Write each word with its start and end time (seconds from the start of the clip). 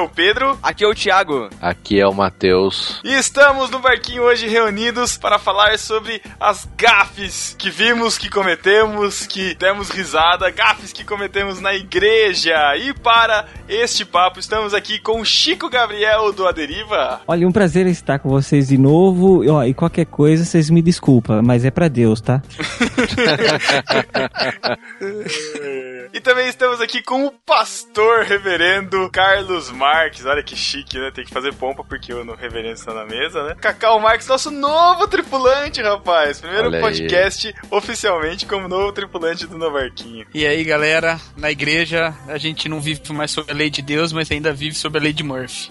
é 0.00 0.02
o 0.02 0.08
Pedro. 0.08 0.58
Aqui 0.62 0.82
é 0.82 0.88
o 0.88 0.94
Thiago. 0.94 1.50
Aqui 1.60 2.00
é 2.00 2.06
o 2.06 2.14
Matheus. 2.14 3.00
E 3.04 3.12
estamos 3.12 3.68
no 3.70 3.78
barquinho 3.78 4.22
hoje 4.22 4.48
reunidos 4.48 5.18
para 5.18 5.38
falar 5.38 5.78
sobre 5.78 6.22
as 6.38 6.66
gafes 6.76 7.54
que 7.58 7.70
vimos, 7.70 8.16
que 8.16 8.30
cometemos, 8.30 9.26
que 9.26 9.54
demos 9.54 9.90
risada, 9.90 10.48
gafes 10.50 10.92
que 10.92 11.04
cometemos 11.04 11.60
na 11.60 11.74
igreja. 11.74 12.76
E 12.76 12.94
para 12.94 13.46
este 13.68 14.06
papo, 14.06 14.40
estamos 14.40 14.72
aqui 14.72 14.98
com 14.98 15.20
o 15.20 15.24
Chico 15.24 15.68
Gabriel 15.68 16.32
do 16.32 16.48
Aderiva. 16.48 17.20
Olha, 17.28 17.46
um 17.46 17.52
prazer 17.52 17.86
estar 17.86 18.18
com 18.18 18.30
vocês 18.30 18.68
de 18.68 18.78
novo. 18.78 19.44
E, 19.44 19.50
ó, 19.50 19.64
e 19.64 19.74
qualquer 19.74 20.06
coisa, 20.06 20.42
vocês 20.44 20.70
me 20.70 20.80
desculpam, 20.80 21.42
mas 21.42 21.62
é 21.64 21.70
para 21.70 21.88
Deus, 21.88 22.22
tá? 22.22 22.40
e 26.12 26.20
também 26.20 26.48
estamos 26.48 26.80
aqui 26.80 27.02
com 27.02 27.26
o 27.26 27.30
pastor 27.30 28.24
reverendo 28.24 29.08
Carlos 29.10 29.70
Marques. 29.70 30.26
Olha 30.26 30.42
que 30.42 30.56
chique, 30.56 30.98
né? 30.98 31.10
Tem 31.10 31.24
que 31.24 31.32
fazer 31.32 31.54
pompa 31.54 31.84
porque 31.84 32.12
o 32.12 32.34
reverendo 32.34 32.74
está 32.74 32.92
na 32.92 33.04
mesa, 33.04 33.42
né? 33.44 33.54
Cacau 33.60 34.00
Marques, 34.00 34.26
nosso 34.26 34.50
novo 34.50 35.06
tripulante, 35.06 35.80
rapaz. 35.80 36.40
Primeiro 36.40 36.66
Olha 36.66 36.78
aí. 36.78 36.82
podcast 36.82 37.54
oficialmente 37.70 38.46
como 38.46 38.68
novo 38.68 38.92
tripulante 38.92 39.46
do 39.46 39.56
Novarquinho. 39.56 40.26
E 40.34 40.46
aí, 40.46 40.64
galera, 40.64 41.20
na 41.36 41.50
igreja 41.50 42.14
a 42.26 42.38
gente 42.38 42.68
não 42.68 42.80
vive 42.80 43.00
mais 43.12 43.30
sob 43.30 43.50
a 43.50 43.54
lei 43.54 43.70
de 43.70 43.82
Deus, 43.82 44.12
mas 44.12 44.30
ainda 44.30 44.52
vive 44.52 44.74
sob 44.74 44.98
a 44.98 45.02
lei 45.02 45.12
de 45.12 45.22
Murphy. 45.22 45.70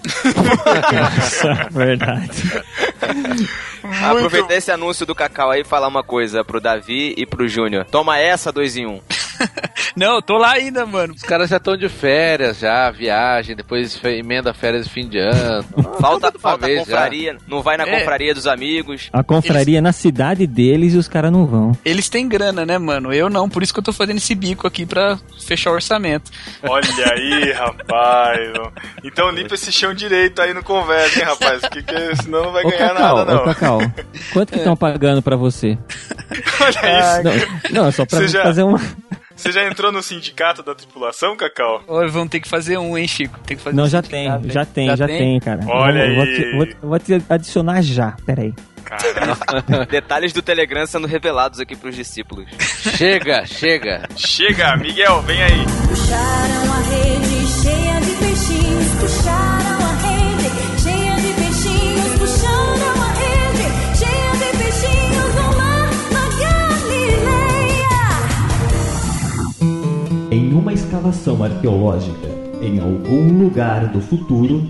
Nossa, 0.94 1.68
verdade. 1.72 2.64
Aproveitar 4.04 4.56
esse 4.56 4.72
anúncio 4.72 5.06
do 5.06 5.16
Cacau 5.16 5.52
aí 5.52 5.62
e 5.62 5.66
falar 5.66 5.88
uma 5.88 6.04
coisa 6.04 6.44
pro 6.44 6.62
Davi 6.62 7.14
e 7.18 7.26
pro 7.26 7.48
Júnior. 7.48 7.86
Toma 7.86 8.18
essa, 8.18 8.52
dois 8.52 8.78
em 8.78 8.86
um. 8.86 9.02
Não, 9.96 10.16
eu 10.16 10.22
tô 10.22 10.38
lá 10.38 10.52
ainda, 10.54 10.86
mano. 10.86 11.14
Os 11.14 11.22
caras 11.24 11.50
já 11.50 11.58
estão 11.58 11.76
de 11.76 11.90
férias, 11.90 12.60
já, 12.60 12.90
viagem, 12.92 13.56
depois 13.56 14.00
emenda 14.04 14.54
férias 14.54 14.86
de 14.86 14.92
fim 14.92 15.08
de 15.08 15.18
ano. 15.18 15.64
Falta, 16.00 16.30
Uma 16.30 16.40
falta 16.40 16.66
vez 16.66 16.80
confraria, 16.80 17.38
não 17.48 17.62
vai 17.62 17.76
na 17.78 17.84
É. 17.86 18.00
confraria 18.00 18.34
dos 18.34 18.48
amigos. 18.48 19.10
A 19.12 19.24
confraria 19.24 19.82
na 19.82 19.92
cidade 19.92 20.46
deles 20.48 20.94
e 20.94 20.98
os 20.98 21.08
caras 21.08 21.32
não 21.32 21.46
vão. 21.46 21.72
Eles 21.84 22.08
têm 22.10 22.28
grana, 22.28 22.66
né, 22.66 22.78
mano? 22.78 23.14
Eu 23.14 23.30
não, 23.30 23.50
por 23.50 23.64
isso 23.64 23.74
que 23.74 23.80
eu 23.80 23.84
tô 23.84 23.92
fazendo 23.94 24.18
esse 24.18 24.34
bico 24.36 24.68
aqui 24.68 24.86
pra 24.86 25.18
fechar 25.46 25.72
o 25.72 25.74
orçamento. 25.74 26.32
Olha 26.64 26.88
aí, 27.14 27.52
rapaz. 27.54 28.40
Então 29.04 29.30
limpa 29.32 29.56
esse 29.56 29.72
chão 29.72 29.94
direito 29.94 30.42
aí 30.42 30.54
no 30.54 30.64
conversa, 30.64 31.20
hein, 31.20 31.26
rapaz? 31.26 31.62
Que, 31.70 31.82
que, 31.84 32.16
senão 32.24 32.44
não 32.44 32.52
vai 32.52 32.64
Ô, 32.64 32.70
ganhar 32.70 32.90
Cacau, 32.94 33.18
nada, 33.18 33.32
ô, 33.32 33.36
não. 33.36 33.44
Cacau, 33.46 33.80
quanto 34.34 34.52
que 34.52 34.58
estão 34.60 34.76
pagando 34.78 35.22
pra 35.22 35.36
você? 35.36 35.78
Olha 36.62 37.00
isso. 37.00 37.24
Não, 37.74 37.82
não, 37.84 37.88
é 37.90 37.92
só 37.92 38.06
pra 38.06 38.20
Você 38.20 38.28
já- 38.28 38.44
fazer 38.44 38.64
uma... 38.64 38.80
Você 39.40 39.52
já 39.54 39.66
entrou 39.66 39.90
no 39.92 40.04
sindicato 40.04 40.62
da 40.62 40.76
tripulação, 40.76 41.36
Cacau? 41.38 41.82
Ô, 41.88 42.06
vamos 42.10 42.30
ter 42.30 42.42
que 42.42 42.48
fazer 42.50 42.78
um, 42.78 42.98
hein, 42.98 43.08
Chico? 43.08 43.40
Tem 43.46 43.56
que 43.56 43.64
fazer 43.64 43.76
Não, 43.76 43.86
um 43.86 43.88
já 43.88 44.02
tem, 44.02 44.28
hein? 44.28 44.42
já 44.48 44.66
tem, 44.66 44.96
já 44.98 45.08
tem, 45.08 45.40
cara. 45.40 45.62
Olha 45.66 46.06
eu 46.08 46.16
vou, 46.16 46.24
aí. 46.24 46.36
te, 46.36 46.56
vou, 46.56 46.66
te- 46.66 46.78
vou 46.82 47.00
te 47.00 47.24
adicionar 47.30 47.82
já, 47.82 48.18
peraí. 48.26 48.54
Detalhes 49.90 50.34
do 50.34 50.42
Telegram 50.42 50.86
sendo 50.86 51.08
revelados 51.08 51.60
aqui 51.60 51.76
pros 51.76 51.96
discípulos. 51.96 52.48
chega, 52.98 53.46
chega. 53.46 54.08
Chega, 54.16 54.76
Miguel, 54.76 55.22
vem 55.22 55.42
aí. 55.42 55.66
Puxaram 55.88 56.74
a 56.74 56.80
rede 56.90 57.48
cheia 57.48 58.00
de 58.02 58.12
peixinhos, 58.18 58.94
puxaram 59.00 59.59
escavação 71.00 71.42
arqueológica 71.42 72.28
em 72.62 72.78
algum 72.80 73.44
lugar 73.44 73.88
do 73.88 74.02
futuro, 74.02 74.70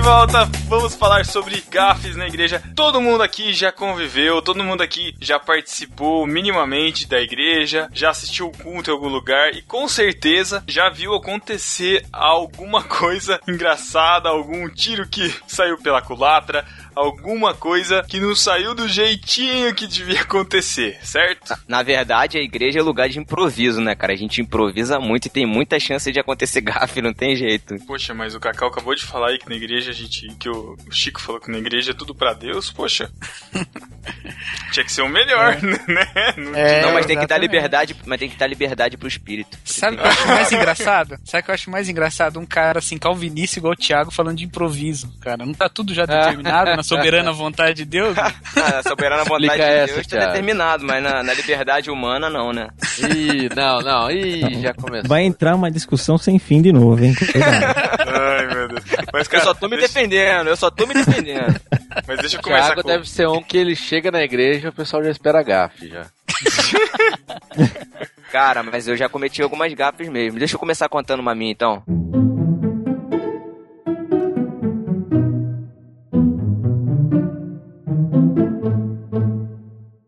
de 0.00 0.06
volta, 0.06 0.46
vamos 0.66 0.94
falar 0.94 1.26
sobre 1.26 1.62
gafes 1.68 2.16
na 2.16 2.26
igreja. 2.26 2.62
Todo 2.74 3.02
mundo 3.02 3.22
aqui 3.22 3.52
já 3.52 3.70
conviveu, 3.70 4.40
todo 4.40 4.64
mundo 4.64 4.82
aqui 4.82 5.14
já 5.20 5.38
participou 5.38 6.26
minimamente 6.26 7.06
da 7.06 7.20
igreja, 7.20 7.86
já 7.92 8.08
assistiu 8.08 8.46
o 8.46 8.56
culto 8.56 8.90
em 8.90 8.94
algum 8.94 9.08
lugar 9.08 9.54
e 9.54 9.60
com 9.60 9.86
certeza 9.86 10.64
já 10.66 10.88
viu 10.88 11.14
acontecer 11.14 12.06
alguma 12.10 12.82
coisa 12.82 13.40
engraçada, 13.46 14.30
algum 14.30 14.68
tiro 14.70 15.06
que 15.06 15.34
saiu 15.46 15.76
pela 15.76 16.00
culatra, 16.00 16.64
alguma 17.00 17.54
coisa 17.54 18.02
que 18.08 18.20
não 18.20 18.34
saiu 18.34 18.74
do 18.74 18.88
jeitinho 18.88 19.74
que 19.74 19.86
devia 19.86 20.20
acontecer, 20.20 20.98
certo? 21.02 21.54
Na 21.66 21.82
verdade, 21.82 22.38
a 22.38 22.42
igreja 22.42 22.78
é 22.78 22.82
lugar 22.82 23.08
de 23.08 23.18
improviso, 23.18 23.80
né, 23.80 23.94
cara? 23.94 24.12
A 24.12 24.16
gente 24.16 24.40
improvisa 24.40 24.98
muito 24.98 25.26
e 25.26 25.30
tem 25.30 25.46
muita 25.46 25.78
chance 25.80 26.10
de 26.12 26.20
acontecer 26.20 26.60
gafe, 26.62 27.02
não 27.02 27.12
tem 27.12 27.34
jeito. 27.34 27.76
Poxa, 27.86 28.14
mas 28.14 28.34
o 28.34 28.40
Cacau 28.40 28.68
acabou 28.68 28.94
de 28.94 29.04
falar 29.04 29.30
aí 29.30 29.38
que 29.38 29.48
na 29.48 29.56
igreja 29.56 29.90
a 29.90 29.94
gente. 29.94 30.28
que 30.38 30.48
o 30.48 30.76
Chico 30.90 31.20
falou 31.20 31.40
que 31.40 31.50
na 31.50 31.58
igreja 31.58 31.92
é 31.92 31.94
tudo 31.94 32.14
pra 32.14 32.32
Deus, 32.32 32.70
poxa. 32.70 33.10
Tinha 34.72 34.84
que 34.84 34.92
ser 34.92 35.02
o 35.02 35.08
melhor, 35.08 35.56
né? 35.62 36.34
Não 36.36 36.54
É, 36.54 36.82
não, 36.82 36.92
mas 36.92 37.06
tem 37.06 37.18
que 37.18 37.26
dar 37.26 37.38
liberdade, 37.38 37.96
mas 38.06 38.18
tem 38.18 38.28
que 38.28 38.36
dar 38.36 38.46
liberdade 38.46 38.96
pro 38.96 39.08
espírito. 39.08 39.58
Sabe 39.64 39.96
o 39.96 39.98
que 39.98 40.04
eu 40.06 40.10
acho 40.10 40.26
mais 40.28 40.52
engraçado? 40.52 41.18
Sabe 41.24 41.42
o 41.42 41.44
que 41.44 41.50
eu 41.50 41.54
acho 41.54 41.70
mais 41.70 41.88
engraçado? 41.88 42.38
Um 42.38 42.46
cara 42.46 42.78
assim, 42.78 42.98
calvinista 42.98 43.58
igual 43.58 43.72
o 43.72 43.76
Thiago 43.76 44.10
falando 44.10 44.38
de 44.38 44.44
improviso, 44.44 45.12
cara. 45.20 45.44
Não 45.44 45.54
tá 45.54 45.68
tudo 45.68 45.92
já 45.94 46.06
determinado 46.06 46.76
na 46.76 46.82
soberana 46.96 47.32
vontade 47.32 47.74
de 47.74 47.84
Deus? 47.84 48.14
Na 48.16 48.32
Ah, 48.56 48.82
soberana 48.82 49.24
vontade 49.24 49.46
Explica 49.46 49.66
de 49.66 49.72
essa, 49.78 49.94
Deus 49.94 50.06
tá 50.06 50.10
Thiago. 50.16 50.32
determinado, 50.32 50.84
mas 50.84 51.02
na, 51.02 51.22
na 51.22 51.34
liberdade 51.34 51.90
humana 51.90 52.28
não, 52.30 52.52
né? 52.52 52.68
Ih, 52.98 53.48
não, 53.54 53.80
não. 53.80 54.10
Ih, 54.10 54.60
já 54.60 54.74
começou. 54.74 55.08
Vai 55.08 55.22
entrar 55.22 55.54
uma 55.54 55.70
discussão 55.70 56.18
sem 56.18 56.38
fim 56.38 56.60
de 56.62 56.72
novo, 56.72 57.04
hein? 57.04 57.14
Ai, 58.06 58.46
meu 58.54 58.68
Deus. 58.68 58.84
Mas, 59.12 59.26
Eu 59.26 59.30
cara, 59.32 59.44
só 59.44 59.54
tô 59.54 59.68
me 59.68 59.76
deixa, 59.76 59.94
defendendo, 59.94 60.48
eu 60.48 60.56
só 60.56 60.70
tô 60.70 60.86
me 60.86 60.94
defendendo. 60.94 61.60
mas 62.06 62.18
deixa 62.20 62.36
eu 62.36 62.42
começar 62.42 62.66
Thiago 62.66 62.82
com... 62.82 62.88
deve 62.88 63.08
ser 63.08 63.28
um 63.28 63.42
que 63.42 63.56
ele 63.56 63.74
chega 63.74 64.10
na 64.10 64.22
igreja 64.22 64.66
e 64.66 64.70
o 64.70 64.72
pessoal 64.72 65.02
já 65.02 65.10
espera 65.10 65.42
gafe 65.42 65.88
já. 65.88 66.06
Cara, 68.30 68.62
mas 68.62 68.86
eu 68.86 68.96
já 68.96 69.08
cometi 69.08 69.42
algumas 69.42 69.72
gafes 69.74 70.08
mesmo. 70.08 70.38
Deixa 70.38 70.54
eu 70.54 70.60
começar 70.60 70.88
contando 70.88 71.20
uma 71.20 71.34
minha 71.34 71.50
então. 71.50 71.82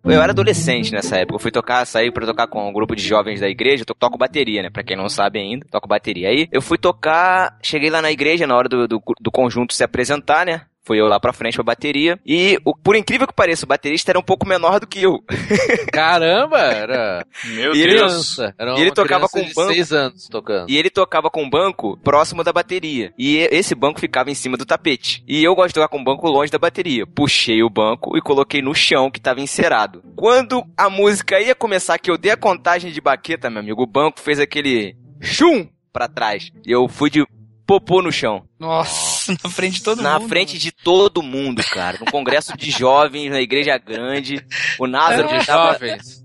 Eu 0.04 0.20
era 0.20 0.32
adolescente 0.32 0.92
nessa 0.92 1.16
época. 1.16 1.36
Eu 1.36 1.40
fui 1.40 1.50
tocar, 1.50 1.86
saí 1.86 2.10
pra 2.10 2.26
tocar 2.26 2.46
com 2.46 2.68
um 2.68 2.72
grupo 2.72 2.96
de 2.96 3.06
jovens 3.06 3.40
da 3.40 3.48
igreja. 3.48 3.84
Eu 3.86 3.94
toco 3.94 4.18
bateria, 4.18 4.62
né? 4.62 4.70
Pra 4.70 4.82
quem 4.82 4.96
não 4.96 5.08
sabe 5.08 5.38
ainda, 5.38 5.66
toco 5.70 5.88
bateria. 5.88 6.28
Aí 6.28 6.48
eu 6.50 6.60
fui 6.60 6.78
tocar, 6.78 7.56
cheguei 7.62 7.90
lá 7.90 8.02
na 8.02 8.10
igreja 8.10 8.46
na 8.46 8.56
hora 8.56 8.68
do, 8.68 8.88
do, 8.88 9.02
do 9.20 9.30
conjunto 9.30 9.74
se 9.74 9.84
apresentar, 9.84 10.46
né? 10.46 10.62
Fui 10.84 11.00
eu 11.00 11.06
lá 11.06 11.20
pra 11.20 11.32
frente 11.32 11.54
pra 11.54 11.62
bateria. 11.64 12.18
E, 12.26 12.58
o, 12.64 12.76
por 12.76 12.96
incrível 12.96 13.26
que 13.26 13.32
pareça, 13.34 13.64
o 13.64 13.68
baterista 13.68 14.10
era 14.10 14.18
um 14.18 14.22
pouco 14.22 14.46
menor 14.46 14.80
do 14.80 14.86
que 14.86 15.02
eu. 15.02 15.22
Caramba, 15.92 16.58
era 16.58 17.24
Meu 17.44 17.74
E 17.74 17.82
ele- 17.82 17.94
Deus. 17.96 18.38
Era 18.38 18.76
E 18.78 18.80
ele 18.80 18.90
tocava 18.92 19.28
com 19.28 19.40
de 19.42 19.52
banco. 19.54 19.72
seis 19.72 19.92
anos 19.92 20.28
tocando. 20.28 20.68
E 20.70 20.76
ele 20.76 20.90
tocava 20.90 21.30
com 21.30 21.42
um 21.42 21.50
banco 21.50 21.96
próximo 22.02 22.42
da 22.44 22.52
bateria. 22.52 23.12
E 23.18 23.36
e- 23.36 23.48
esse 23.52 23.74
banco 23.74 24.00
ficava 24.00 24.30
em 24.30 24.34
cima 24.34 24.56
do 24.56 24.66
tapete. 24.66 25.22
E 25.26 25.42
eu 25.42 25.54
gosto 25.54 25.68
de 25.68 25.74
tocar 25.74 25.88
com 25.88 25.98
um 25.98 26.04
banco 26.04 26.28
longe 26.28 26.50
da 26.50 26.58
bateria. 26.58 27.06
Puxei 27.06 27.62
o 27.62 27.70
banco 27.70 28.16
e 28.16 28.20
coloquei 28.20 28.60
no 28.60 28.74
chão 28.74 29.10
que 29.10 29.20
tava 29.20 29.40
encerado. 29.40 30.02
Quando 30.16 30.64
a 30.76 30.90
música 30.90 31.40
ia 31.40 31.54
começar, 31.54 31.98
que 31.98 32.10
eu 32.10 32.18
dei 32.18 32.32
a 32.32 32.36
contagem 32.36 32.90
de 32.92 33.00
baqueta, 33.00 33.48
meu 33.50 33.60
amigo, 33.60 33.82
o 33.82 33.86
banco 33.86 34.20
fez 34.20 34.38
aquele 34.40 34.96
chum 35.20 35.68
pra 35.92 36.08
trás. 36.08 36.50
E 36.66 36.70
eu 36.72 36.88
fui 36.88 37.08
de 37.10 37.24
popô 37.66 38.02
no 38.02 38.10
chão. 38.12 38.44
Nossa, 38.58 39.11
na 39.28 39.50
frente 39.50 39.74
de 39.74 39.82
todo 39.82 40.02
na 40.02 40.18
mundo. 40.18 40.28
frente 40.28 40.58
de 40.58 40.72
todo 40.72 41.22
mundo, 41.22 41.62
cara. 41.64 41.98
No 41.98 42.06
congresso 42.06 42.56
de 42.56 42.70
jovens, 42.70 43.30
na 43.30 43.40
igreja 43.40 43.78
grande. 43.78 44.44
O 44.78 44.86
Názaro 44.86 45.28
de 45.38 45.46
tava- 45.46 45.72
jovens. 45.74 46.22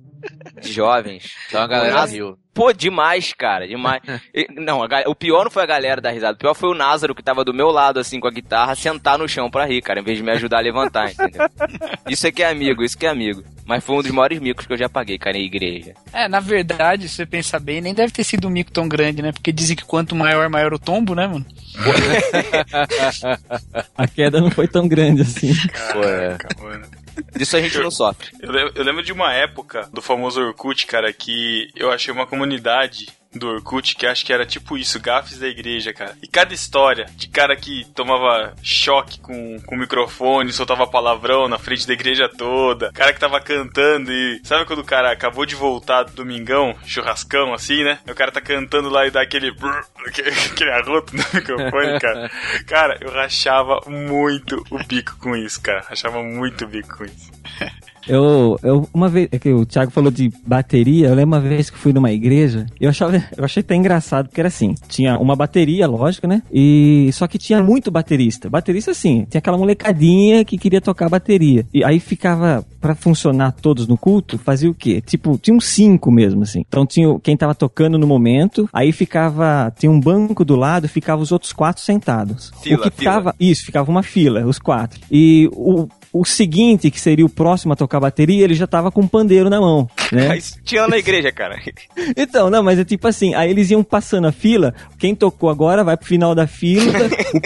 De 0.61 0.73
jovens. 0.73 1.31
Então 1.47 1.61
a 1.61 1.67
galera 1.67 1.93
Názaro- 1.93 2.11
riu. 2.11 2.37
Pô, 2.57 2.73
demais, 2.73 3.33
cara, 3.33 3.67
demais. 3.67 4.01
E- 4.33 4.47
Não, 4.55 4.81
a 4.83 4.87
o 5.05 5.13
pior 5.15 5.43
não 5.43 5.51
foi 5.51 5.63
a 5.63 5.67
galera 5.67 6.01
da 6.01 6.09
risada. 6.09 6.33
O 6.33 6.37
pior 6.39 6.55
foi 6.55 6.69
o 6.69 6.73
Názaro, 6.73 7.13
que 7.13 7.21
tava 7.23 7.43
do 7.45 7.53
meu 7.53 7.69
lado, 7.69 7.99
assim, 7.99 8.19
com 8.19 8.27
a 8.27 8.31
guitarra, 8.31 8.75
sentar 8.75 9.17
no 9.17 9.27
chão 9.29 9.49
pra 9.49 9.65
rir, 9.65 9.81
cara, 9.81 9.99
em 9.99 10.03
vez 10.03 10.17
de 10.17 10.23
me 10.23 10.31
ajudar 10.31 10.57
a 10.57 10.61
levantar, 10.61 11.11
entendeu? 11.11 11.47
Isso 12.09 12.25
é 12.25 12.31
que 12.31 12.41
é 12.41 12.49
amigo, 12.49 12.83
isso 12.83 12.97
que 12.97 13.05
é 13.05 13.09
amigo. 13.09 13.43
Mas 13.65 13.83
foi 13.83 13.97
um 13.97 14.01
dos 14.01 14.11
maiores 14.11 14.39
micos 14.39 14.65
que 14.65 14.73
eu 14.73 14.77
já 14.77 14.89
paguei, 14.89 15.17
cara, 15.17 15.37
em 15.37 15.45
igreja. 15.45 15.93
É, 16.13 16.27
na 16.27 16.39
verdade, 16.39 17.07
se 17.09 17.15
você 17.15 17.25
pensar 17.25 17.59
bem, 17.59 17.81
nem 17.81 17.93
deve 17.93 18.11
ter 18.13 18.23
sido 18.23 18.47
um 18.47 18.51
mico 18.51 18.71
tão 18.71 18.87
grande, 18.87 19.21
né? 19.21 19.31
Porque 19.31 19.51
dizem 19.51 19.75
que 19.75 19.83
quanto 19.85 20.15
maior, 20.15 20.49
maior 20.49 20.73
o 20.73 20.79
tombo, 20.79 21.13
né, 21.13 21.27
mano? 21.27 21.45
A 23.97 24.07
queda 24.07 24.39
não 24.41 24.51
foi 24.51 24.67
tão 24.67 24.87
grande 24.87 25.21
assim. 25.21 25.51
É. 25.51 26.37
Caraca, 26.37 26.47
mano. 26.61 26.87
Disso 27.35 27.57
a 27.57 27.61
gente 27.61 27.77
não 27.79 27.91
sofre. 27.91 28.29
Eu 28.39 28.51
lembro, 28.51 28.73
eu 28.75 28.83
lembro 28.83 29.03
de 29.03 29.11
uma 29.11 29.33
época 29.33 29.89
do 29.93 30.01
famoso 30.01 30.41
Orkut, 30.41 30.85
cara, 30.85 31.11
que 31.11 31.69
eu 31.75 31.91
achei 31.91 32.13
uma 32.13 32.27
comunidade 32.27 33.07
do 33.33 33.47
Orkut 33.47 33.95
que 33.95 34.05
acho 34.05 34.25
que 34.25 34.33
era 34.33 34.45
tipo 34.45 34.77
isso, 34.77 34.99
gafes 34.99 35.39
da 35.39 35.47
igreja, 35.47 35.93
cara. 35.93 36.15
E 36.21 36.27
cada 36.27 36.53
história 36.53 37.05
de 37.15 37.27
cara 37.27 37.55
que 37.55 37.85
tomava 37.93 38.53
choque 38.61 39.19
com, 39.19 39.59
com 39.61 39.75
o 39.75 39.79
microfone, 39.79 40.51
soltava 40.51 40.87
palavrão 40.87 41.47
na 41.47 41.57
frente 41.57 41.87
da 41.87 41.93
igreja 41.93 42.29
toda, 42.29 42.91
cara 42.91 43.13
que 43.13 43.19
tava 43.19 43.39
cantando 43.39 44.11
e. 44.11 44.39
Sabe 44.43 44.65
quando 44.65 44.79
o 44.79 44.85
cara 44.85 45.11
acabou 45.11 45.45
de 45.45 45.55
voltar 45.55 46.03
do 46.03 46.13
domingão, 46.13 46.75
churrascão 46.85 47.53
assim, 47.53 47.83
né? 47.83 47.99
E 48.05 48.11
o 48.11 48.15
cara 48.15 48.31
tá 48.31 48.41
cantando 48.41 48.89
lá 48.89 49.05
e 49.05 49.11
dá 49.11 49.21
aquele. 49.21 49.53
aquele 50.51 50.71
arroto 50.71 51.15
no 51.15 51.23
microfone, 51.33 51.99
cara. 51.99 52.31
Cara, 52.65 52.97
eu 53.01 53.11
rachava 53.11 53.81
muito 53.87 54.63
o 54.69 54.77
bico 54.83 55.17
com 55.17 55.35
isso, 55.35 55.61
cara. 55.61 55.85
Rachava 55.87 56.21
muito 56.23 56.65
o 56.65 56.67
bico 56.67 56.97
com 56.97 57.05
isso. 57.05 57.31
Eu, 58.07 58.59
eu 58.63 58.87
uma 58.93 59.09
vez, 59.09 59.27
é 59.31 59.39
que 59.39 59.51
o 59.51 59.65
Thiago 59.65 59.91
falou 59.91 60.11
de 60.11 60.31
bateria, 60.45 61.07
eu 61.07 61.15
lembro 61.15 61.35
uma 61.35 61.39
vez 61.39 61.69
que 61.69 61.77
fui 61.77 61.93
numa 61.93 62.11
igreja, 62.11 62.65
eu 62.79 62.89
achava, 62.89 63.23
eu 63.35 63.43
achei 63.43 63.61
até 63.61 63.75
engraçado, 63.75 64.27
porque 64.27 64.41
era 64.41 64.47
assim, 64.47 64.75
tinha 64.87 65.17
uma 65.17 65.35
bateria, 65.35 65.87
lógico, 65.87 66.27
né? 66.27 66.41
E 66.51 67.09
só 67.13 67.27
que 67.27 67.37
tinha 67.37 67.61
muito 67.61 67.91
baterista. 67.91 68.49
Baterista 68.49 68.91
assim, 68.91 69.25
tinha 69.29 69.39
aquela 69.39 69.57
molecadinha 69.57 70.43
que 70.45 70.57
queria 70.57 70.81
tocar 70.81 71.09
bateria. 71.09 71.65
E 71.73 71.83
aí 71.83 71.99
ficava 71.99 72.65
pra 72.79 72.95
funcionar 72.95 73.51
todos 73.51 73.87
no 73.87 73.97
culto, 73.97 74.37
fazia 74.37 74.69
o 74.69 74.73
quê? 74.73 75.01
Tipo, 75.01 75.37
tinha 75.37 75.55
uns 75.55 75.65
cinco 75.65 76.11
mesmo 76.11 76.43
assim. 76.43 76.63
Então 76.67 76.85
tinha 76.85 77.19
quem 77.19 77.35
tava 77.35 77.53
tocando 77.53 77.97
no 77.97 78.07
momento, 78.07 78.69
aí 78.71 78.91
ficava, 78.91 79.73
tinha 79.77 79.91
um 79.91 79.99
banco 79.99 80.45
do 80.45 80.55
lado, 80.55 80.87
ficava 80.87 81.21
os 81.21 81.31
outros 81.31 81.51
quatro 81.51 81.81
sentados. 81.81 82.51
Fila, 82.61 82.77
o 82.77 82.81
que 82.83 82.89
fila. 82.89 82.97
ficava 82.97 83.35
isso, 83.39 83.65
ficava 83.65 83.91
uma 83.91 84.03
fila, 84.03 84.45
os 84.45 84.59
quatro. 84.59 84.99
E 85.11 85.49
o, 85.53 85.87
o 86.11 86.25
seguinte, 86.25 86.89
que 86.89 86.99
seria 86.99 87.25
o 87.25 87.29
próximo 87.29 87.73
a 87.73 87.75
tocar 87.75 87.99
bateria, 87.99 88.43
ele 88.43 88.53
já 88.53 88.67
tava 88.67 88.91
com 88.91 89.01
um 89.01 89.07
pandeiro 89.07 89.49
na 89.49 89.59
mão, 89.59 89.89
né? 90.11 90.37
Isso 90.37 90.59
tinha 90.63 90.81
lá 90.83 90.87
na 90.87 90.97
igreja, 90.97 91.31
cara. 91.31 91.57
Então, 92.15 92.49
não, 92.49 92.63
mas 92.63 92.79
é 92.79 92.85
tipo 92.85 93.07
assim, 93.07 93.33
aí 93.35 93.49
eles 93.49 93.69
iam 93.69 93.83
passando 93.83 94.27
a 94.27 94.31
fila, 94.31 94.73
quem 94.97 95.13
tocou 95.13 95.49
agora 95.49 95.83
vai 95.83 95.97
pro 95.97 96.05
final 96.07 96.33
da 96.33 96.47
fila, 96.47 96.93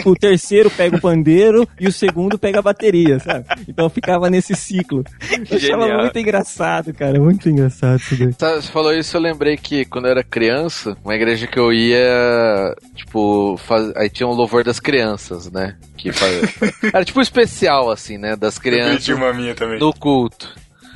o, 0.06 0.10
o 0.10 0.14
terceiro 0.14 0.70
pega 0.70 0.96
o 0.96 1.00
pandeiro 1.00 1.68
e 1.80 1.86
o 1.86 1.92
segundo 1.92 2.38
pega 2.38 2.58
a 2.58 2.62
bateria, 2.62 3.18
sabe? 3.18 3.44
Então 3.68 3.88
ficava 3.90 4.30
nesse 4.30 4.54
ciclo. 4.54 5.04
Eu 5.50 5.56
achava 5.56 5.88
muito 5.98 6.18
engraçado, 6.18 6.94
cara, 6.94 7.18
muito 7.20 7.48
engraçado 7.48 7.98
isso 7.98 8.16
daí. 8.16 8.34
Tá, 8.34 8.54
Você 8.54 8.70
falou 8.70 8.94
isso, 8.94 9.16
eu 9.16 9.20
lembrei 9.20 9.56
que 9.56 9.84
quando 9.84 10.06
eu 10.06 10.12
era 10.12 10.24
criança, 10.24 10.96
uma 11.04 11.14
igreja 11.14 11.46
que 11.46 11.58
eu 11.58 11.72
ia, 11.72 12.74
tipo, 12.94 13.56
faz... 13.58 13.94
aí 13.96 14.08
tinha 14.08 14.26
um 14.26 14.32
louvor 14.32 14.64
das 14.64 14.80
crianças, 14.80 15.50
né? 15.50 15.76
Que. 16.10 16.86
Era 16.92 17.04
tipo 17.04 17.18
um 17.18 17.22
especial, 17.22 17.90
assim, 17.90 18.18
né? 18.18 18.34
Das 18.36 18.56
Eu 18.56 18.62
crianças 18.62 19.08
uma 19.08 19.32
minha 19.32 19.54
também. 19.54 19.78
no 19.78 19.92
culto. 19.92 20.48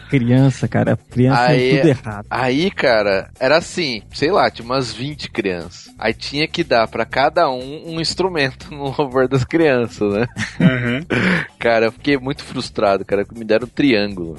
Criança, 0.08 0.68
cara, 0.68 0.96
criança 1.10 1.40
Aí- 1.46 1.70
é 1.72 1.76
tudo 1.78 1.88
errado. 1.88 2.26
Aí, 2.30 2.70
cara, 2.70 3.28
era 3.40 3.56
assim, 3.56 4.02
sei 4.14 4.30
lá, 4.30 4.48
tinha 4.48 4.64
umas 4.64 4.92
20 4.92 5.28
crianças. 5.28 5.92
Aí 5.98 6.14
tinha 6.14 6.46
que 6.46 6.62
dar 6.62 6.86
pra 6.86 7.04
cada 7.04 7.50
um 7.50 7.94
um 7.94 8.00
instrumento 8.00 8.70
no 8.74 8.94
louvor 8.96 9.26
das 9.26 9.44
crianças, 9.44 10.12
né? 10.14 10.26
Uhum. 10.60 11.04
Cara, 11.58 11.86
eu 11.86 11.92
fiquei 11.92 12.16
muito 12.16 12.44
frustrado, 12.44 13.04
cara, 13.04 13.24
que 13.24 13.36
me 13.36 13.44
deram 13.44 13.66
um 13.66 13.68
triângulo. 13.70 14.36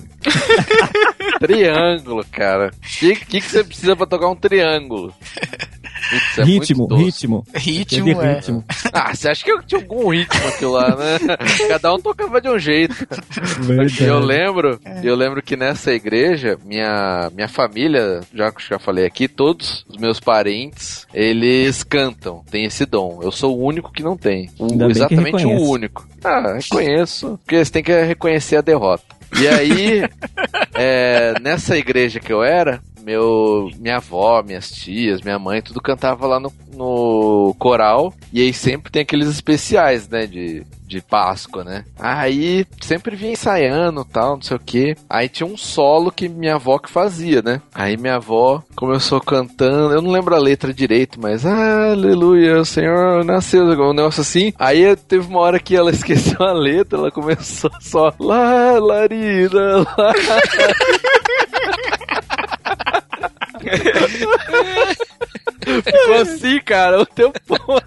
triângulo, 1.39 2.23
cara. 2.31 2.71
O 2.73 2.79
que, 2.99 3.15
que, 3.15 3.25
que 3.25 3.41
você 3.41 3.63
precisa 3.63 3.95
pra 3.95 4.05
tocar 4.05 4.29
um 4.29 4.35
triângulo? 4.35 5.13
Putz, 6.09 6.37
é 6.37 6.43
ritmo, 6.43 6.87
ritmo. 6.95 7.45
Ritmo, 7.53 8.21
é. 8.21 8.35
ritmo. 8.35 8.63
Ah, 8.93 9.13
você 9.13 9.29
acha 9.29 9.43
que 9.43 9.51
eu 9.51 9.61
tinha 9.63 9.81
algum 9.81 10.09
ritmo 10.09 10.47
aquilo 10.47 10.71
lá, 10.71 10.89
né? 10.95 11.17
Cada 11.67 11.93
um 11.93 11.99
tocava 11.99 12.39
de 12.39 12.49
um 12.49 12.57
jeito. 12.59 12.95
Verdade. 13.61 14.03
Eu 14.03 14.19
lembro, 14.19 14.79
eu 15.03 15.15
lembro 15.15 15.41
que 15.41 15.55
nessa 15.55 15.91
igreja, 15.93 16.57
minha, 16.65 17.29
minha 17.33 17.47
família, 17.47 18.21
já 18.33 18.51
que 18.51 18.61
eu 18.61 18.65
já 18.69 18.79
falei 18.79 19.05
aqui, 19.05 19.27
todos 19.27 19.85
os 19.89 19.97
meus 19.97 20.19
parentes, 20.19 21.05
eles 21.13 21.83
cantam, 21.83 22.43
tem 22.49 22.65
esse 22.65 22.85
dom. 22.85 23.19
Eu 23.21 23.31
sou 23.31 23.57
o 23.57 23.63
único 23.63 23.91
que 23.91 24.03
não 24.03 24.15
tem. 24.17 24.49
O- 24.59 24.89
exatamente 24.89 25.45
o 25.45 25.69
único. 25.69 26.07
Ah, 26.23 26.53
reconheço, 26.53 27.39
porque 27.43 27.63
você 27.63 27.71
tem 27.71 27.83
que 27.83 28.01
reconhecer 28.03 28.57
a 28.57 28.61
derrota. 28.61 29.03
E 29.39 29.47
aí, 29.47 30.03
é, 30.73 31.33
nessa 31.41 31.77
igreja 31.77 32.19
que 32.19 32.31
eu 32.31 32.43
era, 32.43 32.81
meu, 33.07 33.71
minha 33.79 33.95
avó, 33.95 34.43
minhas 34.43 34.69
tias, 34.69 35.21
minha 35.21 35.39
mãe, 35.39 35.61
tudo 35.61 35.79
cantava 35.79 36.27
lá 36.27 36.41
no, 36.41 36.51
no 36.73 37.55
coral. 37.57 38.13
E 38.33 38.41
aí 38.41 38.51
sempre 38.51 38.91
tem 38.91 39.03
aqueles 39.03 39.29
especiais, 39.29 40.09
né? 40.09 40.27
De, 40.27 40.65
de 40.85 40.99
Páscoa, 41.01 41.63
né? 41.63 41.85
Aí 41.97 42.65
sempre 42.81 43.15
vinha 43.15 43.31
ensaiando 43.31 44.03
tal, 44.03 44.35
não 44.35 44.41
sei 44.41 44.57
o 44.57 44.59
que. 44.59 44.93
Aí 45.09 45.29
tinha 45.29 45.47
um 45.47 45.55
solo 45.55 46.11
que 46.11 46.27
minha 46.27 46.55
avó 46.55 46.77
que 46.77 46.89
fazia, 46.89 47.41
né? 47.41 47.61
Aí 47.73 47.95
minha 47.95 48.15
avó 48.15 48.61
começou 48.75 49.21
cantando, 49.21 49.93
eu 49.93 50.01
não 50.01 50.11
lembro 50.11 50.35
a 50.35 50.39
letra 50.39 50.73
direito, 50.73 51.17
mas 51.17 51.45
aleluia, 51.45 52.59
o 52.59 52.65
Senhor 52.65 53.23
nasceu, 53.23 53.63
um 53.63 53.93
negócio 53.93 54.19
assim. 54.19 54.51
Aí 54.59 54.97
teve 54.97 55.25
uma 55.27 55.39
hora 55.39 55.61
que 55.61 55.77
ela 55.77 55.91
esqueceu 55.95 56.45
a 56.45 56.51
letra, 56.51 56.99
ela 56.99 57.11
começou 57.11 57.71
só 57.79 58.13
lá, 58.19 58.77
larida, 58.79 59.77
lá. 59.77 60.13
Ficou 65.83 66.15
assim, 66.21 66.59
cara, 66.61 67.01
o 67.01 67.05
tempo 67.05 67.39
todo. 67.45 67.83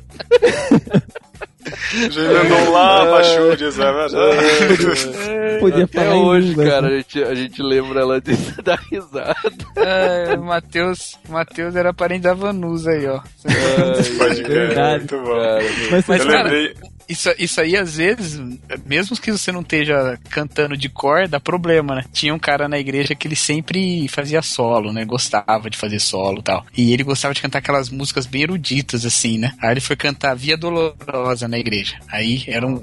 Já 2.11 2.23
emendou 2.23 2.71
lá, 2.73 3.05
Bachúria, 3.05 3.71
sabe? 3.71 3.99
Podia 5.61 5.85
Até 5.85 6.03
falar 6.03 6.17
em 6.17 6.25
hoje, 6.25 6.49
línguas, 6.49 6.69
cara, 6.69 6.83
né? 6.83 6.89
a 6.89 6.97
gente, 6.97 7.23
a 7.23 7.35
gente 7.35 7.63
lembra 7.63 8.01
ela 8.01 8.21
disso 8.21 8.55
e 8.59 8.63
dá 8.63 8.77
risada. 8.91 9.37
É, 9.77 10.35
o 10.37 10.43
Matheus, 10.43 11.19
Matheus 11.29 11.77
era 11.77 11.93
parente 11.93 12.23
da 12.23 12.35
Vanusa 12.35 12.91
aí, 12.91 13.07
ó. 13.07 13.21
Pode 14.19 14.43
crer, 14.43 14.67
Verdade. 14.69 14.99
muito 14.99 15.19
bom. 15.23 15.35
Cara, 15.39 15.63
Mas, 15.91 16.07
Mas, 16.09 16.21
eu 16.21 16.27
cara, 16.27 16.43
lembrei. 16.45 16.75
Isso, 17.11 17.29
isso 17.39 17.61
aí, 17.61 17.77
às 17.77 17.97
vezes, 17.97 18.41
mesmo 18.87 19.17
que 19.17 19.33
você 19.33 19.51
não 19.51 19.63
esteja 19.63 20.19
cantando 20.31 20.77
de 20.77 20.89
cor, 20.89 21.27
dá 21.27 21.41
problema, 21.41 21.97
né? 21.97 22.05
Tinha 22.13 22.33
um 22.35 22.39
cara 22.39 22.69
na 22.69 22.79
igreja 22.79 23.15
que 23.15 23.27
ele 23.27 23.35
sempre 23.37 24.07
fazia 24.09 24.41
solo, 24.43 24.93
né? 24.93 25.05
Gostava 25.05 25.69
de 25.69 25.77
fazer 25.77 25.99
solo 25.99 26.39
e 26.39 26.43
tal. 26.43 26.65
E 26.77 26.93
ele 26.93 27.03
gostava 27.03 27.35
de 27.35 27.43
cantar 27.43 27.59
aquelas 27.59 27.91
músicas 27.91 28.27
bem 28.27 28.43
eruditas, 28.43 29.05
assim, 29.05 29.39
né? 29.39 29.53
Aí 29.61 29.73
ele 29.73 29.81
foi 29.81 29.97
cantar 29.97 30.35
Via 30.37 30.57
Dolorosa 30.57 31.49
na 31.49 31.59
igreja. 31.59 31.97
Aí 32.09 32.45
era 32.47 32.67
um, 32.67 32.81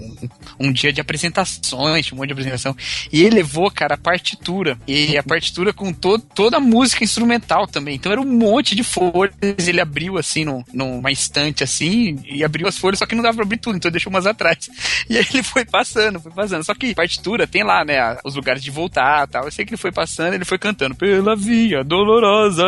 um 0.60 0.72
dia 0.74 0.92
de 0.92 1.00
apresentações, 1.00 2.12
um 2.12 2.18
monte 2.18 2.28
de 2.28 2.34
apresentação. 2.34 2.76
E 3.12 3.24
ele 3.24 3.36
levou, 3.38 3.72
cara, 3.72 3.94
a 3.96 3.98
partitura. 3.98 4.78
E 4.88 5.18
a 5.18 5.24
partitura 5.24 5.72
com 5.72 5.94
to 5.94 6.20
toda 6.20 6.58
a 6.58 6.60
música 6.60 7.04
instrumental 7.04 7.66
também. 7.66 7.96
Então 7.96 8.12
era 8.12 8.20
um 8.22 8.26
monte 8.26 8.76
de 8.76 8.84
folhas. 8.84 9.34
Ele 9.68 9.80
abriu, 9.80 10.18
assim, 10.18 10.44
num- 10.44 10.64
numa 10.74 11.12
estante, 11.12 11.64
assim, 11.64 12.20
e 12.30 12.44
abriu 12.44 12.68
as 12.68 12.78
folhas, 12.78 13.00
só 13.00 13.06
que 13.06 13.16
não 13.16 13.24
dava 13.24 13.36
pra 13.38 13.46
abrir 13.46 13.58
tudo. 13.58 13.78
Então 13.78 13.90
deixou 13.92 14.10
uma 14.10 14.17
umas 14.18 14.26
atrás. 14.26 14.70
E 15.10 15.18
aí 15.18 15.26
ele 15.34 15.44
foi 15.44 15.64
passando, 15.64 16.20
foi 16.20 16.32
passando. 16.32 16.64
Só 16.64 16.74
que 16.74 16.94
partitura 16.94 17.48
tem 17.48 17.64
lá, 17.64 17.86
né, 17.86 18.18
os 18.24 18.36
lugares 18.36 18.64
de 18.64 18.72
voltar 18.72 19.28
e 19.28 19.32
tal. 19.32 19.46
Eu 19.46 19.52
sei 19.52 19.66
que 19.66 19.72
ele 19.72 19.82
foi 19.82 19.92
passando, 19.92 20.34
ele 20.34 20.46
foi 20.46 20.58
cantando 20.58 20.96
pela 20.96 21.36
via 21.36 21.84
dolorosa, 21.84 22.64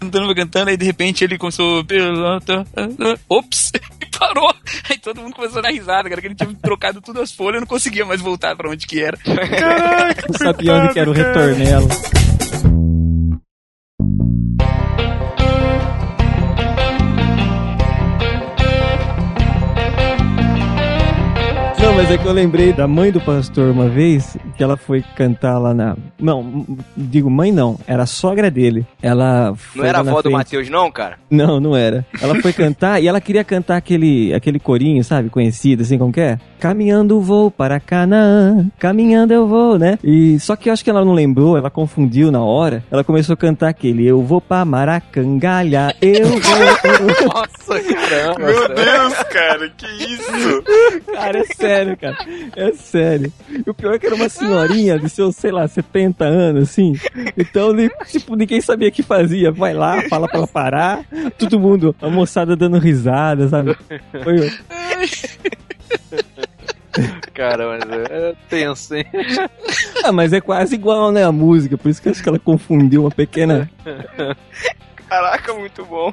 cantando, 0.00 0.26
foi 0.26 0.34
cantando, 0.34 0.70
aí 0.70 0.76
de 0.76 0.84
repente 0.84 1.24
ele 1.24 1.38
começou 1.38 1.84
pela... 1.84 2.38
Ops! 3.28 3.72
E 4.00 4.06
parou! 4.18 4.50
Aí 4.88 4.96
todo 4.98 5.20
mundo 5.20 5.34
começou 5.34 5.58
a 5.58 5.62
dar 5.62 5.70
risada, 5.70 6.08
cara, 6.08 6.20
que 6.22 6.26
ele 6.26 6.34
tinha 6.34 6.54
trocado 6.62 7.02
todas 7.02 7.24
as 7.24 7.32
folhas, 7.32 7.56
eu 7.56 7.60
não 7.60 7.66
conseguia 7.66 8.04
mais 8.06 8.20
voltar 8.20 8.56
pra 8.56 8.70
onde 8.70 8.86
que 8.86 8.98
era. 8.98 9.18
Não 10.28 10.38
sabia 10.38 10.74
onde 10.74 10.92
que 10.92 10.98
era 10.98 11.10
o 11.10 11.12
retornelo. 11.12 11.88
Não, 21.90 21.96
mas 21.96 22.08
é 22.08 22.16
que 22.16 22.24
eu 22.24 22.32
lembrei 22.32 22.72
da 22.72 22.86
mãe 22.86 23.10
do 23.10 23.20
pastor 23.20 23.68
uma 23.68 23.88
vez, 23.88 24.36
que 24.60 24.64
ela 24.64 24.76
foi 24.76 25.02
cantar 25.16 25.56
lá 25.58 25.72
na. 25.72 25.96
Não, 26.18 26.66
digo 26.94 27.30
mãe 27.30 27.50
não, 27.50 27.78
era 27.86 28.02
a 28.02 28.06
sogra 28.06 28.50
dele. 28.50 28.84
Ela 29.00 29.54
foi 29.56 29.80
Não 29.80 29.88
era 29.88 29.98
a 29.98 30.00
avó 30.02 30.16
do 30.16 30.22
frente- 30.24 30.34
Matheus, 30.34 30.68
não, 30.68 30.92
cara? 30.92 31.16
Não, 31.30 31.58
não 31.58 31.74
era. 31.74 32.04
Ela 32.20 32.34
foi 32.42 32.52
cantar 32.52 33.02
e 33.02 33.08
ela 33.08 33.22
queria 33.22 33.42
cantar 33.42 33.78
aquele, 33.78 34.34
aquele 34.34 34.58
corinho, 34.60 35.02
sabe? 35.02 35.30
Conhecido, 35.30 35.80
assim, 35.82 35.96
como 35.96 36.12
que 36.12 36.20
é? 36.20 36.38
Caminhando 36.58 37.22
vou 37.22 37.50
para 37.50 37.80
Canaã, 37.80 38.66
caminhando 38.78 39.32
eu 39.32 39.48
vou, 39.48 39.78
né? 39.78 39.98
E 40.04 40.38
só 40.40 40.54
que 40.56 40.68
eu 40.68 40.74
acho 40.74 40.84
que 40.84 40.90
ela 40.90 41.06
não 41.06 41.14
lembrou, 41.14 41.56
ela 41.56 41.70
confundiu 41.70 42.30
na 42.30 42.42
hora. 42.44 42.84
Ela 42.90 43.02
começou 43.02 43.32
a 43.32 43.36
cantar 43.38 43.70
aquele 43.70 44.06
Eu 44.06 44.20
vou 44.22 44.42
pra 44.42 44.62
Maracangalha, 44.66 45.94
eu 46.02 46.26
vou. 46.28 46.38
Nossa, 47.34 47.80
caramba. 47.82 48.38
Meu 48.40 48.68
Deus, 48.74 49.14
cara, 49.32 49.70
que 49.70 49.86
isso? 49.86 50.62
cara, 51.14 51.38
é 51.38 51.44
sério, 51.44 51.96
cara. 51.96 52.16
É 52.54 52.72
sério. 52.72 53.32
E 53.66 53.70
o 53.70 53.72
pior 53.72 53.94
é 53.94 53.98
que 53.98 54.04
era 54.04 54.14
uma 54.14 54.28
senhorinha 54.50 54.98
de 54.98 55.08
seus, 55.08 55.36
sei 55.36 55.52
lá, 55.52 55.66
70 55.66 56.24
anos, 56.24 56.70
assim. 56.70 56.94
Então, 57.36 57.70
tipo, 58.06 58.34
ninguém 58.34 58.60
sabia 58.60 58.88
o 58.88 58.92
que 58.92 59.02
fazia. 59.02 59.50
Vai 59.52 59.72
lá, 59.72 60.02
fala 60.08 60.26
pra 60.28 60.38
ela 60.38 60.46
parar. 60.46 61.04
Todo 61.38 61.60
mundo, 61.60 61.94
a 62.00 62.08
moçada 62.08 62.56
dando 62.56 62.78
risada, 62.78 63.48
sabe? 63.48 63.76
Foi, 64.22 64.50
Cara, 67.32 67.68
mas 67.68 68.10
é 68.10 68.34
tenso, 68.48 68.94
hein? 68.94 69.04
Ah, 70.04 70.12
mas 70.12 70.32
é 70.32 70.40
quase 70.40 70.74
igual, 70.74 71.12
né, 71.12 71.24
a 71.24 71.32
música, 71.32 71.78
por 71.78 71.88
isso 71.88 72.02
que 72.02 72.08
acho 72.08 72.22
que 72.22 72.28
ela 72.28 72.38
confundiu 72.38 73.02
uma 73.02 73.10
pequena... 73.10 73.70
Caraca, 75.08 75.54
muito 75.54 75.84
bom. 75.84 76.12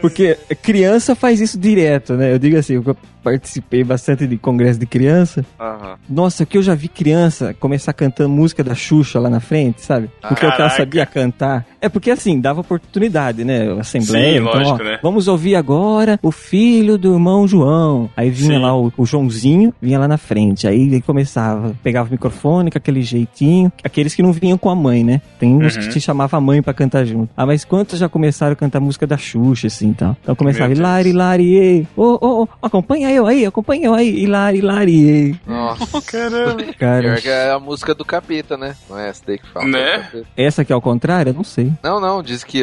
Porque 0.00 0.36
criança 0.62 1.14
faz 1.14 1.40
isso 1.40 1.58
direto, 1.58 2.14
né? 2.14 2.32
Eu 2.32 2.38
digo 2.38 2.56
assim, 2.56 2.74
eu 2.74 2.96
participei 3.22 3.82
bastante 3.82 4.26
de 4.26 4.36
congresso 4.36 4.78
de 4.78 4.84
criança. 4.86 5.44
Aham. 5.58 5.96
Nossa, 6.08 6.44
que 6.44 6.58
eu 6.58 6.62
já 6.62 6.74
vi 6.74 6.88
criança 6.88 7.54
começar 7.58 7.92
cantando 7.94 8.28
música 8.28 8.62
da 8.62 8.74
Xuxa 8.74 9.18
lá 9.18 9.30
na 9.30 9.40
frente, 9.40 9.80
sabe? 9.80 10.10
Porque 10.20 10.34
o 10.34 10.36
que 10.36 10.44
ela 10.44 10.56
Caraca. 10.56 10.76
sabia 10.76 11.06
cantar. 11.06 11.64
É 11.80 11.88
porque 11.88 12.10
assim, 12.10 12.38
dava 12.38 12.60
oportunidade, 12.60 13.42
né? 13.44 13.72
Assembleia. 13.80 14.40
Sim, 14.40 14.46
então, 14.46 14.58
lógico, 14.58 14.78
ó, 14.80 14.84
né? 14.84 14.98
Vamos 15.02 15.26
ouvir 15.26 15.54
agora 15.56 16.18
o 16.22 16.30
filho 16.30 16.98
do 16.98 17.14
irmão 17.14 17.48
João. 17.48 18.10
Aí 18.16 18.28
vinha 18.30 18.56
Sim. 18.58 18.62
lá 18.62 18.76
o, 18.76 18.92
o 18.96 19.06
Joãozinho, 19.06 19.72
vinha 19.80 19.98
lá 19.98 20.06
na 20.06 20.18
frente. 20.18 20.66
Aí 20.68 20.82
ele 20.82 21.00
começava, 21.00 21.74
pegava 21.82 22.08
o 22.10 22.12
microfone 22.12 22.70
com 22.70 22.76
aquele 22.78 23.00
jeitinho. 23.02 23.72
Aqueles 23.82 24.14
que 24.14 24.22
não 24.22 24.32
vinham 24.32 24.58
com 24.58 24.68
a 24.68 24.74
mãe, 24.76 25.02
né? 25.02 25.20
Tem 25.38 25.54
uns 25.54 25.74
Uhum. 25.76 25.80
que 25.82 25.88
te 25.88 26.00
chamavam 26.00 26.36
a 26.38 26.40
mãe 26.42 26.62
pra 26.62 26.74
cantar 26.74 27.04
junto. 27.06 27.30
Ah, 27.36 27.46
mas 27.46 27.64
quantos 27.64 27.98
já 27.98 28.08
começaram 28.08 28.53
a 28.54 28.56
cantar 28.56 28.80
música 28.80 29.06
da 29.06 29.16
Xuxa, 29.16 29.66
assim, 29.66 29.88
então? 29.88 30.16
Então 30.22 30.34
começava. 30.34 30.72
Hilari, 30.72 31.10
Hilari, 31.10 31.56
ê. 31.56 31.86
Ô, 31.96 32.18
ô, 32.20 32.42
ô, 32.42 32.48
acompanha 32.62 33.10
eu 33.10 33.26
aí, 33.26 33.44
acompanha 33.46 33.86
eu 33.86 33.94
aí, 33.94 34.22
Hilari, 34.22 34.58
Hilari, 34.58 35.10
ê. 35.10 35.34
Nossa. 35.46 36.00
Caramba. 36.10 36.64
Cara, 36.78 37.20
que 37.20 37.28
é 37.28 37.50
a 37.50 37.58
música 37.58 37.94
do 37.94 38.04
capeta, 38.04 38.56
né? 38.56 38.74
Não 38.88 38.98
é 38.98 39.08
essa 39.08 39.22
daí 39.26 39.38
que 39.38 39.48
fala. 39.48 39.66
Né? 39.66 39.98
capeta. 39.98 40.26
essa 40.36 40.62
aqui 40.62 40.72
é 40.72 40.74
ao 40.74 40.80
contrário? 40.80 41.30
Eu 41.30 41.34
não 41.34 41.44
sei. 41.44 41.72
Não, 41.82 42.00
não, 42.00 42.22
diz 42.22 42.42
que 42.44 42.62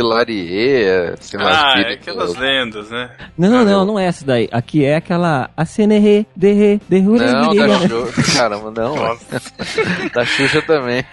é, 0.86 1.16
sei 1.20 1.40
lá, 1.40 1.74
Ah, 1.76 1.82
é 1.82 1.94
aquelas 1.94 2.36
lendas, 2.36 2.90
né? 2.90 3.10
Não, 3.38 3.64
não, 3.66 3.86
não, 3.86 4.00
é 4.00 4.06
essa 4.06 4.26
daí. 4.26 4.50
Aqui 4.52 4.84
é 4.84 4.96
aquela 4.96 5.50
ACNR, 5.56 6.26
DR, 6.36 6.80
DR, 6.90 7.02
Não, 7.02 7.56
da 7.56 7.80
Xuxa. 7.80 8.38
Caramba, 8.38 8.72
não. 8.72 8.96
Nossa. 8.96 9.42
Da 10.14 10.26
Xuxa 10.26 10.62
também. 10.62 11.04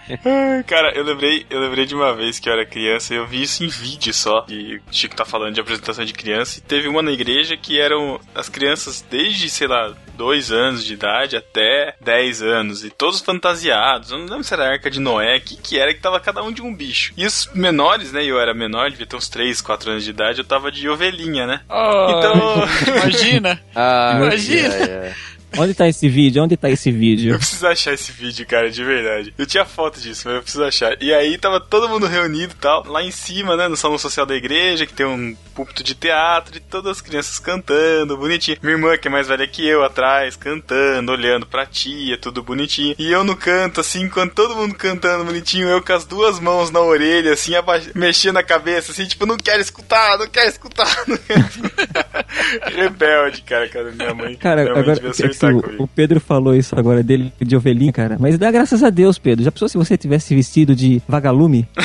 Cara, 0.66 0.92
eu 0.94 1.04
lembrei, 1.04 1.46
eu 1.50 1.60
lembrei 1.60 1.86
de 1.86 1.94
uma 1.94 2.14
vez 2.14 2.38
que 2.38 2.48
eu 2.48 2.52
era 2.52 2.66
criança, 2.66 3.14
eu 3.14 3.26
vi 3.26 3.42
isso 3.42 3.64
em 3.64 3.68
vídeo 3.68 4.12
só. 4.12 4.44
E 4.48 4.67
o 4.76 4.82
Chico 4.90 5.16
tá 5.16 5.24
falando 5.24 5.54
de 5.54 5.60
apresentação 5.60 6.04
de 6.04 6.12
criança. 6.12 6.58
E 6.58 6.62
teve 6.62 6.88
uma 6.88 7.02
na 7.02 7.10
igreja 7.12 7.56
que 7.56 7.80
eram 7.80 8.20
as 8.34 8.48
crianças 8.48 9.04
desde, 9.08 9.48
sei 9.48 9.66
lá, 9.66 9.94
dois 10.16 10.50
anos 10.50 10.84
de 10.84 10.94
idade 10.94 11.36
até 11.36 11.94
10 12.00 12.42
anos. 12.42 12.84
E 12.84 12.90
todos 12.90 13.20
fantasiados. 13.20 14.10
Eu 14.10 14.18
não 14.18 14.26
lembro 14.26 14.44
se 14.44 14.52
era 14.52 14.64
a 14.64 14.72
arca 14.72 14.90
de 14.90 15.00
Noé, 15.00 15.36
o 15.36 15.40
que, 15.40 15.56
que 15.56 15.78
era 15.78 15.94
que 15.94 16.00
tava 16.00 16.20
cada 16.20 16.42
um 16.42 16.52
de 16.52 16.60
um 16.62 16.74
bicho. 16.74 17.12
E 17.16 17.24
os 17.24 17.48
menores, 17.54 18.12
né? 18.12 18.24
Eu 18.24 18.40
era 18.40 18.52
menor, 18.52 18.90
devia 18.90 19.06
ter 19.06 19.16
uns 19.16 19.28
3, 19.28 19.60
4 19.60 19.90
anos 19.90 20.04
de 20.04 20.10
idade, 20.10 20.40
eu 20.40 20.44
tava 20.44 20.70
de 20.70 20.88
ovelhinha, 20.88 21.46
né? 21.46 21.60
Então. 21.66 22.64
Imagina! 22.96 23.60
Ah, 23.74 24.14
Imagina. 24.16 24.74
é, 24.74 24.82
é. 24.82 25.14
Onde 25.56 25.74
tá 25.74 25.88
esse 25.88 26.08
vídeo? 26.08 26.42
Onde 26.42 26.56
tá 26.56 26.68
esse 26.70 26.90
Eu 26.90 26.94
vídeo? 26.96 27.36
preciso 27.36 27.66
achar 27.66 27.92
esse 27.94 28.12
vídeo, 28.12 28.46
cara, 28.46 28.70
de 28.70 28.84
verdade. 28.84 29.34
Eu 29.36 29.46
tinha 29.46 29.64
foto 29.64 30.00
disso, 30.00 30.22
mas 30.26 30.36
eu 30.36 30.42
preciso 30.42 30.64
achar. 30.64 30.96
E 31.02 31.12
aí 31.12 31.38
tava 31.38 31.60
todo 31.60 31.88
mundo 31.88 32.06
reunido 32.06 32.52
e 32.52 32.60
tal, 32.60 32.84
lá 32.86 33.02
em 33.02 33.10
cima, 33.10 33.56
né, 33.56 33.68
no 33.68 33.76
salão 33.76 33.98
social 33.98 34.26
da 34.26 34.34
igreja, 34.34 34.86
que 34.86 34.92
tem 34.92 35.06
um 35.06 35.36
púlpito 35.54 35.82
de 35.82 35.94
teatro 35.94 36.56
e 36.56 36.60
todas 36.60 36.92
as 36.92 37.00
crianças 37.00 37.38
cantando, 37.38 38.16
bonitinho. 38.16 38.58
Minha 38.62 38.74
irmã, 38.76 38.96
que 38.96 39.08
é 39.08 39.10
mais 39.10 39.26
velha 39.26 39.46
que 39.46 39.66
eu, 39.66 39.82
atrás, 39.82 40.36
cantando, 40.36 41.12
olhando 41.12 41.46
pra 41.46 41.66
tia, 41.66 42.16
tudo 42.16 42.42
bonitinho. 42.42 42.94
E 42.98 43.10
eu 43.10 43.24
no 43.24 43.34
canto, 43.36 43.80
assim, 43.80 44.02
enquanto 44.02 44.34
todo 44.34 44.54
mundo 44.54 44.74
cantando 44.74 45.24
bonitinho, 45.24 45.68
eu 45.68 45.82
com 45.82 45.92
as 45.92 46.04
duas 46.04 46.38
mãos 46.38 46.70
na 46.70 46.80
orelha, 46.80 47.32
assim, 47.32 47.52
mexendo 47.94 48.36
a 48.36 48.42
cabeça, 48.42 48.92
assim, 48.92 49.06
tipo, 49.06 49.26
não 49.26 49.36
quero 49.36 49.60
escutar, 49.60 50.18
não 50.18 50.28
quero 50.28 50.48
escutar, 50.48 50.96
não 51.08 51.16
quero 51.16 51.40
escutar. 51.40 52.26
Rebelde, 52.74 53.42
cara, 53.42 53.68
cara, 53.68 53.90
minha 53.90 54.14
mãe. 54.14 54.36
Cara, 54.36 54.62
minha 54.62 54.74
mãe 54.74 54.82
agora 54.82 54.94
devia 54.94 55.08
é 55.08 55.12
que 55.38 55.46
acertar 55.46 55.80
o, 55.80 55.86
Pedro 55.88 56.20
falou 56.20 56.54
isso 56.54 56.78
agora 56.78 57.02
dele 57.02 57.32
de 57.40 57.56
ovelhinha, 57.56 57.92
cara. 57.92 58.16
Mas 58.18 58.36
dá 58.38 58.50
graças 58.50 58.82
a 58.82 58.90
Deus, 58.90 59.18
Pedro. 59.18 59.44
Já 59.44 59.50
pensou 59.52 59.68
se 59.68 59.76
você 59.78 59.96
tivesse 59.96 60.34
vestido 60.34 60.74
de 60.74 61.00
vagalume? 61.08 61.66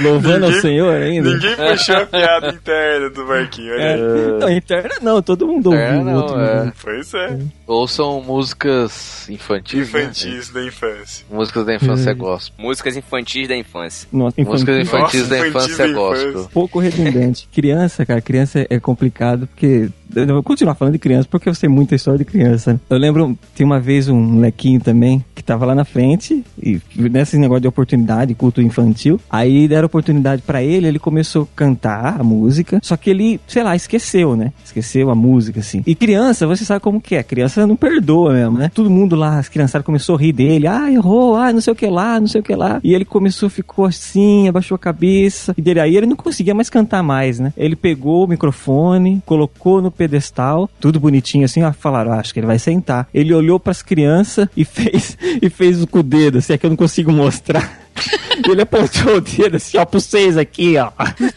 Louvando 0.00 0.44
ao 0.46 0.50
Ninguém- 0.50 0.60
Senhor 0.60 0.94
ainda? 0.94 1.32
Ninguém 1.34 1.56
puxou 1.56 1.96
a 1.96 2.06
piada 2.06 2.48
interna 2.50 3.10
do 3.10 3.26
Marquinho, 3.26 3.72
É. 3.74 4.52
interna 4.56 4.94
não, 5.00 5.22
todo 5.22 5.46
mundo 5.46 5.66
ouviu. 5.70 5.82
É, 5.82 5.98
o 5.98 6.04
não, 6.04 6.14
outro 6.16 6.40
é. 6.40 6.72
Pois 6.82 7.14
é, 7.14 7.38
Ouçam 7.66 8.22
músicas 8.22 9.28
infantis. 9.28 9.92
né? 9.92 10.02
infantis 10.02 10.50
da 10.50 10.64
infância. 10.64 11.24
Músicas 11.30 11.66
da 11.66 11.74
infância 11.74 12.10
É. 12.10 12.14
gospel. 12.14 12.64
Músicas 12.64 12.96
infantis 12.96 13.48
da 13.48 13.56
infância. 13.56 14.08
Nossa, 14.12 14.34
Músicas 14.42 14.78
infantil. 14.78 15.20
infantis 15.20 15.20
Nossa, 15.28 15.30
da 15.42 15.48
infância 15.48 15.86
da 15.88 15.92
gospel. 15.92 16.48
pouco 16.52 16.78
redundante. 16.78 17.48
Criança, 17.52 18.04
cara, 18.06 18.20
criança 18.20 18.66
é 18.68 18.78
complicado 18.80 19.46
porque. 19.46 19.88
Eu 20.14 20.26
vou 20.26 20.42
continuar 20.42 20.74
falando 20.74 20.92
de 20.92 20.98
criança 20.98 21.26
porque 21.30 21.48
eu 21.48 21.54
sei 21.54 21.68
muita 21.68 21.94
história 21.94 22.18
de 22.18 22.24
criança. 22.24 22.74
né? 22.74 22.80
Eu 22.90 22.98
lembro, 22.98 23.36
tem 23.54 23.64
uma 23.64 23.80
vez 23.80 24.08
um 24.08 24.20
molequinho 24.20 24.80
também 24.80 25.24
que 25.34 25.42
tava 25.42 25.64
lá 25.64 25.74
na 25.74 25.84
frente 25.84 26.44
e 26.62 26.80
nesse 26.96 27.38
negócio 27.38 27.62
de 27.62 27.68
oportunidade, 27.68 28.34
culto 28.34 28.60
infantil. 28.60 29.20
Aí 29.30 29.66
deram 29.66 29.86
oportunidade 29.86 30.42
pra 30.42 30.62
ele, 30.62 30.86
ele 30.86 30.98
começou 30.98 31.42
a 31.42 31.56
cantar 31.56 32.20
a 32.20 32.24
música, 32.24 32.78
só 32.82 32.96
que 32.96 33.10
ele, 33.10 33.40
sei 33.46 33.62
lá, 33.62 33.74
esqueceu, 33.74 34.36
né? 34.36 34.52
Esqueceu 34.64 35.10
a 35.10 35.14
música, 35.14 35.60
assim. 35.60 35.82
E 35.86 35.94
criança, 35.94 36.46
você 36.46 36.64
sabe 36.64 36.80
como 36.80 37.00
que 37.00 37.14
é, 37.14 37.22
criança 37.22 37.66
não 37.66 37.76
perdoa 37.76 38.32
mesmo, 38.32 38.58
né? 38.58 38.70
Todo 38.72 38.90
mundo 38.90 39.16
lá, 39.16 39.38
as 39.38 39.48
criançadas 39.48 39.84
começou 39.84 40.16
a 40.16 40.18
rir 40.18 40.32
dele, 40.32 40.66
ah, 40.66 40.90
errou, 40.90 41.36
ah, 41.36 41.52
não 41.52 41.60
sei 41.60 41.72
o 41.72 41.76
que 41.76 41.86
lá, 41.86 42.20
não 42.20 42.26
sei 42.26 42.40
o 42.40 42.44
que 42.44 42.54
lá. 42.54 42.80
E 42.84 42.94
ele 42.94 43.04
começou, 43.04 43.48
ficou 43.48 43.84
assim, 43.84 44.48
abaixou 44.48 44.74
a 44.76 44.78
cabeça. 44.78 45.54
E 45.56 45.62
dele 45.62 45.80
aí 45.80 45.96
ele 45.96 46.06
não 46.06 46.16
conseguia 46.16 46.54
mais 46.54 46.70
cantar 46.70 47.02
mais, 47.02 47.40
né? 47.40 47.52
Ele 47.56 47.74
pegou 47.74 48.24
o 48.24 48.28
microfone, 48.28 49.22
colocou 49.26 49.82
no 49.82 49.90
pedestal, 50.02 50.68
tudo 50.80 50.98
bonitinho 50.98 51.44
assim, 51.44 51.62
ó, 51.62 51.72
falaram, 51.72 52.12
ah, 52.12 52.18
acho 52.18 52.34
que 52.34 52.40
ele 52.40 52.46
vai 52.46 52.58
sentar. 52.58 53.08
Ele 53.14 53.32
olhou 53.32 53.60
pras 53.60 53.82
crianças 53.82 54.48
e 54.56 54.64
fez 54.66 55.16
e 55.40 55.48
fez 55.48 55.84
com 55.84 56.00
o 56.00 56.02
dedo, 56.02 56.38
assim, 56.38 56.54
é 56.54 56.58
que 56.58 56.66
eu 56.66 56.70
não 56.70 56.76
consigo 56.76 57.12
mostrar. 57.12 57.81
Ele 58.48 58.62
apontou 58.62 59.16
o 59.16 59.20
dedo 59.20 59.56
assim, 59.56 59.78
ó, 59.78 59.84
pra 59.84 60.00
vocês 60.00 60.36
aqui, 60.36 60.76
ó. 60.76 60.90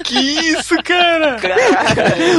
Que 0.03 0.17
isso, 0.17 0.75
cara? 0.83 1.37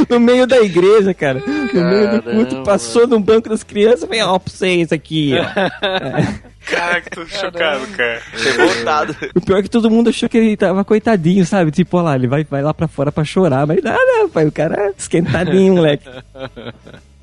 No 0.09 0.19
meio 0.19 0.45
da 0.47 0.59
igreja, 0.61 1.13
cara. 1.13 1.41
No 1.45 1.83
meio 1.83 2.11
do 2.11 2.23
culto, 2.23 2.45
Caramba. 2.47 2.63
passou 2.63 3.07
no 3.07 3.19
banco 3.19 3.49
das 3.49 3.63
crianças, 3.63 4.07
vem, 4.09 4.21
ó, 4.23 4.37
pra 4.39 4.51
vocês 4.51 4.91
aqui, 4.91 5.33
ó. 5.35 5.45
Caraca, 6.67 7.09
tô 7.09 7.25
chocado, 7.25 7.87
cara. 7.95 8.21
Revoltado. 8.33 9.15
O 9.33 9.39
pior 9.39 9.59
é 9.59 9.63
que 9.63 9.69
todo 9.69 9.89
mundo 9.89 10.09
achou 10.09 10.27
que 10.27 10.37
ele 10.37 10.57
tava 10.57 10.83
coitadinho, 10.83 11.45
sabe? 11.45 11.71
Tipo, 11.71 11.97
ó 11.97 12.01
lá, 12.01 12.15
ele 12.15 12.27
vai, 12.27 12.43
vai 12.43 12.61
lá 12.61 12.73
pra 12.73 12.89
fora 12.89 13.09
pra 13.09 13.23
chorar, 13.23 13.65
mas 13.65 13.81
nada, 13.81 14.27
pai, 14.33 14.45
o 14.45 14.51
cara 14.51 14.87
é 14.87 14.93
esquentadinho, 14.97 15.75
moleque. 15.75 16.09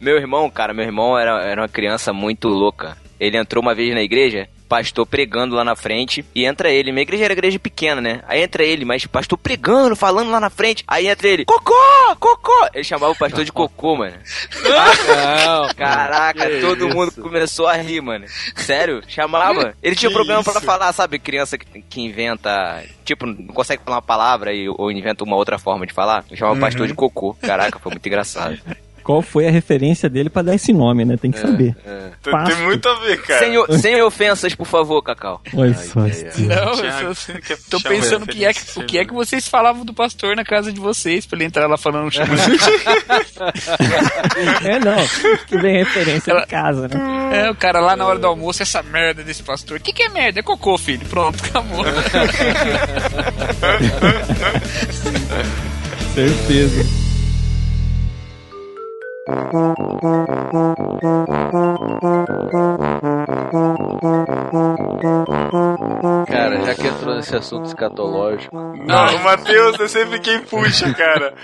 Meu 0.01 0.17
irmão, 0.17 0.49
cara, 0.49 0.73
meu 0.73 0.85
irmão 0.85 1.19
era, 1.19 1.43
era 1.43 1.61
uma 1.61 1.69
criança 1.69 2.11
muito 2.13 2.49
louca. 2.49 2.97
Ele 3.21 3.37
entrou 3.37 3.63
uma 3.63 3.75
vez 3.75 3.95
na 3.95 4.03
igreja, 4.03 4.49
pastor 4.75 5.07
pregando 5.07 5.55
lá 5.55 5.63
na 5.63 5.77
frente 5.77 6.25
e 6.35 6.45
entra 6.45 6.69
ele. 6.69 6.91
Minha 6.91 7.03
igreja 7.03 7.25
era 7.25 7.33
igreja 7.33 7.61
pequena, 7.61 8.01
né? 8.01 8.23
Aí 8.27 8.43
entra 8.43 8.65
ele, 8.65 8.85
mas 8.85 9.07
pastor 9.07 9.39
pregando, 9.39 9.95
falando 9.95 10.33
lá 10.33 10.41
na 10.41 10.51
frente. 10.51 10.83
Aí 10.89 11.07
entra 11.07 11.29
ele, 11.29 11.45
cocô, 11.45 11.73
cocô. 12.19 12.69
Ele 12.75 12.83
chamava 12.83 13.13
o 13.13 13.17
pastor 13.17 13.45
de 13.45 13.53
cocô, 13.53 13.95
mano. 13.97 14.17
Não, 14.65 15.69
Caraca, 15.79 16.45
que 16.51 16.61
todo 16.61 16.89
mundo 16.89 17.13
isso. 17.13 17.23
começou 17.23 17.69
a 17.69 17.75
rir, 17.75 18.01
mano. 18.01 18.25
Sério, 18.57 19.01
chamava. 19.07 19.75
Ele 19.81 19.95
tinha 19.95 20.11
Que 20.11 20.25
pra 20.25 20.41
isso? 20.41 20.61
falar, 20.63 20.93
sabe, 20.93 21.21
criança 21.21 21.57
que, 21.57 21.81
que 21.83 22.01
inventa, 22.01 22.83
tipo, 23.05 23.27
não 23.27 23.55
consegue 23.55 23.83
falar 23.85 23.99
uma 23.99 24.03
palavra 24.03 24.53
e, 24.53 24.69
ou 24.69 24.91
inventa 24.91 25.23
uma 25.23 25.37
outra 25.37 25.57
forma 25.57 25.87
de 25.87 25.93
falar. 25.93 26.25
Eu 26.29 26.37
chamava 26.37 26.59
o 26.59 26.61
pastor 26.61 26.89
de 26.89 26.95
cocô. 26.95 27.35
Caraca, 27.41 27.79
foi 27.79 27.93
muito 27.93 28.07
engraçado. 28.07 28.59
Qual 29.05 29.21
foi 29.21 29.47
a 29.47 29.51
referência 29.51 30.09
dele 30.09 30.31
pra 30.31 30.41
dar 30.41 30.55
esse 30.55 30.73
nome, 30.73 31.05
né? 31.05 31.19
Tem 31.19 31.31
que 31.31 31.39
saber. 31.39 31.77
Tem, 32.23 32.33
Pasto. 32.33 32.57
tem 32.57 32.65
muito 32.65 32.89
a 32.89 32.95
ver, 33.01 33.21
cara. 33.21 33.39
Sem, 33.39 33.79
sem 33.79 34.03
ofensas, 34.03 34.55
por 34.55 34.67
favor, 34.67 35.03
Cacau. 35.03 35.43
Olha 35.55 35.75
só. 35.75 36.01
ai, 36.01 36.11
ai. 36.11 36.31
tio. 36.31 36.47
Não, 36.49 36.73
Thiago, 36.75 37.13
eu 37.51 37.59
tô 37.69 37.81
pensando 37.83 38.23
o 38.23 38.27
que, 38.27 38.47
é 38.47 38.53
que, 38.55 38.61
o 38.81 38.87
que 38.87 38.99
é 38.99 39.05
que 39.05 39.13
vocês 39.13 39.47
falavam 39.47 39.85
do 39.85 39.93
pastor 39.93 40.35
na 40.35 40.43
casa 40.43 40.73
de 40.73 40.81
vocês, 40.81 41.27
pra 41.27 41.37
ele 41.37 41.45
entrar 41.45 41.67
lá 41.67 41.77
falando 41.77 42.11
chamando. 42.15 42.41
É, 44.65 44.79
não. 44.81 44.97
Que 45.47 45.59
vem 45.59 45.77
referência 45.85 46.31
Ela- 46.31 46.41
de 46.41 46.47
casa, 46.47 46.89
né? 46.89 47.47
É, 47.47 47.51
o 47.51 47.55
cara 47.55 47.81
lá 47.81 47.95
na 47.95 48.07
hora 48.07 48.19
do 48.19 48.27
almoço, 48.27 48.63
essa 48.63 48.83
merda 48.83 49.23
desse 49.23 49.43
pastor. 49.43 49.77
O 49.77 49.81
que, 49.83 49.93
que 49.93 50.03
é 50.05 50.09
merda? 50.09 50.41
É 50.41 50.43
cocô, 50.43 50.79
filho. 50.79 51.05
Pronto, 51.11 51.45
acabou. 51.45 51.85
Certeza. 56.15 57.04
Cara, 66.27 66.63
já 66.65 66.75
que 66.75 66.87
entrou 66.87 67.15
nesse 67.15 67.35
assunto 67.35 67.67
escatológico. 67.67 68.55
Não, 68.57 69.17
o 69.17 69.21
Matheus 69.25 69.81
é 69.81 69.89
sempre 69.89 70.19
quem 70.21 70.41
puxa, 70.41 70.93
cara. 70.95 71.35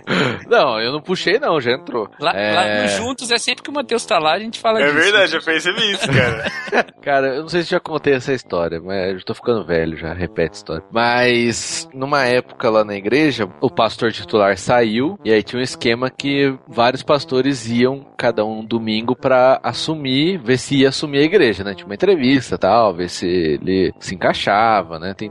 Não, 0.48 0.80
eu 0.80 0.92
não 0.92 1.00
puxei, 1.00 1.38
não, 1.38 1.60
já 1.60 1.72
entrou. 1.72 2.08
Lá, 2.20 2.32
É, 2.34 2.54
lá 2.54 2.82
no 2.82 2.88
Juntos 2.88 3.30
é 3.30 3.38
sempre 3.38 3.62
que 3.62 3.70
o 3.70 3.72
Matheus 3.72 4.04
tá 4.04 4.18
lá, 4.18 4.34
a 4.34 4.38
gente 4.38 4.58
fala 4.58 4.80
É 4.80 4.84
disso. 4.86 4.94
verdade, 4.96 5.36
eu 5.36 5.42
percebi 5.42 5.92
isso, 5.92 6.06
cara. 6.12 6.50
Cara, 7.00 7.28
eu 7.36 7.42
não 7.42 7.48
sei 7.48 7.62
se 7.62 7.70
já 7.70 7.80
contei 7.80 8.14
essa 8.14 8.32
história, 8.32 8.80
mas 8.80 9.14
eu 9.14 9.24
tô 9.24 9.32
ficando 9.34 9.64
velho 9.64 9.96
já, 9.96 10.12
repete 10.12 10.50
a 10.50 10.56
história. 10.56 10.84
Mas 10.92 11.88
numa 11.94 12.24
época 12.26 12.68
lá 12.68 12.84
na 12.84 12.94
igreja, 12.94 13.48
o 13.60 13.70
pastor 13.70 14.12
titular 14.12 14.56
saiu 14.58 15.18
e 15.24 15.32
aí 15.32 15.42
tinha 15.42 15.58
um 15.60 15.62
esquema 15.62 16.10
que 16.10 16.54
vários 16.68 17.02
pastores 17.02 17.29
iam 17.68 18.04
cada 18.16 18.44
um 18.44 18.64
domingo 18.64 19.14
pra 19.16 19.60
assumir, 19.62 20.38
ver 20.38 20.58
se 20.58 20.78
ia 20.78 20.88
assumir 20.88 21.18
a 21.18 21.24
igreja, 21.24 21.64
né? 21.64 21.74
Tinha 21.74 21.86
uma 21.86 21.94
entrevista, 21.94 22.58
tal, 22.58 22.94
ver 22.94 23.08
se 23.08 23.26
ele 23.26 23.92
se 23.98 24.14
encaixava, 24.14 24.98
né? 24.98 25.14
Tem 25.14 25.30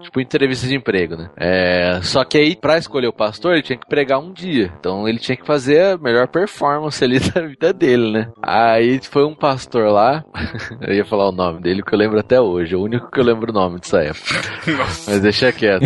tipo 0.00 0.20
entrevista 0.20 0.66
de 0.66 0.76
emprego, 0.76 1.16
né? 1.16 1.30
É, 1.36 2.00
só 2.02 2.24
que 2.24 2.38
aí 2.38 2.56
pra 2.56 2.78
escolher 2.78 3.08
o 3.08 3.12
pastor, 3.12 3.52
ele 3.52 3.62
tinha 3.62 3.78
que 3.78 3.86
pregar 3.86 4.20
um 4.20 4.32
dia. 4.32 4.72
Então 4.78 5.08
ele 5.08 5.18
tinha 5.18 5.36
que 5.36 5.46
fazer 5.46 5.94
a 5.94 5.98
melhor 5.98 6.28
performance 6.28 7.02
ali 7.02 7.18
da 7.30 7.42
vida 7.42 7.72
dele, 7.72 8.12
né? 8.12 8.32
Aí 8.42 9.00
foi 9.02 9.24
um 9.24 9.34
pastor 9.34 9.90
lá, 9.90 10.24
eu 10.80 10.94
ia 10.94 11.04
falar 11.04 11.28
o 11.28 11.32
nome 11.32 11.60
dele 11.60 11.82
que 11.82 11.94
eu 11.94 11.98
lembro 11.98 12.18
até 12.18 12.40
hoje, 12.40 12.74
é 12.74 12.76
o 12.76 12.82
único 12.82 13.10
que 13.10 13.20
eu 13.20 13.24
lembro 13.24 13.50
o 13.50 13.54
nome 13.54 13.80
dessa 13.80 13.98
época. 13.98 14.34
Nossa. 14.76 15.10
Mas 15.10 15.20
deixa 15.20 15.52
quieto. 15.52 15.84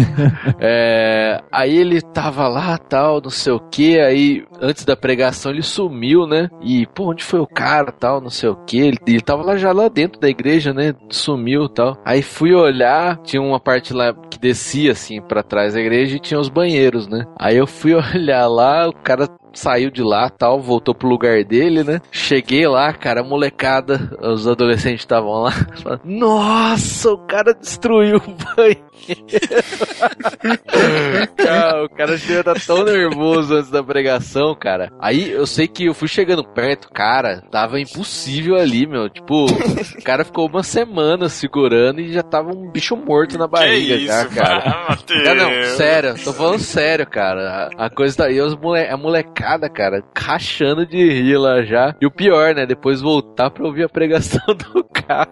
É, 0.60 1.42
aí 1.50 1.76
ele 1.76 2.00
tava 2.00 2.48
lá, 2.48 2.76
tal, 2.78 3.20
não 3.20 3.30
sei 3.30 3.52
o 3.52 3.60
que. 3.60 3.98
Aí, 3.98 4.44
antes 4.60 4.84
da 4.84 4.96
pregação, 4.96 5.51
ele 5.52 5.62
sumiu, 5.62 6.26
né? 6.26 6.48
E, 6.60 6.86
pô, 6.86 7.10
onde 7.10 7.22
foi 7.22 7.40
o 7.40 7.46
cara, 7.46 7.92
tal, 7.92 8.20
não 8.20 8.30
sei 8.30 8.48
o 8.48 8.56
que. 8.56 8.78
Ele, 8.78 8.98
ele 9.06 9.20
tava 9.20 9.42
lá 9.42 9.56
já 9.56 9.72
lá 9.72 9.88
dentro 9.88 10.20
da 10.20 10.28
igreja, 10.28 10.72
né? 10.72 10.94
Sumiu, 11.10 11.68
tal. 11.68 11.96
Aí 12.04 12.22
fui 12.22 12.52
olhar, 12.54 13.18
tinha 13.18 13.40
uma 13.40 13.60
parte 13.60 13.92
lá 13.92 14.12
que 14.30 14.38
descia, 14.38 14.92
assim, 14.92 15.20
pra 15.20 15.42
trás 15.42 15.74
da 15.74 15.80
igreja 15.80 16.16
e 16.16 16.20
tinha 16.20 16.40
os 16.40 16.48
banheiros, 16.48 17.06
né? 17.06 17.24
Aí 17.38 17.56
eu 17.56 17.66
fui 17.66 17.94
olhar 18.14 18.46
lá, 18.48 18.88
o 18.88 18.92
cara 18.92 19.28
saiu 19.54 19.90
de 19.90 20.02
lá, 20.02 20.30
tal, 20.30 20.60
voltou 20.60 20.94
pro 20.94 21.08
lugar 21.08 21.44
dele, 21.44 21.82
né? 21.82 22.00
Cheguei 22.10 22.66
lá, 22.66 22.92
cara, 22.92 23.20
a 23.20 23.24
molecada, 23.24 24.16
os 24.20 24.46
adolescentes 24.46 25.00
estavam 25.00 25.42
lá. 25.42 25.52
Nossa, 26.04 27.12
o 27.12 27.18
cara 27.18 27.54
destruiu 27.54 28.16
o 28.16 28.54
banheiro. 28.56 28.92
cara, 31.36 31.84
o 31.84 31.88
cara 31.88 32.14
estar 32.14 32.54
tão 32.66 32.84
nervoso 32.84 33.54
antes 33.54 33.70
da 33.70 33.82
pregação, 33.82 34.54
cara. 34.54 34.90
Aí 35.00 35.30
eu 35.30 35.46
sei 35.46 35.66
que 35.66 35.86
eu 35.86 35.94
fui 35.94 36.08
chegando 36.08 36.44
perto, 36.44 36.90
cara, 36.90 37.42
tava 37.50 37.80
impossível 37.80 38.56
ali, 38.56 38.86
meu. 38.86 39.08
Tipo, 39.08 39.46
o 39.46 40.02
cara 40.04 40.24
ficou 40.24 40.48
uma 40.48 40.62
semana 40.62 41.28
segurando 41.28 42.00
e 42.00 42.12
já 42.12 42.22
tava 42.22 42.50
um 42.50 42.70
bicho 42.70 42.96
morto 42.96 43.38
na 43.38 43.46
barriga, 43.46 43.96
que 43.96 44.06
já, 44.06 44.22
isso, 44.22 44.34
cara. 44.34 44.62
Ah. 44.66 44.98
Não, 45.34 45.76
sério, 45.76 46.14
tô 46.22 46.32
falando 46.32 46.60
sério, 46.60 47.06
cara. 47.06 47.70
A, 47.76 47.90
coisa 47.90 48.16
tá 48.16 48.26
aí, 48.26 48.40
os 48.40 48.56
mole, 48.56 48.86
a 48.86 48.96
molecada, 48.96 49.41
cara, 49.72 50.02
rachando 50.16 50.86
de 50.86 50.96
rir 50.96 51.36
lá 51.36 51.62
já. 51.62 51.94
E 52.00 52.06
o 52.06 52.10
pior, 52.10 52.54
né, 52.54 52.66
depois 52.66 53.00
voltar 53.00 53.50
pra 53.50 53.64
ouvir 53.64 53.84
a 53.84 53.88
pregação 53.88 54.42
do 54.54 54.84
cara. 54.84 55.30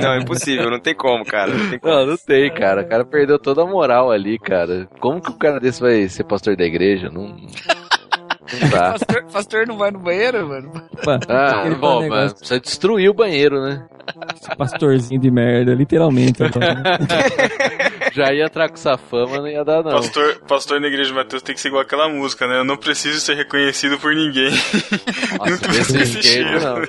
Não, 0.00 0.12
é 0.14 0.18
impossível, 0.18 0.70
não 0.70 0.80
tem 0.80 0.94
como, 0.94 1.24
cara. 1.24 1.52
Não 1.52 1.70
tem 1.70 1.78
como. 1.78 1.94
Não, 1.94 2.06
não 2.06 2.16
tem, 2.16 2.52
cara. 2.52 2.82
O 2.82 2.88
cara 2.88 3.04
perdeu 3.04 3.38
toda 3.38 3.62
a 3.62 3.66
moral 3.66 4.10
ali, 4.10 4.38
cara. 4.38 4.88
Como 5.00 5.20
que 5.20 5.30
o 5.30 5.38
cara 5.38 5.60
desse 5.60 5.80
vai 5.80 6.08
ser 6.08 6.24
pastor 6.24 6.56
da 6.56 6.64
igreja? 6.64 7.10
Não. 7.10 7.36
Não 8.52 8.68
dá. 8.70 8.92
Pastor, 8.92 9.24
pastor 9.32 9.66
não 9.66 9.78
vai 9.78 9.90
no 9.90 9.98
banheiro, 9.98 10.46
mano? 10.46 10.72
Ah, 11.28 11.60
aquele 11.60 11.74
bom, 11.76 12.02
negócio, 12.02 12.08
mas 12.08 12.32
precisa 12.34 12.60
destruir 12.60 13.08
o 13.08 13.14
banheiro, 13.14 13.62
né? 13.62 13.86
esse 14.34 14.56
pastorzinho 14.56 15.20
de 15.20 15.30
merda, 15.30 15.74
literalmente. 15.74 16.42
agora, 16.42 16.74
né? 16.74 16.82
Já 18.12 18.32
ia 18.32 18.44
entrar 18.44 18.68
com 18.68 18.74
essa 18.74 18.96
fama, 18.96 19.38
não 19.38 19.48
ia 19.48 19.64
dar, 19.64 19.82
não. 19.82 19.92
Pastor, 19.92 20.38
pastor 20.46 20.80
na 20.80 20.86
igreja 20.88 21.10
de 21.10 21.14
Mateus 21.16 21.42
tem 21.42 21.54
que 21.54 21.60
ser 21.60 21.68
igual 21.68 21.82
aquela 21.82 22.08
música, 22.08 22.46
né? 22.46 22.58
Eu 22.58 22.64
não 22.64 22.76
preciso 22.76 23.20
ser 23.20 23.34
reconhecido 23.34 23.98
por 23.98 24.14
ninguém. 24.14 24.50
Nossa, 25.38 25.68
desse 25.68 25.98
Esse 26.02 26.22
jeito, 26.22 26.48
cheiro. 26.48 26.60
não. 26.60 26.82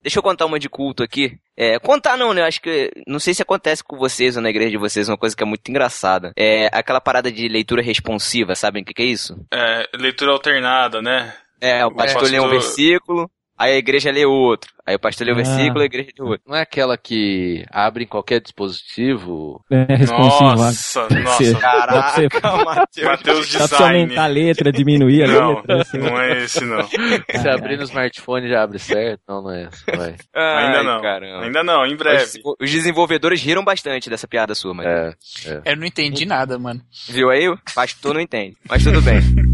Deixa 0.00 0.20
eu 0.20 0.22
contar 0.22 0.46
uma 0.46 0.58
de 0.58 0.68
culto 0.68 1.02
aqui. 1.02 1.36
É, 1.56 1.78
contar 1.78 2.16
não, 2.16 2.32
né? 2.32 2.40
Eu 2.40 2.46
acho 2.46 2.62
que. 2.62 2.90
Não 3.06 3.18
sei 3.18 3.34
se 3.34 3.42
acontece 3.42 3.82
com 3.82 3.98
vocês 3.98 4.36
ou 4.36 4.42
na 4.42 4.48
igreja 4.48 4.70
de 4.70 4.78
vocês, 4.78 5.08
uma 5.08 5.18
coisa 5.18 5.36
que 5.36 5.42
é 5.42 5.46
muito 5.46 5.68
engraçada. 5.68 6.32
É 6.36 6.66
aquela 6.72 7.00
parada 7.00 7.30
de 7.32 7.48
leitura 7.48 7.82
responsiva, 7.82 8.54
sabem 8.54 8.82
o 8.82 8.86
que, 8.86 8.94
que 8.94 9.02
é 9.02 9.06
isso? 9.06 9.36
É, 9.52 9.88
leitura 9.94 10.32
alternada, 10.32 11.02
né? 11.02 11.34
É, 11.60 11.84
o 11.84 11.90
pastor 11.92 12.20
pastor- 12.22 12.30
lê 12.30 12.40
um 12.40 12.48
versículo, 12.48 13.28
aí 13.58 13.72
a 13.74 13.76
igreja 13.78 14.10
lê 14.10 14.24
outro. 14.24 14.70
Aí 14.86 14.94
o 14.94 14.98
pastor 14.98 15.26
lê 15.26 15.32
o 15.32 15.34
Ah. 15.34 15.42
versículo, 15.42 15.80
a 15.82 15.84
igreja 15.84 16.08
lê 16.18 16.24
outro. 16.24 16.40
Não 16.46 16.56
é 16.56 16.62
aquela 16.62 16.96
que 16.96 17.64
abre 17.70 18.04
em 18.04 18.06
qualquer 18.06 18.40
dispositivo? 18.40 19.62
É 19.70 19.94
responsivo 19.96 20.44
lá. 20.44 20.56
Nossa, 20.56 21.04
Você- 21.08 21.20
nossa. 21.20 21.54
Caraca, 21.60 22.64
Matheus. 22.64 23.04
Matheus 23.04 23.52
Dá 23.52 23.58
pra 23.58 23.66
você 23.68 23.74
Design. 23.76 24.00
aumentar 24.02 24.24
a 24.24 24.26
letra, 24.26 24.72
diminuir 24.72 25.24
a 25.24 25.26
Não, 25.28 25.54
letra. 25.56 25.82
assim. 25.82 25.98
não 25.98 26.18
é 26.20 26.44
esse 26.44 26.64
não. 26.64 26.82
Se 26.88 27.48
abrir 27.48 27.76
no 27.76 27.82
smartphone 27.84 28.48
já 28.48 28.62
abre 28.62 28.78
certo? 28.78 29.20
Não, 29.28 29.42
não 29.42 29.50
é 29.50 29.64
essa. 29.64 29.84
Vai. 29.94 30.14
Ainda 30.34 30.78
Ai, 30.78 30.84
não. 30.84 31.02
Caramba. 31.02 31.44
Ainda 31.44 31.62
não, 31.64 31.86
em 31.86 31.96
breve. 31.96 32.40
os 32.58 32.70
desenvolvedores 32.70 33.42
riram 33.42 33.62
bastante 33.64 34.08
dessa 34.08 34.26
piada 34.26 34.54
sua, 34.54 34.72
mas. 34.72 34.86
É. 34.86 35.72
Eu 35.72 35.76
não 35.76 35.84
entendi 35.86 36.24
nada, 36.24 36.58
mano. 36.58 36.80
Viu 37.10 37.28
aí? 37.30 37.48
O 37.48 37.58
pastor 37.74 38.14
não 38.14 38.20
entende. 38.20 38.56
Mas 38.68 38.82
tudo 38.84 39.02
bem. 39.02 39.18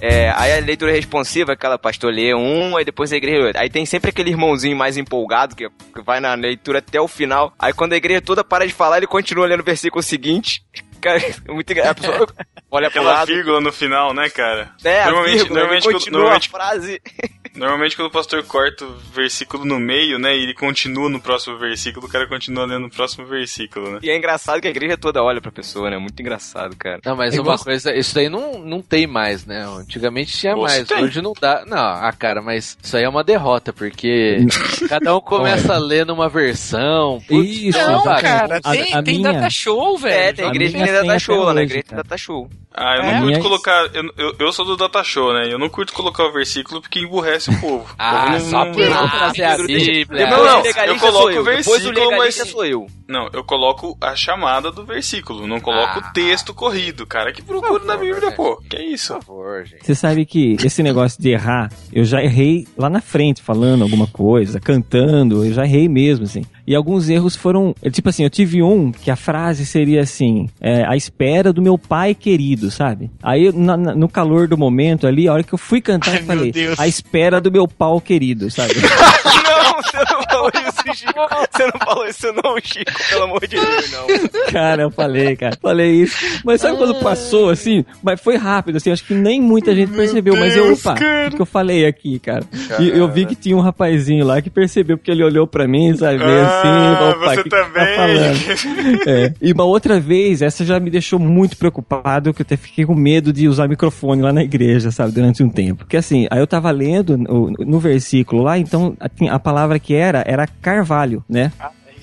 É, 0.00 0.30
aí 0.36 0.52
a 0.52 0.60
leitura 0.60 0.92
responsiva, 0.92 1.52
aquela 1.52 1.78
pastor 1.78 2.12
lê 2.12 2.34
um, 2.34 2.76
aí 2.76 2.84
depois 2.84 3.12
a 3.12 3.16
igreja 3.16 3.38
lê 3.40 3.46
outro. 3.46 3.60
Aí 3.62 3.70
tem 3.70 3.86
sempre 3.86 4.10
aquele 4.10 4.30
irmãozinho 4.30 4.76
mais 4.76 4.96
empolgado 4.96 5.56
que, 5.56 5.68
que 5.68 6.02
vai 6.04 6.20
na 6.20 6.34
leitura 6.34 6.78
até 6.80 7.00
o 7.00 7.08
final. 7.08 7.52
Aí 7.58 7.72
quando 7.72 7.94
a 7.94 7.96
igreja 7.96 8.20
toda 8.20 8.44
para 8.44 8.66
de 8.66 8.72
falar, 8.74 8.98
ele 8.98 9.06
continua 9.06 9.46
lendo 9.46 9.60
o 9.60 9.64
versículo 9.64 10.02
seguinte. 10.02 10.62
Cara, 11.00 11.18
é 11.18 11.52
muito 11.52 11.70
engra- 11.72 11.90
A 11.90 11.94
pessoa 11.94 12.26
olha 12.70 12.88
Aquela 12.88 13.12
lado. 13.12 13.26
vírgula 13.28 13.60
no 13.60 13.72
final, 13.72 14.12
né, 14.12 14.28
cara? 14.28 14.72
É, 14.82 15.04
normalmente, 15.04 15.36
vírgula, 15.38 15.60
normalmente, 15.60 15.84
continua 15.92 16.18
normalmente, 16.20 16.48
a 16.48 16.50
frase. 16.50 17.02
normalmente 17.56 17.96
quando 17.96 18.08
o 18.08 18.10
pastor 18.12 18.42
corta 18.44 18.84
o 18.84 18.94
versículo 19.12 19.64
no 19.64 19.78
meio, 19.80 20.18
né, 20.18 20.36
e 20.36 20.42
ele 20.42 20.54
continua 20.54 21.08
no 21.08 21.20
próximo 21.20 21.58
versículo, 21.58 22.06
o 22.06 22.08
cara 22.08 22.26
continua 22.26 22.64
lendo 22.66 22.80
no 22.82 22.90
próximo 22.90 23.26
versículo, 23.26 23.90
né? 23.92 23.98
E 24.02 24.10
é 24.10 24.16
engraçado 24.16 24.60
que 24.60 24.66
a 24.68 24.70
igreja 24.70 24.96
toda 24.96 25.22
olha 25.22 25.40
pra 25.40 25.50
pessoa, 25.50 25.90
né? 25.90 25.98
Muito 25.98 26.20
engraçado, 26.20 26.76
cara. 26.76 27.00
Não, 27.04 27.16
mas 27.16 27.34
É 27.34 27.38
uma 27.38 27.42
igual- 27.44 27.58
coisa, 27.58 27.94
isso 27.96 28.14
daí 28.14 28.28
não, 28.28 28.58
não 28.58 28.82
tem 28.82 29.06
mais, 29.06 29.44
né? 29.46 29.64
Antigamente 29.80 30.36
tinha 30.36 30.54
mais, 30.56 30.86
tem. 30.86 31.02
hoje 31.04 31.20
não 31.22 31.32
dá. 31.40 31.64
Não, 31.66 31.76
ah, 31.78 32.12
cara, 32.18 32.40
mas 32.42 32.76
isso 32.82 32.96
aí 32.96 33.04
é 33.04 33.08
uma 33.08 33.24
derrota, 33.24 33.72
porque 33.72 34.38
cada 34.88 35.16
um 35.16 35.20
começa 35.20 35.74
a 35.74 35.78
ler 35.78 36.04
numa 36.06 36.28
versão. 36.28 37.20
putz, 37.26 37.48
Isso, 37.56 37.78
Não, 37.78 38.02
sabe? 38.02 38.22
cara, 38.22 38.60
A- 38.62 38.70
tem, 38.72 38.94
a 38.94 39.02
tem 39.02 39.18
minha- 39.18 39.32
data 39.32 39.50
show, 39.50 39.96
velho. 39.98 40.14
É, 40.14 40.32
tem 40.32 40.44
a 40.44 40.48
igreja 40.48 40.78
que 40.78 40.84
tem 40.84 40.92
dá 40.92 41.00
até 41.02 41.18
show, 41.18 41.38
lá 41.42 41.54
na 41.54 41.60
hoje, 41.60 41.62
igreja 41.72 41.86
ainda 41.90 42.04
dá 42.04 42.16
show. 42.16 42.50
Ah, 42.78 42.96
eu 42.96 43.02
não 43.02 43.08
É? 43.08 43.12
curto 43.12 43.26
Minha- 43.26 43.40
colocar. 43.40 43.90
Eu, 43.94 44.10
eu, 44.18 44.34
eu 44.38 44.52
sou 44.52 44.64
do 44.64 44.76
data 44.76 45.02
show, 45.02 45.32
né? 45.32 45.50
Eu 45.50 45.58
não 45.58 45.68
curto 45.70 45.92
colocar 45.94 46.24
o 46.24 46.32
versículo 46.32 46.80
porque 46.82 46.98
emburrece 47.00 47.45
o 47.50 47.60
povo. 47.60 47.94
Ah, 47.98 48.30
não- 48.32 48.40
só 48.40 48.66
por 48.66 48.88
não 48.88 49.08
trazer 49.08 49.44
a 49.44 49.50
Pedro, 49.50 49.66
deixa- 49.66 49.90
Bíblia. 49.92 50.30
Não, 50.30 50.44
não, 50.44 50.62
eu 50.64 50.96
coloco 50.98 51.26
o 51.38 51.44
versículo, 51.44 52.10
mas- 52.18 52.34
sou 52.34 52.64
eu. 52.64 52.86
Não, 53.08 53.28
eu 53.32 53.44
coloco 53.44 53.96
a 54.00 54.16
chamada 54.16 54.72
do 54.72 54.84
versículo, 54.84 55.46
não 55.46 55.60
coloco 55.60 56.00
Ah. 56.00 56.08
o 56.10 56.12
texto 56.12 56.52
corrido, 56.52 57.06
cara. 57.06 57.32
Que 57.32 57.40
procura 57.40 57.84
na 57.84 57.96
Bíblia, 57.96 58.32
pô. 58.32 58.60
Que 58.68 58.76
é 58.76 58.84
isso? 58.84 59.14
Por 59.14 59.24
favor, 59.24 59.64
gente. 59.64 59.84
Você 59.86 59.94
sabe 59.94 60.26
que 60.26 60.56
esse 60.64 60.82
negócio 60.82 61.20
de 61.22 61.30
errar, 61.30 61.70
eu 61.92 62.04
já 62.04 62.20
errei 62.22 62.66
lá 62.76 62.90
na 62.90 63.00
frente, 63.00 63.40
falando 63.42 63.82
alguma 63.82 64.06
coisa, 64.08 64.58
cantando, 64.58 65.44
eu 65.44 65.52
já 65.52 65.64
errei 65.64 65.88
mesmo, 65.88 66.24
assim. 66.24 66.42
E 66.66 66.74
alguns 66.74 67.08
erros 67.08 67.36
foram. 67.36 67.74
é, 67.80 67.88
Tipo 67.90 68.08
assim, 68.08 68.24
eu 68.24 68.30
tive 68.30 68.60
um 68.60 68.90
que 68.90 69.08
a 69.08 69.14
frase 69.16 69.64
seria 69.64 70.00
assim: 70.00 70.48
é, 70.60 70.84
a 70.84 70.96
espera 70.96 71.52
do 71.52 71.62
meu 71.62 71.78
pai 71.78 72.12
querido, 72.12 72.72
sabe? 72.72 73.08
Aí, 73.22 73.52
na- 73.52 73.76
na- 73.76 73.94
no 73.94 74.08
calor 74.08 74.48
do 74.48 74.58
momento 74.58 75.06
ali, 75.06 75.28
a 75.28 75.32
hora 75.32 75.44
que 75.44 75.52
eu 75.54 75.58
fui 75.58 75.80
cantar, 75.80 76.10
Ai, 76.10 76.18
eu 76.18 76.24
falei: 76.24 76.52
a 76.76 76.88
espera 76.88 77.40
do 77.40 77.52
meu 77.52 77.68
pau 77.68 78.00
querido, 78.00 78.50
sabe? 78.50 78.74
Não, 79.46 79.82
você 79.82 79.96
não 79.98 80.22
falou 80.28 80.50
isso, 80.54 80.75
Chico. 80.94 81.12
Você 81.52 81.64
não 81.64 81.80
falou 81.80 82.06
isso 82.06 82.26
não, 82.32 82.56
Chico. 82.62 82.92
Pelo 83.10 83.24
amor 83.24 83.40
de 83.40 83.56
Deus, 83.56 83.92
não. 83.92 84.06
Cara, 84.52 84.82
eu 84.82 84.90
falei, 84.90 85.36
cara. 85.36 85.56
Falei 85.60 86.02
isso. 86.02 86.16
Mas 86.44 86.60
sabe 86.60 86.76
quando 86.76 87.00
passou 87.00 87.50
assim? 87.50 87.84
Mas 88.02 88.20
foi 88.20 88.36
rápido, 88.36 88.76
assim. 88.76 88.90
Acho 88.90 89.04
que 89.04 89.14
nem 89.14 89.40
muita 89.40 89.74
gente 89.74 89.92
percebeu. 89.92 90.36
mas 90.36 90.54
eu, 90.54 90.64
Deus, 90.64 90.84
opa, 90.84 90.94
cara. 90.94 91.28
o 91.28 91.36
que 91.36 91.42
eu 91.42 91.46
falei 91.46 91.86
aqui, 91.86 92.18
cara? 92.18 92.44
E 92.78 92.88
eu 92.88 93.08
vi 93.08 93.26
que 93.26 93.34
tinha 93.34 93.56
um 93.56 93.60
rapazinho 93.60 94.24
lá 94.24 94.40
que 94.42 94.50
percebeu, 94.50 94.96
porque 94.96 95.10
ele 95.10 95.24
olhou 95.24 95.46
pra 95.46 95.66
mim, 95.66 95.96
sabe? 95.96 96.22
Ah, 96.22 96.60
assim, 96.60 97.04
opa, 97.04 97.18
você 97.18 97.36
que 97.36 97.42
que 97.46 97.50
tá 97.50 97.64
também. 97.64 97.96
falando? 97.96 99.06
É. 99.06 99.32
E 99.40 99.52
uma 99.52 99.64
outra 99.64 100.00
vez, 100.00 100.42
essa 100.42 100.64
já 100.64 100.80
me 100.80 100.90
deixou 100.90 101.18
muito 101.18 101.56
preocupado, 101.56 102.32
que 102.34 102.42
eu 102.42 102.44
até 102.44 102.56
fiquei 102.56 102.84
com 102.84 102.94
medo 102.94 103.32
de 103.32 103.48
usar 103.48 103.68
microfone 103.68 104.22
lá 104.22 104.32
na 104.32 104.42
igreja, 104.42 104.90
sabe? 104.90 105.12
Durante 105.12 105.42
um 105.42 105.48
tempo. 105.48 105.84
Porque 105.84 105.96
assim, 105.96 106.26
aí 106.30 106.40
eu 106.40 106.46
tava 106.46 106.70
lendo 106.70 107.16
no, 107.16 107.50
no 107.50 107.78
versículo 107.78 108.42
lá, 108.42 108.58
então 108.58 108.96
a, 109.00 109.34
a 109.34 109.38
palavra 109.38 109.78
que 109.78 109.94
era, 109.94 110.24
era 110.26 110.46
carvalho, 110.76 111.24
né? 111.28 111.52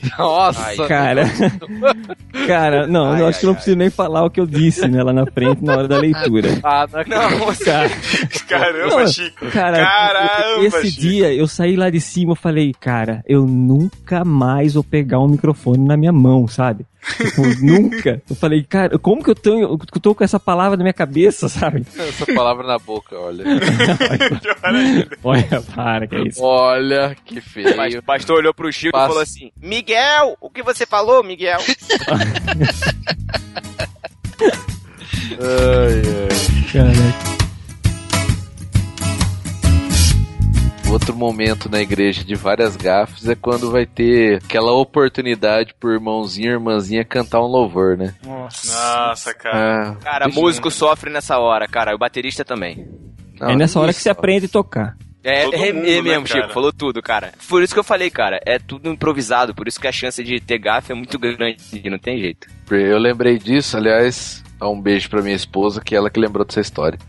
Nossa, 0.18 0.88
Cara, 0.88 1.24
cara, 2.48 2.88
não, 2.88 3.12
Ai, 3.12 3.22
eu 3.22 3.26
ai, 3.26 3.30
acho 3.30 3.40
que 3.40 3.46
não 3.46 3.54
preciso 3.56 3.78
nem 3.78 3.90
falar 3.90 4.26
o 4.26 4.30
que 4.30 4.40
eu 4.40 4.46
disse, 4.46 4.88
né, 4.88 5.02
lá 5.04 5.14
na 5.14 5.26
frente, 5.26 5.64
na 5.64 5.78
hora 5.78 5.88
da 5.88 5.98
leitura. 5.98 6.50
Ah, 6.64 6.88
não. 7.08 7.54
Cara, 7.56 7.90
Caramba, 8.48 8.88
Não, 9.02 9.08
Chico. 9.08 9.46
cara, 9.52 9.78
Caramba, 9.86 10.66
esse 10.66 10.92
Chico. 10.92 11.02
dia 11.02 11.34
eu 11.34 11.48
saí 11.48 11.76
lá 11.76 11.90
de 11.90 12.00
cima, 12.00 12.32
eu 12.32 12.36
falei, 12.36 12.74
cara, 12.80 13.24
eu 13.28 13.46
nunca 13.46 14.24
mais 14.24 14.74
vou 14.74 14.84
pegar 14.84 15.20
um 15.20 15.28
microfone 15.28 15.86
na 15.86 15.98
minha 15.98 16.12
mão, 16.12 16.48
sabe? 16.48 16.86
Tipo, 17.18 17.42
nunca. 17.62 18.22
Eu 18.30 18.36
falei, 18.36 18.64
cara, 18.64 18.98
como 18.98 19.22
que 19.22 19.30
eu 19.30 19.36
tenho, 19.36 19.62
eu 19.64 19.78
tô 20.02 20.16
com 20.16 20.24
essa 20.24 20.40
palavra 20.40 20.78
na 20.78 20.84
minha 20.84 20.94
cabeça, 20.94 21.50
sabe? 21.50 21.86
essa 21.98 22.26
palavra 22.34 22.66
na 22.66 22.80
boca, 22.80 23.18
olha. 23.20 23.44
Ainda. 24.64 25.08
Olha, 25.22 25.62
para, 25.76 26.08
que 26.08 26.16
é 26.16 26.28
isso. 26.28 26.42
Olha, 26.42 27.16
que 27.26 27.42
feio. 27.42 28.02
Pastor 28.04 28.38
olhou 28.38 28.54
pro 28.54 28.72
Chico 28.72 28.94
Passa. 28.94 29.06
e 29.06 29.08
falou 29.10 29.22
assim: 29.24 29.52
Miguel, 29.62 29.93
o 30.42 30.50
que 30.50 30.64
você 30.64 30.86
falou, 30.86 31.24
Miguel? 31.24 31.60
Ai, 35.40 36.02
ai. 36.06 36.72
Cara, 36.72 37.34
Outro 40.92 41.16
momento 41.16 41.70
na 41.70 41.82
igreja 41.82 42.24
de 42.24 42.36
várias 42.36 42.76
gafes 42.76 43.28
é 43.28 43.34
quando 43.34 43.72
vai 43.72 43.84
ter 43.86 44.38
aquela 44.44 44.72
oportunidade 44.74 45.74
pro 45.80 45.92
irmãozinho 45.92 46.50
e 46.50 46.54
irmãzinha 46.54 47.04
cantar 47.04 47.42
um 47.42 47.48
louvor, 47.48 47.98
né? 47.98 48.14
Nossa, 48.24 49.34
cara. 49.34 49.90
Ah, 49.92 49.96
Cara, 50.04 50.28
músico 50.28 50.70
sofre 50.70 51.10
nessa 51.10 51.40
hora, 51.40 51.68
cara. 51.68 51.96
O 51.96 51.98
baterista 51.98 52.46
também. 52.46 52.88
não, 53.40 53.50
é 53.50 53.56
nessa 53.56 53.80
hora 53.80 53.92
que 53.92 54.00
você 54.00 54.10
aprende 54.10 54.46
a 54.46 54.50
tocar. 54.50 54.96
É, 55.24 55.46
Todo 55.46 55.56
é, 55.56 55.72
mundo, 55.72 55.86
é 55.86 55.96
né, 55.96 56.02
mesmo, 56.02 56.28
cara? 56.28 56.42
Chico, 56.42 56.54
falou 56.54 56.74
tudo, 56.74 57.02
cara. 57.02 57.32
Por 57.48 57.64
isso 57.64 57.74
que 57.74 57.80
eu 57.80 57.84
falei, 57.84 58.10
cara, 58.10 58.40
é 58.46 58.60
tudo 58.60 58.90
improvisado, 58.90 59.56
por 59.56 59.68
isso 59.68 59.80
que 59.80 59.88
a 59.88 59.92
chance 59.92 60.22
de 60.24 60.40
ter 60.42 60.58
gafe 60.58 60.92
é 60.92 60.96
muito 60.96 61.18
grande, 61.18 61.58
não 61.90 61.98
tem 61.98 62.20
jeito. 62.20 62.48
Eu 62.70 62.98
lembrei 62.98 63.38
disso, 63.38 63.78
aliás, 63.78 64.44
dá 64.60 64.68
um 64.68 64.82
beijo 64.82 65.10
pra 65.10 65.22
minha 65.22 65.36
esposa, 65.36 65.82
que 65.82 65.96
é 65.96 65.98
ela 65.98 66.10
que 66.10 66.20
lembrou 66.20 66.46
dessa 66.46 66.62
história. 66.62 67.00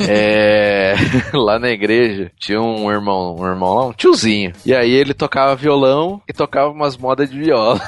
É, 0.00 0.94
lá 1.32 1.56
na 1.58 1.70
igreja 1.70 2.32
tinha 2.36 2.60
um 2.60 2.90
irmão, 2.90 3.36
um 3.38 3.46
irmão 3.46 3.74
lá, 3.74 3.86
um 3.86 3.92
tiozinho. 3.92 4.52
E 4.66 4.74
aí 4.74 4.90
ele 4.90 5.14
tocava 5.14 5.54
violão 5.54 6.20
e 6.28 6.32
tocava 6.32 6.70
umas 6.70 6.96
modas 6.96 7.30
de 7.30 7.38
viola. 7.38 7.80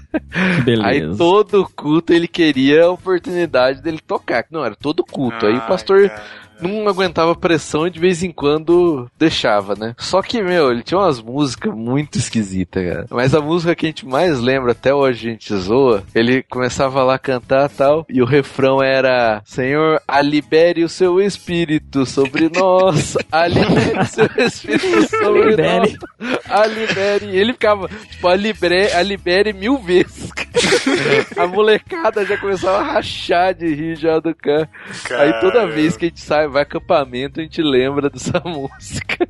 Beleza. 0.64 0.86
Aí 0.86 1.16
todo 1.18 1.68
culto 1.76 2.14
ele 2.14 2.26
queria 2.26 2.84
a 2.84 2.90
oportunidade 2.90 3.82
dele 3.82 4.00
tocar. 4.00 4.46
Não, 4.50 4.64
era 4.64 4.74
todo 4.74 5.04
culto. 5.04 5.46
aí 5.46 5.54
o 5.54 5.60
Ai, 5.60 5.68
pastor 5.68 6.08
cara. 6.08 6.24
Não 6.60 6.88
aguentava 6.88 7.34
pressão 7.34 7.86
e 7.86 7.90
de 7.90 8.00
vez 8.00 8.22
em 8.22 8.30
quando 8.30 9.10
deixava, 9.18 9.74
né? 9.74 9.94
Só 9.98 10.22
que, 10.22 10.42
meu, 10.42 10.70
ele 10.70 10.82
tinha 10.82 10.98
umas 10.98 11.20
músicas 11.20 11.74
muito 11.74 12.18
esquisitas, 12.18 12.84
cara. 12.84 13.06
Mas 13.10 13.34
a 13.34 13.40
música 13.40 13.74
que 13.74 13.86
a 13.86 13.88
gente 13.88 14.06
mais 14.06 14.40
lembra, 14.40 14.72
até 14.72 14.92
hoje 14.94 15.28
a 15.28 15.30
gente 15.32 15.54
zoa, 15.56 16.02
ele 16.14 16.42
começava 16.42 17.02
lá 17.02 17.14
a 17.14 17.18
cantar 17.18 17.68
tal, 17.68 18.06
e 18.08 18.20
o 18.22 18.26
refrão 18.26 18.82
era: 18.82 19.42
Senhor, 19.44 20.00
alibere 20.06 20.84
o 20.84 20.88
seu 20.88 21.20
espírito 21.20 22.04
sobre 22.06 22.48
nós, 22.48 23.16
alibere 23.30 23.98
o 24.00 24.06
seu 24.06 24.28
espírito 24.38 25.08
sobre 25.08 25.56
nós, 25.56 25.96
alibere. 26.48 27.26
E 27.26 27.36
ele 27.36 27.52
ficava, 27.52 27.88
tipo, 27.88 28.28
alibere, 28.28 28.92
alibere 28.92 29.52
mil 29.52 29.78
vezes. 29.78 30.30
a 31.36 31.46
molecada 31.46 32.24
já 32.24 32.36
começava 32.36 32.78
a 32.78 32.92
rachar 32.94 33.54
de 33.54 33.74
rir 33.74 33.96
já 33.96 34.18
do 34.18 34.34
carro. 34.34 34.68
Aí 35.18 35.40
toda 35.40 35.66
vez 35.66 35.96
que 35.96 36.06
a 36.06 36.08
gente 36.08 36.20
sai, 36.20 36.47
vai 36.48 36.62
acampamento, 36.62 37.40
a 37.40 37.42
gente 37.42 37.62
lembra 37.62 38.10
dessa 38.10 38.42
música. 38.44 39.26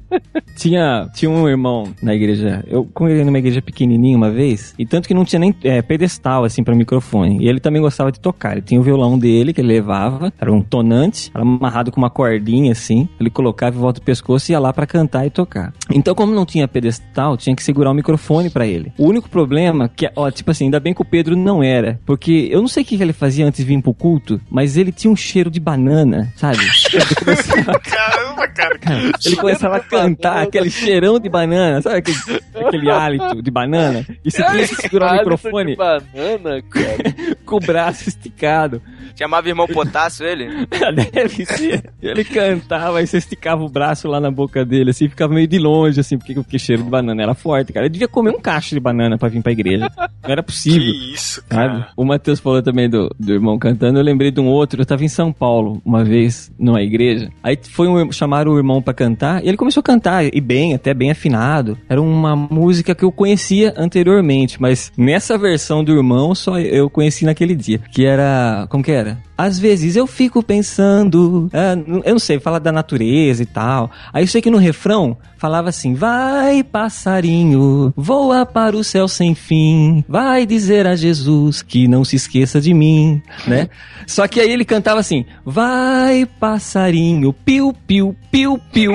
Tinha, 0.56 1.08
tinha 1.14 1.30
um 1.30 1.48
irmão 1.48 1.92
na 2.02 2.14
igreja. 2.14 2.64
Eu 2.66 2.84
congreguei 2.84 3.24
numa 3.24 3.38
igreja 3.38 3.62
pequenininha 3.62 4.16
uma 4.16 4.30
vez, 4.30 4.74
e 4.78 4.86
tanto 4.86 5.06
que 5.06 5.14
não 5.14 5.24
tinha 5.24 5.38
nem 5.38 5.54
é, 5.62 5.82
pedestal 5.82 6.44
assim 6.44 6.64
para 6.64 6.74
microfone. 6.74 7.38
E 7.42 7.48
ele 7.48 7.60
também 7.60 7.80
gostava 7.80 8.10
de 8.10 8.20
tocar. 8.20 8.52
Ele 8.52 8.62
tinha 8.62 8.80
o 8.80 8.82
violão 8.82 9.18
dele 9.18 9.52
que 9.52 9.60
ele 9.60 9.68
levava, 9.68 10.32
era 10.38 10.52
um 10.52 10.60
tonante, 10.60 11.30
era 11.34 11.42
amarrado 11.42 11.90
com 11.90 12.00
uma 12.00 12.10
cordinha 12.10 12.72
assim. 12.72 13.08
Ele 13.20 13.30
colocava 13.30 13.76
em 13.76 13.80
volta 13.80 14.00
do 14.00 14.04
pescoço 14.04 14.50
e 14.50 14.52
ia 14.52 14.58
lá 14.58 14.72
para 14.72 14.86
cantar 14.86 15.26
e 15.26 15.30
tocar. 15.30 15.72
Então, 15.92 16.14
como 16.14 16.34
não 16.34 16.46
tinha 16.46 16.68
pedestal, 16.68 17.36
tinha 17.36 17.54
que 17.54 17.62
segurar 17.62 17.90
o 17.90 17.94
microfone 17.94 18.50
para 18.50 18.66
ele. 18.66 18.92
O 18.98 19.06
único 19.06 19.28
problema 19.28 19.88
que, 19.88 20.10
ó, 20.16 20.30
tipo 20.30 20.50
assim, 20.50 20.64
ainda 20.64 20.80
bem 20.80 20.94
que 20.94 21.02
o 21.02 21.04
Pedro 21.04 21.36
não 21.36 21.62
era, 21.62 22.00
porque 22.04 22.48
eu 22.50 22.60
não 22.60 22.68
sei 22.68 22.82
o 22.82 22.86
que 22.86 22.96
que 22.96 23.02
ele 23.02 23.12
fazia 23.12 23.46
antes 23.46 23.58
de 23.58 23.66
vir 23.66 23.80
pro 23.82 23.94
culto, 23.94 24.40
mas 24.50 24.76
ele 24.76 24.92
tinha 24.92 25.10
um 25.10 25.16
cheiro 25.16 25.50
de 25.50 25.60
banana, 25.60 26.32
sabe? 26.36 26.58
Ele 27.10 27.24
começava- 27.24 27.78
Caramba, 27.80 28.48
cara. 28.48 28.78
ele 29.24 29.36
começava 29.36 29.76
a 29.76 29.80
cantar 29.80 30.42
aquele 30.42 30.70
cheirão 30.70 31.18
de 31.18 31.28
banana, 31.28 31.80
sabe 31.82 31.96
aquele, 31.98 32.18
aquele 32.66 32.90
hálito 32.90 33.42
de 33.42 33.50
banana? 33.50 34.06
E 34.24 34.30
você 34.30 34.42
tinha 34.44 34.68
que 34.68 34.74
segurar 34.76 35.12
o 35.12 35.16
microfone 35.18 35.72
de 35.72 35.76
banana, 35.76 36.62
cara. 36.70 37.36
com 37.46 37.56
o 37.56 37.60
braço 37.60 38.08
esticado. 38.08 38.82
Chamava 39.16 39.48
irmão 39.48 39.66
Potássio 39.68 40.26
ele? 40.26 40.48
Deve 41.12 41.44
ser. 41.44 41.90
Ele 42.02 42.24
cantava 42.24 43.02
e 43.02 43.06
você 43.06 43.18
esticava 43.18 43.62
o 43.62 43.68
braço 43.68 44.08
lá 44.08 44.20
na 44.20 44.30
boca 44.30 44.64
dele, 44.64 44.90
assim, 44.90 45.08
ficava 45.08 45.34
meio 45.34 45.46
de 45.46 45.58
longe, 45.58 46.00
assim, 46.00 46.18
porque 46.18 46.38
o 46.38 46.58
cheiro 46.58 46.82
de 46.82 46.90
banana 46.90 47.22
era 47.22 47.34
forte, 47.34 47.72
cara. 47.72 47.86
Eu 47.86 47.90
devia 47.90 48.08
comer 48.08 48.30
um 48.30 48.40
cacho 48.40 48.74
de 48.74 48.80
banana 48.80 49.16
pra 49.18 49.28
vir 49.28 49.42
pra 49.42 49.52
igreja. 49.52 49.90
Não 49.96 50.30
era 50.30 50.42
possível. 50.42 50.92
Que 50.92 51.14
isso, 51.14 51.42
Sabe? 51.48 51.48
cara. 51.48 51.88
O 51.96 52.04
Matheus 52.04 52.40
falou 52.40 52.62
também 52.62 52.88
do, 52.88 53.14
do 53.18 53.32
irmão 53.32 53.58
cantando. 53.58 53.98
Eu 53.98 54.04
lembrei 54.04 54.30
de 54.30 54.40
um 54.40 54.46
outro. 54.46 54.80
Eu 54.80 54.86
tava 54.86 55.04
em 55.04 55.08
São 55.08 55.32
Paulo 55.32 55.80
uma 55.84 56.04
vez, 56.04 56.50
numa 56.58 56.82
igreja. 56.82 57.30
Aí 57.42 57.58
foi 57.62 57.88
um, 57.88 58.10
chamaram 58.12 58.52
o 58.52 58.56
irmão 58.58 58.80
pra 58.82 58.94
cantar. 58.94 59.44
E 59.44 59.48
ele 59.48 59.56
começou 59.56 59.80
a 59.80 59.84
cantar, 59.84 60.24
e 60.24 60.40
bem, 60.40 60.74
até 60.74 60.92
bem 60.94 61.10
afinado. 61.10 61.78
Era 61.88 62.00
uma 62.00 62.34
música 62.34 62.94
que 62.94 63.04
eu 63.04 63.12
conhecia 63.12 63.72
anteriormente, 63.76 64.60
mas 64.60 64.92
nessa 64.96 65.36
versão 65.38 65.82
do 65.84 65.92
irmão 65.92 66.34
só 66.34 66.58
eu 66.58 66.88
conheci 66.90 67.24
naquele 67.24 67.54
dia. 67.54 67.78
Que 67.92 68.04
era. 68.04 68.66
Como 68.68 68.82
que 68.82 68.90
era? 68.98 69.22
Às 69.38 69.58
vezes 69.58 69.94
eu 69.94 70.06
fico 70.06 70.42
pensando. 70.42 71.48
n- 71.52 72.02
eu 72.04 72.12
não 72.14 72.18
sei, 72.18 72.40
fala 72.40 72.58
da 72.58 72.72
natureza 72.72 73.42
e 73.42 73.46
tal. 73.46 73.90
Aí 74.12 74.24
eu 74.24 74.28
sei 74.28 74.42
que 74.42 74.50
no 74.50 74.58
refrão 74.58 75.16
falava 75.38 75.68
assim: 75.68 75.94
Vai, 75.94 76.64
passarinho, 76.64 77.92
voa 77.96 78.44
para 78.44 78.76
o 78.76 78.82
céu 78.82 79.06
sem 79.06 79.36
fim. 79.36 80.04
Vai 80.08 80.44
dizer 80.44 80.86
a 80.88 80.96
Jesus 80.96 81.62
que 81.62 81.86
não 81.86 82.04
se 82.04 82.16
esqueça 82.16 82.60
de 82.60 82.74
mim, 82.74 83.22
né? 83.46 83.68
Só 84.08 84.26
que 84.26 84.40
aí 84.40 84.50
ele 84.50 84.64
cantava 84.64 84.98
assim: 84.98 85.24
Vai, 85.44 86.26
passarinho, 86.40 87.32
piu, 87.32 87.72
piu, 87.86 88.16
piu, 88.32 88.58
piu. 88.72 88.92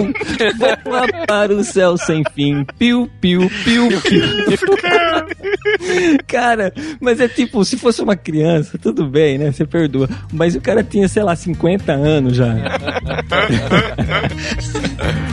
Voa 0.84 1.08
para 1.26 1.54
o 1.54 1.64
céu 1.64 1.96
sem 1.98 2.22
fim. 2.36 2.66
Piu, 2.78 3.10
piu, 3.22 3.50
piu, 3.64 3.88
piu. 4.02 4.24
Cara, 6.28 6.74
mas 7.00 7.20
é 7.20 7.28
tipo, 7.28 7.64
se 7.64 7.78
fosse 7.78 8.02
uma 8.02 8.16
criança, 8.16 8.78
tudo 8.78 9.08
bem, 9.08 9.38
né? 9.38 9.52
Você 9.52 9.66
perdoa. 9.66 10.10
Mas 10.34 10.56
o 10.56 10.62
cara 10.62 10.84
tinha, 10.84 11.08
sei 11.08 11.24
lá, 11.24 11.36
50 11.36 11.94
anos 11.94 12.36
já. 12.36 12.54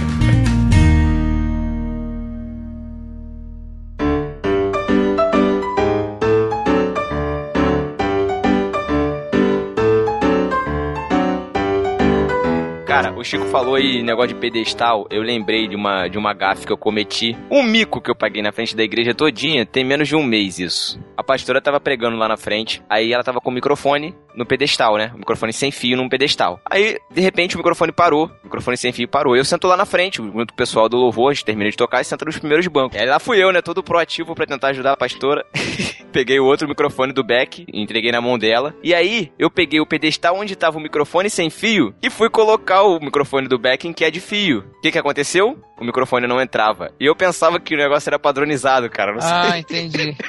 o 13.21 13.25
Chico 13.25 13.45
falou 13.47 13.75
aí 13.75 14.03
negócio 14.03 14.35
de 14.35 14.41
pedestal. 14.41 15.07
Eu 15.11 15.21
lembrei 15.23 15.69
de 15.69 15.77
uma, 15.77 16.09
de 16.09 16.17
uma 16.17 16.33
gafe 16.33 16.67
que 16.67 16.73
eu 16.73 16.79
cometi. 16.79 17.37
Um 17.51 17.63
mico 17.63 18.01
que 18.01 18.11
eu 18.11 18.15
paguei 18.15 18.43
na 18.43 18.51
frente 18.51 18.75
da 18.75 18.83
igreja 18.83 19.15
todinha. 19.15 19.67
Tem 19.67 19.85
menos 19.85 20.09
de 20.09 20.17
um 20.17 20.23
mês 20.23 20.59
isso. 20.59 20.99
A 21.17 21.23
pastora 21.23 21.61
tava 21.61 21.79
pregando 21.79 22.17
lá 22.17 22.27
na 22.27 22.39
frente. 22.39 22.83
Aí 22.89 23.13
ela 23.13 23.23
tava 23.23 23.39
com 23.39 23.51
o 23.51 23.53
microfone 23.53 24.15
no 24.35 24.47
pedestal, 24.47 24.97
né? 24.97 25.11
O 25.15 25.19
microfone 25.19 25.53
sem 25.53 25.71
fio 25.71 25.99
num 25.99 26.09
pedestal. 26.09 26.61
Aí, 26.65 26.97
de 27.11 27.21
repente, 27.21 27.57
o 27.57 27.59
microfone 27.59 27.93
parou. 27.93 28.27
O 28.27 28.45
microfone 28.45 28.79
sem 28.79 28.91
fio 28.91 29.07
parou. 29.07 29.37
Eu 29.37 29.45
sento 29.45 29.67
lá 29.67 29.77
na 29.77 29.85
frente, 29.85 30.17
junto 30.17 30.53
o 30.53 30.57
pessoal 30.57 30.89
do 30.89 30.97
louvor. 30.97 31.31
A 31.31 31.35
gente 31.35 31.45
termina 31.45 31.71
de 31.71 31.77
tocar 31.77 32.01
e 32.01 32.05
senta 32.05 32.25
nos 32.25 32.39
primeiros 32.39 32.67
bancos. 32.69 32.99
Aí 32.99 33.07
lá 33.07 33.19
fui 33.19 33.43
eu, 33.43 33.53
né? 33.53 33.61
Todo 33.61 33.83
proativo 33.83 34.35
pra 34.35 34.47
tentar 34.47 34.69
ajudar 34.69 34.93
a 34.93 34.97
pastora. 34.97 35.45
peguei 36.11 36.41
o 36.41 36.45
outro 36.45 36.69
microfone 36.69 37.13
do 37.13 37.23
Beck, 37.25 37.65
entreguei 37.73 38.13
na 38.13 38.21
mão 38.21 38.39
dela. 38.39 38.75
E 38.83 38.95
aí, 38.95 39.33
eu 39.39 39.51
peguei 39.51 39.81
o 39.81 39.87
pedestal 39.87 40.37
onde 40.37 40.57
tava 40.57 40.79
o 40.79 40.81
microfone 40.81 41.31
sem 41.31 41.49
fio 41.49 41.95
e 42.03 42.11
fui 42.11 42.29
colocar 42.29 42.83
o 42.83 43.01
microfone 43.11 43.49
do 43.49 43.61
em 43.85 43.93
que 43.93 44.05
é 44.05 44.11
de 44.11 44.21
fio. 44.21 44.65
O 44.79 44.81
que 44.81 44.91
que 44.93 44.99
aconteceu? 44.99 45.59
O 45.79 45.85
microfone 45.85 46.27
não 46.27 46.41
entrava. 46.41 46.93
E 46.99 47.07
eu 47.07 47.15
pensava 47.17 47.59
que 47.61 47.75
o 47.75 47.79
negócio 47.79 48.09
era 48.09 48.19
padronizado, 48.19 48.89
cara. 48.89 49.13
Não 49.13 49.21
sei. 49.21 49.31
Ah, 49.31 49.59
entendi. 49.59 50.17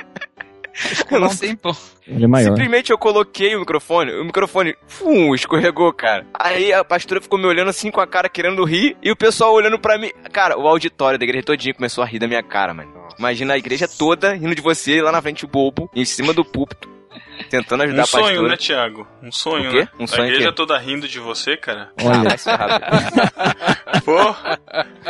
Eu 1.11 1.19
não 1.19 1.27
Não 1.27 1.29
sei. 1.29 1.49
tem 1.49 1.57
pô. 1.57 1.75
Ele 2.07 2.23
é 2.23 2.27
maior. 2.27 2.47
Simplesmente 2.47 2.91
eu 2.91 2.97
coloquei 2.97 3.53
o 3.55 3.59
microfone, 3.59 4.11
o 4.13 4.23
microfone, 4.23 4.73
fum, 4.87 5.35
escorregou, 5.35 5.91
cara. 5.91 6.25
Aí 6.33 6.71
a 6.73 6.81
pastora 6.83 7.19
ficou 7.21 7.37
me 7.37 7.45
olhando 7.45 7.69
assim 7.69 7.91
com 7.91 7.99
a 7.99 8.07
cara 8.07 8.29
querendo 8.29 8.63
rir 8.63 8.95
e 9.03 9.11
o 9.11 9.15
pessoal 9.15 9.53
olhando 9.53 9.77
pra 9.77 9.97
mim. 9.97 10.09
Cara, 10.31 10.57
o 10.57 10.65
auditório 10.67 11.19
da 11.19 11.25
igreja 11.25 11.43
todinho 11.45 11.75
começou 11.75 12.01
a 12.03 12.07
rir 12.07 12.19
da 12.19 12.27
minha 12.27 12.41
cara, 12.41 12.73
mano. 12.73 12.89
Imagina 13.19 13.53
a 13.53 13.57
igreja 13.57 13.85
toda 13.85 14.33
rindo 14.33 14.55
de 14.55 14.61
você 14.61 15.01
lá 15.01 15.11
na 15.11 15.21
frente 15.21 15.45
bobo, 15.45 15.89
em 15.93 16.05
cima 16.05 16.33
do 16.33 16.43
púlpito, 16.45 16.89
tentando 17.49 17.83
ajudar 17.83 17.97
Um 17.99 18.03
a 18.03 18.07
pastora. 18.07 18.25
sonho, 18.25 18.47
né, 18.47 18.57
Thiago? 18.57 19.07
Um 19.21 19.31
sonho, 19.31 19.69
O 19.69 19.71
quê? 19.73 19.79
né? 19.81 19.87
Um 19.99 20.07
sonho 20.07 20.23
a 20.23 20.27
igreja 20.27 20.51
toda 20.51 20.77
rindo 20.77 21.07
de 21.07 21.19
você, 21.19 21.57
cara. 21.57 21.89
Ah, 21.97 22.03
Olha, 22.05 22.23
vai 22.29 22.37
ferrar, 22.37 22.79
velho. 22.79 24.01
Pô, 24.05 24.17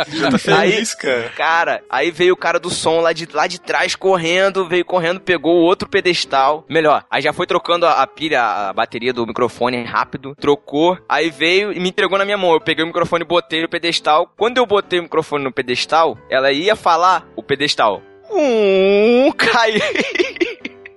já 0.07 0.31
tá 0.31 0.37
feliz, 0.37 0.93
cara. 0.95 1.29
Cara, 1.35 1.83
aí 1.89 2.11
veio 2.11 2.33
o 2.33 2.37
cara 2.37 2.59
do 2.59 2.69
som 2.69 2.99
lá 3.01 3.13
de, 3.13 3.27
lá 3.31 3.47
de 3.47 3.59
trás 3.59 3.95
correndo, 3.95 4.67
veio 4.67 4.83
correndo, 4.83 5.19
pegou 5.19 5.55
o 5.57 5.61
outro 5.63 5.87
pedestal. 5.87 6.65
Melhor, 6.69 7.05
aí 7.09 7.21
já 7.21 7.31
foi 7.33 7.45
trocando 7.45 7.85
a, 7.85 8.01
a 8.01 8.07
pilha, 8.07 8.41
a 8.41 8.73
bateria 8.73 9.13
do 9.13 9.25
microfone 9.27 9.83
rápido, 9.83 10.35
trocou, 10.39 10.97
aí 11.07 11.29
veio 11.29 11.71
e 11.71 11.79
me 11.79 11.89
entregou 11.89 12.17
na 12.17 12.25
minha 12.25 12.37
mão. 12.37 12.53
Eu 12.53 12.61
peguei 12.61 12.83
o 12.83 12.87
microfone 12.87 13.23
e 13.23 13.27
botei 13.27 13.61
no 13.61 13.69
pedestal. 13.69 14.31
Quando 14.37 14.57
eu 14.57 14.65
botei 14.65 14.99
o 14.99 15.03
microfone 15.03 15.43
no 15.43 15.51
pedestal, 15.51 16.17
ela 16.29 16.51
ia 16.51 16.75
falar, 16.75 17.27
o 17.35 17.43
pedestal. 17.43 18.01
Hum, 18.31 19.31
caiu. 19.37 19.81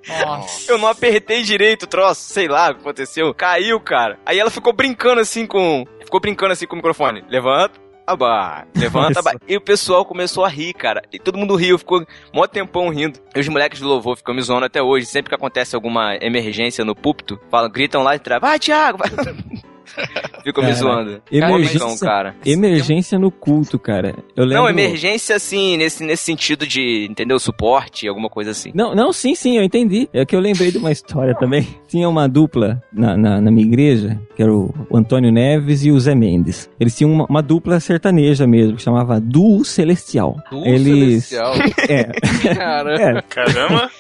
Nossa. 0.09 0.71
Eu 0.71 0.79
não 0.79 0.89
apertei 0.89 1.43
direito 1.43 1.85
o 1.85 1.87
troço, 1.87 2.23
sei 2.23 2.49
lá 2.49 2.71
o 2.71 2.75
que 2.75 2.81
aconteceu. 2.81 3.33
Caiu, 3.35 3.81
cara. 3.81 4.19
Aí 4.25 4.39
ela 4.39 4.51
ficou 4.51 4.73
brincando 4.73 5.21
assim 5.21 5.47
com. 5.47 5.85
Ficou 6.01 6.21
brincando 6.21 6.53
assim 6.53 6.67
com 6.67 6.75
o 6.75 6.77
microfone. 6.77 7.25
Levanta. 7.29 7.85
Abaixa, 8.07 8.67
levanta, 8.77 9.21
abaixa. 9.21 9.39
E 9.49 9.57
o 9.57 9.61
pessoal 9.63 10.05
começou 10.05 10.45
a 10.45 10.49
rir, 10.49 10.75
cara. 10.75 11.03
E 11.11 11.19
todo 11.19 11.39
mundo 11.39 11.57
riu, 11.57 11.79
ficou 11.79 12.07
mó 12.35 12.47
tempão 12.47 12.91
rindo. 12.91 13.19
E 13.35 13.41
os 13.41 13.49
moleques 13.49 13.81
do 13.81 13.89
louvor 13.89 14.15
ficam 14.17 14.35
me 14.35 14.43
zoando 14.43 14.67
até 14.67 14.83
hoje. 14.83 15.07
Sempre 15.07 15.31
que 15.31 15.35
acontece 15.35 15.75
alguma 15.75 16.15
emergência 16.21 16.85
no 16.85 16.95
púlpito, 16.95 17.41
falam, 17.51 17.71
gritam 17.71 18.03
lá 18.03 18.15
de 18.15 18.23
trás, 18.23 18.43
vai, 18.43 18.59
Thiago, 18.59 18.99
vai. 18.99 19.09
Ficam 20.45 20.63
me 20.65 20.71
Cara, 20.71 20.75
zoando. 20.75 21.23
emergência- 21.31 21.77
Então, 21.77 21.99
cara. 21.99 22.35
emergência 22.45 23.19
no 23.19 23.31
culto, 23.31 23.79
cara. 23.79 24.15
Eu 24.37 24.45
lembro... 24.45 24.65
Não, 24.65 24.71
emergência 24.71 25.37
assim, 25.37 25.77
nesse, 25.77 26.05
nesse 26.05 26.25
sentido 26.25 26.67
de, 26.67 27.07
entendeu? 27.11 27.39
Suporte, 27.39 28.07
alguma 28.09 28.29
coisa 28.29 28.51
assim. 28.51 28.71
Não, 28.75 28.95
não, 28.95 29.13
sim, 29.13 29.35
sim, 29.35 29.57
eu 29.57 29.63
entendi. 29.63 30.09
É 30.13 30.25
que 30.25 30.35
eu 30.37 30.41
lembrei 30.41 30.71
de 30.71 30.79
uma 30.79 30.91
história 30.93 31.35
também. 31.35 31.67
Tinha 31.89 32.09
uma 32.09 32.29
dupla 32.29 32.83
na, 32.93 33.17
na, 33.17 33.41
na 33.41 33.51
minha 33.51 33.67
igreja, 33.67 34.21
que 34.37 34.43
era 34.43 34.53
o, 34.53 34.73
Antônio 34.93 35.31
Neves 35.33 35.85
e 35.85 35.91
o 35.91 35.99
Zé 36.01 36.15
Mendes. 36.15 36.69
Eles 36.79 36.97
tinham 36.97 37.13
uma, 37.13 37.27
uma 37.27 37.43
dupla 37.43 37.79
sertaneja 37.81 38.47
mesmo, 38.47 38.77
que 38.77 38.83
chamava 38.83 39.21
Duo 39.21 39.65
Celestial. 39.65 40.37
Do 40.51 40.65
Eles. 40.65 41.25
celestial. 41.27 41.55
É, 41.89 42.05
Cara, 42.55 42.95
é, 43.19 43.23
Caramba. 43.23 43.91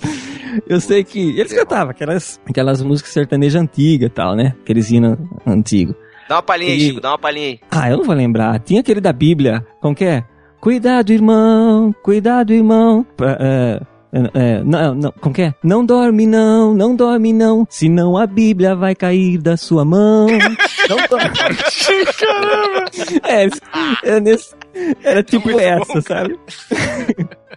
eu 0.68 0.80
sei 0.80 1.04
que. 1.04 1.38
Eles 1.38 1.52
cantavam 1.52 1.90
aquelas, 1.90 2.40
aquelas 2.48 2.82
músicas 2.82 3.12
sertanejas 3.12 3.60
antigas 3.60 4.06
e 4.08 4.12
tal, 4.12 4.34
né? 4.36 4.54
Aqueles 4.62 4.90
hinos 4.90 5.18
antigos. 5.46 5.94
Dá 6.28 6.36
uma 6.36 6.42
palhinha 6.42 6.72
aí, 6.72 6.78
E- 6.78 6.80
Chico, 6.88 7.00
dá 7.00 7.10
uma 7.12 7.18
palhinha 7.18 7.46
aí. 7.48 7.60
Ah, 7.70 7.90
eu 7.90 7.96
não 7.98 8.04
vou 8.04 8.14
lembrar. 8.14 8.58
Tinha 8.60 8.80
aquele 8.80 9.00
da 9.00 9.12
Bíblia. 9.12 9.64
Como 9.80 9.94
que 9.94 10.04
é? 10.04 10.24
Cuidado, 10.60 11.10
irmão. 11.12 11.94
Cuidado, 12.02 12.52
irmão. 12.52 13.06
Pra, 13.16 13.36
é, 13.40 13.80
é, 14.12 14.30
é, 14.34 14.62
não, 14.64 14.94
não, 14.94 15.12
como 15.20 15.34
que 15.34 15.42
é? 15.42 15.54
Não 15.62 15.84
dorme 15.86 16.26
não, 16.26 16.74
não 16.74 16.94
dorme 16.96 17.32
não, 17.32 17.66
senão 17.70 18.16
a 18.16 18.26
Bíblia 18.26 18.74
vai 18.74 18.94
cair 18.94 19.38
da 19.38 19.56
sua 19.56 19.84
mão. 19.84 20.26
Não 20.88 20.96
dorme. 21.10 21.28
Caramba! 22.18 22.90
É, 23.28 24.10
é 24.16 24.20
nesse, 24.20 24.54
era 25.04 25.22
tipo 25.22 25.50
essa, 25.60 26.00
sabe? 26.00 26.38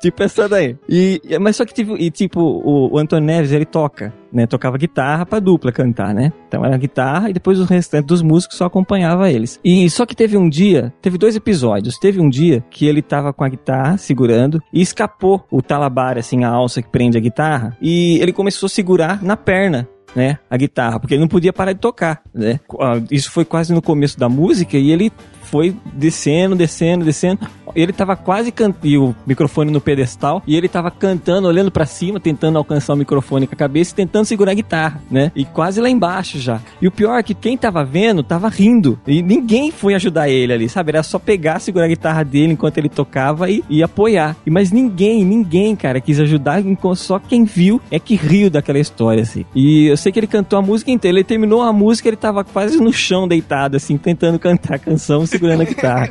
tipo 0.00 0.22
essa 0.22 0.48
daí. 0.48 0.76
E, 0.88 1.20
mas 1.40 1.56
só 1.56 1.64
que 1.64 1.74
tipo, 1.74 1.96
e, 1.96 2.10
tipo 2.10 2.40
o, 2.40 2.94
o 2.94 2.98
Antônio 2.98 3.26
Neves, 3.26 3.52
ele 3.52 3.64
toca, 3.64 4.12
né? 4.32 4.46
Tocava 4.46 4.76
guitarra 4.78 5.26
pra 5.26 5.40
dupla 5.40 5.72
cantar, 5.72 6.14
né? 6.14 6.32
Então 6.48 6.64
era 6.64 6.76
guitarra 6.76 7.30
e 7.30 7.32
depois 7.32 7.58
o 7.60 7.64
restante 7.64 8.06
dos 8.06 8.22
músicos 8.22 8.56
só 8.56 8.66
acompanhava 8.66 9.30
eles. 9.30 9.60
E 9.64 9.88
só 9.90 10.06
que 10.06 10.16
teve 10.16 10.36
um 10.36 10.48
dia, 10.48 10.92
teve 11.00 11.18
dois 11.18 11.36
episódios. 11.36 11.98
Teve 11.98 12.20
um 12.20 12.28
dia 12.28 12.64
que 12.70 12.86
ele 12.86 13.02
tava 13.02 13.32
com 13.32 13.44
a 13.44 13.48
guitarra 13.48 13.96
segurando 13.96 14.62
e 14.72 14.80
escapou 14.80 15.44
o 15.50 15.62
talabar, 15.62 16.18
assim, 16.18 16.44
a 16.44 16.48
alça 16.48 16.82
que 16.82 16.88
prende 16.88 17.18
a 17.18 17.20
guitarra. 17.20 17.76
E 17.80 18.18
ele 18.20 18.32
começou 18.32 18.66
a 18.66 18.70
segurar 18.70 19.22
na 19.22 19.36
perna 19.36 19.88
né, 20.14 20.38
a 20.48 20.56
guitarra, 20.56 20.98
porque 20.98 21.14
ele 21.14 21.20
não 21.20 21.28
podia 21.28 21.52
parar 21.52 21.72
de 21.72 21.78
tocar, 21.78 22.22
né? 22.34 22.60
Ah, 22.80 23.00
Isso 23.10 23.30
foi 23.30 23.44
quase 23.44 23.72
no 23.72 23.82
começo 23.82 24.18
da 24.18 24.28
música 24.28 24.76
e 24.76 24.90
ele 24.90 25.12
foi 25.50 25.76
descendo, 25.92 26.54
descendo, 26.54 27.04
descendo. 27.04 27.40
Ele 27.74 27.92
tava 27.92 28.16
quase 28.16 28.50
cantando, 28.50 29.04
o 29.06 29.14
microfone 29.26 29.70
no 29.70 29.80
pedestal, 29.80 30.42
e 30.46 30.56
ele 30.56 30.68
tava 30.68 30.90
cantando, 30.90 31.46
olhando 31.46 31.70
pra 31.70 31.86
cima, 31.86 32.18
tentando 32.18 32.58
alcançar 32.58 32.94
o 32.94 32.96
microfone 32.96 33.46
com 33.46 33.54
a 33.54 33.58
cabeça 33.58 33.92
e 33.92 33.94
tentando 33.94 34.24
segurar 34.24 34.52
a 34.52 34.54
guitarra, 34.54 35.00
né? 35.10 35.30
E 35.34 35.44
quase 35.44 35.80
lá 35.80 35.88
embaixo 35.88 36.38
já. 36.38 36.60
E 36.80 36.88
o 36.88 36.90
pior 36.90 37.18
é 37.18 37.22
que 37.22 37.34
quem 37.34 37.56
tava 37.56 37.84
vendo 37.84 38.22
tava 38.22 38.48
rindo. 38.48 38.98
E 39.06 39.22
ninguém 39.22 39.70
foi 39.70 39.94
ajudar 39.94 40.28
ele 40.28 40.52
ali, 40.52 40.68
sabe? 40.68 40.90
Era 40.90 41.02
só 41.02 41.18
pegar, 41.18 41.60
segurar 41.60 41.84
a 41.84 41.88
guitarra 41.88 42.24
dele 42.24 42.52
enquanto 42.52 42.78
ele 42.78 42.88
tocava 42.88 43.50
e, 43.50 43.62
e 43.68 43.82
apoiar. 43.82 44.36
E, 44.44 44.50
mas 44.50 44.72
ninguém, 44.72 45.24
ninguém, 45.24 45.76
cara, 45.76 46.00
quis 46.00 46.18
ajudar. 46.20 46.62
Só 46.96 47.18
quem 47.18 47.44
viu 47.44 47.80
é 47.90 47.98
que 47.98 48.14
riu 48.14 48.50
daquela 48.50 48.78
história, 48.78 49.22
assim. 49.22 49.44
E 49.54 49.86
eu 49.86 49.96
sei 49.96 50.10
que 50.10 50.18
ele 50.18 50.26
cantou 50.26 50.58
a 50.58 50.62
música 50.62 50.90
inteira. 50.90 51.18
Ele 51.18 51.24
terminou 51.24 51.62
a 51.62 51.72
música, 51.72 52.08
ele 52.08 52.16
tava 52.16 52.44
quase 52.44 52.78
no 52.78 52.92
chão 52.92 53.28
deitado, 53.28 53.76
assim, 53.76 53.96
tentando 53.96 54.38
cantar 54.38 54.74
a 54.74 54.78
canção, 54.78 55.26
segurando 55.40 55.62
a 55.62 55.64
guitarra. 55.64 56.10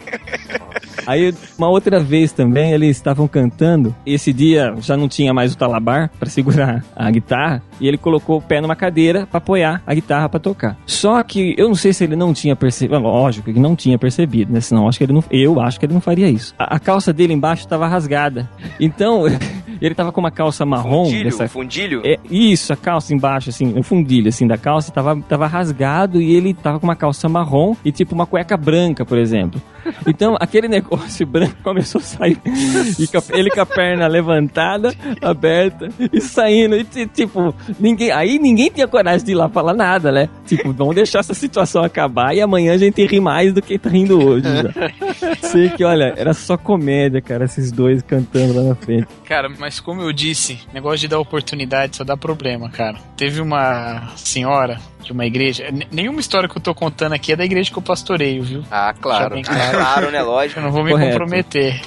Aí, 1.05 1.33
uma 1.57 1.69
outra 1.69 1.99
vez 1.99 2.31
também, 2.31 2.71
eles 2.71 2.97
estavam 2.97 3.27
cantando. 3.27 3.95
Esse 4.05 4.33
dia 4.33 4.75
já 4.79 4.97
não 4.97 5.07
tinha 5.07 5.33
mais 5.33 5.53
o 5.53 5.57
talabar 5.57 6.09
pra 6.19 6.29
segurar 6.29 6.83
a 6.95 7.09
guitarra. 7.09 7.63
E 7.79 7.87
ele 7.87 7.97
colocou 7.97 8.37
o 8.37 8.41
pé 8.41 8.59
numa 8.59 8.75
cadeira 8.75 9.25
pra 9.25 9.37
apoiar 9.37 9.81
a 9.87 9.93
guitarra 9.93 10.29
pra 10.29 10.39
tocar. 10.39 10.77
Só 10.85 11.21
que 11.23 11.55
eu 11.57 11.67
não 11.67 11.75
sei 11.75 11.93
se 11.93 12.03
ele 12.03 12.15
não 12.15 12.33
tinha 12.33 12.55
percebido. 12.55 12.99
Lógico 12.99 13.51
que 13.51 13.59
não 13.59 13.75
tinha 13.75 13.97
percebido, 13.97 14.51
né? 14.51 14.61
Senão 14.61 14.87
acho 14.87 14.97
que 14.97 15.03
ele 15.03 15.13
não. 15.13 15.23
Eu 15.31 15.59
acho 15.59 15.79
que 15.79 15.85
ele 15.85 15.93
não 15.93 16.01
faria 16.01 16.29
isso. 16.29 16.53
A, 16.59 16.75
a 16.75 16.79
calça 16.79 17.13
dele 17.13 17.33
embaixo 17.33 17.67
tava 17.67 17.87
rasgada. 17.87 18.49
Então, 18.79 19.23
ele 19.81 19.95
tava 19.95 20.11
com 20.11 20.19
uma 20.19 20.31
calça 20.31 20.65
marrom. 20.65 21.05
Fundilho, 21.05 21.23
dessa 21.25 21.47
fundilho? 21.47 22.01
é, 22.05 22.17
isso, 22.29 22.71
a 22.73 22.75
calça 22.75 23.13
embaixo, 23.13 23.49
assim, 23.49 23.77
o 23.77 23.83
fundilho, 23.83 24.29
assim, 24.29 24.45
da 24.47 24.57
calça 24.57 24.91
tava, 24.91 25.19
tava 25.21 25.47
rasgado 25.47 26.21
e 26.21 26.33
ele 26.35 26.53
tava 26.53 26.79
com 26.79 26.87
uma 26.87 26.95
calça 26.95 27.27
marrom 27.29 27.75
e 27.83 27.91
tipo 27.91 28.13
uma 28.15 28.25
cueca 28.25 28.55
branca, 28.57 29.05
por 29.05 29.17
exemplo. 29.17 29.61
Então, 30.05 30.35
aquele 30.39 30.67
negócio 30.69 31.25
branco 31.25 31.55
começou 31.63 31.99
a 31.99 32.03
sair. 32.03 32.37
E 32.45 33.07
ele 33.37 33.49
com 33.49 33.61
a 33.61 33.65
perna 33.65 34.07
levantada, 34.07 34.93
aberta, 35.21 35.89
e 36.11 36.19
saindo. 36.21 36.75
E 36.75 36.83
ti- 36.83 37.05
tipo, 37.07 37.53
ninguém. 37.79 38.11
Aí 38.11 38.37
ninguém 38.39 38.69
tinha 38.69 38.87
coragem 38.87 39.25
de 39.25 39.31
ir 39.31 39.35
lá 39.35 39.47
falar 39.49 39.73
nada, 39.73 40.11
né? 40.11 40.29
Tipo, 40.45 40.71
vamos 40.73 40.95
deixar 40.95 41.19
essa 41.19 41.33
situação 41.33 41.83
acabar 41.83 42.35
e 42.35 42.41
amanhã 42.41 42.73
a 42.73 42.77
gente 42.77 43.03
ri 43.05 43.19
mais 43.19 43.53
do 43.53 43.61
que 43.61 43.77
tá 43.77 43.89
rindo 43.89 44.21
hoje. 44.23 44.43
já. 44.45 45.37
Sei 45.47 45.69
que, 45.69 45.83
olha, 45.83 46.13
era 46.17 46.33
só 46.33 46.57
comédia, 46.57 47.21
cara, 47.21 47.45
esses 47.45 47.71
dois 47.71 48.01
cantando 48.01 48.53
lá 48.55 48.63
na 48.69 48.75
frente. 48.75 49.07
Cara, 49.25 49.49
mas 49.59 49.68
como 49.77 50.01
eu 50.01 50.13
disse, 50.13 50.61
negócio 50.73 50.99
de 50.99 51.09
dar 51.09 51.19
oportunidade 51.19 51.97
só 51.97 52.05
dá 52.05 52.15
problema, 52.15 52.69
cara. 52.69 52.97
Teve 53.17 53.41
uma 53.41 54.13
senhora 54.15 54.79
de 55.03 55.11
uma 55.11 55.25
igreja. 55.25 55.65
n- 55.71 55.87
Nenhuma 55.91 56.19
história 56.19 56.47
que 56.49 56.57
eu 56.57 56.61
tô 56.61 56.73
contando 56.75 57.13
aqui 57.13 57.31
é 57.33 57.35
da 57.35 57.45
igreja 57.45 57.71
que 57.71 57.77
eu 57.77 57.81
pastoreio, 57.81 58.43
viu? 58.43 58.63
Ah, 58.69 58.93
claro. 58.99 59.41
claro. 59.41 59.71
claro, 59.77 60.11
né? 60.11 60.19
Eu 60.21 60.25
Lógico. 60.25 60.59
não 60.61 60.71
vou 60.71 60.83
me 60.83 60.91
Correto. 60.91 61.11
comprometer. 61.11 61.81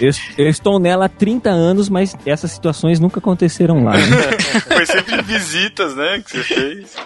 Eu, 0.00 0.10
eu 0.38 0.48
estou 0.48 0.78
nela 0.78 1.06
há 1.06 1.08
30 1.08 1.50
anos, 1.50 1.88
mas 1.88 2.16
essas 2.26 2.50
situações 2.52 2.98
nunca 2.98 3.18
aconteceram 3.20 3.84
lá. 3.84 3.92
né? 3.92 4.00
Foi 4.66 4.86
sempre 4.86 5.22
visitas, 5.22 5.94
né, 5.94 6.20
que 6.24 6.30
você 6.30 6.42
fez. 6.42 6.96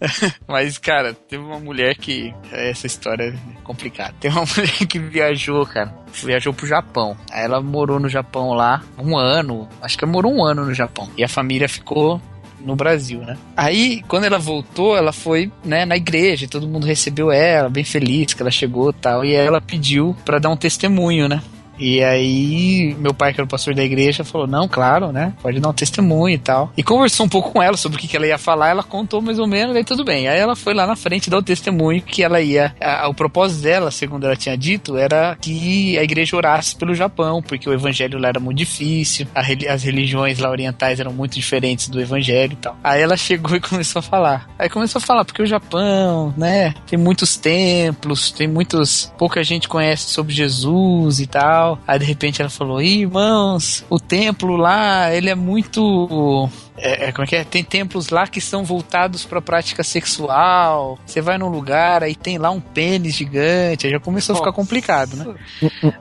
Mas, 0.46 0.78
cara, 0.78 1.14
teve 1.14 1.42
uma 1.42 1.58
mulher 1.58 1.96
que. 1.96 2.34
Essa 2.52 2.86
história 2.86 3.24
é 3.34 3.62
complicada. 3.62 4.14
Teve 4.20 4.36
uma 4.36 4.46
mulher 4.56 4.70
que 4.88 4.98
viajou, 4.98 5.64
cara. 5.66 5.92
Viajou 6.12 6.52
pro 6.52 6.66
Japão. 6.66 7.16
Aí 7.30 7.44
ela 7.44 7.60
morou 7.60 7.98
no 8.00 8.08
Japão 8.08 8.52
lá 8.52 8.82
um 8.98 9.16
ano. 9.16 9.68
Acho 9.80 9.96
que 9.98 10.04
ela 10.04 10.12
morou 10.12 10.32
um 10.34 10.44
ano 10.44 10.64
no 10.64 10.74
Japão. 10.74 11.08
E 11.16 11.24
a 11.24 11.28
família 11.28 11.68
ficou 11.68 12.20
no 12.66 12.76
Brasil, 12.76 13.20
né? 13.20 13.36
Aí, 13.56 14.02
quando 14.08 14.24
ela 14.24 14.38
voltou, 14.38 14.96
ela 14.96 15.12
foi, 15.12 15.50
né, 15.64 15.84
na 15.84 15.96
igreja, 15.96 16.48
todo 16.48 16.66
mundo 16.66 16.86
recebeu 16.86 17.30
ela, 17.30 17.70
bem 17.70 17.84
feliz 17.84 18.34
que 18.34 18.42
ela 18.42 18.50
chegou 18.50 18.92
tal, 18.92 19.24
e 19.24 19.32
ela 19.32 19.60
pediu 19.60 20.16
pra 20.24 20.38
dar 20.38 20.50
um 20.50 20.56
testemunho, 20.56 21.28
né? 21.28 21.40
E 21.78 22.02
aí, 22.02 22.94
meu 22.98 23.12
pai, 23.14 23.32
que 23.32 23.40
era 23.40 23.44
o 23.44 23.48
pastor 23.48 23.74
da 23.74 23.84
igreja, 23.84 24.24
falou: 24.24 24.46
Não, 24.46 24.66
claro, 24.68 25.12
né? 25.12 25.32
Pode 25.42 25.60
dar 25.60 25.68
um 25.68 25.72
testemunho 25.72 26.34
e 26.34 26.38
tal. 26.38 26.72
E 26.76 26.82
conversou 26.82 27.26
um 27.26 27.28
pouco 27.28 27.50
com 27.52 27.62
ela 27.62 27.76
sobre 27.76 27.98
o 27.98 28.00
que, 28.00 28.16
ela 28.16 28.26
ia 28.26 28.38
falar. 28.38 28.68
Ela 28.70 28.82
contou 28.82 29.20
mais 29.20 29.38
ou 29.38 29.46
menos, 29.46 29.76
aí 29.76 29.84
tudo 29.84 30.04
bem. 30.04 30.28
Aí 30.28 30.38
ela 30.38 30.56
foi 30.56 30.74
lá 30.74 30.86
na 30.86 30.96
frente 30.96 31.28
dar 31.30 31.38
o 31.38 31.42
testemunho 31.42 32.00
que 32.02 32.22
ela 32.22 32.40
ia. 32.40 32.74
a- 32.80 33.08
o 33.08 33.14
propósito 33.14 33.62
dela, 33.62 33.90
segundo 33.90 34.24
ela 34.24 34.36
tinha 34.36 34.56
dito, 34.56 34.96
era 34.96 35.36
que 35.40 35.98
a 35.98 36.02
igreja 36.02 36.36
orasse 36.36 36.74
pelo 36.76 36.94
Japão, 36.94 37.42
porque 37.42 37.68
o 37.68 37.72
evangelho 37.72 38.18
lá 38.18 38.28
era 38.28 38.40
muito 38.40 38.58
difícil, 38.58 39.26
a 39.34 39.42
as 39.72 39.82
religiões 39.82 40.38
lá 40.38 40.50
orientais 40.50 41.00
eram 41.00 41.12
muito 41.12 41.34
diferentes 41.34 41.88
do 41.88 42.00
evangelho 42.00 42.52
e 42.52 42.56
tal. 42.56 42.76
Aí 42.82 43.00
ela 43.00 43.16
chegou 43.16 43.56
e 43.56 43.60
começou 43.60 44.00
a 44.00 44.02
falar. 44.02 44.48
Aí 44.58 44.68
começou 44.68 44.98
a 44.98 45.02
falar, 45.02 45.24
porque 45.24 45.42
o 45.42 45.46
Japão, 45.46 46.32
né, 46.36 46.74
tem 46.86 46.98
muitos 46.98 47.36
templos, 47.36 48.30
tem 48.32 48.46
muitos. 48.48 49.12
pouca 49.18 49.42
gente 49.42 49.68
conhece 49.68 50.10
sobre 50.10 50.32
Jesus 50.34 51.20
e 51.20 51.26
tal. 51.26 51.65
Aí 51.86 51.98
de 51.98 52.04
repente 52.04 52.40
ela 52.40 52.50
falou: 52.50 52.80
"Ih, 52.80 53.00
irmãos, 53.02 53.84
o 53.90 53.98
templo 53.98 54.56
lá, 54.56 55.12
ele 55.14 55.28
é 55.30 55.34
muito. 55.34 56.48
É, 56.78 57.06
é, 57.08 57.12
como 57.12 57.24
é 57.24 57.26
que 57.26 57.36
é? 57.36 57.42
Tem 57.44 57.64
templos 57.64 58.10
lá 58.10 58.26
que 58.26 58.38
são 58.40 58.62
voltados 58.62 59.24
pra 59.24 59.40
prática 59.40 59.82
sexual. 59.82 60.98
Você 61.06 61.20
vai 61.20 61.38
num 61.38 61.48
lugar, 61.48 62.02
aí 62.02 62.14
tem 62.14 62.36
lá 62.38 62.50
um 62.50 62.60
pênis 62.60 63.14
gigante. 63.14 63.86
Aí 63.86 63.92
já 63.92 64.00
começou 64.00 64.34
a 64.34 64.38
ficar 64.38 64.52
complicado, 64.52 65.16
né? 65.16 65.34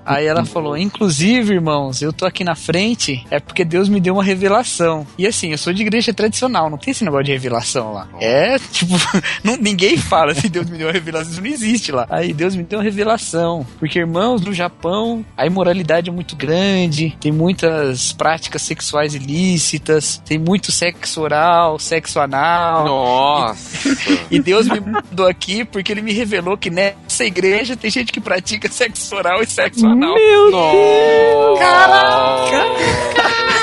Aí 0.05 0.25
ela 0.25 0.45
falou: 0.45 0.77
Inclusive, 0.77 1.53
irmãos, 1.53 2.01
eu 2.01 2.11
tô 2.11 2.25
aqui 2.25 2.43
na 2.43 2.55
frente 2.55 3.25
é 3.31 3.39
porque 3.39 3.63
Deus 3.63 3.87
me 3.89 3.99
deu 3.99 4.13
uma 4.15 4.23
revelação. 4.23 5.05
E 5.17 5.25
assim, 5.27 5.51
eu 5.51 5.57
sou 5.57 5.73
de 5.73 5.81
igreja 5.81 6.13
tradicional, 6.13 6.69
não 6.69 6.77
tem 6.77 6.91
esse 6.91 7.03
negócio 7.03 7.25
de 7.25 7.31
revelação 7.31 7.93
lá. 7.93 8.07
É 8.19 8.57
tipo, 8.59 8.93
não- 9.43 9.57
ninguém 9.57 9.97
fala 9.97 10.33
se 10.33 10.49
Deus 10.49 10.69
me 10.69 10.77
deu 10.77 10.87
uma 10.87 10.93
revelação, 10.93 11.31
isso 11.31 11.41
não 11.41 11.47
existe 11.49 11.91
lá. 11.91 12.05
Aí 12.09 12.33
Deus 12.33 12.55
me 12.55 12.63
deu 12.63 12.79
uma 12.79 12.83
revelação. 12.83 13.65
Porque, 13.79 13.99
irmãos, 13.99 14.41
no 14.41 14.53
Japão, 14.53 15.25
a 15.37 15.45
imoralidade 15.55 16.09
é 16.09 16.13
muito 16.13 16.35
grande, 16.35 17.15
tem 17.21 17.31
muitas 17.31 18.11
práticas 18.11 18.61
sexuais 18.61 19.15
ilícitas, 19.15 20.21
tem 20.25 20.37
muito 20.37 20.69
sexo 20.71 21.21
oral, 21.21 21.79
sexo 21.79 22.19
anal. 22.19 22.85
Nossa! 22.85 24.25
E 24.29 24.37
Deus 24.39 24.67
me 24.67 24.81
mandou 24.81 25.27
aqui 25.27 25.63
porque 25.63 25.93
ele 25.93 26.01
me 26.01 26.11
revelou 26.11 26.57
que 26.57 26.69
nessa 26.69 27.23
igreja 27.23 27.77
tem 27.77 27.89
gente 27.89 28.11
que 28.11 28.19
pratica 28.19 28.69
sexo 28.69 29.15
oral 29.15 29.41
e 29.41 29.47
sexo 29.47 29.85
anal. 29.85 30.13
Meu 30.13 30.51
Nossa! 30.51 31.59
Caraca! 31.59 33.54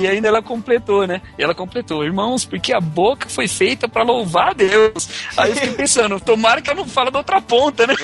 E 0.00 0.06
ainda 0.06 0.28
ela 0.28 0.42
completou, 0.42 1.06
né? 1.06 1.20
E 1.38 1.42
ela 1.42 1.54
completou, 1.54 2.04
irmãos, 2.04 2.44
porque 2.44 2.72
a 2.72 2.80
boca 2.80 3.28
foi 3.28 3.48
feita 3.48 3.88
pra 3.88 4.02
louvar 4.02 4.50
a 4.50 4.52
Deus. 4.54 5.08
Aí 5.36 5.50
eu 5.50 5.56
fiquei 5.56 5.72
pensando, 5.74 6.18
tomara 6.20 6.60
que 6.60 6.70
ela 6.70 6.80
não 6.80 6.88
fala 6.88 7.10
da 7.10 7.18
outra 7.18 7.40
ponta, 7.40 7.86
né? 7.86 7.94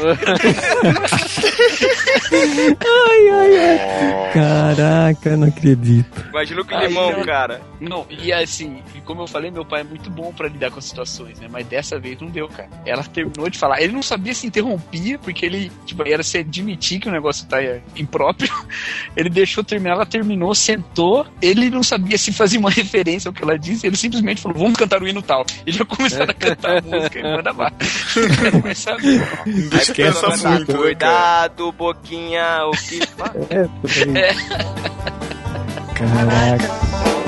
Caraca, 4.32 5.36
não 5.36 5.48
acredito. 5.48 6.24
Imagina 6.30 6.60
o 6.60 6.64
climão, 6.64 7.10
ela- 7.10 7.24
cara. 7.24 7.60
Não, 7.80 8.06
e 8.08 8.32
assim, 8.32 8.82
e 8.94 9.00
como 9.00 9.22
eu 9.22 9.26
falei, 9.26 9.50
meu 9.50 9.64
pai 9.64 9.80
é 9.82 9.84
muito 9.84 10.08
bom 10.10 10.32
pra 10.32 10.48
lidar 10.48 10.70
com 10.70 10.78
as 10.78 10.84
situações, 10.86 11.38
né? 11.38 11.48
Mas 11.50 11.66
dessa 11.66 11.98
vez 11.98 12.18
não 12.20 12.28
deu, 12.28 12.48
cara. 12.48 12.68
Ela 12.86 13.02
terminou 13.04 13.48
de 13.50 13.58
falar. 13.58 13.80
Ele 13.80 13.92
não 13.92 14.02
sabia 14.02 14.34
se 14.34 14.46
interrompia, 14.46 15.18
porque 15.18 15.44
ele, 15.44 15.70
tipo, 15.84 16.02
era 16.06 16.22
se 16.22 16.38
admitir 16.38 17.00
que 17.00 17.08
o 17.08 17.12
negócio 17.12 17.46
tá 17.46 17.62
é, 17.62 17.80
impróprio. 17.96 18.50
Ele 19.16 19.28
deixou 19.28 19.62
terminar, 19.62 19.94
ela 19.94 20.06
terminou, 20.06 20.54
sentou. 20.54 21.26
Ele 21.40 21.70
não 21.70 21.82
sabia 21.82 22.18
se 22.18 22.32
fazia 22.32 22.58
uma 22.58 22.70
referência 22.72 23.28
ao 23.28 23.32
que 23.32 23.42
ela 23.42 23.58
disse. 23.58 23.86
Ele 23.86 23.96
simplesmente 23.96 24.40
falou: 24.40 24.58
Vamos 24.58 24.76
cantar 24.76 25.02
o 25.02 25.08
hino 25.08 25.22
tal. 25.22 25.44
E 25.66 25.72
já 25.72 25.84
começaram 25.84 26.30
a 26.30 26.34
cantar 26.34 26.78
a 26.78 26.82
música 26.82 27.18
e 27.18 27.22
manda 27.22 27.52
lá. 27.52 27.72
Saber. 28.74 29.26
Descansa 29.70 30.26
Aí, 30.26 30.56
muito, 30.56 30.72
né, 30.72 30.94
cara? 30.94 31.48
Cuidado, 31.48 31.72
boquinha, 31.72 32.66
o 32.66 32.72
que? 32.72 33.00
É, 33.50 33.60
aí. 34.24 34.34
Caraca. 35.94 37.23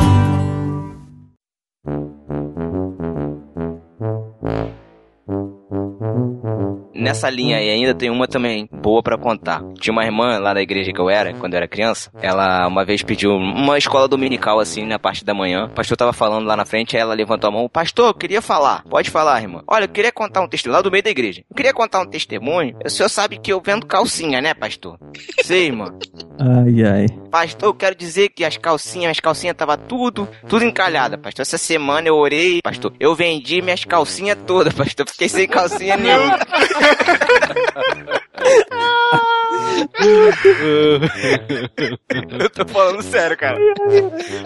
Nessa 6.98 7.28
linha 7.30 7.58
aí 7.58 7.68
ainda 7.70 7.94
tem 7.94 8.10
uma 8.10 8.26
também 8.26 8.68
boa 8.72 9.02
pra 9.02 9.18
contar. 9.18 9.62
Tinha 9.80 9.92
uma 9.92 10.04
irmã 10.04 10.38
lá 10.38 10.54
da 10.54 10.62
igreja 10.62 10.92
que 10.92 11.00
eu 11.00 11.10
era, 11.10 11.32
quando 11.34 11.54
eu 11.54 11.58
era 11.58 11.68
criança. 11.68 12.10
Ela 12.20 12.66
uma 12.66 12.84
vez 12.84 13.02
pediu 13.02 13.32
uma 13.36 13.78
escola 13.78 14.08
dominical 14.08 14.58
assim, 14.60 14.84
na 14.86 14.98
parte 14.98 15.24
da 15.24 15.34
manhã. 15.34 15.66
O 15.66 15.70
pastor 15.70 15.96
tava 15.96 16.12
falando 16.12 16.46
lá 16.46 16.56
na 16.56 16.64
frente, 16.64 16.96
aí 16.96 17.02
ela 17.02 17.14
levantou 17.14 17.48
a 17.48 17.52
mão. 17.52 17.68
Pastor, 17.68 18.08
eu 18.08 18.14
queria 18.14 18.42
falar. 18.42 18.82
Pode 18.88 19.10
falar, 19.10 19.40
irmã. 19.40 19.62
Olha, 19.66 19.84
eu 19.84 19.88
queria 19.88 20.12
contar 20.12 20.40
um 20.40 20.48
testemunho 20.48 20.78
lá 20.78 20.82
do 20.82 20.90
meio 20.90 21.02
da 21.02 21.10
igreja. 21.10 21.42
Eu 21.48 21.56
queria 21.56 21.72
contar 21.72 22.00
um 22.00 22.06
testemunho. 22.06 22.76
O 22.84 22.90
senhor 22.90 23.08
sabe 23.08 23.38
que 23.38 23.52
eu 23.52 23.60
vendo 23.60 23.86
calcinha, 23.86 24.40
né, 24.40 24.54
pastor? 24.54 24.98
Sei, 25.42 25.66
irmã. 25.66 25.92
Ai, 26.38 26.84
ai. 26.84 27.06
Pastor, 27.30 27.68
eu 27.68 27.74
quero 27.74 27.94
dizer 27.94 28.30
que 28.30 28.44
as 28.44 28.56
calcinhas, 28.56 29.12
as 29.12 29.20
calcinhas 29.20 29.56
tava 29.56 29.76
tudo, 29.76 30.28
tudo 30.48 30.64
encalhada, 30.64 31.18
pastor. 31.18 31.42
Essa 31.42 31.58
semana 31.58 32.08
eu 32.08 32.16
orei, 32.16 32.60
pastor. 32.62 32.92
Eu 32.98 33.14
vendi 33.14 33.60
minhas 33.60 33.84
calcinhas 33.84 34.38
todas, 34.46 34.72
pastor. 34.74 35.08
Fiquei 35.08 35.28
sem 35.28 35.46
calcinha 35.46 35.96
nenhuma. 35.96 36.38
Eu 42.38 42.50
tô 42.50 42.64
falando 42.66 43.02
sério, 43.02 43.36
cara. 43.36 43.58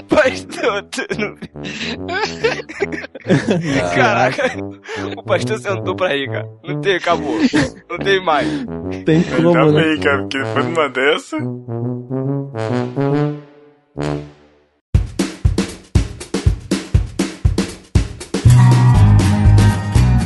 Pastor, 0.08 0.82
tu 0.84 1.02
não... 1.18 1.36
Caraca, 3.94 4.42
o 5.16 5.22
pastor 5.22 5.58
sentou 5.58 5.94
pra 5.94 6.16
ir, 6.16 6.30
cara. 6.30 6.48
Não 6.64 6.80
tem, 6.80 6.96
acabou. 6.96 7.36
Não 7.88 7.98
tem 7.98 8.24
mais. 8.24 8.48
Tem 9.04 9.16
Ainda 9.16 9.36
como, 9.36 9.72
né? 9.72 9.82
bem, 9.82 10.00
cara, 10.00 10.22
porque 10.22 10.38
depois 10.38 10.64
de 10.64 10.72
uma 10.72 10.88
dessa. 10.88 11.36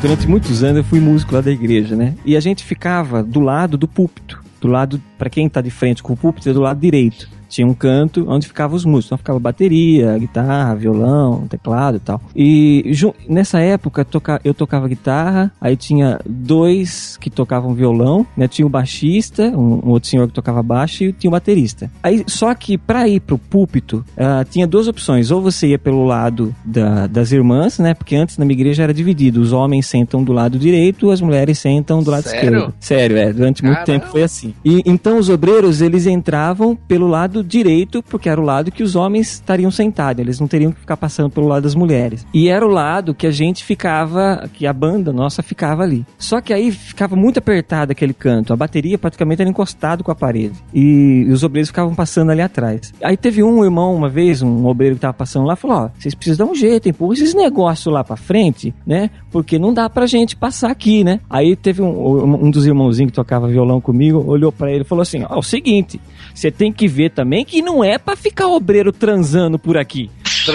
Durante 0.05 0.29
muitos 0.29 0.63
anos 0.63 0.77
eu 0.77 0.85
fui 0.85 1.01
músico 1.01 1.35
lá 1.35 1.41
da 1.41 1.51
igreja, 1.51 1.97
né? 1.97 2.15
E 2.27 2.37
a 2.37 2.41
gente 2.41 2.63
ficava 2.63 3.23
do 3.23 3.41
lado 3.41 3.79
do 3.79 3.89
púlpito. 3.89 4.39
Do 4.61 4.69
lado, 4.69 5.01
pra 5.17 5.31
quem 5.31 5.49
tá 5.49 5.63
de 5.63 5.71
frente 5.71 6.03
com 6.03 6.13
o 6.13 6.17
púlpito, 6.17 6.47
é 6.47 6.53
do 6.53 6.61
lado 6.61 6.79
direito. 6.79 7.27
Tinha 7.55 7.67
um 7.69 7.73
canto 7.75 8.25
onde 8.29 8.49
ficavam 8.49 8.77
os 8.77 8.85
músicos. 8.85 9.07
Então 9.07 9.19
ficava 9.19 9.39
bateria, 9.39 10.19
guitarra, 10.19 10.75
violão, 10.75 11.47
teclado 11.49 11.99
e 11.99 12.01
tal. 12.01 12.21
E 12.35 12.93
nessa 13.29 13.61
época 13.61 14.05
eu 14.43 14.53
tocava 14.53 14.89
guitarra, 14.89 15.53
aí 15.61 15.77
tinha 15.77 16.19
dois 16.27 17.17
que 17.21 17.31
tocavam 17.31 17.73
violão, 17.75 18.27
né? 18.37 18.49
Tinha 18.49 18.67
o 18.67 18.69
baixista, 18.69 19.45
um, 19.57 19.89
outro 19.89 20.09
senhor 20.09 20.27
que 20.27 20.33
tocava 20.35 20.63
baixo 20.65 21.05
e 21.05 21.13
tinha 21.13 21.29
o 21.29 21.33
baterista. 21.33 21.89
Aí, 22.03 22.25
só 22.27 22.53
que 22.57 22.77
pra 22.77 23.07
ir 23.07 23.21
pro 23.21 23.39
púlpito, 23.39 24.05
ah, 24.17 24.45
tinha 24.51 24.67
duas 24.67 24.89
opções. 24.89 25.31
Ou 25.31 25.41
você 25.41 25.69
ia 25.69 25.79
pelo 25.79 26.05
lado 26.05 26.53
da- 26.65 27.07
das 27.07 27.31
irmãs, 27.31 27.79
né? 27.79 27.95
Porque 27.95 28.17
antes 28.17 28.37
na 28.37 28.45
minha 28.45 28.57
igreja 28.57 28.83
era 28.83 28.93
dividido. 28.93 29.41
Os 29.41 29.53
homens 29.53 29.87
sentam 29.87 30.25
do 30.25 30.33
lado 30.33 30.59
direito, 30.59 31.09
as 31.13 31.21
mulheres 31.21 31.57
sentam 31.61 32.03
do 32.03 32.11
lado 32.11 32.25
Sério? 32.25 32.39
esquerdo. 32.57 32.75
Sério, 32.81 33.17
é. 33.17 33.33
Durante 33.33 33.63
muito 33.63 33.77
Caramba. 33.79 34.01
tempo 34.01 34.11
foi 34.11 34.25
assim. 34.25 34.53
E 34.65 34.83
então 34.85 35.19
os 35.19 35.29
obreiros, 35.29 35.81
eles 35.81 36.05
entravam 36.07 36.75
pelo 36.75 37.07
lado 37.07 37.44
direito, 37.45 38.03
porque 38.03 38.29
era 38.29 38.41
o 38.41 38.45
lado 38.45 38.71
que 38.71 38.83
os 38.83 38.97
homens 38.97 39.35
estariam 39.35 39.71
sentados. 39.71 40.21
Eles 40.21 40.41
não 40.41 40.47
teriam 40.47 40.73
que 40.73 40.81
ficar 40.81 40.97
passando 40.97 41.31
pelo 41.31 41.47
lado 41.47 41.63
das 41.63 41.75
mulheres. 41.75 42.27
E 42.33 42.49
era 42.49 42.67
o 42.67 42.69
lado 42.69 43.15
que 43.15 43.27
a 43.27 43.31
gente 43.31 43.65
ficava, 43.65 44.49
que 44.53 44.67
a 44.67 44.73
banda 44.73 45.13
nossa 45.13 45.43
ficava 45.43 45.83
ali. 45.83 46.05
Só 46.19 46.41
que 46.41 46.53
aí 46.53 46.71
ficava 46.71 47.17
muito 47.17 47.39
apertado 47.39 47.93
aquele 47.93 48.15
canto. 48.15 48.53
A 48.53 48.57
bateria 48.57 48.99
praticamente 48.99 49.43
era 49.43 49.51
encostado 49.51 50.03
com 50.03 50.11
a 50.11 50.15
parede. 50.15 50.55
E, 50.73 51.27
os 51.31 51.43
obreiros 51.43 51.69
ficavam 51.69 51.95
passando 51.95 52.31
ali 52.31 52.41
atrás. 52.41 52.93
Aí 53.03 53.17
teve 53.17 53.43
um 53.43 53.65
irmão, 53.65 53.95
uma 53.95 54.09
vez, 54.09 54.43
um 54.43 54.67
obreiro 54.67 54.97
que 54.97 55.01
tava 55.03 55.15
passando 55.15 55.47
lá, 55.47 55.57
falou: 55.57 55.77
Ó, 55.77 55.91
vocês 55.99 56.15
precisam 56.15 56.47
dar 56.47 56.53
um 56.53 56.55
jeito, 56.55 56.89
empurra 56.89 57.15
esses 57.15 57.35
negócios 57.35 57.93
lá 57.93 58.03
pra 58.03 58.17
frente, 58.17 58.75
né? 58.87 59.11
Porque 59.31 59.59
não 59.59 59.73
dá 59.73 59.89
pra 59.89 60.07
gente 60.07 60.37
passar 60.37 60.71
aqui, 60.71 61.05
né? 61.05 61.21
Aí 61.29 61.57
teve 61.57 61.83
um, 61.83 62.47
um 62.47 62.51
dos 62.51 62.67
irmãozinhos 62.67 63.11
que 63.11 63.17
tocava 63.17 63.49
violão 63.49 63.81
comigo, 63.81 64.25
olhou 64.27 64.53
pra 64.53 64.71
ele 64.71 64.83
e 64.83 64.87
falou 64.87 65.03
assim: 65.03 65.25
Ó, 65.29 65.35
é 65.35 65.39
o 65.39 65.43
seguinte, 65.43 66.01
você 66.35 66.51
tem 66.51 66.73
que 66.73 66.89
ver 66.89 67.11
também 67.11 67.45
que 67.45 67.63
não 67.63 67.83
é 67.85 67.97
pra 67.99 68.17
ficar 68.17 68.49
obreiro 68.49 68.91
transando 68.93 69.59
por 69.59 69.77
aqui. 69.79 70.11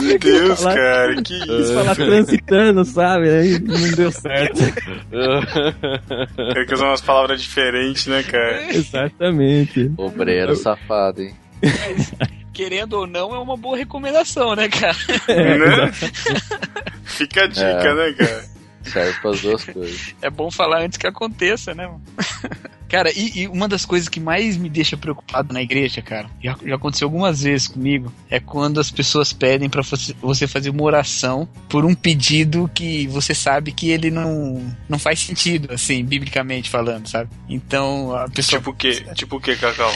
Meu 0.00 0.18
Deus, 0.18 0.62
falar- 0.62 0.74
cara, 0.74 1.14
que 1.16 1.22
Quis 1.40 1.48
isso. 1.48 1.74
falar 1.74 1.94
transitando, 1.94 2.84
sabe? 2.84 3.28
Aí 3.30 3.58
não 3.58 3.90
deu 3.92 4.12
certo. 4.12 4.60
É 6.56 6.64
que 6.64 6.74
usar 6.74 6.86
umas 6.86 7.00
palavras 7.00 7.40
diferentes, 7.40 8.06
né, 8.06 8.22
cara? 8.22 8.72
Exatamente. 8.74 9.90
Obreiro 9.96 10.54
safado, 10.56 11.22
hein? 11.22 11.34
Querendo 12.52 12.94
ou 12.94 13.06
não, 13.06 13.34
é 13.34 13.38
uma 13.38 13.56
boa 13.56 13.76
recomendação, 13.76 14.54
né, 14.54 14.68
cara? 14.68 14.96
Né? 15.28 15.92
Fica 17.04 17.44
a 17.44 17.46
dica, 17.46 17.66
É. 17.66 17.94
né, 17.94 18.12
cara? 18.16 18.44
Serve 18.86 19.20
pras 19.20 19.40
duas 19.40 19.64
coisas. 19.64 20.14
É 20.22 20.30
bom 20.30 20.50
falar 20.50 20.82
antes 20.82 20.96
que 20.98 21.06
aconteça, 21.06 21.74
né? 21.74 21.86
mano? 21.86 22.02
Cara, 22.88 23.10
e, 23.14 23.40
e 23.42 23.48
uma 23.48 23.66
das 23.68 23.84
coisas 23.84 24.08
que 24.08 24.20
mais 24.20 24.56
me 24.56 24.68
deixa 24.68 24.96
preocupado 24.96 25.52
na 25.52 25.60
igreja, 25.60 26.00
cara, 26.00 26.28
já, 26.42 26.56
já 26.64 26.74
aconteceu 26.76 27.06
algumas 27.06 27.42
vezes 27.42 27.66
comigo, 27.68 28.12
é 28.30 28.38
quando 28.38 28.78
as 28.80 28.90
pessoas 28.90 29.32
pedem 29.32 29.68
pra 29.68 29.82
você, 30.22 30.46
fazer 30.46 30.70
uma 30.70 30.82
oração 30.84 31.48
por 31.68 31.84
um 31.84 31.94
pedido 31.94 32.70
que 32.72 33.06
você 33.08 33.34
sabe 33.34 33.72
que 33.72 33.90
ele 33.90 34.10
não, 34.10 34.64
não 34.88 34.98
faz 34.98 35.18
sentido, 35.20 35.72
assim, 35.72 36.04
biblicamente 36.04 36.70
falando, 36.70 37.08
sabe? 37.08 37.28
Então, 37.48 38.14
a 38.14 38.28
pessoa. 38.28 38.58
Tipo 38.60 38.70
o 38.70 38.74
quê? 38.74 39.04
Tipo 39.14 39.36
o 39.36 39.40
quê, 39.40 39.56
Cacau? 39.56 39.92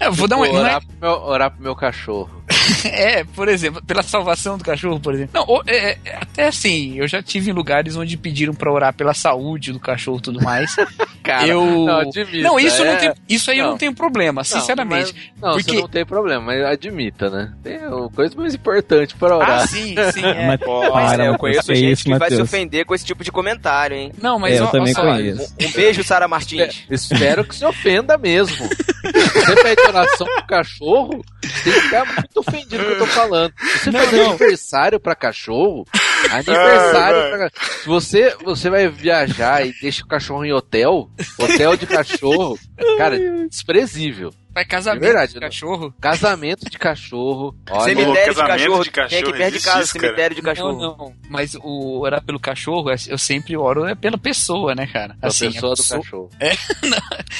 Eu 0.00 0.12
vou 0.12 0.28
dar 0.28 0.36
uma. 0.36 0.46
Tipo, 0.46 0.58
é- 0.58 0.60
orar, 0.60 0.82
pro 0.84 0.96
meu, 1.00 1.22
orar 1.22 1.50
pro 1.50 1.62
meu 1.62 1.74
cachorro. 1.76 2.44
É, 2.84 3.24
por 3.24 3.48
exemplo, 3.48 3.82
pela 3.84 4.02
salvação 4.02 4.56
do 4.56 4.64
cachorro, 4.64 4.98
por 4.98 5.14
exemplo. 5.14 5.32
Não, 5.34 5.44
o- 5.46 5.62
é, 5.66 5.98
é, 6.04 6.16
até 6.16 6.46
assim, 6.46 6.94
eu 6.98 7.06
já 7.06 7.22
tive 7.22 7.50
em 7.50 7.54
lugares 7.54 7.94
onde 7.96 8.16
pediram 8.16 8.54
pra 8.54 8.72
orar 8.72 8.94
pela 8.94 9.12
saúde 9.12 9.70
do 9.72 9.78
cachorro 9.80 10.18
e 10.18 10.22
tudo 10.22 10.42
mais. 10.42 10.74
Cara, 11.22 11.46
eu. 11.46 11.64
não, 11.84 12.10
admita, 12.38 12.48
Não, 12.48 12.58
isso, 12.60 12.82
é- 12.82 12.92
não 12.92 12.98
tem, 12.98 13.12
isso 13.28 13.50
aí 13.50 13.58
eu 13.58 13.64
Não. 13.64 13.70
não 13.72 13.78
tenho 13.78 13.94
problema, 13.94 14.40
Não, 14.40 14.44
sinceramente. 14.44 15.12
mas- 15.14 15.32
Não, 15.42 15.52
Porque- 15.56 15.72
você 15.72 15.80
não 15.80 15.88
tem 15.88 16.04
problema, 16.06 16.40
mas 16.44 16.64
admita, 16.64 17.30
né? 17.30 17.52
Tem 17.62 17.78
uma 17.86 18.08
coisa 18.10 18.34
mais 18.36 18.54
importante 18.54 19.14
pra 19.16 19.36
orar. 19.36 19.62
Ah, 19.62 19.66
sim, 19.66 19.94
sim. 20.12 20.24
É. 20.24 20.46
Mas, 20.46 20.60
Olha, 20.66 20.90
para, 20.90 21.24
eu 21.26 21.38
conheço 21.38 21.66
que 21.68 21.74
gente 21.74 21.92
isso, 21.92 22.04
que 22.04 22.14
vai 22.18 22.30
se 22.30 22.40
ofender 22.42 22.84
com 22.84 22.94
esse 22.94 23.04
tipo 23.04 23.22
de 23.22 23.30
comentário, 23.30 23.96
hein? 23.96 24.12
Não, 24.20 24.38
mas 24.38 24.54
É, 24.56 24.60
eu 24.60 24.64
ó, 24.64 24.66
também 24.68 24.92
ó 24.96 25.00
conheço. 25.00 25.54
Um 25.62 25.70
beijo, 25.72 26.02
Sara 26.04 26.26
Martins. 26.26 26.84
É, 26.90 26.94
espero 26.94 27.44
que 27.44 27.54
se 27.54 27.64
ofenda 27.64 28.16
mesmo. 28.18 28.56
Você 28.66 29.62
pede 29.62 29.80
oração 29.82 30.26
pro 30.26 30.46
cachorro, 30.46 31.24
tem 31.62 31.72
que 31.72 31.80
ficar 31.82 32.04
muito 32.06 32.40
ofendido 32.40 32.78
com 32.78 32.82
o 32.82 32.86
que 32.86 32.92
eu 32.92 32.98
tô 32.98 33.06
falando. 33.06 33.52
Se 33.58 33.78
você 33.78 33.90
Não, 33.90 34.00
fazer 34.00 34.16
não. 34.16 34.28
aniversário 34.30 34.98
pra 35.00 35.14
cachorro, 35.14 35.84
aniversário 36.32 37.20
Ai, 37.20 37.50
pra 37.50 37.50
Se 37.82 37.88
você, 37.88 38.36
você 38.44 38.70
vai 38.70 38.88
viajar 38.88 39.66
e 39.66 39.72
deixa 39.80 40.04
o 40.04 40.08
cachorro 40.08 40.44
em 40.44 40.52
hotel, 40.52 41.10
hotel 41.38 41.76
de 41.76 41.86
cachorro, 41.86 42.58
cara, 42.98 43.18
desprezível. 43.48 44.32
Vai 44.54 44.64
casamento 44.64 45.02
É 45.02 45.06
verdade, 45.06 45.32
de 45.34 45.40
né? 45.40 45.46
cachorro. 45.46 45.94
Casamento 46.00 46.70
de 46.70 46.78
cachorro. 46.78 47.54
Olha, 47.70 47.84
Cemitério 47.84 48.14
de 48.14 48.40
casamento 48.40 48.46
cachorro. 48.62 48.84
de 48.84 48.90
cachorro 48.90 49.08
Quem 49.10 49.18
é 49.18 49.22
que 49.22 49.32
perde 49.32 49.56
existe 49.56 49.64
casa? 49.72 49.82
isso, 49.84 49.94
cara? 49.94 50.06
Cemitério 50.06 50.36
de 50.36 50.42
cachorro. 50.42 50.78
Não, 50.80 50.96
não. 50.96 51.14
Mas 51.28 51.54
o 51.56 52.00
orar 52.00 52.22
pelo 52.22 52.38
cachorro, 52.38 52.90
eu 53.08 53.18
sempre 53.18 53.56
oro 53.56 53.84
é 53.86 53.94
pela 53.94 54.16
pessoa, 54.16 54.74
né, 54.74 54.86
cara? 54.86 55.16
a 55.20 55.26
Assim, 55.26 55.50
pessoa 55.50 55.72
a 55.72 55.74
do 55.74 55.82
cachorro. 55.82 56.30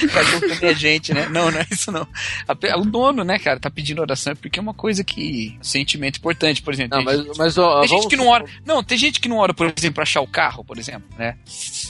O 0.02 0.08
cachorro 0.12 0.40
também 0.48 0.70
é 0.70 0.74
gente, 0.74 1.14
né? 1.14 1.28
Não, 1.30 1.50
não 1.50 1.58
é 1.60 1.66
isso 1.70 1.92
não. 1.92 2.06
A 2.48 2.78
o 2.78 2.84
dono, 2.84 3.22
né, 3.24 3.38
cara, 3.38 3.60
tá 3.60 3.70
pedindo 3.70 4.00
oração 4.00 4.32
é 4.32 4.34
porque 4.34 4.58
é 4.58 4.62
uma 4.62 4.74
coisa 4.74 5.04
que. 5.04 5.56
sentimento 5.62 6.18
importante, 6.18 6.62
por 6.62 6.72
exemplo. 6.74 6.98
Não, 6.98 7.04
tem 7.04 7.14
mas, 7.16 7.26
gente, 7.26 7.38
mas 7.38 7.58
ó, 7.58 7.80
tem 7.80 7.88
gente 7.88 8.08
que 8.08 8.16
não 8.16 8.26
ora. 8.28 8.44
Não, 8.66 8.82
tem 8.82 8.98
gente 8.98 9.20
que 9.20 9.28
não 9.28 9.36
ora, 9.38 9.54
por 9.54 9.72
exemplo, 9.76 9.94
pra 9.94 10.02
achar 10.02 10.20
o 10.20 10.26
carro, 10.26 10.64
por 10.64 10.78
exemplo, 10.78 11.04
né? 11.18 11.36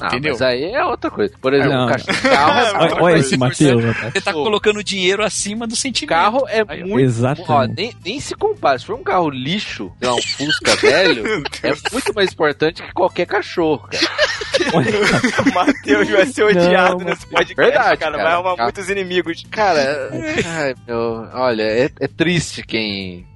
Ah, 0.01 0.09
Entendeu? 0.09 0.33
mas 0.33 0.43
aí 0.43 0.64
é 0.64 0.85
outra 0.85 1.11
coisa. 1.11 1.35
Por 1.41 1.55
exemplo, 1.55 1.72
Não. 1.72 1.89
cachorro, 1.89 2.20
carro, 2.22 2.85
é 2.85 2.95
Olha- 3.03 3.18
esse 3.18 3.37
Matheus. 3.37 3.83
Você 4.12 4.20
tá 4.20 4.33
colocando 4.33 4.83
dinheiro 4.83 5.13
acima 5.22 5.66
do 5.66 5.76
sentimento. 5.76 6.08
carro 6.10 6.44
é 6.48 6.64
Aí, 6.66 6.82
muito. 6.84 7.00
Exatamente. 7.00 7.50
Ó, 7.52 7.66
nem, 7.66 7.94
nem 8.04 8.20
se 8.20 8.34
compara. 8.34 8.78
Se 8.78 8.86
for 8.86 8.94
um 8.96 9.02
carro 9.02 9.28
lixo, 9.30 9.92
sei 10.00 10.08
lá, 10.08 10.14
um 10.14 10.22
Fusca 10.22 10.76
velho, 10.80 11.44
é 11.62 11.72
muito 11.92 12.14
mais 12.14 12.32
importante 12.32 12.82
que 12.82 12.92
qualquer 12.92 13.26
cachorro, 13.26 13.88
cara. 13.90 14.04
O 14.64 15.52
Matheus 15.54 16.08
vai 16.08 16.26
ser 16.26 16.44
odiado 16.44 16.98
Não, 16.98 17.06
nesse 17.06 17.26
podcast, 17.26 17.54
Verdade, 17.56 17.96
cara. 17.98 18.12
cara. 18.12 18.16
Vai 18.22 18.32
arrumar 18.32 18.50
Cara. 18.56 18.62
muitos 18.64 18.88
inimigos. 18.88 19.44
Cara, 19.50 20.10
ai, 20.46 20.74
meu, 20.86 21.28
olha, 21.32 21.62
é, 21.62 21.90
é 22.00 22.06
triste 22.08 22.62
quem 22.62 23.26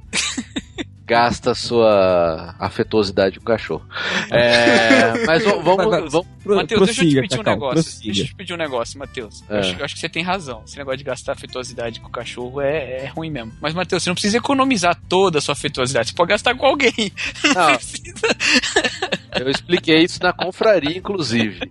gasta 1.08 1.54
sua 1.54 2.54
afetuosidade 2.58 3.38
com 3.38 3.42
o 3.42 3.46
cachorro. 3.46 3.84
É, 4.30 5.24
mas 5.26 5.42
vamos, 5.42 6.12
vamos. 6.12 6.26
Pro, 6.44 6.56
Matheus, 6.56 6.84
deixa 6.84 7.02
eu 7.02 7.08
te 7.08 7.20
pedir 7.20 7.40
um 7.40 7.42
negócio. 7.42 7.74
Deixa 7.74 7.90
prossiga. 7.90 8.20
eu 8.20 8.26
te 8.26 8.34
pedir 8.34 8.54
um 8.54 8.56
negócio, 8.56 8.98
Matheus. 8.98 9.42
É. 9.48 9.54
Eu, 9.54 9.58
acho, 9.58 9.76
eu 9.78 9.84
acho 9.86 9.94
que 9.94 10.00
você 10.00 10.08
tem 10.08 10.22
razão. 10.22 10.62
Esse 10.66 10.76
negócio 10.76 10.98
de 10.98 11.04
gastar 11.04 11.32
afetuosidade 11.32 12.00
com 12.00 12.08
o 12.08 12.10
cachorro 12.10 12.60
é, 12.60 13.04
é 13.04 13.06
ruim 13.06 13.30
mesmo. 13.30 13.52
Mas, 13.60 13.72
Matheus, 13.72 14.02
você 14.02 14.10
não 14.10 14.14
precisa 14.14 14.36
economizar 14.36 15.00
toda 15.08 15.38
a 15.38 15.40
sua 15.40 15.52
afetuosidade. 15.52 16.10
Você 16.10 16.14
pode 16.14 16.28
gastar 16.28 16.54
com 16.54 16.66
alguém. 16.66 16.92
Não, 17.54 17.74
Precisa. 17.74 19.17
Eu 19.40 19.48
expliquei 19.48 20.02
isso 20.02 20.18
na 20.22 20.32
confraria, 20.32 20.96
inclusive. 20.96 21.70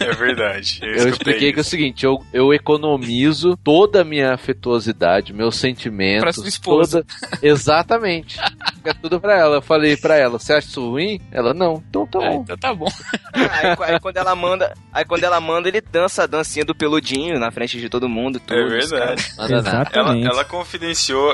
É 0.00 0.12
verdade. 0.14 0.78
Eu, 0.82 0.88
Eu 0.88 0.94
escutei 0.94 1.10
expliquei 1.12 1.52
que 1.52 1.58
é 1.58 1.60
o 1.60 1.62
isso. 1.62 1.70
seguinte, 1.70 2.04
eu, 2.04 2.24
eu 2.32 2.52
economizo 2.54 3.56
toda 3.62 4.02
a 4.02 4.04
minha 4.04 4.34
afetuosidade, 4.34 5.32
meus 5.32 5.56
sentimentos. 5.56 6.22
Pra 6.22 6.32
sua 6.32 6.48
esposa. 6.48 7.04
toda- 7.04 7.38
Exatamente. 7.46 8.38
Fica 8.74 8.94
tudo 8.94 9.20
pra 9.20 9.38
ela. 9.38 9.56
Eu 9.56 9.62
falei 9.62 9.96
pra 9.96 10.16
ela, 10.16 10.38
você 10.38 10.52
acha 10.54 10.68
isso 10.68 10.88
ruim? 10.90 11.20
Ela, 11.32 11.52
não. 11.52 11.82
Então 11.88 12.06
tá 12.06 12.22
É, 12.22 12.30
bom. 12.30 12.42
então 12.42 12.56
tá 12.58 12.74
bom. 12.74 12.88
Aí, 13.32 13.76
aí 13.94 14.00
quando 14.00 14.16
ela 14.16 14.34
manda, 14.34 14.72
aí 14.92 15.04
quando 15.04 15.24
ela 15.24 15.40
manda, 15.40 15.68
ele 15.68 15.80
dança 15.80 16.24
a 16.24 16.26
dancinha 16.26 16.64
do 16.64 16.74
peludinho 16.74 17.38
na 17.38 17.50
frente 17.50 17.78
de 17.80 17.88
todo 17.88 18.08
mundo. 18.08 18.40
Tudo, 18.40 18.54
É 18.58 18.66
verdade. 18.68 19.24
Nada. 19.36 19.52
Ela, 19.52 19.58
Exatamente. 19.60 20.26
ela 20.26 20.44
confidenciou, 20.44 21.32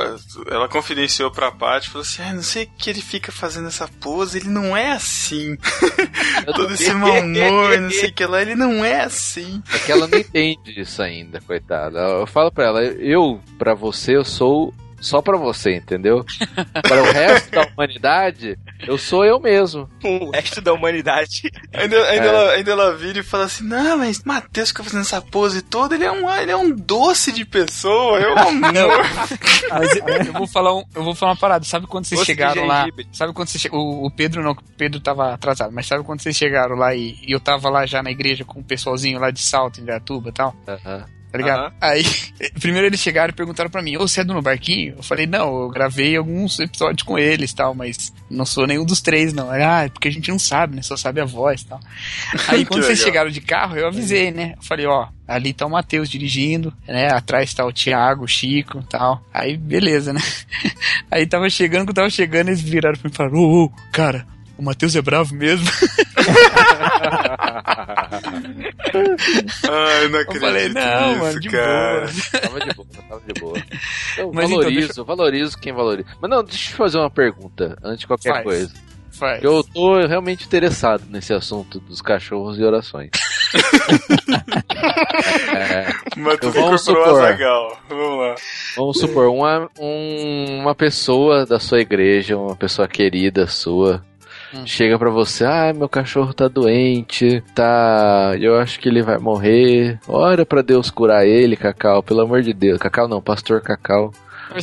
ela 0.50 0.68
confidenciou 0.68 1.30
pra 1.30 1.50
Paty, 1.52 1.88
falou 1.88 2.02
assim: 2.02 2.22
ah, 2.22 2.32
não 2.32 2.42
sei 2.42 2.64
o 2.64 2.68
que 2.78 2.90
ele 2.90 3.00
fica 3.00 3.30
fazendo 3.30 3.68
essa 3.68 3.88
pose, 4.00 4.38
ele 4.38 4.48
não 4.48 4.76
é 4.76 4.92
assim. 4.92 5.53
Todo 6.54 6.72
esse 6.74 6.92
mau 6.92 7.20
humor, 7.20 7.80
não 7.80 7.90
sei 7.90 8.10
o 8.10 8.12
que 8.12 8.24
lá, 8.26 8.42
ele 8.42 8.54
não 8.54 8.84
é 8.84 9.00
assim. 9.02 9.62
É 9.72 9.78
que 9.78 9.92
ela 9.92 10.06
não 10.06 10.18
entende 10.18 10.80
isso 10.80 11.02
ainda, 11.02 11.40
coitada. 11.40 11.98
Eu 11.98 12.26
falo 12.26 12.50
pra 12.50 12.64
ela, 12.66 12.82
eu, 12.82 13.40
pra 13.58 13.74
você, 13.74 14.16
eu 14.16 14.24
sou 14.24 14.72
só 15.00 15.20
pra 15.20 15.36
você, 15.36 15.76
entendeu? 15.76 16.24
Para 16.82 17.02
o 17.02 17.12
resto 17.12 17.50
da 17.50 17.66
humanidade, 17.66 18.58
eu 18.86 18.98
sou 18.98 19.24
eu 19.24 19.40
mesmo. 19.40 19.88
O 20.02 20.30
resto 20.30 20.60
da 20.60 20.72
humanidade. 20.72 21.50
Ainda, 21.72 21.96
ainda, 22.08 22.24
É. 22.24 22.28
ela, 22.28 22.50
ainda 22.52 22.70
ela 22.72 22.96
vira 22.96 23.18
e 23.18 23.22
fala 23.22 23.44
assim: 23.44 23.64
Não, 23.64 23.98
mas 23.98 24.22
Matheus 24.24 24.68
fica 24.68 24.84
fazendo 24.84 25.00
essa 25.02 25.20
pose 25.20 25.62
toda, 25.62 25.94
ele 25.94 26.04
é 26.04 26.12
um, 26.12 26.30
ele 26.30 26.50
é 26.50 26.56
um 26.56 26.70
doce 26.70 27.32
de 27.32 27.44
pessoa, 27.44 28.18
amor. 28.18 28.52
Mas 29.70 29.96
eu, 29.96 30.06
eu 30.26 30.32
vou 30.32 30.46
falar 30.46 30.74
um, 30.76 30.84
eu 30.94 31.02
vou 31.02 31.14
falar 31.14 31.32
uma 31.32 31.38
parada. 31.38 31.64
Sabe 31.64 31.86
quando 31.86 32.04
vocês 32.06 32.20
Doce 32.20 32.26
chegaram 32.26 32.66
lá? 32.66 32.86
Sabe 33.12 33.32
quando 33.32 33.48
vocês 33.48 33.64
o, 33.72 34.06
o 34.06 34.10
Pedro 34.10 34.42
não, 34.42 34.52
o 34.52 34.56
Pedro 34.76 35.00
tava 35.00 35.32
atrasado, 35.32 35.72
mas 35.72 35.86
sabe 35.86 36.04
quando 36.04 36.20
vocês 36.20 36.36
chegaram 36.36 36.76
lá 36.76 36.94
e, 36.94 37.16
e 37.26 37.32
eu 37.32 37.40
tava 37.40 37.68
lá 37.70 37.86
já 37.86 38.02
na 38.02 38.10
igreja 38.10 38.44
com 38.44 38.60
o 38.60 38.64
pessoalzinho 38.64 39.18
lá 39.18 39.30
de 39.30 39.40
Salto, 39.40 39.80
em 39.80 39.84
Gatuba 39.84 40.28
e 40.28 40.32
tal? 40.32 40.54
Aham. 40.66 41.04
Tá 41.34 41.38
ligado? 41.38 41.60
Aham. 41.62 41.72
Aí, 41.80 42.04
primeiro 42.60 42.86
eles 42.86 43.00
chegaram 43.00 43.30
e 43.30 43.34
perguntaram 43.34 43.68
pra 43.68 43.82
mim, 43.82 43.96
ô, 43.96 44.06
você 44.06 44.20
é 44.20 44.24
do 44.24 44.32
No 44.32 44.40
Barquinho? 44.40 44.94
Eu 44.96 45.02
falei, 45.02 45.26
não, 45.26 45.62
eu 45.62 45.68
gravei 45.68 46.16
alguns 46.16 46.60
episódios 46.60 47.02
com 47.02 47.18
eles 47.18 47.50
e 47.50 47.56
tal, 47.56 47.74
mas 47.74 48.12
não 48.30 48.46
sou 48.46 48.68
nenhum 48.68 48.84
dos 48.84 49.02
três, 49.02 49.32
não. 49.32 49.50
Ah, 49.50 49.82
é 49.82 49.88
porque 49.88 50.06
a 50.06 50.12
gente 50.12 50.30
não 50.30 50.38
sabe, 50.38 50.76
né? 50.76 50.82
Só 50.82 50.96
sabe 50.96 51.20
a 51.20 51.24
voz 51.24 51.62
e 51.62 51.66
tal. 51.66 51.80
Aí 52.46 52.64
quando 52.64 52.84
vocês 52.84 53.00
legal. 53.00 53.12
chegaram 53.12 53.30
de 53.30 53.40
carro, 53.40 53.76
eu 53.76 53.88
avisei, 53.88 54.30
né? 54.30 54.54
Eu 54.56 54.62
falei, 54.62 54.86
ó, 54.86 55.08
ali 55.26 55.52
tá 55.52 55.66
o 55.66 55.70
Matheus 55.70 56.08
dirigindo, 56.08 56.72
né? 56.86 57.10
Atrás 57.10 57.52
tá 57.52 57.66
o 57.66 57.72
Thiago, 57.72 58.22
o 58.22 58.28
Chico 58.28 58.78
e 58.78 58.88
tal. 58.88 59.20
Aí, 59.34 59.56
beleza, 59.56 60.12
né? 60.12 60.20
Aí 61.10 61.26
tava 61.26 61.50
chegando, 61.50 61.86
quando 61.86 61.96
tava 61.96 62.10
chegando, 62.10 62.50
eles 62.50 62.60
viraram 62.60 62.96
pra 62.96 63.08
mim 63.08 63.12
e 63.12 63.16
falaram, 63.16 63.38
ô, 63.38 63.64
ô, 63.64 63.72
cara, 63.90 64.24
o 64.58 64.62
Matheus 64.62 64.94
é 64.96 65.02
bravo 65.02 65.34
mesmo. 65.34 65.66
Eu 69.64 70.08
não 70.10 70.18
Eu 70.18 70.22
acredito 70.22 70.40
falei, 70.40 70.68
não, 70.68 71.08
nisso, 71.08 71.20
mano, 71.20 71.40
de 71.40 71.48
cara. 71.48 72.00
boa. 72.00 72.40
Tava 72.40 72.60
de 72.60 72.74
boa, 72.74 72.86
tava 73.08 73.20
de 73.26 73.40
boa. 73.40 73.58
Eu 74.18 74.32
Mas 74.32 74.44
então, 74.46 74.58
valorizo, 74.60 74.86
deixa- 74.88 75.02
valorizo 75.04 75.58
quem 75.58 75.72
valoriza. 75.72 76.08
Mas 76.20 76.30
não, 76.30 76.42
deixa 76.44 76.56
eu 76.68 76.70
te 76.70 76.74
fazer 76.74 76.98
uma 76.98 77.10
pergunta, 77.10 77.76
antes 77.82 78.00
de 78.00 78.06
qualquer 78.06 78.30
Faz. 78.32 78.44
coisa. 78.44 78.72
Faz. 79.10 79.42
Eu 79.44 79.62
tô 79.62 80.04
realmente 80.06 80.44
interessado 80.44 81.04
nesse 81.08 81.32
assunto 81.32 81.78
dos 81.80 82.00
cachorros 82.02 82.58
e 82.58 82.62
orações. 82.64 83.10
É, 85.54 85.86
Mas 86.18 86.38
tu 86.40 86.46
Eu 86.46 86.52
vou 86.52 86.62
incorporou 86.62 86.78
supor. 86.78 87.08
a 87.22 87.26
Zagal. 87.28 87.78
Vamos 87.88 88.18
lá. 88.18 88.34
vamos 88.76 88.98
supor, 88.98 89.28
uma, 89.28 89.68
um- 89.78 90.58
uma 90.62 90.74
pessoa 90.74 91.46
da 91.46 91.60
sua 91.60 91.80
igreja, 91.80 92.36
uma 92.36 92.56
pessoa 92.56 92.88
querida 92.88 93.46
sua, 93.46 94.04
Hum. 94.52 94.66
chega 94.66 94.98
pra 94.98 95.10
você, 95.10 95.44
ah, 95.44 95.72
meu 95.74 95.88
cachorro 95.88 96.32
tá 96.34 96.46
doente, 96.48 97.42
tá, 97.54 98.34
eu 98.40 98.56
acho 98.58 98.78
que 98.78 98.88
ele 98.88 99.02
vai 99.02 99.18
morrer. 99.18 99.98
Ora 100.06 100.44
pra 100.44 100.62
Deus 100.62 100.90
curar 100.90 101.26
ele, 101.26 101.56
Cacau, 101.56 102.02
pelo 102.02 102.20
amor 102.20 102.42
de 102.42 102.52
Deus. 102.52 102.78
Cacau 102.78 103.08
não, 103.08 103.20
pastor 103.22 103.60
Cacau. 103.60 104.12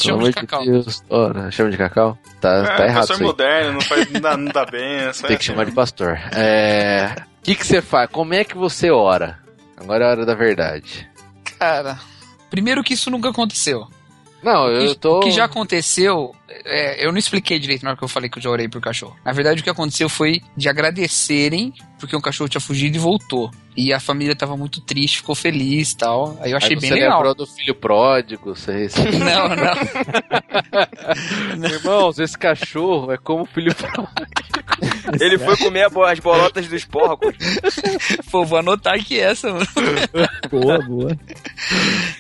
Pelo 0.02 0.16
amor 0.16 0.30
de 0.30 0.36
Cacau. 0.36 0.64
Deus. 0.64 1.04
Ora, 1.10 1.52
chama 1.52 1.70
de 1.72 1.78
Cacau? 1.78 2.18
Tá, 2.40 2.64
tá 2.64 2.84
é, 2.84 2.88
errado 2.88 2.96
pastor 3.08 3.16
isso 3.16 3.24
aí. 3.24 3.28
moderno, 3.28 3.74
não, 3.74 3.82
faz, 3.82 4.12
não, 4.12 4.22
dá, 4.22 4.38
não 4.38 4.52
dá 4.52 4.66
bem. 4.72 4.96
é 4.96 5.14
só 5.14 5.28
Tem 5.28 5.36
que 5.36 5.44
assim, 5.44 5.52
chamar 5.52 5.66
de 5.66 5.72
pastor. 5.72 6.18
É. 6.34 7.14
O 7.40 7.44
que 7.44 7.56
que 7.56 7.66
você 7.66 7.82
faz? 7.82 8.10
Como 8.10 8.34
é 8.34 8.44
que 8.44 8.56
você 8.56 8.90
ora? 8.92 9.40
Agora 9.76 10.06
é 10.06 10.08
a 10.08 10.12
hora 10.12 10.26
da 10.26 10.36
verdade. 10.36 11.10
Cara, 11.60 11.98
primeiro 12.50 12.84
que 12.84 12.94
isso 12.94 13.10
nunca 13.10 13.30
aconteceu. 13.30 13.88
Não, 14.44 14.68
eu 14.68 14.96
tô. 14.96 15.20
O 15.20 15.22
que 15.22 15.32
já 15.32 15.46
aconteceu, 15.46 16.34
é, 16.66 17.06
eu 17.06 17.12
não 17.12 17.20
expliquei 17.20 17.60
direito 17.60 17.84
na 17.84 17.92
hora 17.92 17.98
que 17.98 18.04
eu 18.04 18.08
falei 18.08 18.30
que 18.30 18.38
eu 18.40 18.42
já 18.42 18.50
orei 18.50 18.68
pro 18.68 18.82
cachorro. 18.82 19.16
Na 19.24 19.32
verdade, 19.32 19.62
o 19.62 19.64
que 19.64 19.70
aconteceu 19.70 20.10
foi 20.10 20.42
de 20.58 20.68
agradecerem 20.68 21.74
porque 22.00 22.16
um 22.16 22.22
cachorro 22.22 22.50
tinha 22.50 22.62
fugido 22.62 22.96
e 22.98 23.00
voltou. 23.00 23.52
E 23.78 23.94
a 23.94 24.00
família 24.00 24.36
tava 24.36 24.58
muito 24.58 24.82
triste, 24.82 25.18
ficou 25.18 25.36
feliz 25.36 25.92
e 25.92 25.98
tal. 25.98 26.38
Aí 26.42 26.52
eu 26.52 26.58
achei 26.58 26.72
Aí 26.76 26.80
bem 26.80 26.90
você 26.90 26.96
legal. 26.96 27.18
lembrou 27.20 27.36
do 27.36 27.46
filho 27.46 27.76
pródigo, 27.76 28.56
você 28.56 28.90
Não, 29.20 29.50
não. 29.56 29.74
Irmãos, 31.70 32.18
esse 32.20 32.38
cachorro 32.38 33.12
é 33.12 33.18
como 33.18 33.44
o 33.44 33.46
filho 33.46 33.74
pródigo. 33.76 34.10
Ele 35.20 35.38
foi 35.38 35.58
comer 35.58 35.88
as 36.08 36.20
bolotas 36.20 36.68
dos 36.68 36.86
porcos. 36.86 37.36
Pô, 38.32 38.46
vou 38.46 38.60
anotar 38.60 38.96
aqui 38.96 39.20
essa, 39.20 39.52
mano. 39.52 39.66
Boa, 40.50 40.80
boa. 40.80 41.18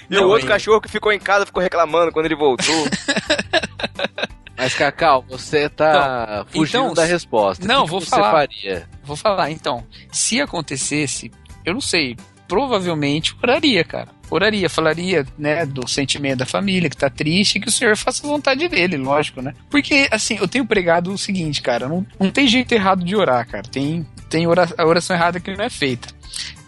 E 0.10 0.18
o 0.18 0.28
outro 0.28 0.48
cachorro 0.48 0.82
que 0.82 0.90
ficou 0.90 1.12
em 1.12 1.20
casa 1.20 1.46
ficou 1.46 1.62
reclamando 1.62 2.12
quando 2.12 2.26
ele 2.26 2.36
voltou. 2.36 2.88
Mas, 4.58 4.76
Cacau, 4.76 5.26
você 5.28 5.68
tá 5.70 6.46
fugindo 6.50 6.84
então, 6.84 6.94
da 6.94 7.04
resposta. 7.06 7.66
não, 7.68 7.82
O 7.82 7.84
que 7.84 7.86
que 7.86 7.92
vou 7.92 8.02
você 8.02 8.10
falar. 8.10 8.32
faria? 8.32 8.90
Vou 9.04 9.16
falar, 9.16 9.50
então. 9.52 9.84
Se 10.12 10.40
acontecesse, 10.40 11.32
eu 11.66 11.74
não 11.74 11.82
sei, 11.82 12.16
provavelmente 12.48 13.36
oraria, 13.42 13.84
cara. 13.84 14.10
Oraria, 14.32 14.70
falaria, 14.70 15.26
né, 15.38 15.66
do 15.66 15.86
sentimento 15.88 16.40
da 16.40 16.46
família 16.46 16.90
que 16.90 16.96
tá 16.98 17.10
triste 17.10 17.60
que 17.60 17.68
o 17.68 17.72
Senhor 17.72 17.96
faça 17.98 18.26
a 18.26 18.30
vontade 18.30 18.68
dele, 18.70 18.96
lógico, 18.98 19.42
né? 19.42 19.54
Porque, 19.70 20.08
assim, 20.10 20.38
eu 20.40 20.48
tenho 20.48 20.66
pregado 20.66 21.12
o 21.12 21.18
seguinte, 21.18 21.62
cara, 21.62 21.88
não, 21.88 22.06
não 22.20 22.32
tem 22.32 22.48
jeito 22.48 22.72
errado 22.72 23.04
de 23.04 23.16
orar, 23.16 23.46
cara. 23.46 23.64
Tem, 23.70 24.08
tem 24.30 24.48
ora- 24.48 24.74
a 24.78 24.86
oração 24.86 25.16
errada 25.16 25.40
que 25.40 25.54
não 25.56 25.64
é 25.66 25.70
feita. 25.70 26.08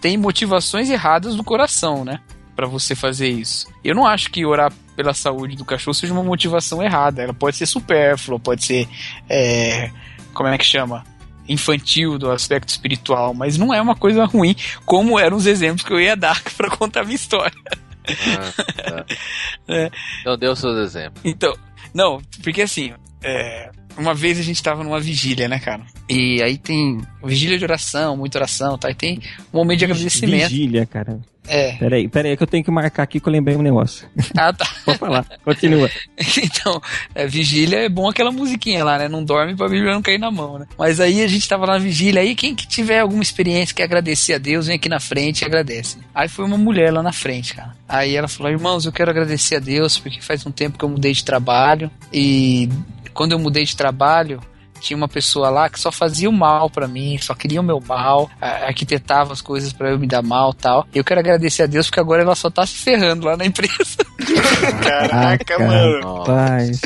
Tem 0.01 0.17
motivações 0.17 0.89
erradas 0.89 1.35
do 1.35 1.43
coração, 1.43 2.03
né? 2.03 2.19
Pra 2.55 2.67
você 2.67 2.93
fazer 2.95 3.29
isso. 3.29 3.67
Eu 3.83 3.95
não 3.95 4.05
acho 4.05 4.29
que 4.29 4.45
orar 4.45 4.71
pela 4.95 5.13
saúde 5.13 5.55
do 5.55 5.65
cachorro 5.65 5.93
seja 5.95 6.13
uma 6.13 6.21
motivação 6.21 6.83
errada. 6.83 7.23
Ela 7.23 7.33
pode 7.33 7.55
ser 7.55 7.65
supérflua, 7.65 8.37
pode 8.39 8.63
ser. 8.65 8.87
é, 9.29 9.89
como 10.33 10.49
é 10.49 10.57
que 10.57 10.65
chama? 10.65 11.03
Infantil 11.47 12.17
do 12.17 12.31
aspecto 12.31 12.69
espiritual, 12.69 13.33
mas 13.33 13.57
não 13.57 13.73
é 13.73 13.81
uma 13.81 13.95
coisa 13.95 14.25
ruim, 14.25 14.55
como 14.85 15.19
eram 15.19 15.37
os 15.37 15.45
exemplos 15.45 15.85
que 15.85 15.93
eu 15.93 15.99
ia 15.99 16.15
dar 16.15 16.41
pra 16.55 16.69
contar 16.69 17.01
a 17.01 17.03
minha 17.03 17.15
história. 17.15 17.53
Ah, 17.67 18.63
tá. 18.83 19.05
É. 19.65 19.89
Então, 20.21 20.37
dê 20.37 20.47
os 20.47 20.59
seus 20.59 20.77
exemplos. 20.77 21.21
Então, 21.23 21.55
não, 21.93 22.21
porque 22.43 22.61
assim, 22.61 22.93
é, 23.23 23.71
uma 23.97 24.13
vez 24.13 24.37
a 24.39 24.41
gente 24.41 24.61
tava 24.61 24.83
numa 24.83 24.99
vigília, 24.99 25.47
né, 25.47 25.59
cara? 25.59 25.85
E 26.09 26.41
aí 26.43 26.57
tem 26.57 26.99
vigília 27.23 27.57
de 27.57 27.63
oração, 27.63 28.17
muita 28.17 28.37
oração, 28.39 28.77
tá? 28.77 28.89
E 28.89 28.95
tem 28.95 29.21
um 29.53 29.57
momento 29.57 29.79
de 29.79 29.85
agradecimento. 29.85 30.49
Vigília, 30.49 30.85
cara. 30.85 31.19
É. 31.47 31.73
Peraí, 31.73 32.07
peraí, 32.07 32.37
que 32.37 32.43
eu 32.43 32.47
tenho 32.47 32.63
que 32.63 32.71
marcar 32.71 33.03
aqui 33.03 33.19
que 33.19 33.27
eu 33.27 33.31
lembrei 33.31 33.55
um 33.55 33.61
negócio. 33.61 34.07
Ah, 34.37 34.53
tá. 34.53 34.65
Pode 34.85 34.97
falar, 34.97 35.25
continua. 35.43 35.89
Então, 36.43 36.81
é, 37.13 37.25
vigília 37.27 37.79
é 37.79 37.89
bom 37.89 38.09
aquela 38.09 38.31
musiquinha 38.31 38.83
lá, 38.83 38.97
né? 38.97 39.07
Não 39.07 39.23
dorme 39.23 39.55
pra 39.55 39.67
Bíblia 39.67 39.93
não 39.93 40.01
cair 40.01 40.17
na 40.17 40.31
mão, 40.31 40.59
né? 40.59 40.67
Mas 40.77 40.99
aí 40.99 41.21
a 41.21 41.27
gente 41.27 41.47
tava 41.47 41.65
lá 41.65 41.73
na 41.73 41.79
vigília, 41.79 42.21
aí 42.21 42.35
quem 42.35 42.55
que 42.55 42.67
tiver 42.67 42.99
alguma 42.99 43.21
experiência 43.21 43.75
que 43.75 43.81
agradecer 43.81 44.33
a 44.33 44.37
Deus, 44.37 44.67
vem 44.67 44.75
aqui 44.75 44.89
na 44.89 44.99
frente 44.99 45.41
e 45.41 45.45
agradece. 45.45 45.97
Aí 46.13 46.27
foi 46.27 46.45
uma 46.45 46.57
mulher 46.57 46.91
lá 46.91 47.03
na 47.03 47.11
frente, 47.11 47.53
cara. 47.53 47.75
Aí 47.87 48.15
ela 48.15 48.27
falou, 48.27 48.51
irmãos, 48.51 48.85
eu 48.85 48.91
quero 48.91 49.11
agradecer 49.11 49.57
a 49.57 49.59
Deus, 49.59 49.97
porque 49.97 50.21
faz 50.21 50.45
um 50.45 50.51
tempo 50.51 50.77
que 50.77 50.85
eu 50.85 50.89
mudei 50.89 51.13
de 51.13 51.23
trabalho, 51.23 51.91
e 52.11 52.69
quando 53.13 53.33
eu 53.33 53.39
mudei 53.39 53.63
de 53.63 53.75
trabalho, 53.75 54.41
tinha 54.83 54.97
uma 54.97 55.07
pessoa 55.07 55.49
lá 55.49 55.69
que 55.69 55.79
só 55.79 55.91
fazia 55.91 56.29
o 56.29 56.33
mal 56.33 56.69
pra 56.69 56.87
mim, 56.87 57.17
só 57.17 57.33
queria 57.33 57.61
o 57.61 57.63
meu 57.63 57.79
mal, 57.79 58.29
arquitetava 58.41 59.31
as 59.31 59.41
coisas 59.41 59.71
pra 59.71 59.89
eu 59.91 59.97
me 59.97 60.05
dar 60.05 60.21
mal 60.21 60.53
tal. 60.53 60.85
Eu 60.93 61.03
quero 61.03 61.21
agradecer 61.21 61.63
a 61.63 61.67
Deus 61.67 61.87
porque 61.87 61.99
agora 62.01 62.21
ela 62.21 62.35
só 62.35 62.49
tá 62.49 62.65
se 62.65 62.75
ferrando 62.75 63.25
lá 63.25 63.37
na 63.37 63.45
empresa. 63.45 63.97
Caraca, 64.83 65.59
mano. 65.59 66.19
Rapaz. 66.19 66.81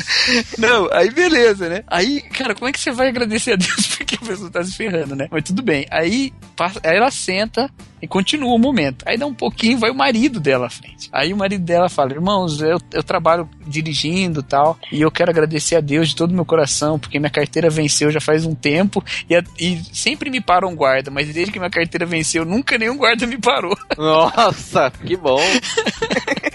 Não, 0.58 0.88
aí 0.92 1.10
beleza, 1.10 1.68
né? 1.68 1.82
Aí, 1.88 2.20
cara, 2.20 2.54
como 2.54 2.68
é 2.68 2.72
que 2.72 2.80
você 2.80 2.90
vai 2.92 3.08
agradecer 3.08 3.52
a 3.52 3.56
Deus 3.56 3.86
porque 3.98 4.14
a 4.14 4.26
pessoa 4.26 4.50
tá 4.50 4.62
se 4.64 4.72
ferrando, 4.72 5.14
né? 5.16 5.26
Mas 5.30 5.44
tudo 5.44 5.62
bem. 5.62 5.86
Aí, 5.90 6.32
passa- 6.56 6.80
aí 6.84 6.96
ela 6.96 7.10
senta 7.10 7.68
e 8.00 8.06
continua 8.08 8.54
o 8.54 8.58
momento. 8.58 9.04
Aí 9.06 9.16
dá 9.18 9.26
um 9.26 9.34
pouquinho, 9.34 9.78
vai 9.78 9.90
o 9.90 9.94
marido 9.94 10.40
dela 10.40 10.66
à 10.66 10.70
frente. 10.70 11.08
Aí 11.12 11.32
o 11.32 11.36
marido 11.36 11.64
dela 11.64 11.88
fala: 11.88 12.12
Irmãos, 12.12 12.60
eu, 12.60 12.78
eu 12.92 13.02
trabalho 13.02 13.48
dirigindo 13.66 14.40
e 14.40 14.42
tal, 14.42 14.78
e 14.92 15.00
eu 15.00 15.10
quero 15.10 15.30
agradecer 15.30 15.76
a 15.76 15.80
Deus 15.80 16.08
de 16.10 16.16
todo 16.16 16.30
o 16.30 16.34
meu 16.34 16.44
coração, 16.44 16.98
porque 16.98 17.18
minha 17.18 17.30
carteira 17.30 17.70
venceu 17.70 18.10
já 18.10 18.20
faz 18.20 18.44
um 18.44 18.54
tempo, 18.54 19.04
e, 19.28 19.34
a- 19.36 19.42
e 19.58 19.80
sempre 19.92 20.30
me 20.30 20.40
para 20.40 20.66
um 20.66 20.74
guarda, 20.74 21.10
mas 21.10 21.32
desde 21.32 21.52
que 21.52 21.58
minha 21.58 21.70
carteira 21.70 22.06
venceu, 22.06 22.44
nunca 22.44 22.78
nenhum 22.78 22.96
guarda 22.96 23.26
me 23.26 23.38
parou. 23.38 23.76
Nossa, 23.96 24.90
que 25.04 25.16
bom. 25.16 25.40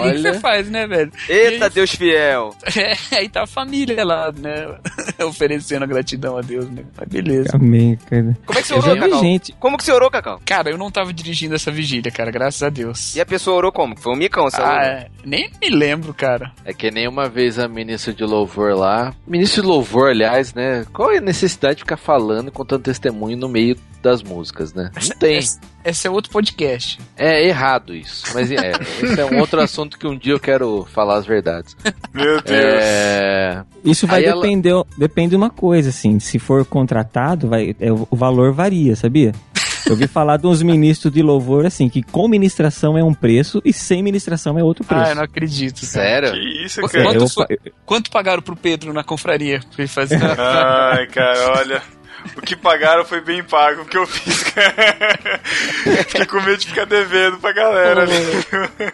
Que 0.00 0.08
o 0.08 0.12
que 0.12 0.18
você 0.22 0.34
faz, 0.40 0.68
né, 0.70 0.86
velho? 0.86 1.12
Eita, 1.28 1.68
Deus 1.70 1.90
fiel. 1.94 2.54
É, 2.78 3.16
aí 3.16 3.28
tá 3.28 3.42
a 3.42 3.46
família 3.46 4.04
lá, 4.04 4.30
né? 4.32 4.76
Oferecendo 5.26 5.82
a 5.82 5.86
gratidão 5.86 6.36
a 6.36 6.40
Deus, 6.40 6.70
né? 6.70 6.84
Mas 6.96 7.08
beleza. 7.08 7.50
Amém, 7.54 7.98
cara. 8.08 8.36
Como 8.46 8.58
é 8.58 8.62
que 8.62 8.68
você 8.68 8.74
Eu 8.74 8.78
orou, 8.78 8.96
Cacau? 8.96 9.20
gente. 9.20 9.52
Como 9.58 9.76
que 9.76 9.84
você 9.84 9.92
orou, 9.92 10.10
Cacau? 10.10 10.40
Cara, 10.44 10.70
eu 10.70 10.78
não 10.78 10.90
tava 10.90 11.12
dirigindo 11.12 11.54
essa 11.54 11.70
vigília, 11.72 12.10
cara, 12.12 12.30
graças 12.30 12.62
a 12.62 12.68
Deus. 12.68 13.16
E 13.16 13.20
a 13.20 13.26
pessoa 13.26 13.56
orou 13.56 13.72
como? 13.72 13.98
Foi 13.98 14.12
um 14.12 14.16
micão, 14.16 14.44
você 14.44 14.60
Ah, 14.62 14.82
é. 14.84 15.08
Nem 15.24 15.50
me 15.60 15.70
lembro, 15.70 16.14
cara. 16.14 16.52
É 16.64 16.72
que 16.72 16.90
nem 16.90 17.08
uma 17.08 17.28
vez 17.28 17.58
a 17.58 17.66
ministra 17.68 18.12
de 18.12 18.24
louvor 18.24 18.74
lá. 18.76 19.12
Ministro 19.26 19.62
de 19.62 19.68
louvor, 19.68 20.10
aliás, 20.10 20.54
né? 20.54 20.86
Qual 20.92 21.10
é 21.10 21.18
a 21.18 21.22
necessidade 21.22 21.76
de 21.76 21.82
ficar 21.82 21.96
falando 21.96 22.48
e 22.48 22.52
contando 22.52 22.82
testemunho 22.82 23.36
no 23.36 23.48
meio 23.48 23.76
das 24.02 24.22
músicas, 24.22 24.72
né? 24.74 24.90
Não 25.08 25.16
tem. 25.18 25.38
Esse, 25.38 25.58
esse 25.84 26.06
é 26.06 26.10
outro 26.10 26.30
podcast. 26.30 26.98
É 27.16 27.44
errado 27.46 27.94
isso. 27.94 28.24
Mas 28.34 28.50
é, 28.50 28.72
esse 29.02 29.20
é 29.20 29.24
um 29.24 29.38
outro 29.40 29.60
assunto 29.62 29.87
que 29.96 30.06
um 30.06 30.18
dia 30.18 30.32
eu 30.32 30.40
quero 30.40 30.84
falar 30.92 31.16
as 31.16 31.24
verdades. 31.26 31.76
Meu 32.12 32.42
Deus. 32.42 32.50
É. 32.82 33.62
Isso 33.84 34.06
vai 34.06 34.20
Aí 34.20 34.26
ela- 34.26 34.42
depender, 34.42 34.74
depende 34.96 35.30
de 35.30 35.36
uma 35.36 35.50
coisa, 35.50 35.90
assim. 35.90 36.18
Se 36.18 36.38
for 36.38 36.64
contratado, 36.64 37.48
vai, 37.48 37.76
é, 37.78 37.92
o 37.92 38.08
valor 38.12 38.52
varia, 38.52 38.96
sabia? 38.96 39.32
Eu 39.86 39.92
ouvi 39.92 40.06
falar 40.06 40.36
de 40.36 40.46
uns 40.46 40.60
ministros 40.60 41.10
de 41.12 41.22
louvor, 41.22 41.64
assim, 41.64 41.88
que 41.88 42.02
com 42.02 42.28
ministração 42.28 42.98
é 42.98 43.02
um 43.02 43.14
preço 43.14 43.62
e 43.64 43.72
sem 43.72 44.02
ministração 44.02 44.58
é 44.58 44.62
outro 44.62 44.84
preço. 44.84 45.02
Ah, 45.02 45.08
eu 45.10 45.14
não 45.14 45.22
acredito. 45.22 45.86
Sério? 45.86 46.32
Que 46.32 46.64
isso, 46.66 46.82
cara. 46.82 47.04
Quanto 47.04 47.46
eu, 47.48 47.58
Quanto 47.86 48.10
pagaram 48.10 48.42
pro 48.42 48.54
Pedro 48.56 48.92
na 48.92 49.02
confraria 49.02 49.60
pra 49.60 49.84
ele 49.84 49.88
fazer? 49.88 50.18
Ai, 50.38 51.06
cara, 51.06 51.52
olha. 51.58 51.82
O 52.36 52.40
que 52.40 52.56
pagaram 52.56 53.04
foi 53.04 53.20
bem 53.20 53.42
pago, 53.42 53.82
o 53.82 53.84
que 53.84 53.96
eu 53.96 54.06
fiz, 54.06 54.42
cara. 54.44 54.74
Fiquei 56.06 56.26
com 56.26 56.40
medo 56.40 56.56
de 56.58 56.66
ficar 56.68 56.84
devendo 56.84 57.38
pra 57.38 57.52
galera. 57.52 58.04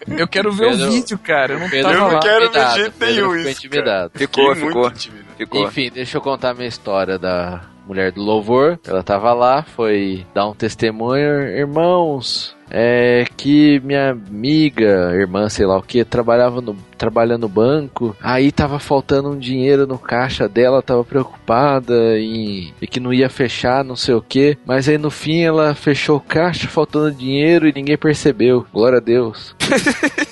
eu 0.08 0.28
quero 0.28 0.52
ver 0.52 0.70
Pedro- 0.70 0.86
o 0.88 0.90
vídeo, 0.90 1.18
cara. 1.18 1.52
Eu 1.54 1.58
não 1.60 1.68
Pedro 1.70 1.92
eu 1.92 1.98
não 2.00 2.20
quero 2.20 2.50
ver 2.50 2.64
de 2.66 2.74
jeito 2.74 2.92
Pedro 2.98 3.14
nenhum 3.14 3.28
ficou 3.30 3.36
isso. 3.50 3.50
intimidado. 3.66 4.12
Ficou, 4.14 4.54
ficou. 4.54 4.82
muito 4.82 4.96
intimidado. 4.96 5.34
Ficou. 5.36 5.62
Enfim, 5.66 5.90
deixa 5.92 6.16
eu 6.16 6.20
contar 6.20 6.50
a 6.50 6.54
minha 6.54 6.68
história 6.68 7.18
da 7.18 7.62
mulher 7.86 8.12
do 8.12 8.22
louvor. 8.22 8.78
Ela 8.86 9.02
tava 9.02 9.32
lá, 9.32 9.62
foi 9.62 10.24
dar 10.34 10.46
um 10.48 10.54
testemunho. 10.54 11.42
Irmãos, 11.48 12.53
é 12.70 13.24
que 13.36 13.80
minha 13.80 14.10
amiga, 14.10 15.12
irmã, 15.14 15.48
sei 15.48 15.66
lá 15.66 15.76
o 15.76 15.82
que, 15.82 16.04
trabalhava 16.04 16.60
no, 16.60 16.76
trabalha 16.96 17.38
no 17.38 17.48
banco. 17.48 18.16
Aí 18.22 18.50
tava 18.50 18.78
faltando 18.78 19.30
um 19.30 19.38
dinheiro 19.38 19.86
no 19.86 19.98
caixa 19.98 20.48
dela, 20.48 20.82
tava 20.82 21.04
preocupada 21.04 22.18
em, 22.18 22.72
e 22.80 22.86
que 22.86 23.00
não 23.00 23.12
ia 23.12 23.28
fechar, 23.28 23.84
não 23.84 23.96
sei 23.96 24.14
o 24.14 24.22
que. 24.22 24.56
Mas 24.64 24.88
aí 24.88 24.98
no 24.98 25.10
fim 25.10 25.42
ela 25.42 25.74
fechou 25.74 26.16
o 26.16 26.20
caixa, 26.20 26.68
faltando 26.68 27.12
dinheiro 27.12 27.68
e 27.68 27.72
ninguém 27.72 27.96
percebeu. 27.96 28.66
Glória 28.72 28.98
a 28.98 29.00
Deus. 29.00 29.54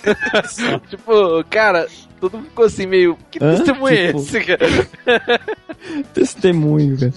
tipo, 0.88 1.44
cara, 1.48 1.86
todo 2.22 2.36
mundo 2.38 2.46
ficou 2.50 2.64
assim 2.64 2.86
meio. 2.86 3.18
Que 3.30 3.42
Hã? 3.42 3.56
testemunho 3.56 3.94
é 3.94 4.06
Tipo- 4.06 4.18
esse, 4.20 4.40
cara? 4.40 5.40
Testemunho, 6.14 6.96
cara. 6.98 7.12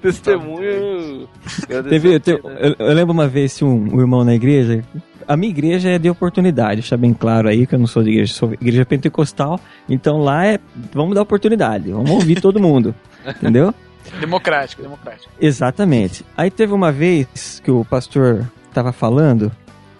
Testemunho. 0.00 1.28
Teve, 1.88 2.20
teve- 2.20 2.40
eu, 2.44 2.76
eu 2.78 2.94
lembro 2.94 3.12
uma 3.12 3.26
vez 3.26 3.52
se 3.52 3.64
um, 3.64 3.94
um 3.96 4.00
irmão 4.00 4.24
na 4.24 4.34
igreja. 4.34 4.84
A 5.26 5.36
minha 5.36 5.50
igreja 5.50 5.90
é 5.90 5.98
de 5.98 6.08
oportunidade, 6.08 6.76
deixa 6.80 6.96
bem 6.96 7.12
claro 7.12 7.48
aí 7.48 7.66
que 7.66 7.74
eu 7.74 7.78
não 7.78 7.86
sou 7.86 8.02
de 8.02 8.10
igreja, 8.10 8.32
sou 8.32 8.52
igreja 8.54 8.86
pentecostal. 8.86 9.60
Então 9.88 10.18
lá 10.18 10.46
é. 10.46 10.58
Vamos 10.94 11.14
dar 11.14 11.22
oportunidade, 11.22 11.90
vamos 11.90 12.10
ouvir 12.10 12.40
todo 12.40 12.60
mundo. 12.60 12.94
Entendeu? 13.26 13.74
Democrático, 14.20 14.80
democrático. 14.80 15.28
Exatamente. 15.40 16.24
Aí 16.36 16.50
teve 16.50 16.72
uma 16.72 16.90
vez 16.92 17.60
que 17.62 17.70
o 17.70 17.84
pastor 17.84 18.46
tava 18.72 18.92
falando 18.92 19.50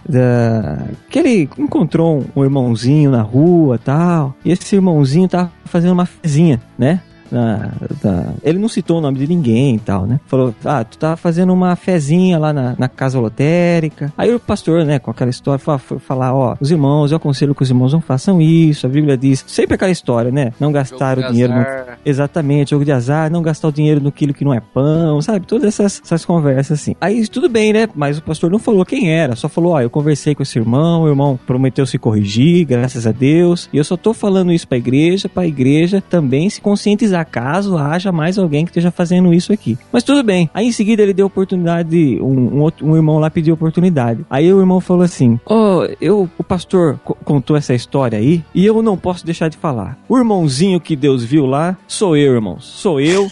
da... 0.08 0.78
que 1.10 1.18
ele 1.18 1.48
encontrou 1.58 2.24
um 2.34 2.42
irmãozinho 2.42 3.10
na 3.10 3.22
rua 3.22 3.78
tal. 3.78 4.34
E 4.44 4.50
esse 4.50 4.74
irmãozinho 4.74 5.28
tava 5.28 5.52
fazendo 5.64 5.92
uma 5.92 6.06
fezinha, 6.06 6.60
né? 6.78 7.00
Na, 7.30 7.70
na- 8.02 8.32
Ele 8.42 8.58
não 8.58 8.68
citou 8.68 8.98
o 8.98 9.00
nome 9.00 9.18
de 9.18 9.26
ninguém 9.26 9.76
e 9.76 9.78
tal, 9.78 10.06
né? 10.06 10.18
Falou, 10.26 10.54
ah, 10.64 10.84
tu 10.84 10.96
tá 10.98 11.16
fazendo 11.16 11.52
uma 11.52 11.76
fezinha 11.76 12.38
lá 12.38 12.52
na, 12.52 12.74
na 12.78 12.88
casa 12.88 13.18
lotérica. 13.20 14.12
Aí 14.16 14.34
o 14.34 14.40
pastor, 14.40 14.84
né, 14.84 14.98
com 14.98 15.10
aquela 15.10 15.30
história, 15.30 15.58
foi, 15.58 15.78
foi 15.78 15.98
falar, 15.98 16.34
ó, 16.34 16.56
os 16.60 16.70
irmãos, 16.70 17.10
eu 17.10 17.16
aconselho 17.16 17.54
que 17.54 17.62
os 17.62 17.70
irmãos 17.70 17.92
não 17.92 18.00
façam 18.00 18.40
isso. 18.40 18.86
A 18.86 18.88
Bíblia 18.88 19.16
diz, 19.16 19.44
sempre 19.46 19.74
aquela 19.74 19.90
história, 19.90 20.30
né? 20.30 20.52
Não 20.58 20.72
gastar 20.72 21.18
o 21.18 21.22
dinheiro 21.30 21.52
no 21.52 21.64
Exatamente, 22.04 22.70
jogo 22.70 22.84
de 22.84 22.92
azar, 22.92 23.30
não 23.30 23.42
gastar 23.42 23.68
o 23.68 23.72
dinheiro 23.72 24.00
no 24.00 24.10
quilo 24.10 24.32
que 24.32 24.44
não 24.44 24.54
é 24.54 24.60
pão, 24.60 25.20
sabe? 25.20 25.46
Todas 25.46 25.66
essas, 25.78 26.00
essas 26.04 26.24
conversas 26.24 26.80
assim. 26.80 26.94
Aí 27.00 27.26
tudo 27.28 27.48
bem, 27.48 27.72
né? 27.72 27.88
Mas 27.94 28.18
o 28.18 28.22
pastor 28.22 28.50
não 28.50 28.58
falou 28.58 28.84
quem 28.84 29.10
era, 29.12 29.36
só 29.36 29.48
falou: 29.48 29.72
Ó, 29.72 29.80
eu 29.80 29.90
conversei 29.90 30.34
com 30.34 30.42
esse 30.42 30.58
irmão, 30.58 31.02
o 31.02 31.08
irmão 31.08 31.38
prometeu 31.46 31.84
se 31.86 31.98
corrigir, 31.98 32.64
graças 32.66 33.06
a 33.06 33.12
Deus. 33.12 33.68
E 33.72 33.76
eu 33.76 33.84
só 33.84 33.96
tô 33.96 34.14
falando 34.14 34.52
isso 34.52 34.66
pra 34.66 34.78
igreja, 34.78 35.28
pra 35.28 35.46
igreja 35.46 36.02
também 36.08 36.48
se 36.48 36.60
conscientizar 36.60 37.17
acaso 37.18 37.76
haja 37.76 38.10
mais 38.12 38.38
alguém 38.38 38.64
que 38.64 38.70
esteja 38.70 38.90
fazendo 38.90 39.32
isso 39.34 39.52
aqui. 39.52 39.76
Mas 39.92 40.02
tudo 40.02 40.22
bem. 40.22 40.48
Aí 40.54 40.66
em 40.66 40.72
seguida 40.72 41.02
ele 41.02 41.12
deu 41.12 41.26
oportunidade, 41.26 42.18
um, 42.20 42.56
um, 42.56 42.60
outro, 42.60 42.86
um 42.86 42.96
irmão 42.96 43.18
lá 43.18 43.30
pediu 43.30 43.54
oportunidade. 43.54 44.24
Aí 44.30 44.52
o 44.52 44.60
irmão 44.60 44.80
falou 44.80 45.02
assim: 45.02 45.38
Ó, 45.46 45.86
eu, 46.00 46.28
o 46.38 46.44
pastor 46.44 46.98
co- 47.04 47.16
contou 47.24 47.56
essa 47.56 47.74
história 47.74 48.18
aí 48.18 48.42
e 48.54 48.64
eu 48.64 48.82
não 48.82 48.96
posso 48.96 49.24
deixar 49.24 49.48
de 49.48 49.56
falar. 49.56 49.98
O 50.08 50.16
irmãozinho 50.18 50.80
que 50.80 50.94
Deus 50.96 51.22
viu 51.24 51.46
lá 51.46 51.76
sou 51.86 52.16
eu, 52.16 52.34
irmãos. 52.34 52.64
Sou 52.64 53.00
eu 53.00 53.28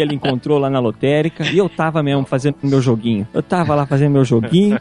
que 0.00 0.02
ele 0.02 0.14
encontrou 0.14 0.58
lá 0.58 0.70
na 0.70 0.80
lotérica 0.80 1.44
e 1.44 1.58
eu 1.58 1.68
tava 1.68 2.02
mesmo 2.02 2.24
fazendo 2.24 2.56
meu 2.62 2.80
joguinho. 2.80 3.28
Eu 3.34 3.42
tava 3.42 3.74
lá 3.74 3.84
fazendo 3.84 4.12
meu 4.12 4.24
joguinho. 4.24 4.80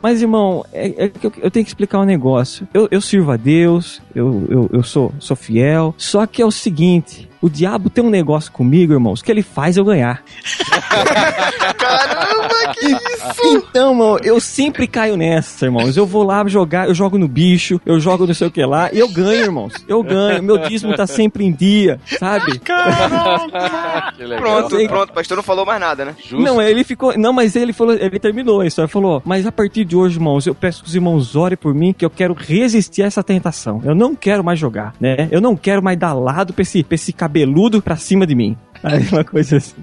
Mas, 0.00 0.22
irmão, 0.22 0.64
é, 0.72 1.04
é 1.04 1.08
que 1.08 1.26
eu, 1.26 1.32
eu 1.38 1.50
tenho 1.50 1.64
que 1.64 1.70
explicar 1.70 1.98
um 1.98 2.04
negócio. 2.04 2.68
Eu, 2.72 2.86
eu 2.90 3.00
sirvo 3.00 3.32
a 3.32 3.36
Deus, 3.36 4.00
eu, 4.14 4.46
eu, 4.48 4.70
eu 4.72 4.82
sou, 4.84 5.12
sou 5.18 5.36
fiel. 5.36 5.94
Só 5.98 6.26
que 6.26 6.40
é 6.40 6.46
o 6.46 6.50
seguinte: 6.52 7.28
o 7.40 7.50
diabo 7.50 7.90
tem 7.90 8.04
um 8.04 8.10
negócio 8.10 8.52
comigo, 8.52 8.92
irmãos, 8.92 9.20
que 9.20 9.32
ele 9.32 9.42
faz 9.42 9.76
eu 9.76 9.84
ganhar. 9.84 10.22
Caramba, 11.76 12.74
que? 12.78 13.11
Então, 13.44 13.94
mano, 13.94 14.18
eu 14.22 14.40
sempre 14.40 14.86
caio 14.86 15.16
nessa, 15.16 15.66
irmãos. 15.66 15.96
Eu 15.96 16.06
vou 16.06 16.22
lá 16.22 16.46
jogar, 16.46 16.88
eu 16.88 16.94
jogo 16.94 17.18
no 17.18 17.28
bicho, 17.28 17.80
eu 17.86 18.00
jogo 18.00 18.26
não 18.26 18.34
sei 18.34 18.48
o 18.48 18.50
que 18.50 18.64
lá, 18.64 18.90
e 18.92 18.98
eu 18.98 19.08
ganho, 19.08 19.44
irmãos. 19.44 19.74
Eu 19.86 20.02
ganho. 20.02 20.42
Meu 20.42 20.58
dízimo 20.58 20.94
tá 20.94 21.06
sempre 21.06 21.44
em 21.44 21.52
dia, 21.52 22.00
sabe? 22.18 22.60
Legal. 24.18 24.40
Pronto, 24.40 24.76
pronto. 24.88 25.10
O 25.10 25.14
pastor 25.14 25.36
não 25.36 25.42
falou 25.42 25.64
mais 25.64 25.80
nada, 25.80 26.04
né? 26.04 26.16
Justo. 26.18 26.42
Não, 26.42 26.60
ele 26.60 26.84
ficou. 26.84 27.16
Não, 27.16 27.32
mas 27.32 27.56
ele 27.56 27.72
falou, 27.72 27.94
ele 27.94 28.18
terminou 28.18 28.60
a 28.60 28.66
história. 28.66 28.88
Falou, 28.88 29.22
mas 29.24 29.46
a 29.46 29.52
partir 29.52 29.84
de 29.84 29.96
hoje, 29.96 30.16
irmãos, 30.16 30.46
eu 30.46 30.54
peço 30.54 30.82
que 30.82 30.88
os 30.88 30.94
irmãos 30.94 31.36
orem 31.36 31.56
por 31.56 31.74
mim, 31.74 31.92
que 31.92 32.04
eu 32.04 32.10
quero 32.10 32.34
resistir 32.34 33.02
a 33.02 33.06
essa 33.06 33.22
tentação. 33.22 33.80
Eu 33.84 33.94
não 33.94 34.14
quero 34.14 34.42
mais 34.44 34.58
jogar, 34.58 34.94
né? 35.00 35.28
Eu 35.30 35.40
não 35.40 35.56
quero 35.56 35.82
mais 35.82 35.98
dar 35.98 36.12
lado 36.12 36.52
pra 36.52 36.62
esse, 36.62 36.82
pra 36.82 36.94
esse 36.94 37.12
cabeludo 37.12 37.80
pra 37.82 37.96
cima 37.96 38.26
de 38.26 38.34
mim. 38.34 38.56
Aí 38.82 39.06
uma 39.12 39.24
coisa 39.24 39.58
assim. 39.58 39.76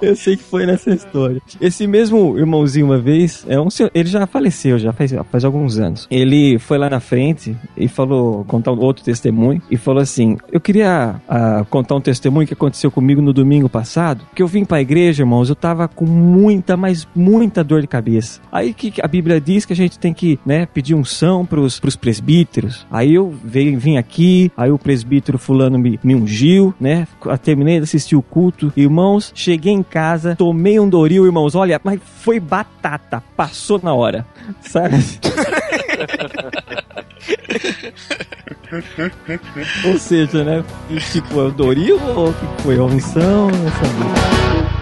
Eu 0.00 0.14
sei 0.16 0.36
que 0.36 0.42
foi 0.42 0.66
nessa 0.66 0.90
história. 0.90 1.40
Esse 1.60 1.86
mesmo 1.86 2.38
irmãozinho, 2.38 2.86
uma 2.86 2.98
vez, 2.98 3.44
é 3.48 3.60
um 3.60 3.70
senhor, 3.70 3.90
ele 3.94 4.08
já 4.08 4.26
faleceu, 4.26 4.78
já 4.78 4.92
faz, 4.92 5.12
faz 5.30 5.44
alguns 5.44 5.78
anos. 5.78 6.06
Ele 6.10 6.58
foi 6.58 6.78
lá 6.78 6.88
na 6.90 7.00
frente 7.00 7.56
e 7.76 7.88
falou, 7.88 8.44
contar 8.44 8.72
outro 8.72 9.04
testemunho, 9.04 9.62
e 9.70 9.76
falou 9.76 10.02
assim: 10.02 10.36
Eu 10.52 10.60
queria 10.60 11.16
ah, 11.28 11.64
contar 11.70 11.94
um 11.94 12.00
testemunho 12.00 12.46
que 12.46 12.54
aconteceu 12.54 12.90
comigo 12.90 13.20
no 13.20 13.32
domingo 13.32 13.68
passado, 13.68 14.24
que 14.34 14.42
eu 14.42 14.46
vim 14.46 14.64
pra 14.64 14.80
igreja, 14.80 15.22
irmãos, 15.22 15.48
eu 15.48 15.56
tava 15.56 15.88
com 15.88 16.04
muita, 16.04 16.76
mas 16.76 17.06
muita 17.14 17.62
dor 17.64 17.80
de 17.80 17.86
cabeça. 17.86 18.40
Aí 18.50 18.72
que 18.72 18.92
a 19.02 19.08
Bíblia 19.08 19.40
diz 19.40 19.64
que 19.64 19.72
a 19.72 19.76
gente 19.76 19.98
tem 19.98 20.12
que, 20.12 20.38
né, 20.44 20.66
pedir 20.66 20.94
unção 20.94 21.44
pros, 21.44 21.80
pros 21.80 21.96
presbíteros. 21.96 22.86
Aí 22.90 23.14
eu 23.14 23.34
veio, 23.44 23.78
vim 23.78 23.96
aqui, 23.96 24.50
aí 24.56 24.70
o 24.70 24.78
presbítero 24.78 25.38
fulano 25.38 25.78
me, 25.78 25.98
me 26.02 26.14
ungiu, 26.14 26.74
né, 26.80 27.06
terminei 27.42 27.78
de 27.78 27.84
assistir 27.84 28.16
o 28.16 28.22
culto. 28.22 28.72
Irmãos, 28.76 29.32
cheguei 29.46 29.72
em 29.72 29.82
casa, 29.82 30.34
tomei 30.34 30.80
um 30.80 30.88
Doril, 30.88 31.24
irmãos, 31.24 31.54
olha, 31.54 31.80
mas 31.84 32.00
foi 32.02 32.40
batata, 32.40 33.22
passou 33.36 33.80
na 33.80 33.94
hora, 33.94 34.26
sabe? 34.60 34.96
ou 39.86 39.96
seja, 39.98 40.42
né, 40.42 40.64
tipo, 41.12 41.40
é 41.40 41.44
o 41.44 41.52
Doril 41.52 42.00
ou 42.16 42.32
que 42.32 42.62
foi? 42.64 42.76
A 42.76 42.82
unção, 42.82 43.48
essa 43.50 44.66
Lá 44.66 44.75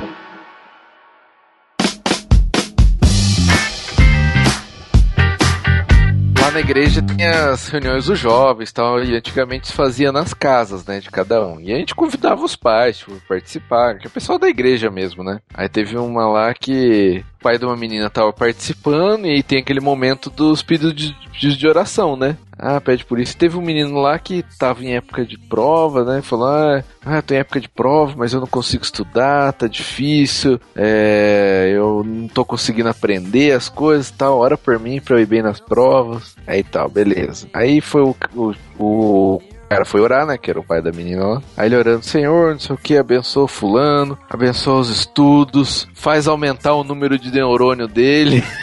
na 6.55 6.61
igreja 6.61 7.03
tinha 7.03 7.51
as 7.51 7.67
reuniões 7.67 8.07
dos 8.07 8.17
jovens 8.17 8.73
tal, 8.73 9.03
e 9.03 9.17
antigamente 9.17 9.67
se 9.67 9.73
fazia 9.73 10.13
nas 10.13 10.33
casas, 10.33 10.87
né, 10.87 11.01
de 11.01 11.11
cada 11.11 11.45
um. 11.45 11.61
E 11.61 11.73
a 11.73 11.77
gente 11.77 11.97
convidava 11.97 12.45
os 12.45 12.55
pais, 12.55 12.99
tipo, 12.99 13.21
participar, 13.29 13.99
que 13.99 14.07
é 14.07 14.09
o 14.09 14.13
pessoal 14.13 14.39
da 14.39 14.49
igreja 14.49 14.89
mesmo, 14.89 15.25
né. 15.25 15.41
Aí 15.53 15.69
teve 15.69 15.99
uma 15.99 16.29
lá 16.29 16.55
que 16.55 17.25
pai 17.45 17.59
de 17.59 17.67
uma 17.67 17.77
menina 17.77 18.09
tava 18.09 18.33
participando 18.33 19.27
e 19.27 19.43
tem 19.43 19.59
aquele 19.59 19.81
momento 19.81 20.31
dos 20.31 20.63
pedidos 20.63 20.95
de, 20.95 21.15
pedidos 21.31 21.59
de 21.59 21.69
oração, 21.69 22.17
né. 22.17 22.39
Ah, 22.59 22.81
pede 22.81 23.05
por 23.05 23.21
isso. 23.21 23.37
Teve 23.37 23.59
um 23.59 23.61
menino 23.61 24.01
lá 24.01 24.19
que 24.19 24.43
tava 24.59 24.83
em 24.83 24.95
época 24.95 25.27
de 25.27 25.37
prova, 25.37 26.05
né? 26.05 26.23
Falou: 26.23 26.47
Ah, 26.47 26.85
ah, 27.05 27.21
tô 27.21 27.35
em 27.35 27.39
época 27.39 27.61
de 27.61 27.69
prova, 27.69 28.15
mas 28.17 28.33
eu 28.33 28.41
não 28.41 28.47
consigo 28.47 28.83
estudar, 28.83 29.53
tá 29.53 29.67
difícil, 29.67 30.59
é, 30.75 31.73
eu 31.77 32.03
não 32.05 32.29
tô 32.29 32.45
conseguindo 32.45 32.89
aprender 32.89 33.53
as 33.53 33.69
coisas 33.69 34.11
tal. 34.11 34.39
Ora 34.39 34.57
por 34.57 34.79
mim 34.79 35.01
pra 35.01 35.17
eu 35.17 35.21
ir 35.21 35.27
bem 35.27 35.43
nas 35.43 35.61
provas. 35.61 36.37
Aí 36.47 36.63
tal, 36.63 36.89
beleza. 36.89 37.49
Aí 37.53 37.81
foi 37.81 38.03
o, 38.03 38.17
o, 38.35 38.55
o 38.79 39.43
cara 39.69 39.85
foi 39.85 40.01
orar, 40.01 40.27
né? 40.27 40.39
Que 40.39 40.51
era 40.51 40.61
o 40.61 40.65
pai 40.65 40.81
da 40.81 40.93
menina 40.93 41.27
lá. 41.27 41.43
Aí 41.57 41.69
ele 41.69 41.77
orando, 41.77 42.05
Senhor, 42.05 42.53
não 42.53 42.59
sei 42.59 42.75
o 42.75 42.79
que, 42.79 42.97
abençoa 42.97 43.49
fulano, 43.49 44.19
abençoa 44.29 44.81
os 44.81 44.91
estudos, 44.91 45.89
faz 45.95 46.29
aumentar 46.29 46.75
o 46.75 46.85
número 46.85 47.19
de 47.19 47.31
neurônio 47.31 47.89
dele. 47.89 48.43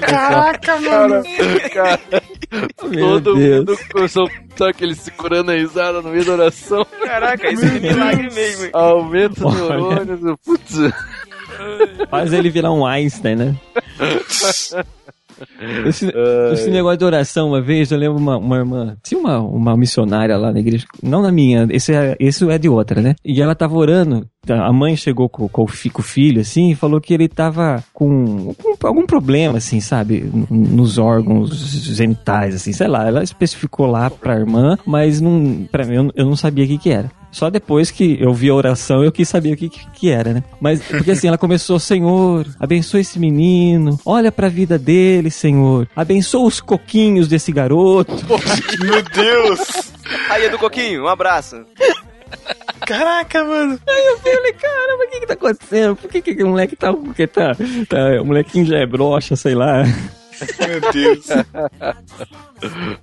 Caraca, 0.00 0.80
mano. 0.80 1.22
Cara, 1.72 2.00
todo 2.76 3.36
mundo 3.36 3.78
começou, 3.92 4.28
sabe 4.56 4.70
aquele 4.70 4.94
segurando 4.94 5.50
a 5.50 5.54
risada 5.54 6.00
no 6.00 6.10
meio 6.10 6.24
da 6.24 6.32
oração. 6.32 6.86
Caraca, 7.04 7.50
isso 7.50 7.64
é 7.64 7.78
milagre 7.78 8.32
mesmo. 8.32 8.70
Aumenta 8.72 9.46
os 9.46 9.54
neurônios. 9.54 10.36
Putz. 10.44 10.76
Faz 12.10 12.32
ele 12.32 12.50
virar 12.50 12.72
um 12.72 12.84
Einstein, 12.86 13.36
né? 13.36 13.56
Esse, 15.86 16.12
esse 16.52 16.70
negócio 16.70 16.98
de 16.98 17.04
oração, 17.04 17.48
uma 17.48 17.60
vez, 17.60 17.90
eu 17.90 17.98
lembro 17.98 18.18
uma, 18.18 18.36
uma 18.36 18.56
irmã, 18.56 18.96
tinha 19.02 19.18
uma, 19.20 19.40
uma 19.40 19.76
missionária 19.76 20.36
lá 20.36 20.52
na 20.52 20.60
igreja, 20.60 20.86
não 21.02 21.22
na 21.22 21.32
minha, 21.32 21.66
esse 21.70 21.92
é, 21.92 22.16
esse 22.18 22.48
é 22.48 22.58
de 22.58 22.68
outra, 22.68 23.00
né? 23.00 23.14
E 23.24 23.40
ela 23.40 23.54
tava 23.54 23.76
orando, 23.76 24.28
a 24.52 24.72
mãe 24.72 24.96
chegou 24.96 25.28
com, 25.28 25.48
com 25.48 25.62
o 25.62 25.66
fi- 25.66 25.90
com 25.90 26.00
o 26.00 26.04
filho, 26.04 26.40
assim, 26.40 26.70
e 26.70 26.74
falou 26.74 27.00
que 27.00 27.12
ele 27.14 27.28
tava 27.28 27.82
com, 27.92 28.54
com 28.54 28.86
algum 28.86 29.06
problema, 29.06 29.58
assim, 29.58 29.80
sabe? 29.80 30.30
Nos 30.50 30.98
órgãos 30.98 31.50
genitais, 31.94 32.54
assim, 32.54 32.72
sei 32.72 32.88
lá. 32.88 33.06
Ela 33.06 33.22
especificou 33.22 33.86
lá 33.86 34.10
pra 34.10 34.36
irmã, 34.38 34.76
mas 34.86 35.20
não, 35.20 35.66
pra 35.70 35.84
mim, 35.84 35.94
eu, 35.94 36.10
eu 36.14 36.26
não 36.26 36.36
sabia 36.36 36.64
o 36.64 36.68
que 36.68 36.78
que 36.78 36.90
era. 36.90 37.10
Só 37.30 37.50
depois 37.50 37.90
que 37.90 38.16
eu 38.20 38.32
vi 38.32 38.48
a 38.48 38.54
oração 38.54 39.02
eu 39.02 39.10
quis 39.10 39.28
saber 39.28 39.54
o 39.54 39.56
que, 39.56 39.68
que, 39.68 39.90
que 39.90 40.08
era, 40.08 40.32
né? 40.32 40.44
Mas, 40.60 40.80
porque 40.84 41.10
assim, 41.10 41.26
ela 41.26 41.36
começou, 41.36 41.80
Senhor, 41.80 42.46
abençoa 42.60 43.00
esse 43.00 43.18
menino, 43.18 43.98
olha 44.06 44.30
pra 44.30 44.48
vida 44.48 44.78
dele, 44.78 45.32
Senhor, 45.32 45.88
abençoa 45.96 46.46
os 46.46 46.60
coquinhos 46.60 47.26
desse 47.26 47.50
garoto. 47.50 48.14
Meu 48.80 49.02
Deus! 49.02 49.92
Aí, 50.30 50.44
Edu 50.44 50.58
Coquinho, 50.58 51.02
um 51.04 51.08
abraço. 51.08 51.56
Caraca, 52.86 53.44
mano. 53.44 53.80
Aí 53.88 54.06
eu 54.06 54.18
falei, 54.18 54.52
caramba, 54.52 55.04
o 55.04 55.10
que 55.10 55.20
que 55.20 55.26
tá 55.26 55.34
acontecendo? 55.34 55.96
Por 55.96 56.10
que 56.10 56.22
que 56.22 56.42
o 56.42 56.48
moleque 56.48 56.76
tá, 56.76 56.92
porque 56.92 57.26
tá, 57.26 57.56
tá 57.88 58.20
o 58.20 58.24
molequinho 58.24 58.66
já 58.66 58.78
é 58.78 58.86
broxa, 58.86 59.36
sei 59.36 59.54
lá. 59.54 59.84
Meu 60.66 60.92
Deus. 60.92 61.26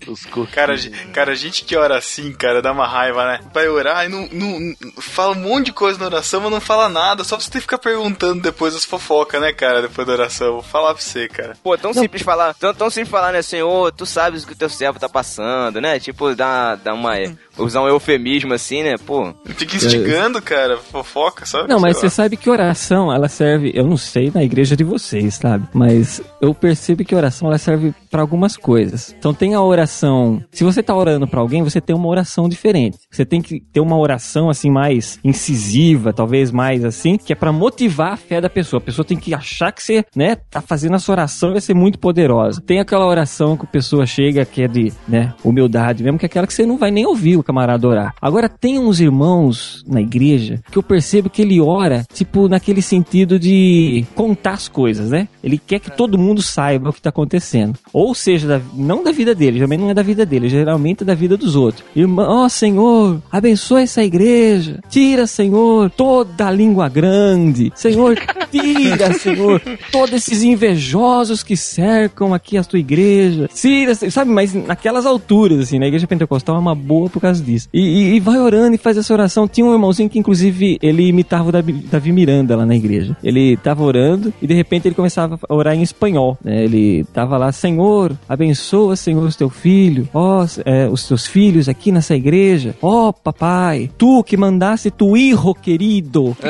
Os 0.08 0.26
Cara, 0.52 0.76
cara, 1.14 1.36
gente 1.36 1.64
que 1.64 1.76
ora 1.76 1.98
assim, 1.98 2.32
cara, 2.34 2.62
dá 2.62 2.72
uma 2.72 2.88
raiva, 2.88 3.26
né? 3.26 3.40
Vai 3.54 3.68
orar 3.68 4.06
e 4.06 4.10
não, 4.10 4.28
não, 4.32 4.60
não- 4.60 4.76
fala 5.02 5.36
um 5.36 5.40
monte 5.42 5.66
de 5.68 5.74
coisa 5.74 6.00
na 6.00 6.06
oração, 6.06 6.42
mas 6.42 6.52
não 6.52 6.62
fala 6.62 6.90
nada, 6.90 7.24
só 7.24 7.36
pra 7.36 7.44
você 7.44 7.52
ter 7.52 7.58
que 7.60 7.64
ficar 7.64 7.78
perguntando 7.78 8.42
depois 8.42 8.76
as 8.76 8.86
fofocas, 8.86 9.42
né, 9.42 9.52
cara, 9.54 9.82
depois 9.82 10.08
da 10.08 10.14
oração. 10.14 10.54
Vou 10.54 10.64
falar 10.64 10.94
pra 10.94 11.04
você, 11.04 11.28
cara. 11.28 11.56
Pô, 11.64 11.78
tão 11.78 11.94
simples 11.94 12.22
falar, 12.22 12.54
tão, 12.56 12.74
tão 12.74 12.90
simples 12.90 13.12
falar, 13.12 13.32
né, 13.34 13.42
Senhor, 13.42 13.92
tu 13.92 14.06
sabes 14.06 14.44
o 14.44 14.48
que 14.48 14.54
o 14.54 14.58
teu 14.58 14.70
servo 14.70 15.00
tá 15.00 15.10
passando, 15.10 15.80
né? 15.82 16.00
Tipo, 16.00 16.34
dá, 16.36 16.76
dá 16.76 16.94
uma. 16.94 17.12
usar 17.58 17.82
um 17.82 17.88
eufemismo 17.88 18.54
assim, 18.54 18.82
né? 18.84 18.96
Pô. 18.98 19.34
Fica 19.46 19.76
instigando, 19.76 20.42
cara, 20.42 20.78
fofoca, 20.78 21.46
sabe? 21.46 21.68
Não, 21.70 21.80
mas 21.80 21.98
você 21.98 22.10
sabe 22.10 22.38
que 22.38 22.50
oração, 22.50 23.14
ela 23.14 23.28
serve, 23.28 23.72
eu 23.76 23.86
não 23.86 23.98
sei 23.98 24.32
na 24.34 24.44
igreja 24.44 24.76
de 24.76 24.84
vocês, 24.84 25.36
sabe? 25.36 25.68
Mas 25.74 26.22
eu 26.42 26.54
percebo 26.56 27.04
que 27.04 27.14
oração 27.14 27.48
ela 27.48 27.58
serve 27.58 27.94
pra 28.10 28.22
algumas 28.22 28.58
coisas. 28.58 29.14
Então 29.18 29.34
tem 29.42 29.56
a 29.56 29.62
oração, 29.64 30.44
se 30.52 30.64
você 30.64 30.84
tá 30.84 30.96
orando 30.96 31.28
pra 31.28 31.42
alguém, 31.42 31.64
você 31.64 31.82
tem 31.82 31.96
uma 31.96 32.08
oração 32.08 32.48
diferente. 32.48 33.00
Você 33.10 33.26
tem 33.26 33.42
que 33.42 33.60
ter 33.60 33.80
uma 33.80 33.98
oração 33.98 34.52
assim 34.52 34.70
mais 34.70 35.20
incisiva, 35.24 36.14
talvez 36.14 36.52
mais 36.52 36.86
assim, 36.86 37.18
que 37.18 37.34
é 37.34 37.36
pra 37.36 37.52
motivar 37.52 38.14
a 38.14 38.18
fé 38.18 38.40
da 38.40 38.52
pessoa. 38.52 38.80
A 38.80 38.86
pessoa 38.86 39.04
tem 39.04 39.18
que 39.18 39.34
achar 39.34 39.72
que 39.72 39.82
você, 39.82 40.06
né, 40.16 40.36
tá 40.36 40.62
fazendo 40.62 40.94
essa 40.94 41.12
oração 41.12 41.54
vai 41.54 41.60
ser 41.60 41.74
muito 41.74 41.98
poderosa. 41.98 42.62
Tem 42.62 42.80
aquela 42.80 43.08
oração 43.08 43.58
que 43.58 43.66
a 43.66 43.68
pessoa 43.68 44.06
chega 44.06 44.46
que 44.46 44.62
é 44.62 44.68
de, 44.68 44.94
né, 45.08 45.34
humildade 45.44 46.04
mesmo, 46.04 46.20
que 46.20 46.26
é 46.26 46.28
aquela 46.28 46.46
que 46.46 46.54
você 46.54 46.64
não 46.64 46.78
vai 46.78 46.92
nem 46.92 47.08
ouvir 47.08 47.36
o 47.36 47.42
camarada 47.42 47.88
orar. 47.88 48.14
Agora 48.22 48.48
tem 48.48 48.78
uns 48.78 49.00
irmãos 49.00 49.84
na 49.88 50.02
igreja 50.02 50.62
que 50.72 50.78
eu 50.78 50.84
percebo 50.84 51.32
que 51.32 51.42
ele 51.42 51.60
ora, 51.60 52.06
tipo, 52.14 52.48
naquele 52.48 52.84
sentido 52.84 53.40
de 53.40 54.06
contar 54.14 54.52
as 54.52 54.68
coisas, 54.68 55.10
né? 55.10 55.28
Ele 55.44 55.58
quer 55.58 55.80
que 55.80 55.90
todo 55.90 56.16
mundo 56.16 56.44
saiba 56.44 56.92
o 56.92 56.94
que 56.94 57.02
tá 57.02 57.10
acontecendo. 57.10 57.80
Ou 57.92 58.14
seja, 58.14 58.62
não 58.76 59.04
da 59.04 59.12
vida 59.12 59.31
dele, 59.36 59.60
também 59.60 59.78
não 59.78 59.90
é 59.90 59.94
da 59.94 60.02
vida 60.04 60.26
dele, 60.26 60.50
geralmente 60.50 61.04
é 61.04 61.06
da 61.06 61.14
vida 61.16 61.36
dos 61.38 61.56
outros. 61.56 61.84
Irmão, 61.96 62.44
ó 62.46 62.50
Senhor, 62.50 63.22
abençoa 63.32 63.82
essa 63.82 64.04
igreja. 64.04 64.80
Tira, 64.90 65.28
Senhor, 65.28 65.90
toda 65.90 66.48
a 66.48 66.52
língua 66.52 66.88
grande. 66.90 67.72
Senhor, 67.76 68.18
tira, 68.52 69.14
Senhor, 69.14 69.62
todos 69.92 70.14
esses 70.16 70.44
invejosos 70.44 71.44
que 71.44 71.56
cercam 71.56 72.34
aqui 72.34 72.58
a 72.58 72.64
tua 72.64 72.80
igreja. 72.80 73.50
Tira, 73.54 73.94
sabe, 73.96 74.32
mas 74.32 74.54
naquelas 74.54 75.06
alturas, 75.06 75.60
assim, 75.60 75.80
na 75.80 75.88
igreja 75.88 76.08
pentecostal 76.08 76.56
é 76.56 76.60
uma 76.60 76.76
boa 76.76 77.10
por 77.10 77.20
causa 77.20 77.42
disso. 77.44 77.68
E, 77.74 77.80
e- 77.82 78.16
e 78.16 78.20
vai 78.20 78.38
orando 78.40 78.76
e 78.76 78.78
faz 78.78 78.98
essa 78.98 79.14
oração. 79.14 79.48
Tinha 79.48 79.66
um 79.66 79.74
irmãozinho 79.74 80.10
que, 80.10 80.20
inclusive, 80.20 80.78
ele 80.82 81.08
imitava 81.08 81.50
o 81.50 81.52
Davi, 81.52 81.74
Davi 81.74 82.12
Miranda 82.12 82.56
lá 82.56 82.66
na 82.66 82.76
igreja. 82.76 83.16
Ele 83.24 83.58
tava 83.58 83.84
orando 83.84 84.34
e 84.42 84.48
de 84.48 84.54
repente 84.54 84.88
ele 84.88 84.96
começava 84.96 85.40
a 85.48 85.54
orar 85.54 85.76
em 85.76 85.82
espanhol. 85.82 86.38
né? 86.44 86.64
Ele 86.64 87.04
tava 87.14 87.38
lá, 87.38 87.52
Senhor, 87.52 88.12
abençoa, 88.28 88.96
Senhor, 88.96 89.21
o 89.28 89.38
teu 89.38 89.50
filho, 89.50 90.08
ó, 90.14 90.46
é, 90.66 90.88
os 90.88 91.08
teus 91.08 91.28
filhos 91.28 91.68
aqui 91.70 91.92
nessa 91.92 92.16
igreja. 92.16 92.76
Ó, 92.82 93.12
papai, 93.12 93.90
tu 93.98 94.24
que 94.24 94.38
mandaste 94.38 94.92
tu 94.92 95.18
hijo 95.18 95.54
querido. 95.54 96.36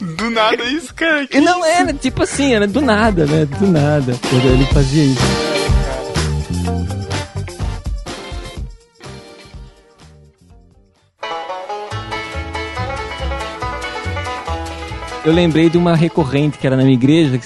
Do 0.00 0.30
nada 0.30 0.64
isso, 0.64 0.94
cara. 0.94 1.26
E 1.30 1.40
não 1.40 1.64
era 1.64 1.92
tipo 1.92 2.22
assim, 2.22 2.54
era 2.54 2.66
do 2.66 2.80
nada, 2.80 3.26
né? 3.26 3.46
Do 3.46 3.66
nada. 3.66 4.14
Ele 4.32 4.64
fazia 4.66 5.04
isso. 5.04 5.59
Eu 15.22 15.32
lembrei 15.32 15.68
de 15.68 15.76
uma 15.76 15.94
recorrente 15.94 16.56
que 16.58 16.66
era 16.66 16.76
na 16.76 16.82
minha 16.82 16.94
igreja, 16.94 17.38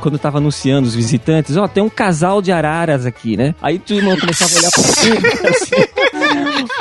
quando 0.00 0.14
eu 0.14 0.18
tava 0.18 0.38
anunciando 0.38 0.88
os 0.88 0.94
visitantes, 0.94 1.56
ó, 1.58 1.68
tem 1.68 1.82
um 1.82 1.88
casal 1.90 2.40
de 2.40 2.50
araras 2.50 3.04
aqui, 3.04 3.36
né? 3.36 3.54
Aí 3.60 3.78
todo 3.78 4.02
mundo 4.02 4.20
começava 4.20 4.50
a 4.50 4.58
olhar 4.58 4.70
pra 4.70 4.82
cima, 4.82 5.28
assim. 5.50 5.88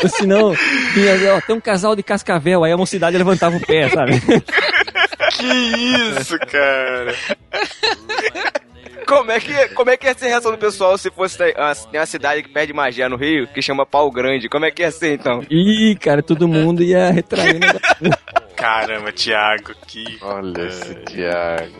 Ou 0.04 0.10
senão, 0.10 0.56
tinha, 0.94 1.36
ó, 1.36 1.42
tem 1.42 1.56
um 1.56 1.60
casal 1.60 1.96
de 1.96 2.04
cascavel, 2.04 2.64
aí 2.64 2.72
a 2.72 2.78
mocidade 2.78 3.18
levantava 3.18 3.58
o 3.58 3.60
pé, 3.60 3.90
sabe? 3.90 4.14
Que 5.38 5.46
isso, 5.46 6.38
cara. 6.40 7.14
Como 9.06 9.32
é, 9.32 9.40
que, 9.40 9.68
como 9.70 9.90
é 9.90 9.98
que 9.98 10.06
ia 10.06 10.14
ser 10.14 10.26
a 10.26 10.30
reação 10.30 10.52
do 10.52 10.58
pessoal 10.58 10.98
se 10.98 11.12
fosse 11.12 11.38
uma, 11.56 11.76
tem 11.76 12.00
uma 12.00 12.06
cidade 12.06 12.44
que 12.44 12.50
perde 12.50 12.74
magia 12.74 13.08
no 13.10 13.18
Rio, 13.18 13.48
que 13.48 13.62
chama 13.62 13.86
Pau 13.86 14.10
Grande? 14.10 14.50
Como 14.50 14.66
é 14.66 14.72
que 14.72 14.82
ia 14.82 14.92
ser 14.92 15.14
então? 15.14 15.42
Ih, 15.50 15.96
cara, 15.96 16.24
todo 16.24 16.48
mundo 16.48 16.84
ia 16.84 17.12
retrair 17.12 17.60
né? 17.60 18.12
Caramba, 18.58 19.12
Thiago, 19.12 19.76
que. 19.86 20.18
Olha 20.20 20.68
esse 20.68 20.96
Thiago. 21.06 21.78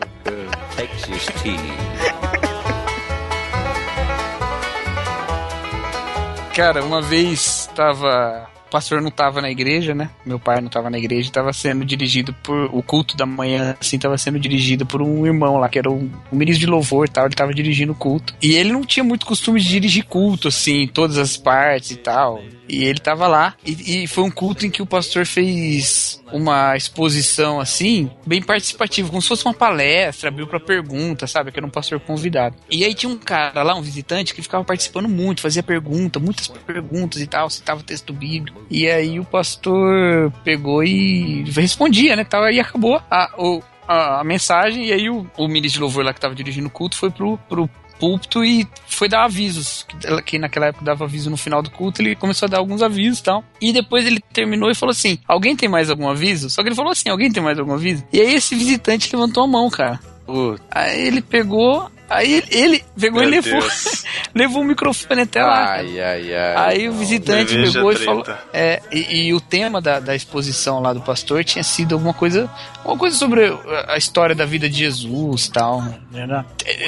Cara, 6.54 6.84
uma 6.84 7.02
vez 7.02 7.68
tava. 7.74 8.48
O 8.68 8.70
pastor 8.70 9.00
não 9.00 9.10
tava 9.10 9.40
na 9.40 9.50
igreja, 9.50 9.94
né? 9.94 10.10
Meu 10.24 10.38
pai 10.38 10.60
não 10.60 10.68
tava 10.68 10.88
na 10.88 10.98
igreja, 10.98 11.32
tava 11.32 11.52
sendo 11.52 11.84
dirigido 11.84 12.32
por. 12.44 12.70
O 12.72 12.80
culto 12.80 13.16
da 13.16 13.26
manhã, 13.26 13.76
assim, 13.80 13.98
tava 13.98 14.16
sendo 14.16 14.38
dirigido 14.38 14.86
por 14.86 15.02
um 15.02 15.26
irmão 15.26 15.56
lá, 15.56 15.68
que 15.68 15.80
era 15.80 15.90
um, 15.90 16.08
um 16.32 16.36
ministro 16.36 16.64
de 16.64 16.70
louvor 16.70 17.08
e 17.08 17.10
tal. 17.10 17.26
Ele 17.26 17.34
tava 17.34 17.52
dirigindo 17.52 17.90
o 17.92 17.96
culto. 17.96 18.34
E 18.40 18.52
ele 18.52 18.70
não 18.70 18.84
tinha 18.84 19.02
muito 19.02 19.26
costume 19.26 19.60
de 19.60 19.68
dirigir 19.68 20.04
culto, 20.04 20.46
assim, 20.46 20.86
todas 20.86 21.18
as 21.18 21.36
partes 21.36 21.90
e 21.90 21.96
tal. 21.96 22.40
E 22.68 22.84
ele 22.84 22.98
tava 22.98 23.26
lá. 23.26 23.54
E, 23.64 24.04
e 24.04 24.06
foi 24.06 24.24
um 24.24 24.30
culto 24.30 24.66
em 24.66 24.70
que 24.70 24.82
o 24.82 24.86
pastor 24.86 25.24
fez 25.24 26.22
uma 26.32 26.76
exposição, 26.76 27.58
assim, 27.60 28.10
bem 28.26 28.42
participativa, 28.42 29.08
como 29.08 29.22
se 29.22 29.28
fosse 29.28 29.44
uma 29.44 29.54
palestra, 29.54 30.28
abriu 30.28 30.46
pra 30.46 30.60
pergunta, 30.60 31.26
sabe? 31.26 31.50
Que 31.50 31.58
era 31.58 31.66
um 31.66 31.70
pastor 31.70 31.98
convidado. 32.00 32.56
E 32.70 32.84
aí 32.84 32.94
tinha 32.94 33.10
um 33.10 33.16
cara 33.16 33.62
lá, 33.62 33.74
um 33.74 33.82
visitante, 33.82 34.34
que 34.34 34.42
ficava 34.42 34.64
participando 34.64 35.08
muito, 35.08 35.40
fazia 35.40 35.62
pergunta, 35.62 36.18
muitas 36.18 36.48
perguntas 36.48 37.22
e 37.22 37.26
tal, 37.26 37.48
citava 37.48 37.82
texto 37.82 38.12
bíblico. 38.12 38.62
E 38.70 38.88
aí 38.88 39.18
o 39.18 39.24
pastor 39.24 40.30
pegou 40.44 40.84
e 40.84 41.44
respondia, 41.50 42.14
né? 42.14 42.24
Tal, 42.24 42.50
e 42.50 42.60
acabou 42.60 43.00
a, 43.10 43.32
a, 43.86 44.20
a 44.20 44.24
mensagem, 44.24 44.86
e 44.86 44.92
aí 44.92 45.08
o, 45.08 45.26
o 45.36 45.48
ministro 45.48 45.78
de 45.78 45.82
louvor 45.82 46.04
lá 46.04 46.12
que 46.12 46.20
tava 46.20 46.34
dirigindo 46.34 46.68
o 46.68 46.70
culto 46.70 46.96
foi 46.96 47.10
pro, 47.10 47.38
pro 47.48 47.70
púlpito 47.98 48.44
e 48.44 48.66
foi 48.86 49.08
dar 49.08 49.24
avisos. 49.24 49.84
Que- 49.88 50.22
Que 50.22 50.38
naquela 50.38 50.66
época 50.66 50.84
dava 50.84 51.04
aviso 51.04 51.30
no 51.30 51.36
final 51.36 51.62
do 51.62 51.70
culto, 51.70 52.00
ele 52.02 52.14
começou 52.14 52.46
a 52.46 52.50
dar 52.50 52.58
alguns 52.58 52.82
avisos 52.82 53.18
e 53.20 53.22
tal. 53.22 53.44
E 53.60 53.72
depois 53.72 54.06
ele 54.06 54.20
terminou 54.32 54.70
e 54.70 54.74
falou 54.74 54.90
assim: 54.92 55.18
Alguém 55.26 55.56
tem 55.56 55.68
mais 55.68 55.90
algum 55.90 56.08
aviso? 56.08 56.48
Só 56.50 56.62
que 56.62 56.68
ele 56.68 56.76
falou 56.76 56.92
assim: 56.92 57.08
Alguém 57.08 57.30
tem 57.30 57.42
mais 57.42 57.58
algum 57.58 57.74
aviso? 57.74 58.04
E 58.12 58.20
aí 58.20 58.34
esse 58.34 58.54
visitante 58.54 59.14
levantou 59.14 59.44
a 59.44 59.46
mão, 59.46 59.68
cara. 59.70 59.98
Aí 60.70 61.06
ele 61.06 61.20
pegou. 61.22 61.90
Aí 62.08 62.42
ele, 62.50 62.82
pegou 62.98 63.20
Meu 63.20 63.28
e 63.28 63.32
levou, 63.32 63.60
levou 64.34 64.62
o 64.62 64.64
microfone 64.64 65.22
até 65.22 65.42
lá. 65.42 65.72
ai, 65.74 66.00
ai, 66.00 66.34
ai. 66.34 66.54
Aí 66.56 66.88
o 66.88 66.92
visitante 66.92 67.54
pegou 67.72 67.92
e 67.92 67.96
falou. 67.96 68.24
É, 68.52 68.80
e, 68.90 69.26
e 69.26 69.34
o 69.34 69.40
tema 69.40 69.80
da, 69.80 70.00
da 70.00 70.14
exposição 70.16 70.80
lá 70.80 70.92
do 70.92 71.00
pastor 71.00 71.44
tinha 71.44 71.62
sido 71.62 71.94
alguma 71.94 72.14
coisa. 72.14 72.48
Alguma 72.78 72.98
coisa 72.98 73.16
sobre 73.16 73.46
a- 73.46 73.92
a 73.94 73.96
história 73.98 74.34
da 74.34 74.44
vida 74.46 74.68
de 74.68 74.78
Jesus 74.78 75.46
e 75.46 75.52
tal. 75.52 75.84
Era- 76.14 76.46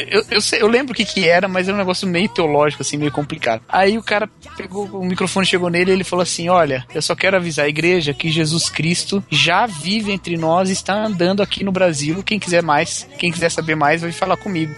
Eu, 0.08 0.24
eu, 0.30 0.40
sei- 0.40 0.62
eu 0.62 0.68
lembro 0.68 0.92
o 0.92 0.96
que, 0.96 1.04
que 1.04 1.28
era, 1.28 1.46
mas 1.46 1.68
era 1.68 1.74
um 1.76 1.78
negócio 1.80 2.08
meio 2.08 2.28
teológico, 2.28 2.82
assim, 2.82 2.96
meio 2.96 3.12
complicado. 3.12 3.62
Aí 3.68 3.98
o 3.98 4.02
cara 4.02 4.28
pegou, 4.56 4.86
o 4.86 5.04
microfone 5.04 5.44
chegou 5.46 5.68
nele 5.68 5.90
e 5.90 5.94
ele 5.94 6.04
falou 6.04 6.22
assim: 6.22 6.48
Olha, 6.48 6.86
eu 6.94 7.02
só 7.02 7.14
quero 7.14 7.36
avisar 7.36 7.66
a 7.66 7.68
igreja 7.68 8.14
que 8.14 8.30
Jesus 8.30 8.70
Cristo 8.70 9.22
já 9.30 9.66
vive 9.66 10.12
entre 10.12 10.36
nós 10.38 10.70
e 10.70 10.72
está 10.72 10.94
andando 10.94 11.42
aqui 11.42 11.62
no 11.62 11.72
Brasil. 11.72 12.22
Quem 12.22 12.38
quiser 12.38 12.62
mais, 12.62 13.06
quem 13.18 13.30
quiser 13.30 13.50
saber 13.50 13.74
mais, 13.74 14.00
vai 14.00 14.12
falar 14.12 14.36
comigo. 14.38 14.74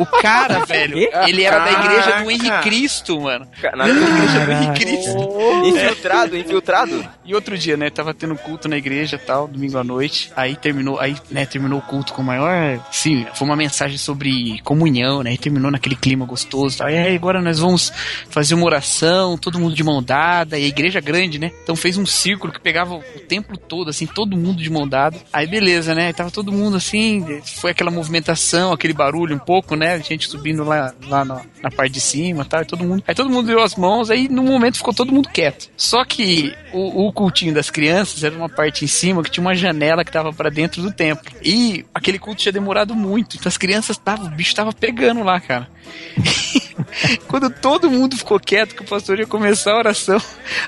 O 0.00 0.06
cara, 0.06 0.64
velho, 0.64 0.98
ele 0.98 1.42
era 1.42 1.58
da 1.58 1.72
igreja 1.72 2.22
do 2.22 2.30
Henrique. 2.30 2.62
Cristo, 2.62 3.20
mano. 3.20 3.46
Na 3.74 3.88
Igreja 3.88 4.46
do 4.46 4.52
Henrique 4.52 4.84
Cristo. 4.84 5.32
Infiltrado, 5.64 6.36
infiltrado. 6.36 7.08
E 7.24 7.34
outro 7.34 7.56
dia, 7.56 7.76
né, 7.76 7.90
tava 7.90 8.12
tendo 8.12 8.34
culto 8.36 8.68
na 8.68 8.76
igreja 8.76 9.18
tal, 9.18 9.48
domingo 9.48 9.78
à 9.78 9.84
noite. 9.84 10.32
Aí 10.36 10.56
terminou, 10.56 10.98
aí, 10.98 11.16
né, 11.30 11.46
terminou 11.46 11.78
o 11.78 11.82
culto 11.82 12.12
com 12.12 12.22
o 12.22 12.24
maior. 12.24 12.78
Sim, 12.90 13.26
foi 13.34 13.46
uma 13.46 13.56
mensagem 13.56 13.98
sobre 13.98 14.60
comunhão, 14.62 15.22
né? 15.22 15.32
E 15.32 15.38
terminou 15.38 15.70
naquele 15.70 15.96
clima 15.96 16.26
gostoso. 16.26 16.78
Tal. 16.78 16.90
E 16.90 16.96
aí 16.96 17.14
agora 17.14 17.40
nós 17.40 17.58
vamos 17.58 17.92
fazer 18.30 18.54
uma 18.54 18.66
oração, 18.66 19.38
todo 19.38 19.58
mundo 19.58 19.74
de 19.74 19.82
mão 19.82 20.02
dada. 20.02 20.58
E 20.58 20.64
a 20.64 20.68
igreja 20.68 21.00
grande, 21.00 21.38
né? 21.38 21.50
Então 21.62 21.76
fez 21.76 21.96
um 21.96 22.06
círculo 22.06 22.52
que 22.52 22.60
pegava 22.60 22.94
o 22.94 23.02
templo 23.28 23.56
todo, 23.56 23.90
assim, 23.90 24.06
todo 24.06 24.36
mundo 24.36 24.62
de 24.62 24.70
mão 24.70 24.86
dada. 24.86 25.16
Aí 25.32 25.46
beleza, 25.46 25.94
né? 25.94 26.12
Tava 26.12 26.30
todo 26.30 26.52
mundo 26.52 26.76
assim, 26.76 27.40
foi 27.56 27.70
aquela 27.70 27.90
movimentação, 27.90 28.72
aquele 28.72 28.92
barulho 28.92 29.34
um 29.34 29.38
pouco, 29.44 29.76
né? 29.76 29.94
A 29.94 29.98
gente 29.98 30.28
subindo 30.28 30.64
lá, 30.64 30.94
lá 31.06 31.24
na, 31.24 31.42
na 31.62 31.70
parte 31.70 31.92
de 31.92 32.00
cima 32.00 32.44
tal, 32.44 32.62
e 32.62 32.64
todo 32.64 32.84
mundo. 32.84 33.02
Aí 33.06 33.14
todo 33.14 33.30
mundo 33.30 33.46
deu 33.46 33.62
as 33.62 33.74
mãos, 33.76 34.10
aí 34.10 34.28
no 34.28 34.42
momento 34.42 34.78
ficou 34.78 34.94
todo 34.94 35.12
mundo 35.12 35.28
quieto. 35.28 35.70
Só 35.76 36.04
que 36.04 36.54
o, 36.72 37.06
o 37.06 37.12
cultinho 37.12 37.54
das 37.54 37.70
crianças 37.70 38.22
era 38.24 38.34
uma 38.34 38.48
parte 38.48 38.84
em 38.84 38.88
cima 38.88 39.22
que 39.22 39.30
tinha 39.30 39.44
uma 39.44 39.54
janela 39.54 40.04
que 40.04 40.12
tava 40.12 40.32
pra 40.32 40.50
dentro 40.50 40.82
do 40.82 40.92
templo. 40.92 41.30
E 41.42 41.84
aquele 41.94 42.18
culto 42.18 42.40
tinha 42.40 42.52
demorado 42.52 42.94
muito. 42.94 43.36
Então 43.36 43.48
as 43.48 43.56
crianças 43.56 43.96
estavam, 43.96 44.26
o 44.26 44.30
bicho 44.30 44.54
tava 44.54 44.72
pegando 44.72 45.22
lá, 45.22 45.40
cara. 45.40 45.68
Quando 47.28 47.50
todo 47.50 47.90
mundo 47.90 48.16
ficou 48.16 48.38
quieto, 48.40 48.74
que 48.74 48.82
o 48.82 48.86
pastor 48.86 49.18
ia 49.18 49.26
começar 49.26 49.72
a 49.72 49.78
oração, 49.78 50.20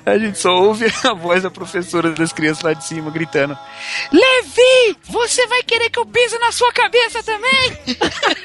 a 0.04 0.18
gente 0.18 0.38
só 0.38 0.54
ouve 0.54 0.86
a 1.04 1.12
voz 1.12 1.42
da 1.42 1.50
professora 1.50 2.10
das 2.10 2.32
crianças 2.32 2.62
lá 2.62 2.72
de 2.72 2.84
cima 2.84 3.10
gritando: 3.10 3.56
Levi, 4.12 4.98
você 5.08 5.46
vai 5.46 5.62
querer 5.62 5.90
que 5.90 5.98
eu 5.98 6.06
pise 6.06 6.38
na 6.38 6.52
sua 6.52 6.72
cabeça 6.72 7.22
também? 7.22 7.78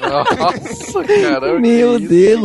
Nossa, 0.00 1.04
caramba. 1.04 1.60
Meu 1.60 1.98
que 1.98 2.42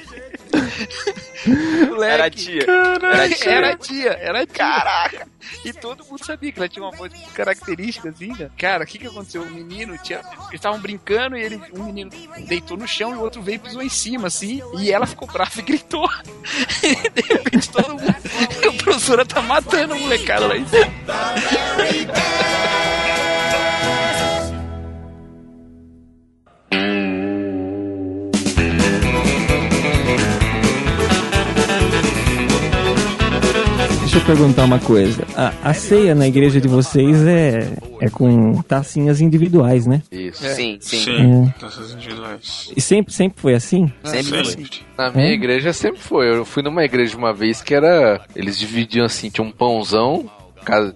Deus. 1.44 2.02
Era 2.02 2.26
a 2.26 2.30
tia. 2.30 2.62
Era 2.62 3.24
a 3.24 3.28
tia. 3.28 3.50
Era 3.50 3.70
a 3.70 3.76
tia, 3.76 4.10
era 4.10 4.42
a 4.42 4.46
tia. 4.46 4.54
Caraca! 4.54 5.28
E 5.64 5.72
todo 5.72 6.04
mundo 6.04 6.24
sabia 6.24 6.52
que 6.52 6.58
ela 6.58 6.68
tinha 6.68 6.84
uma 6.84 6.94
voz 6.94 7.12
muito 7.12 7.30
característica, 7.32 8.10
assim, 8.10 8.28
né? 8.38 8.50
Cara, 8.58 8.84
o 8.84 8.86
que 8.86 8.98
que 8.98 9.06
aconteceu? 9.06 9.42
O 9.42 9.50
menino 9.50 9.96
tinha. 9.98 10.18
Eles 10.18 10.54
estavam 10.54 10.78
brincando 10.80 11.36
e 11.36 11.42
ele, 11.42 11.60
um 11.74 11.84
menino 11.84 12.10
deitou 12.46 12.76
no 12.76 12.86
chão 12.86 13.12
e 13.12 13.16
o 13.16 13.20
outro 13.20 13.42
veio 13.42 13.56
e 13.56 13.58
pisou 13.58 13.82
em 13.82 13.88
cima, 13.88 14.28
assim, 14.28 14.62
e 14.78 14.92
ela 14.92 15.06
ficou 15.06 15.28
brava 15.28 15.58
e 15.58 15.62
gritou. 15.62 16.08
E 16.82 17.10
de 17.10 17.22
repente 17.22 17.70
todo 17.70 17.90
mundo. 17.90 18.14
A 18.68 18.82
professora 18.82 19.24
tá 19.24 19.42
matando 19.42 19.94
a 19.94 19.98
molecada 19.98 20.46
lá 20.46 20.56
em 20.56 20.66
cima. 20.66 20.90
Deixa 34.12 34.28
eu 34.28 34.36
perguntar 34.36 34.64
uma 34.64 34.80
coisa. 34.80 35.24
A, 35.36 35.70
a 35.70 35.72
ceia 35.72 36.16
na 36.16 36.26
igreja 36.26 36.60
de 36.60 36.66
vocês 36.66 37.24
é, 37.24 37.72
é 38.00 38.10
com 38.10 38.60
tacinhas 38.62 39.20
individuais, 39.20 39.86
né? 39.86 40.02
Isso. 40.10 40.42
Sim, 40.48 40.78
sim. 40.80 41.04
Sim, 41.04 41.54
taças 41.60 41.92
individuais. 41.92 42.72
E 42.76 42.80
sempre, 42.80 43.14
sempre 43.14 43.40
foi 43.40 43.54
assim? 43.54 43.92
Sempre 44.02 44.24
foi. 44.24 44.44
Sempre. 44.46 44.70
Na 44.98 45.12
minha 45.12 45.28
É? 45.28 45.32
igreja 45.32 45.72
sempre 45.72 46.00
foi. 46.00 46.28
Eu 46.28 46.44
fui 46.44 46.60
numa 46.60 46.82
igreja 46.84 47.16
uma 47.16 47.32
vez 47.32 47.62
que 47.62 47.72
era. 47.72 48.20
Eles 48.34 48.58
dividiam 48.58 49.06
assim, 49.06 49.30
tinha 49.30 49.46
um 49.46 49.52
pãozão. 49.52 50.28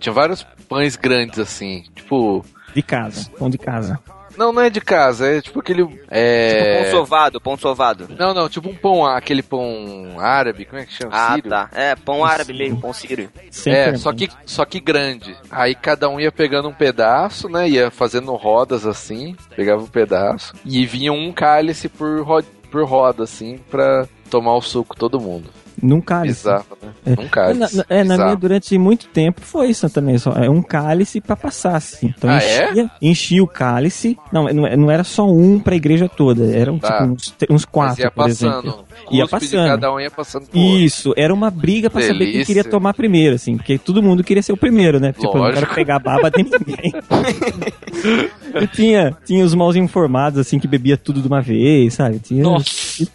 Tinha 0.00 0.12
vários 0.12 0.44
pães 0.68 0.96
grandes 0.96 1.38
assim. 1.38 1.84
Tipo. 1.94 2.44
De 2.74 2.82
casa, 2.82 3.30
pão 3.38 3.48
de 3.48 3.58
casa. 3.58 3.96
Não, 4.36 4.52
não 4.52 4.62
é 4.62 4.70
de 4.70 4.80
casa, 4.80 5.26
é 5.28 5.40
tipo 5.40 5.60
aquele. 5.60 5.84
Tipo 5.86 6.04
É... 6.10 6.82
pão 6.82 6.90
sovado, 6.90 7.40
pão 7.40 7.56
sovado. 7.56 8.08
Não, 8.18 8.34
não, 8.34 8.48
tipo 8.48 8.68
um 8.68 8.74
pão, 8.74 9.04
aquele 9.06 9.42
pão 9.42 10.16
árabe, 10.18 10.64
como 10.64 10.80
é 10.80 10.86
que 10.86 10.92
chama? 10.92 11.10
Ah, 11.14 11.34
Sírio? 11.34 11.50
tá. 11.50 11.68
É, 11.72 11.94
pão 11.96 12.24
árabe 12.24 12.52
mesmo, 12.52 12.80
pão 12.80 12.92
sírio. 12.92 13.30
É, 13.66 13.96
só 13.96 14.12
que, 14.12 14.28
só 14.44 14.64
que 14.64 14.80
grande. 14.80 15.36
Aí 15.50 15.74
cada 15.74 16.08
um 16.08 16.18
ia 16.20 16.32
pegando 16.32 16.68
um 16.68 16.74
pedaço, 16.74 17.48
né? 17.48 17.68
Ia 17.68 17.90
fazendo 17.90 18.34
rodas 18.34 18.86
assim, 18.86 19.36
pegava 19.56 19.82
um 19.82 19.86
pedaço. 19.86 20.54
E 20.64 20.84
vinha 20.86 21.12
um 21.12 21.32
cálice 21.32 21.88
por, 21.88 22.22
ro 22.22 22.42
por 22.70 22.84
roda, 22.84 23.22
assim, 23.22 23.58
pra 23.70 24.06
tomar 24.28 24.54
o 24.56 24.60
suco 24.62 24.96
todo 24.96 25.20
mundo. 25.20 25.48
Num 25.84 26.00
cálice. 26.00 26.44
Bizarro, 26.44 26.64
né? 26.82 26.88
É. 27.06 27.10
Um 27.20 27.24
É, 27.24 27.28
cálice. 27.28 27.76
na, 27.76 27.84
na- 27.88 27.96
é, 27.96 28.04
na 28.04 28.16
minha, 28.16 28.34
durante 28.36 28.78
muito 28.78 29.06
tempo 29.08 29.40
foi 29.42 29.68
isso 29.68 29.88
também. 29.90 30.16
Só, 30.18 30.32
é 30.32 30.48
um 30.48 30.62
cálice 30.62 31.20
pra 31.20 31.36
passar, 31.36 31.76
assim. 31.76 32.12
Então 32.16 32.30
Ah, 32.30 32.38
enchia, 32.38 32.90
enchia 33.02 33.42
o 33.42 33.46
cálice. 33.46 34.16
Não, 34.32 34.44
não, 34.44 34.76
não 34.76 34.90
era 34.90 35.04
só 35.04 35.28
um 35.30 35.58
pra 35.60 35.74
igreja 35.76 36.08
toda. 36.08 36.44
Eram 36.56 36.78
Tá. 36.78 36.92
tipo 36.92 37.04
uns, 37.12 37.34
uns 37.42 37.48
Mas 37.50 37.64
quatro, 37.66 38.02
ia 38.02 38.10
por 38.10 38.24
passando. 38.26 38.58
exemplo. 38.68 38.84
Ia 39.10 39.22
Cuspe 39.28 39.40
passando. 39.40 39.66
cada 39.68 39.92
um 39.92 40.00
ia 40.00 40.10
passando 40.10 40.46
pro 40.46 40.58
outro. 40.60 40.78
Isso, 40.78 41.12
era 41.16 41.34
uma 41.34 41.50
briga 41.50 41.90
pra 41.90 42.00
saber 42.00 42.18
quem 42.18 42.26
Delícia. 42.32 42.46
queria 42.46 42.64
tomar 42.64 42.94
primeiro, 42.94 43.34
assim, 43.34 43.56
porque 43.56 43.76
todo 43.78 44.02
mundo 44.02 44.24
queria 44.24 44.42
ser 44.42 44.52
o 44.52 44.56
primeiro, 44.56 44.98
né? 44.98 45.12
Tipo, 45.12 45.26
eu 45.28 45.34
não 45.34 45.44
quero 45.46 45.54
Lógico. 45.56 45.74
pegar 45.74 45.98
baba 45.98 46.30
de 46.30 46.42
ninguém. 46.42 46.92
e 48.62 48.66
tinha, 48.68 49.14
tinha 49.26 49.44
os 49.44 49.54
mal 49.54 49.74
informados, 49.76 50.38
assim, 50.38 50.58
que 50.58 50.66
bebia 50.68 50.96
tudo 50.96 51.20
de 51.20 51.26
uma 51.28 51.42
vez, 51.42 51.94
sabe? 51.94 52.18
Tinha, 52.20 52.42
Nossa. 52.42 53.04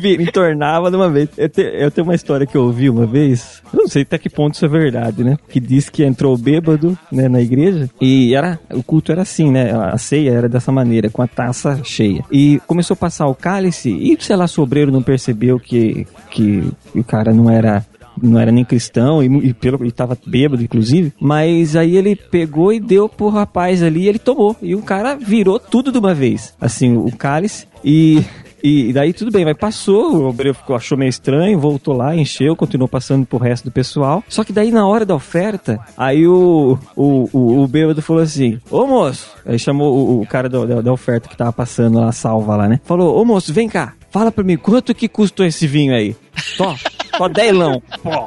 Me 0.00 0.30
tornava 0.30 0.75
de 0.90 0.96
uma 0.96 1.08
vez. 1.10 1.28
Eu, 1.36 1.48
te- 1.48 1.60
eu 1.62 1.90
tenho 1.90 2.06
uma 2.06 2.14
história 2.14 2.46
que 2.46 2.56
eu 2.56 2.62
ouvi 2.64 2.88
uma 2.90 3.06
vez, 3.06 3.62
eu 3.72 3.80
não 3.80 3.88
sei 3.88 4.02
até 4.02 4.18
que 4.18 4.28
ponto 4.30 4.54
isso 4.54 4.64
é 4.64 4.68
verdade, 4.68 5.24
né? 5.24 5.36
Que 5.48 5.58
diz 5.60 5.88
que 5.88 6.04
entrou 6.04 6.36
bêbado, 6.36 6.96
né, 7.10 7.28
na 7.28 7.40
igreja, 7.40 7.88
e 8.00 8.34
era, 8.34 8.58
o 8.72 8.82
culto 8.82 9.12
era 9.12 9.22
assim, 9.22 9.50
né? 9.50 9.72
A 9.72 9.98
ceia 9.98 10.30
era 10.30 10.48
dessa 10.48 10.70
maneira, 10.72 11.10
com 11.10 11.22
a 11.22 11.26
taça 11.26 11.80
cheia. 11.84 12.22
E 12.30 12.60
começou 12.66 12.94
a 12.94 12.98
passar 12.98 13.26
o 13.26 13.34
cálice, 13.34 13.90
e 13.90 14.16
sei 14.20 14.36
lá, 14.36 14.46
o 14.56 14.60
obreiro 14.62 14.90
não 14.92 15.02
percebeu 15.02 15.58
que, 15.58 16.06
que 16.30 16.62
o 16.94 17.02
cara 17.04 17.32
não 17.32 17.50
era 17.50 17.84
não 18.22 18.38
era 18.40 18.50
nem 18.50 18.64
cristão 18.64 19.22
e, 19.22 19.26
e 19.48 19.52
pelo 19.52 19.84
e 19.84 19.92
tava 19.92 20.16
bêbado 20.26 20.62
inclusive, 20.62 21.12
mas 21.20 21.76
aí 21.76 21.98
ele 21.98 22.16
pegou 22.16 22.72
e 22.72 22.80
deu 22.80 23.10
pro 23.10 23.28
rapaz 23.28 23.82
ali, 23.82 24.04
e 24.04 24.08
ele 24.08 24.18
tomou 24.18 24.56
e 24.62 24.74
o 24.74 24.80
cara 24.80 25.14
virou 25.16 25.58
tudo 25.60 25.92
de 25.92 25.98
uma 25.98 26.14
vez, 26.14 26.54
assim, 26.58 26.96
o 26.96 27.14
cálice 27.14 27.66
e 27.84 28.24
e 28.62 28.92
daí 28.92 29.12
tudo 29.12 29.30
bem, 29.30 29.44
mas 29.44 29.56
passou, 29.56 30.16
o 30.16 30.28
obreiro 30.28 30.56
ficou, 30.56 30.74
achou 30.76 30.96
meio 30.98 31.08
estranho, 31.08 31.58
voltou 31.58 31.94
lá, 31.94 32.14
encheu, 32.16 32.56
continuou 32.56 32.88
passando 32.88 33.24
pro 33.26 33.38
resto 33.38 33.64
do 33.64 33.70
pessoal. 33.70 34.22
Só 34.28 34.42
que 34.44 34.52
daí 34.52 34.70
na 34.70 34.86
hora 34.86 35.04
da 35.06 35.14
oferta, 35.14 35.78
aí 35.96 36.26
o, 36.26 36.78
o, 36.96 37.28
o, 37.32 37.62
o 37.62 37.66
bêbado 37.68 38.02
falou 38.02 38.22
assim: 38.22 38.58
Ô 38.70 38.86
moço, 38.86 39.30
aí 39.44 39.58
chamou 39.58 39.94
o, 39.94 40.22
o 40.22 40.26
cara 40.26 40.48
do- 40.48 40.66
da, 40.66 40.80
da 40.80 40.92
oferta 40.92 41.28
que 41.28 41.36
tava 41.36 41.52
passando 41.52 41.98
lá, 42.00 42.10
salva 42.12 42.56
lá, 42.56 42.68
né? 42.68 42.80
Falou: 42.84 43.20
Ô 43.20 43.24
moço, 43.24 43.52
vem 43.52 43.68
cá, 43.68 43.92
fala 44.10 44.30
pra 44.32 44.42
mim, 44.44 44.56
quanto 44.56 44.94
que 44.94 45.08
custou 45.08 45.44
esse 45.46 45.66
vinho 45.66 45.94
aí? 45.94 46.16
Só, 46.36 46.74
só 47.16 47.28
delão. 47.28 47.82
Pô. 48.02 48.10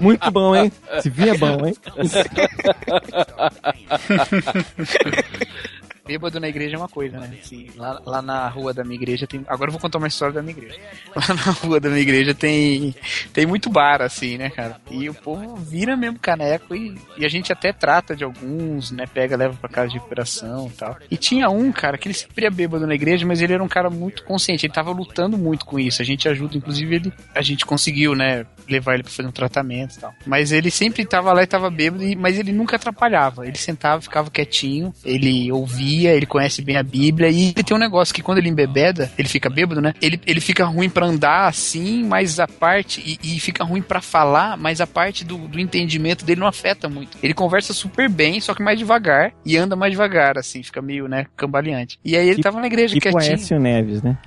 Muito 0.00 0.30
bom, 0.30 0.54
hein? 0.56 0.72
Esse 0.96 1.10
vinho 1.10 1.34
é 1.34 1.38
bom, 1.38 1.66
hein? 1.66 1.74
Bêbado 6.12 6.38
na 6.38 6.48
igreja 6.48 6.76
é 6.76 6.78
uma 6.78 6.90
coisa, 6.90 7.18
né? 7.18 7.38
Assim, 7.42 7.70
lá, 7.74 7.98
lá 8.04 8.20
na 8.20 8.46
rua 8.46 8.74
da 8.74 8.84
minha 8.84 8.96
igreja 8.96 9.26
tem. 9.26 9.42
Agora 9.48 9.68
eu 9.68 9.72
vou 9.72 9.80
contar 9.80 9.96
uma 9.96 10.08
história 10.08 10.34
da 10.34 10.42
minha 10.42 10.54
igreja. 10.54 10.78
Lá 11.16 11.34
na 11.34 11.52
rua 11.52 11.80
da 11.80 11.88
minha 11.88 12.02
igreja 12.02 12.34
tem, 12.34 12.94
tem 13.32 13.46
muito 13.46 13.70
bar, 13.70 14.02
assim, 14.02 14.36
né, 14.36 14.50
cara? 14.50 14.78
E 14.90 15.08
o 15.08 15.14
povo 15.14 15.56
vira 15.56 15.96
mesmo 15.96 16.18
caneco 16.18 16.74
e, 16.74 16.98
e 17.16 17.24
a 17.24 17.28
gente 17.28 17.50
até 17.50 17.72
trata 17.72 18.14
de 18.14 18.24
alguns, 18.24 18.90
né? 18.90 19.06
Pega, 19.06 19.36
leva 19.36 19.56
pra 19.56 19.70
casa 19.70 19.88
de 19.88 19.94
recuperação 19.94 20.68
e 20.68 20.76
tal. 20.76 20.96
E 21.10 21.16
tinha 21.16 21.48
um, 21.48 21.72
cara, 21.72 21.96
que 21.96 22.08
ele 22.08 22.14
sempre 22.14 22.44
ia 22.44 22.50
bêbado 22.50 22.86
na 22.86 22.94
igreja, 22.94 23.26
mas 23.26 23.40
ele 23.40 23.54
era 23.54 23.62
um 23.62 23.68
cara 23.68 23.88
muito 23.88 24.22
consciente. 24.24 24.66
Ele 24.66 24.72
tava 24.72 24.90
lutando 24.90 25.38
muito 25.38 25.64
com 25.64 25.78
isso. 25.78 26.02
A 26.02 26.04
gente 26.04 26.28
ajuda, 26.28 26.58
inclusive, 26.58 26.94
ele. 26.94 27.12
A 27.34 27.40
gente 27.40 27.64
conseguiu, 27.64 28.14
né? 28.14 28.44
Levar 28.72 28.94
ele 28.94 29.02
pra 29.02 29.12
fazer 29.12 29.28
um 29.28 29.32
tratamento 29.32 29.96
e 29.96 30.00
tal. 30.00 30.14
Mas 30.26 30.50
ele 30.50 30.70
sempre 30.70 31.04
tava 31.04 31.32
lá 31.32 31.42
e 31.42 31.46
tava 31.46 31.70
bêbado, 31.70 32.02
mas 32.18 32.38
ele 32.38 32.52
nunca 32.52 32.76
atrapalhava. 32.76 33.46
Ele 33.46 33.56
sentava, 33.56 34.00
ficava 34.00 34.30
quietinho, 34.30 34.92
ele 35.04 35.52
ouvia, 35.52 36.12
ele 36.14 36.26
conhece 36.26 36.62
bem 36.62 36.76
a 36.76 36.82
Bíblia, 36.82 37.28
e 37.28 37.50
ele 37.50 37.62
tem 37.62 37.76
um 37.76 37.80
negócio 37.80 38.14
que 38.14 38.22
quando 38.22 38.38
ele 38.38 38.48
embebeda, 38.48 39.10
ele 39.18 39.28
fica 39.28 39.50
bêbado, 39.50 39.80
né? 39.80 39.92
Ele, 40.00 40.20
ele 40.26 40.40
fica 40.40 40.64
ruim 40.64 40.88
pra 40.88 41.06
andar 41.06 41.46
assim, 41.48 42.02
mas 42.04 42.40
a 42.40 42.48
parte. 42.48 43.00
E, 43.22 43.36
e 43.36 43.40
fica 43.40 43.62
ruim 43.64 43.82
pra 43.82 44.00
falar, 44.00 44.56
mas 44.56 44.80
a 44.80 44.86
parte 44.86 45.24
do, 45.24 45.36
do 45.48 45.60
entendimento 45.60 46.24
dele 46.24 46.40
não 46.40 46.46
afeta 46.46 46.88
muito. 46.88 47.18
Ele 47.22 47.34
conversa 47.34 47.72
super 47.74 48.08
bem, 48.08 48.40
só 48.40 48.54
que 48.54 48.62
mais 48.62 48.78
devagar, 48.78 49.32
e 49.44 49.56
anda 49.56 49.76
mais 49.76 49.92
devagar, 49.92 50.38
assim, 50.38 50.62
fica 50.62 50.80
meio, 50.80 51.06
né, 51.06 51.26
cambaleante. 51.36 51.98
E 52.04 52.16
aí 52.16 52.24
ele 52.26 52.36
Tipo- 52.36 52.42
tava 52.44 52.60
na 52.60 52.66
igreja 52.66 52.94
Tipo 52.94 53.10
quietinho. 53.10 53.32
Aécio 53.36 53.60
Neves, 53.60 54.02
né? 54.02 54.16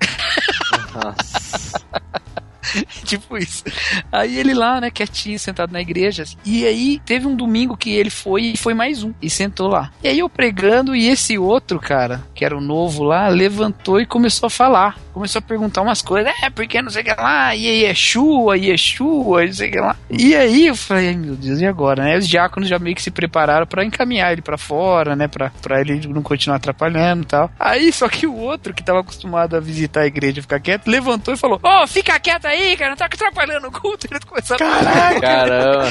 tipo 3.04 3.36
isso. 3.36 3.64
Aí 4.10 4.36
ele 4.38 4.54
lá, 4.54 4.80
né, 4.80 4.90
quietinho, 4.90 5.38
sentado 5.38 5.72
na 5.72 5.80
igreja. 5.80 6.24
E 6.44 6.64
aí 6.66 7.00
teve 7.04 7.26
um 7.26 7.34
domingo 7.34 7.76
que 7.76 7.90
ele 7.90 8.10
foi 8.10 8.42
e 8.42 8.56
foi 8.56 8.74
mais 8.74 9.02
um. 9.02 9.12
E 9.20 9.28
sentou 9.30 9.68
lá. 9.68 9.92
E 10.02 10.08
aí 10.08 10.18
eu 10.18 10.28
pregando 10.28 10.94
e 10.94 11.08
esse 11.08 11.38
outro, 11.38 11.78
cara, 11.78 12.24
que 12.34 12.44
era 12.44 12.56
o 12.56 12.60
novo 12.60 13.02
lá, 13.02 13.28
levantou 13.28 14.00
e 14.00 14.06
começou 14.06 14.46
a 14.46 14.50
falar. 14.50 15.05
Começou 15.16 15.38
a 15.38 15.42
perguntar 15.42 15.80
umas 15.80 16.02
coisas. 16.02 16.30
É, 16.42 16.50
porque 16.50 16.82
não 16.82 16.90
sei 16.90 17.00
o 17.00 17.04
que 17.06 17.14
lá. 17.14 17.56
E 17.56 17.66
aí, 17.66 17.84
Yeshua, 17.84 18.58
Yeshua, 18.58 19.46
não 19.46 19.52
sei 19.54 19.70
o 19.70 19.72
que 19.72 19.80
lá. 19.80 19.96
E 20.10 20.34
aí 20.36 20.66
eu 20.66 20.76
falei, 20.76 21.08
ai 21.08 21.16
meu 21.16 21.34
Deus, 21.34 21.58
e 21.58 21.64
agora, 21.64 22.04
né? 22.04 22.18
Os 22.18 22.28
diáconos 22.28 22.68
já 22.68 22.78
meio 22.78 22.94
que 22.94 23.00
se 23.00 23.10
prepararam 23.10 23.66
pra 23.66 23.82
encaminhar 23.82 24.30
ele 24.30 24.42
pra 24.42 24.58
fora, 24.58 25.16
né? 25.16 25.26
Pra, 25.26 25.50
pra 25.62 25.80
ele 25.80 26.06
não 26.06 26.22
continuar 26.22 26.56
atrapalhando 26.56 27.22
e 27.22 27.26
tal. 27.26 27.50
Aí, 27.58 27.90
só 27.94 28.10
que 28.10 28.26
o 28.26 28.36
outro 28.36 28.74
que 28.74 28.84
tava 28.84 29.00
acostumado 29.00 29.56
a 29.56 29.60
visitar 29.60 30.02
a 30.02 30.06
igreja 30.06 30.40
e 30.40 30.42
ficar 30.42 30.60
quieto, 30.60 30.86
levantou 30.86 31.32
e 31.32 31.38
falou: 31.38 31.58
Ô, 31.62 31.86
fica 31.86 32.20
quieto 32.20 32.44
aí, 32.44 32.76
cara, 32.76 32.90
não 32.90 32.96
tá 32.98 33.06
atrapalhando 33.06 33.68
o 33.68 33.72
culto. 33.72 34.06
Ele 34.10 34.20
começou 34.20 34.56
a 34.56 34.58
falar. 34.58 35.16
Caramba. 35.18 35.86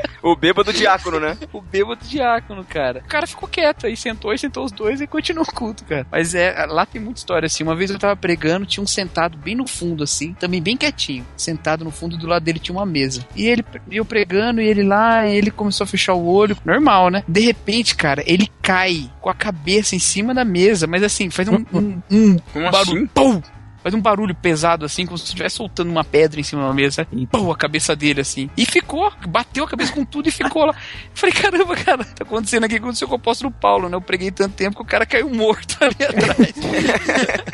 O 0.22 0.36
bêbado 0.36 0.72
diácono, 0.72 1.18
né? 1.18 1.36
O 1.52 1.60
bêbado 1.60 2.04
diácono, 2.04 2.64
cara. 2.64 3.02
O 3.04 3.08
cara 3.08 3.26
ficou 3.26 3.48
quieto 3.48 3.86
aí, 3.86 3.96
sentou 3.96 4.32
e 4.32 4.38
sentou 4.38 4.64
os 4.64 4.72
dois 4.72 5.00
e 5.00 5.06
continuou 5.06 5.46
o 5.48 5.52
culto, 5.52 5.84
cara. 5.84 6.06
Mas 6.10 6.34
é, 6.34 6.66
lá 6.66 6.86
tem 6.86 7.00
muita 7.00 7.18
história 7.18 7.46
assim. 7.46 7.62
Uma 7.62 7.74
vez 7.74 7.90
eu 7.90 7.98
tava 7.98 8.16
pregando, 8.16 8.66
tinha 8.66 8.82
um 8.82 8.86
sentado 8.86 9.36
bem 9.36 9.54
no 9.54 9.66
fundo, 9.66 10.04
assim, 10.04 10.32
também 10.34 10.62
bem 10.62 10.76
quietinho. 10.76 11.26
Sentado 11.36 11.84
no 11.84 11.90
fundo, 11.90 12.16
do 12.16 12.26
lado 12.26 12.42
dele 12.42 12.58
tinha 12.58 12.76
uma 12.76 12.86
mesa. 12.86 13.26
E 13.34 13.46
ele, 13.46 13.64
eu 13.90 14.04
pregando, 14.04 14.60
e 14.60 14.66
ele 14.66 14.82
lá, 14.82 15.26
e 15.26 15.36
ele 15.36 15.50
começou 15.50 15.84
a 15.84 15.88
fechar 15.88 16.14
o 16.14 16.26
olho, 16.26 16.56
normal, 16.64 17.10
né? 17.10 17.24
De 17.26 17.40
repente, 17.40 17.96
cara, 17.96 18.22
ele 18.26 18.48
cai 18.62 19.10
com 19.20 19.28
a 19.30 19.34
cabeça 19.34 19.94
em 19.96 19.98
cima 19.98 20.34
da 20.34 20.44
mesa, 20.44 20.86
mas 20.86 21.02
assim, 21.02 21.30
faz 21.30 21.48
um, 21.48 21.64
um, 21.72 22.02
um 22.10 22.36
Como 22.52 22.70
barulho. 22.70 22.80
assim? 22.80 23.06
Pum! 23.06 23.42
Faz 23.82 23.94
um 23.94 24.00
barulho 24.00 24.34
pesado 24.34 24.84
assim, 24.84 25.06
como 25.06 25.16
se 25.16 25.24
estivesse 25.24 25.56
soltando 25.56 25.90
uma 25.90 26.04
pedra 26.04 26.38
em 26.38 26.42
cima 26.42 26.66
da 26.66 26.74
mesa. 26.74 27.06
E 27.12 27.26
pum, 27.26 27.50
a 27.50 27.56
cabeça 27.56 27.96
dele 27.96 28.20
assim. 28.20 28.50
E 28.56 28.66
ficou, 28.66 29.10
bateu 29.28 29.64
a 29.64 29.68
cabeça 29.68 29.92
com 29.92 30.04
tudo 30.04 30.28
e 30.28 30.30
ficou 30.30 30.66
lá. 30.66 30.74
Falei, 31.14 31.34
caramba, 31.34 31.74
cara, 31.76 32.04
tá 32.04 32.22
acontecendo 32.24 32.64
aqui 32.64 32.76
aconteceu 32.76 33.08
com 33.08 33.14
o 33.14 33.16
apóstolo 33.16 33.50
Paulo, 33.50 33.88
né? 33.88 33.96
Eu 33.96 34.00
preguei 34.00 34.30
tanto 34.30 34.54
tempo 34.54 34.76
que 34.76 34.82
o 34.82 34.84
cara 34.84 35.06
caiu 35.06 35.30
morto 35.30 35.76
ali 35.80 35.96
atrás. 36.04 36.52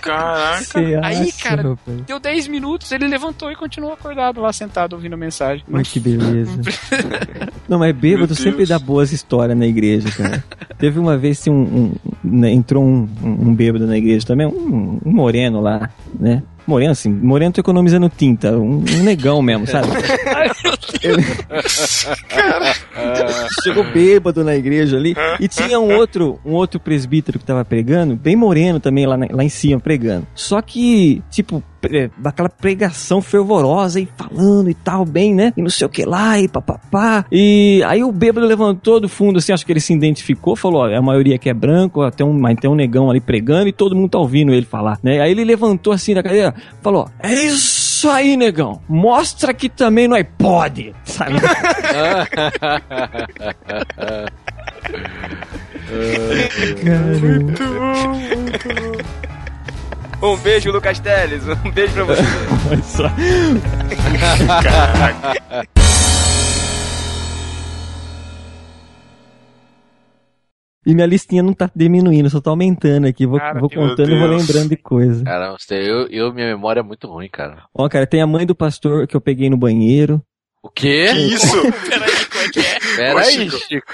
Caraca. 0.02 0.64
Você 0.64 0.78
Aí, 1.02 1.28
acha, 1.28 1.42
cara, 1.42 1.62
rapaz? 1.62 2.00
Deu 2.06 2.18
10 2.18 2.48
minutos, 2.48 2.90
ele 2.92 3.06
levantou 3.06 3.50
e 3.50 3.56
continuou 3.56 3.92
acordado 3.92 4.40
lá 4.40 4.52
sentado 4.52 4.94
ouvindo 4.94 5.14
a 5.14 5.16
mensagem. 5.16 5.64
Ai, 5.72 5.82
que 5.82 6.00
beleza. 6.00 6.52
Não, 7.68 7.78
mas 7.78 7.94
bêbado 7.94 8.34
sempre 8.34 8.64
dá 8.66 8.78
boas 8.78 9.12
histórias 9.12 9.56
na 9.56 9.66
igreja, 9.66 10.10
cara. 10.10 10.44
Teve 10.78 10.98
uma 10.98 11.16
vez 11.16 11.42
que 11.42 11.50
um, 11.50 11.54
um- 11.62 11.94
né, 12.26 12.50
entrou 12.50 12.84
um, 12.84 13.08
um, 13.22 13.48
um 13.48 13.54
bêbado 13.54 13.86
na 13.86 13.96
igreja 13.96 14.26
também, 14.26 14.46
um, 14.46 14.98
um 15.04 15.12
moreno 15.12 15.60
lá, 15.60 15.90
né? 16.18 16.42
Moreno, 16.66 16.90
assim, 16.90 17.08
moreno 17.08 17.52
tô 17.52 17.60
economizando 17.60 18.08
tinta, 18.08 18.58
um, 18.58 18.82
um 18.98 19.02
negão 19.04 19.40
mesmo, 19.40 19.66
sabe? 19.66 19.86
Chegou 23.62 23.84
bêbado 23.84 24.44
na 24.44 24.54
igreja 24.56 24.96
ali. 24.96 25.14
E 25.40 25.48
tinha 25.48 25.78
um 25.80 25.94
outro, 25.96 26.38
um 26.44 26.52
outro 26.52 26.78
presbítero 26.80 27.38
que 27.38 27.44
tava 27.44 27.64
pregando, 27.64 28.16
bem 28.16 28.36
moreno 28.36 28.80
também 28.80 29.06
lá, 29.06 29.16
na- 29.16 29.28
lá 29.30 29.44
em 29.44 29.48
cima, 29.48 29.80
pregando. 29.80 30.26
Só 30.34 30.60
que, 30.60 31.22
tipo, 31.30 31.62
daquela 32.18 32.48
pregação 32.48 33.22
fervorosa 33.22 34.00
e 34.00 34.08
falando 34.16 34.68
e 34.70 34.74
tal, 34.74 35.04
bem, 35.04 35.32
né? 35.34 35.52
E 35.56 35.62
não 35.62 35.70
sei 35.70 35.86
o 35.86 35.90
que 35.90 36.04
lá, 36.04 36.38
e 36.40 36.48
papapá. 36.48 37.24
E 37.30 37.82
aí 37.86 38.02
o 38.02 38.10
bêbado 38.10 38.46
levantou 38.46 38.98
do 39.00 39.08
fundo, 39.08 39.38
assim, 39.38 39.52
acho 39.52 39.64
que 39.64 39.72
ele 39.72 39.80
se 39.80 39.92
identificou, 39.92 40.56
falou: 40.56 40.82
ó, 40.82 40.86
a 40.92 41.02
maioria 41.02 41.36
aqui 41.36 41.48
é 41.48 41.54
branco, 41.54 42.08
tem 42.10 42.26
um, 42.26 42.32
mas 42.32 42.56
tem 42.58 42.68
um 42.70 42.74
negão 42.74 43.08
ali 43.10 43.20
pregando 43.20 43.68
e 43.68 43.72
todo 43.72 43.94
mundo 43.94 44.10
tá 44.10 44.18
ouvindo 44.18 44.52
ele 44.52 44.66
falar, 44.66 44.98
né? 45.02 45.20
Aí 45.20 45.30
ele 45.30 45.44
levantou 45.44 45.92
assim 45.92 46.12
da 46.14 46.22
cadeira, 46.22 46.54
falou: 46.82 47.08
é 47.22 47.32
isso 47.32 47.85
aí, 48.10 48.36
negão, 48.36 48.80
mostra 48.88 49.52
que 49.54 49.68
também 49.68 50.08
não 50.08 50.16
é 50.16 50.22
pode, 50.24 50.94
sabe? 51.04 51.34
Um 60.22 60.36
beijo, 60.38 60.70
Lucas 60.70 60.98
Teles. 60.98 61.42
Um 61.46 61.70
beijo 61.70 61.92
pra 61.92 62.04
você. 62.04 62.22
Olha 65.50 65.68
E 70.86 70.94
minha 70.94 71.06
listinha 71.06 71.42
não 71.42 71.52
tá 71.52 71.68
diminuindo, 71.74 72.30
só 72.30 72.40
tá 72.40 72.50
aumentando 72.50 73.08
aqui. 73.08 73.26
Vou, 73.26 73.40
Cara, 73.40 73.58
vou 73.58 73.68
contando 73.68 74.08
e 74.08 74.16
vou 74.16 74.28
lembrando 74.28 74.68
de 74.68 74.76
coisa. 74.76 75.24
Caramba, 75.24 75.56
eu, 75.70 76.06
eu, 76.06 76.32
minha 76.32 76.46
memória 76.46 76.78
é 76.78 76.82
muito 76.84 77.08
ruim, 77.08 77.28
cara. 77.28 77.64
Ó, 77.74 77.88
cara, 77.88 78.06
tem 78.06 78.22
a 78.22 78.26
mãe 78.26 78.46
do 78.46 78.54
pastor 78.54 79.04
que 79.08 79.16
eu 79.16 79.20
peguei 79.20 79.50
no 79.50 79.56
banheiro. 79.56 80.22
O 80.62 80.70
quê? 80.70 81.08
Que 81.10 81.18
isso? 81.34 81.60
Peraí, 81.90 82.24
como 82.30 82.44
é 82.44 82.48
que 82.50 82.60
é? 82.60 82.78
Pera 82.96 83.14
Ô, 83.16 83.18
aí, 83.18 83.32
Chico. 83.32 83.58
Chico. 83.66 83.92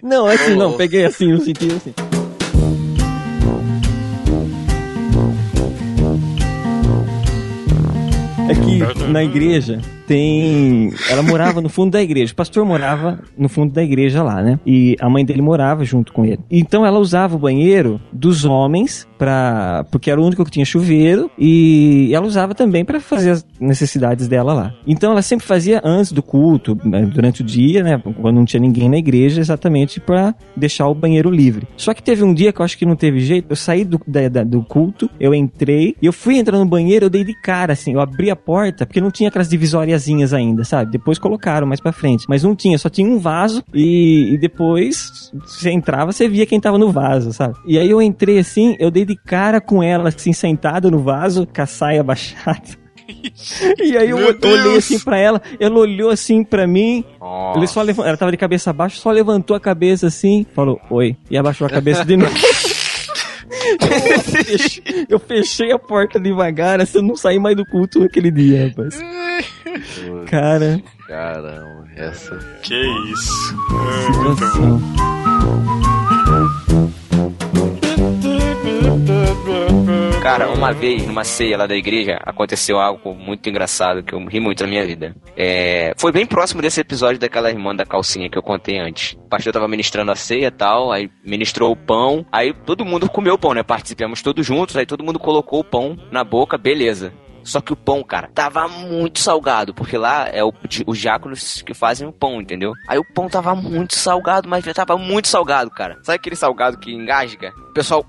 Não, 0.00 0.28
é 0.28 0.34
assim, 0.34 0.54
não, 0.54 0.76
peguei 0.76 1.04
assim, 1.04 1.32
no 1.32 1.40
sentido 1.40 1.74
assim. 1.74 1.94
É 8.48 8.54
que 8.54 9.08
na 9.08 9.24
igreja 9.24 9.80
tem. 10.10 10.92
Ela 11.08 11.22
morava 11.22 11.60
no 11.60 11.68
fundo 11.68 11.92
da 11.92 12.02
igreja. 12.02 12.32
O 12.32 12.36
pastor 12.36 12.66
morava 12.66 13.20
no 13.38 13.48
fundo 13.48 13.72
da 13.72 13.80
igreja 13.80 14.24
lá, 14.24 14.42
né? 14.42 14.58
E 14.66 14.96
a 15.00 15.08
mãe 15.08 15.24
dele 15.24 15.40
morava 15.40 15.84
junto 15.84 16.12
com 16.12 16.24
ele. 16.24 16.40
Então 16.50 16.84
ela 16.84 16.98
usava 16.98 17.36
o 17.36 17.38
banheiro 17.38 18.00
dos 18.12 18.44
homens 18.44 19.06
para 19.20 19.84
porque 19.90 20.10
era 20.10 20.18
o 20.18 20.24
único 20.24 20.42
que 20.46 20.50
tinha 20.50 20.64
chuveiro 20.64 21.30
e 21.38 22.10
ela 22.14 22.26
usava 22.26 22.54
também 22.54 22.84
para 22.86 22.98
fazer 23.00 23.30
as 23.32 23.46
necessidades 23.60 24.26
dela 24.26 24.54
lá. 24.54 24.74
Então 24.86 25.12
ela 25.12 25.20
sempre 25.20 25.46
fazia 25.46 25.80
antes 25.84 26.10
do 26.10 26.22
culto, 26.22 26.76
né, 26.82 27.02
durante 27.02 27.42
o 27.42 27.44
dia, 27.44 27.82
né? 27.82 28.02
Quando 28.20 28.34
não 28.36 28.44
tinha 28.46 28.60
ninguém 28.60 28.88
na 28.88 28.96
igreja, 28.96 29.38
exatamente 29.40 30.00
para 30.00 30.34
deixar 30.56 30.88
o 30.88 30.94
banheiro 30.94 31.30
livre. 31.30 31.68
Só 31.76 31.92
que 31.92 32.02
teve 32.02 32.24
um 32.24 32.32
dia 32.32 32.50
que 32.52 32.60
eu 32.60 32.64
acho 32.64 32.78
que 32.78 32.86
não 32.86 32.96
teve 32.96 33.20
jeito. 33.20 33.46
Eu 33.50 33.56
saí 33.56 33.84
do, 33.84 34.00
da- 34.06 34.28
da- 34.28 34.42
do 34.44 34.62
culto, 34.62 35.10
eu 35.20 35.34
entrei 35.34 35.94
e 36.00 36.06
eu 36.06 36.12
fui 36.12 36.38
entrar 36.38 36.58
no 36.58 36.64
banheiro, 36.66 37.04
eu 37.06 37.10
dei 37.10 37.22
de 37.24 37.34
cara 37.34 37.74
assim, 37.74 37.92
eu 37.92 38.00
abri 38.00 38.30
a 38.30 38.36
porta 38.36 38.86
porque 38.86 39.00
não 39.02 39.10
tinha 39.10 39.28
aquelas 39.28 39.48
divisóriazinhas 39.48 40.32
ainda, 40.32 40.64
sabe? 40.64 40.90
Depois 40.92 41.18
colocaram 41.18 41.66
mais 41.66 41.80
pra 41.80 41.92
frente, 41.92 42.24
mas 42.28 42.42
não 42.42 42.56
tinha, 42.56 42.78
só 42.78 42.88
tinha 42.88 43.06
um 43.06 43.18
vaso 43.18 43.62
e, 43.74 44.32
e 44.32 44.38
depois 44.38 45.30
você 45.44 45.70
entrava, 45.70 46.10
você 46.10 46.26
via 46.26 46.46
quem 46.46 46.58
tava 46.58 46.78
no 46.78 46.90
vaso, 46.90 47.32
sabe? 47.34 47.54
E 47.66 47.78
aí 47.78 47.90
eu 47.90 48.00
entrei 48.00 48.38
assim, 48.38 48.76
eu 48.78 48.90
dei 48.90 49.04
de 49.04 49.09
cara 49.16 49.60
com 49.60 49.82
ela 49.82 50.08
assim 50.08 50.32
sentada 50.32 50.90
no 50.90 50.98
vaso, 51.00 51.46
com 51.46 51.62
a 51.62 51.66
saia 51.66 52.02
baixada. 52.02 52.80
E 53.82 53.96
aí 53.98 54.10
eu 54.10 54.18
Meu 54.18 54.28
olhei 54.28 54.38
Deus! 54.38 54.76
assim 54.78 55.00
pra 55.00 55.18
ela, 55.18 55.42
ela 55.58 55.76
olhou 55.80 56.10
assim 56.10 56.44
pra 56.44 56.64
mim, 56.64 57.04
ele 57.56 57.66
só 57.66 57.82
levan- 57.82 58.04
ela 58.06 58.16
tava 58.16 58.30
de 58.30 58.36
cabeça 58.36 58.72
baixa, 58.72 59.00
só 59.00 59.10
levantou 59.10 59.56
a 59.56 59.60
cabeça 59.60 60.06
assim, 60.06 60.46
falou 60.54 60.80
oi, 60.88 61.16
e 61.28 61.36
abaixou 61.36 61.66
a 61.66 61.70
cabeça 61.70 62.04
de 62.04 62.16
novo. 62.16 62.32
eu, 65.10 65.18
fechei, 65.18 65.72
a 65.72 65.78
porta 65.78 66.20
devagar, 66.20 66.80
assim, 66.80 66.98
eu 66.98 67.02
não 67.02 67.16
saí 67.16 67.40
mais 67.40 67.56
do 67.56 67.66
culto 67.66 68.04
aquele 68.04 68.30
dia, 68.30 68.68
rapaz. 68.68 68.96
Cara, 70.26 70.80
Caramba, 71.08 71.88
essa. 71.96 72.38
Que 72.62 72.80
isso? 73.12 73.56
situação. 74.12 74.80
Cara, 80.22 80.50
uma 80.50 80.72
vez, 80.72 81.06
numa 81.06 81.24
ceia 81.24 81.56
lá 81.56 81.66
da 81.66 81.74
igreja, 81.74 82.18
aconteceu 82.24 82.78
algo 82.78 83.14
muito 83.14 83.48
engraçado 83.48 84.02
que 84.02 84.12
eu 84.12 84.22
ri 84.26 84.38
muito 84.38 84.62
na 84.62 84.68
minha 84.68 84.86
vida. 84.86 85.16
É, 85.36 85.94
foi 85.96 86.12
bem 86.12 86.26
próximo 86.26 86.60
desse 86.60 86.80
episódio 86.80 87.18
daquela 87.18 87.50
irmã 87.50 87.74
da 87.74 87.86
calcinha 87.86 88.28
que 88.28 88.36
eu 88.36 88.42
contei 88.42 88.78
antes. 88.78 89.14
O 89.14 89.28
pastor 89.28 89.52
tava 89.52 89.66
ministrando 89.66 90.12
a 90.12 90.16
ceia 90.16 90.48
e 90.48 90.50
tal, 90.50 90.92
aí 90.92 91.10
ministrou 91.24 91.72
o 91.72 91.76
pão, 91.76 92.24
aí 92.30 92.52
todo 92.52 92.84
mundo 92.84 93.08
comeu 93.08 93.34
o 93.34 93.38
pão, 93.38 93.54
né? 93.54 93.62
Participamos 93.62 94.20
todos 94.20 94.44
juntos, 94.44 94.76
aí 94.76 94.84
todo 94.84 95.02
mundo 95.02 95.18
colocou 95.18 95.60
o 95.60 95.64
pão 95.64 95.96
na 96.10 96.22
boca, 96.22 96.58
beleza. 96.58 97.12
Só 97.42 97.60
que 97.60 97.72
o 97.72 97.76
pão, 97.76 98.02
cara, 98.02 98.30
tava 98.34 98.68
muito 98.68 99.18
salgado, 99.18 99.74
porque 99.74 99.96
lá 99.96 100.28
é 100.28 100.44
o, 100.44 100.52
os 100.86 100.98
diáconos 100.98 101.62
que 101.62 101.74
fazem 101.74 102.06
o 102.06 102.12
pão, 102.12 102.40
entendeu? 102.40 102.72
Aí 102.86 102.98
o 102.98 103.04
pão 103.14 103.28
tava 103.28 103.54
muito 103.54 103.94
salgado, 103.94 104.48
mas 104.48 104.64
tava 104.74 104.96
muito 104.96 105.28
salgado, 105.28 105.70
cara. 105.70 105.98
Sabe 106.02 106.16
aquele 106.16 106.36
salgado 106.36 106.78
que 106.78 106.92
engasga? 106.92 107.52
O 107.70 107.72
pessoal 107.72 108.04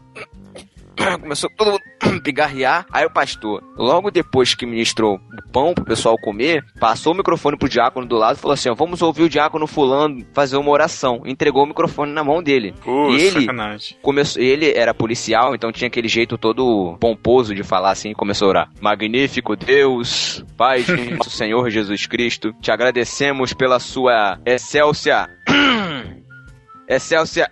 começou 1.21 1.49
todo 1.55 1.71
mundo 1.71 1.81
pigarrear. 2.23 2.85
Aí 2.91 3.05
o 3.05 3.09
pastor, 3.09 3.63
logo 3.77 4.11
depois 4.11 4.53
que 4.53 4.65
ministrou 4.65 5.15
o 5.15 5.51
pão 5.51 5.73
pro 5.73 5.85
pessoal 5.85 6.17
comer, 6.17 6.63
passou 6.79 7.13
o 7.13 7.17
microfone 7.17 7.57
pro 7.57 7.69
diácono 7.69 8.05
do 8.05 8.17
lado 8.17 8.37
e 8.37 8.39
falou 8.39 8.53
assim: 8.53 8.69
ó, 8.69 8.75
vamos 8.75 9.01
ouvir 9.01 9.23
o 9.23 9.29
diácono 9.29 9.67
fulano 9.67 10.25
fazer 10.33 10.57
uma 10.57 10.71
oração. 10.71 11.21
Entregou 11.25 11.63
o 11.63 11.67
microfone 11.67 12.11
na 12.11 12.23
mão 12.23 12.41
dele. 12.41 12.73
Pô, 12.83 13.11
e 13.11 13.21
ele 13.21 13.41
sacanagem. 13.41 13.97
começou, 14.01 14.41
ele 14.41 14.71
era 14.71 14.93
policial, 14.93 15.55
então 15.55 15.71
tinha 15.71 15.87
aquele 15.87 16.07
jeito 16.07 16.37
todo 16.37 16.97
pomposo 16.99 17.53
de 17.53 17.63
falar 17.63 17.91
assim, 17.91 18.11
e 18.11 18.15
começou 18.15 18.47
a 18.47 18.49
orar. 18.49 18.69
Magnífico 18.79 19.55
Deus, 19.55 20.43
Pai 20.57 20.83
de 20.83 21.11
nosso 21.15 21.29
Senhor 21.29 21.69
Jesus 21.69 22.05
Cristo, 22.05 22.53
te 22.61 22.71
agradecemos 22.71 23.53
pela 23.53 23.79
sua 23.79 24.39
excelsa 24.45 25.29
excelsa 26.87 27.49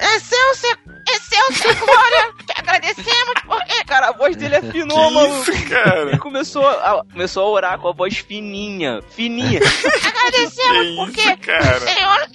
excelsa 0.00 0.78
glória. 1.74 2.32
Te 2.46 2.54
agradecemos 2.56 3.34
porque 3.46 3.84
cara, 3.84 4.08
a 4.08 4.12
voz 4.12 4.36
dele 4.36 4.56
é 4.56 4.60
Que 4.60 4.84
mano. 4.84 5.42
isso, 5.42 5.68
cara? 5.68 6.02
Ele 6.02 6.18
começou 6.18 6.66
a, 6.66 7.04
começou 7.12 7.44
a 7.44 7.50
orar 7.50 7.78
com 7.78 7.88
a 7.88 7.92
voz 7.92 8.18
fininha, 8.18 9.00
fininha. 9.10 9.60
Que 9.70 10.06
Agradecemos 10.06 11.16
isso, 11.16 11.38
cara? 11.38 11.80
Senhor, 11.80 12.26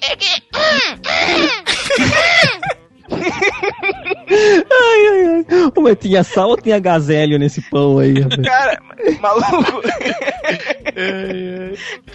Ai, 3.11 5.07
ai, 5.11 5.25
ai. 5.27 5.45
Mas 5.81 5.97
tinha 5.99 6.23
sal 6.23 6.49
ou 6.49 6.57
tinha 6.57 6.79
gazélio 6.79 7.37
nesse 7.37 7.61
pão 7.69 7.99
aí, 7.99 8.19
rapaz? 8.19 8.41
Cara, 8.43 8.81
maluco. 9.21 9.81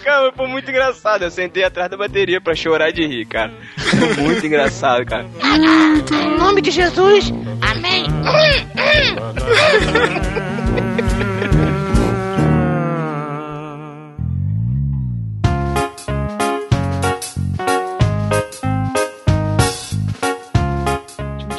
cara, 0.03 0.31
foi 0.35 0.47
muito 0.47 0.69
engraçado. 0.69 1.23
Eu 1.23 1.31
sentei 1.31 1.63
atrás 1.63 1.89
da 1.89 1.97
bateria 1.97 2.41
pra 2.41 2.53
chorar 2.55 2.91
de 2.91 3.05
rir, 3.05 3.25
cara. 3.25 3.51
Foi 3.77 4.23
muito 4.23 4.45
engraçado, 4.45 5.05
cara. 5.05 5.25
Em 6.11 6.37
nome 6.37 6.61
de 6.61 6.71
Jesus, 6.71 7.31
amém. 7.61 8.05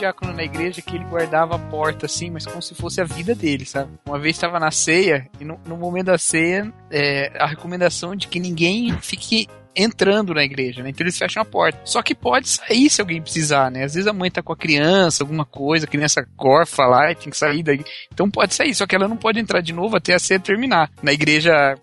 Diácono 0.03 0.32
na 0.32 0.42
igreja 0.42 0.82
que 0.82 0.96
ele 0.96 1.05
guardava 1.05 1.55
a 1.55 1.59
porta 1.59 2.07
assim, 2.07 2.28
mas 2.28 2.44
como 2.44 2.61
se 2.61 2.74
fosse 2.74 3.00
a 3.00 3.05
vida 3.05 3.34
dele, 3.34 3.64
sabe? 3.64 3.92
Uma 4.05 4.18
vez 4.18 4.34
estava 4.34 4.59
na 4.59 4.70
ceia 4.70 5.30
e 5.40 5.44
no, 5.44 5.61
no 5.64 5.76
momento 5.76 6.07
da 6.07 6.18
ceia, 6.18 6.72
é, 6.90 7.32
a 7.38 7.46
recomendação 7.46 8.16
de 8.16 8.26
que 8.26 8.40
ninguém 8.40 8.92
fique 9.00 9.46
entrando 9.74 10.34
na 10.34 10.42
igreja, 10.44 10.82
né? 10.82 10.90
Então 10.90 11.04
eles 11.04 11.18
fecham 11.18 11.42
a 11.42 11.44
porta. 11.44 11.78
Só 11.84 12.02
que 12.02 12.14
pode 12.14 12.48
sair 12.48 12.88
se 12.90 13.00
alguém 13.00 13.20
precisar, 13.22 13.70
né? 13.70 13.84
Às 13.84 13.94
vezes 13.94 14.06
a 14.06 14.12
mãe 14.12 14.30
tá 14.30 14.42
com 14.42 14.52
a 14.52 14.56
criança, 14.56 15.22
alguma 15.22 15.44
coisa, 15.44 15.86
a 15.86 15.88
criança 15.88 16.26
gorfa 16.36 16.84
lá 16.84 17.10
e 17.10 17.14
tem 17.14 17.30
que 17.30 17.36
sair 17.36 17.62
daí. 17.62 17.84
Então 18.12 18.30
pode 18.30 18.54
sair, 18.54 18.74
só 18.74 18.86
que 18.86 18.94
ela 18.94 19.08
não 19.08 19.16
pode 19.16 19.38
entrar 19.38 19.60
de 19.60 19.72
novo 19.72 19.96
até 19.96 20.14
a 20.14 20.18
ceia 20.18 20.40
terminar. 20.40 20.90
Na 21.02 21.12
igreja 21.12 21.74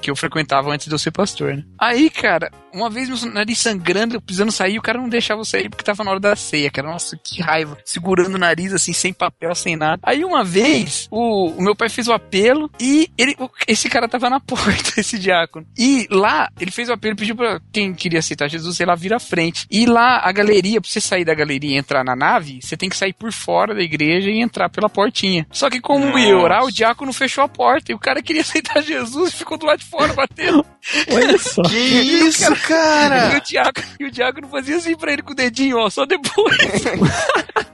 que- 0.00 0.10
eu 0.10 0.16
frequentava 0.16 0.70
antes 0.72 0.86
de 0.86 0.94
eu 0.94 0.98
ser 0.98 1.10
pastor, 1.10 1.56
né? 1.56 1.64
Aí, 1.78 2.08
cara, 2.10 2.50
uma 2.72 2.88
vez 2.90 3.08
meu 3.08 3.32
nariz 3.32 3.58
sangrando, 3.58 4.14
eu 4.14 4.20
precisando 4.20 4.52
sair, 4.52 4.78
o 4.78 4.82
cara 4.82 4.98
não 5.00 5.08
deixava 5.08 5.40
eu 5.40 5.44
sair 5.44 5.68
porque 5.68 5.82
tava 5.84 6.04
na 6.04 6.10
hora 6.10 6.20
da 6.20 6.36
ceia, 6.36 6.70
cara. 6.70 6.88
Nossa, 6.88 7.16
que 7.22 7.40
raiva. 7.42 7.76
Segurando 7.84 8.34
o 8.34 8.38
nariz 8.38 8.72
assim, 8.72 8.92
sem 8.92 9.12
papel, 9.12 9.54
sem 9.54 9.76
nada. 9.76 10.00
Aí 10.04 10.24
uma 10.24 10.44
vez, 10.44 11.08
o, 11.10 11.48
o 11.50 11.62
meu 11.62 11.74
pai 11.74 11.88
fez 11.88 12.06
o 12.08 12.12
apelo 12.12 12.70
e 12.80 13.10
ele, 13.18 13.34
o- 13.38 13.50
esse 13.66 13.88
cara 13.88 14.08
tava 14.08 14.28
na 14.30 14.38
porta, 14.44 15.00
esse 15.00 15.18
diácono. 15.18 15.66
E 15.78 16.06
lá, 16.10 16.48
ele 16.60 16.70
fez 16.70 16.88
o 16.88 16.92
apelo, 16.92 17.16
pediu 17.16 17.33
pra 17.34 17.60
quem 17.72 17.92
queria 17.94 18.18
aceitar 18.20 18.48
Jesus, 18.48 18.76
sei 18.76 18.86
lá, 18.86 18.94
vir 18.94 19.12
à 19.12 19.18
frente. 19.18 19.66
E 19.70 19.86
lá, 19.86 20.20
a 20.22 20.32
galeria, 20.32 20.80
pra 20.80 20.88
você 20.90 21.00
sair 21.00 21.24
da 21.24 21.34
galeria 21.34 21.74
e 21.74 21.78
entrar 21.78 22.04
na 22.04 22.14
nave, 22.16 22.58
você 22.62 22.76
tem 22.76 22.88
que 22.88 22.96
sair 22.96 23.12
por 23.12 23.32
fora 23.32 23.74
da 23.74 23.82
igreja 23.82 24.30
e 24.30 24.40
entrar 24.40 24.68
pela 24.68 24.88
portinha. 24.88 25.46
Só 25.50 25.68
que 25.70 25.80
como 25.80 26.18
ia 26.18 26.36
orar, 26.36 26.64
o 26.64 26.70
diácono 26.72 27.12
fechou 27.12 27.44
a 27.44 27.48
porta 27.48 27.92
e 27.92 27.94
o 27.94 27.98
cara 27.98 28.22
queria 28.22 28.42
aceitar 28.42 28.82
Jesus 28.82 29.32
e 29.32 29.36
ficou 29.36 29.56
do 29.58 29.66
lado 29.66 29.78
de 29.80 29.86
fora 29.86 30.12
batendo. 30.12 30.64
Olha 31.12 31.38
só. 31.38 31.62
Que 31.62 31.76
isso, 32.28 32.52
E 32.52 32.56
cara? 32.56 33.36
o 33.36 33.40
diácono, 33.40 33.86
e 34.00 34.04
o 34.04 34.10
diácono 34.10 34.48
fazia 34.48 34.76
assim 34.76 34.96
pra 34.96 35.12
ele 35.12 35.22
com 35.22 35.32
o 35.32 35.36
dedinho, 35.36 35.78
ó, 35.78 35.88
só 35.90 36.04
depois. 36.04 36.56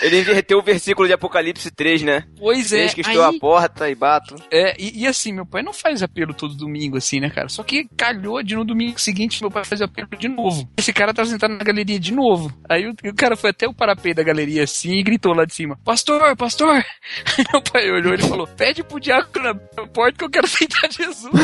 Ele 0.00 0.20
inverteu 0.20 0.58
o 0.58 0.62
versículo 0.62 1.08
de 1.08 1.14
Apocalipse 1.14 1.70
3, 1.72 2.02
né? 2.02 2.24
Pois 2.38 2.72
é, 2.72 2.82
Eis 2.84 2.94
que 2.94 3.00
estou 3.00 3.24
aí, 3.24 3.36
à 3.36 3.38
porta 3.40 3.90
e 3.90 3.94
bato. 3.96 4.36
é 4.50 4.76
e, 4.80 5.00
e 5.02 5.06
assim, 5.08 5.32
meu 5.32 5.44
pai 5.44 5.60
não 5.62 5.72
faz 5.72 6.02
apelo 6.04 6.32
todo 6.32 6.54
domingo 6.54 6.96
assim, 6.96 7.18
né, 7.18 7.28
cara? 7.30 7.48
Só 7.48 7.62
que 7.64 7.88
calhou 7.96 8.40
de 8.42 8.54
no 8.54 8.64
domingo 8.64 8.89
seguinte 8.98 9.40
meu 9.40 9.50
pai 9.50 9.64
fazer 9.64 9.84
apelo 9.84 10.08
de 10.18 10.28
novo. 10.28 10.68
Esse 10.76 10.92
cara 10.92 11.14
tava 11.14 11.28
sentado 11.28 11.54
na 11.54 11.64
galeria 11.64 12.00
de 12.00 12.12
novo. 12.12 12.52
Aí 12.68 12.86
o, 12.86 12.90
o 12.90 13.14
cara 13.14 13.36
foi 13.36 13.50
até 13.50 13.68
o 13.68 13.74
parapeito 13.74 14.16
da 14.16 14.22
galeria 14.22 14.64
assim 14.64 14.94
e 14.94 15.02
gritou 15.02 15.34
lá 15.34 15.44
de 15.44 15.54
cima: 15.54 15.78
Pastor, 15.84 16.36
pastor! 16.36 16.74
Aí 16.74 17.44
meu 17.52 17.62
pai 17.62 17.90
olhou 17.90 18.14
e 18.14 18.18
falou: 18.18 18.46
Pede 18.46 18.82
pro 18.82 19.00
diácono 19.00 19.44
na 19.44 19.54
porta 19.86 20.18
que 20.18 20.24
eu 20.24 20.30
quero 20.30 20.46
aceitar 20.46 20.90
Jesus. 20.90 21.30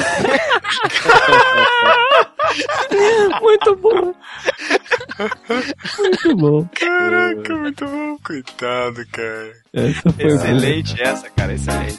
Muito 3.41 3.77
bom. 3.77 4.15
Muito 5.99 6.37
bom. 6.37 6.69
Caraca, 6.75 7.57
muito 7.57 7.87
bom. 7.87 8.19
Coitado, 8.23 9.07
cara. 9.11 9.53
Essa 9.73 10.13
foi 10.13 10.25
boa. 10.25 10.35
Excelente 10.35 11.03
essa, 11.03 11.31
cara, 11.31 11.55
excelente. 11.55 11.99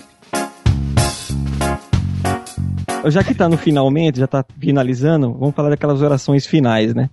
Já 3.05 3.23
que 3.23 3.33
tá 3.33 3.47
no 3.47 3.57
finalmente, 3.57 4.19
já 4.19 4.27
tá 4.27 4.43
finalizando, 4.59 5.33
vamos 5.33 5.55
falar 5.55 5.69
daquelas 5.69 6.01
orações 6.01 6.45
finais, 6.45 6.93
né? 6.93 7.09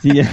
Tinha, 0.00 0.24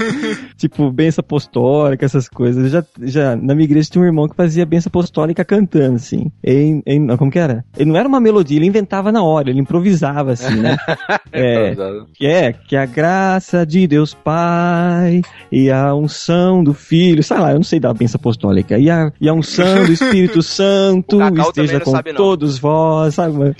tipo, 0.56 0.90
benção 0.90 1.20
apostólica, 1.22 2.04
essas 2.04 2.28
coisas. 2.28 2.70
Já, 2.70 2.84
já, 3.02 3.36
na 3.36 3.54
minha 3.54 3.64
igreja 3.64 3.88
tinha 3.90 4.02
um 4.02 4.06
irmão 4.06 4.28
que 4.28 4.36
fazia 4.36 4.66
benção 4.66 4.88
apostólica 4.90 5.44
cantando, 5.44 5.96
assim. 5.96 6.30
Em, 6.44 6.82
em- 6.86 7.16
como 7.16 7.30
que 7.30 7.38
era? 7.38 7.64
Ele 7.76 7.90
não 7.90 7.96
era 7.98 8.08
uma 8.08 8.20
melodia, 8.20 8.56
ele 8.56 8.66
inventava 8.66 9.10
na 9.12 9.22
hora, 9.22 9.50
ele 9.50 9.60
improvisava, 9.60 10.32
assim, 10.32 10.54
né? 10.56 10.76
É, 11.34 11.74
que 12.12 12.26
é, 12.26 12.52
que 12.52 12.76
a 12.76 12.84
graça 12.84 13.64
de 13.64 13.86
Deus 13.86 14.12
Pai 14.12 15.22
e 15.50 15.70
a 15.70 15.94
unção 15.94 16.62
do 16.62 16.74
Filho, 16.74 17.22
sei 17.22 17.38
lá, 17.38 17.52
eu 17.52 17.56
não 17.56 17.62
sei 17.62 17.80
da 17.80 17.92
benção 17.94 18.18
apostólica, 18.18 18.78
e 18.78 18.90
a, 18.90 19.10
e 19.18 19.28
a 19.28 19.32
unção 19.32 19.86
do 19.86 19.92
Espírito 19.92 20.42
Santo 20.44 21.18
esteja 21.38 21.80
com 21.80 21.90
sabe, 21.92 22.12
todos 22.12 22.58
vós, 22.58 23.14
sabe? 23.14 23.34
mano? 23.34 23.56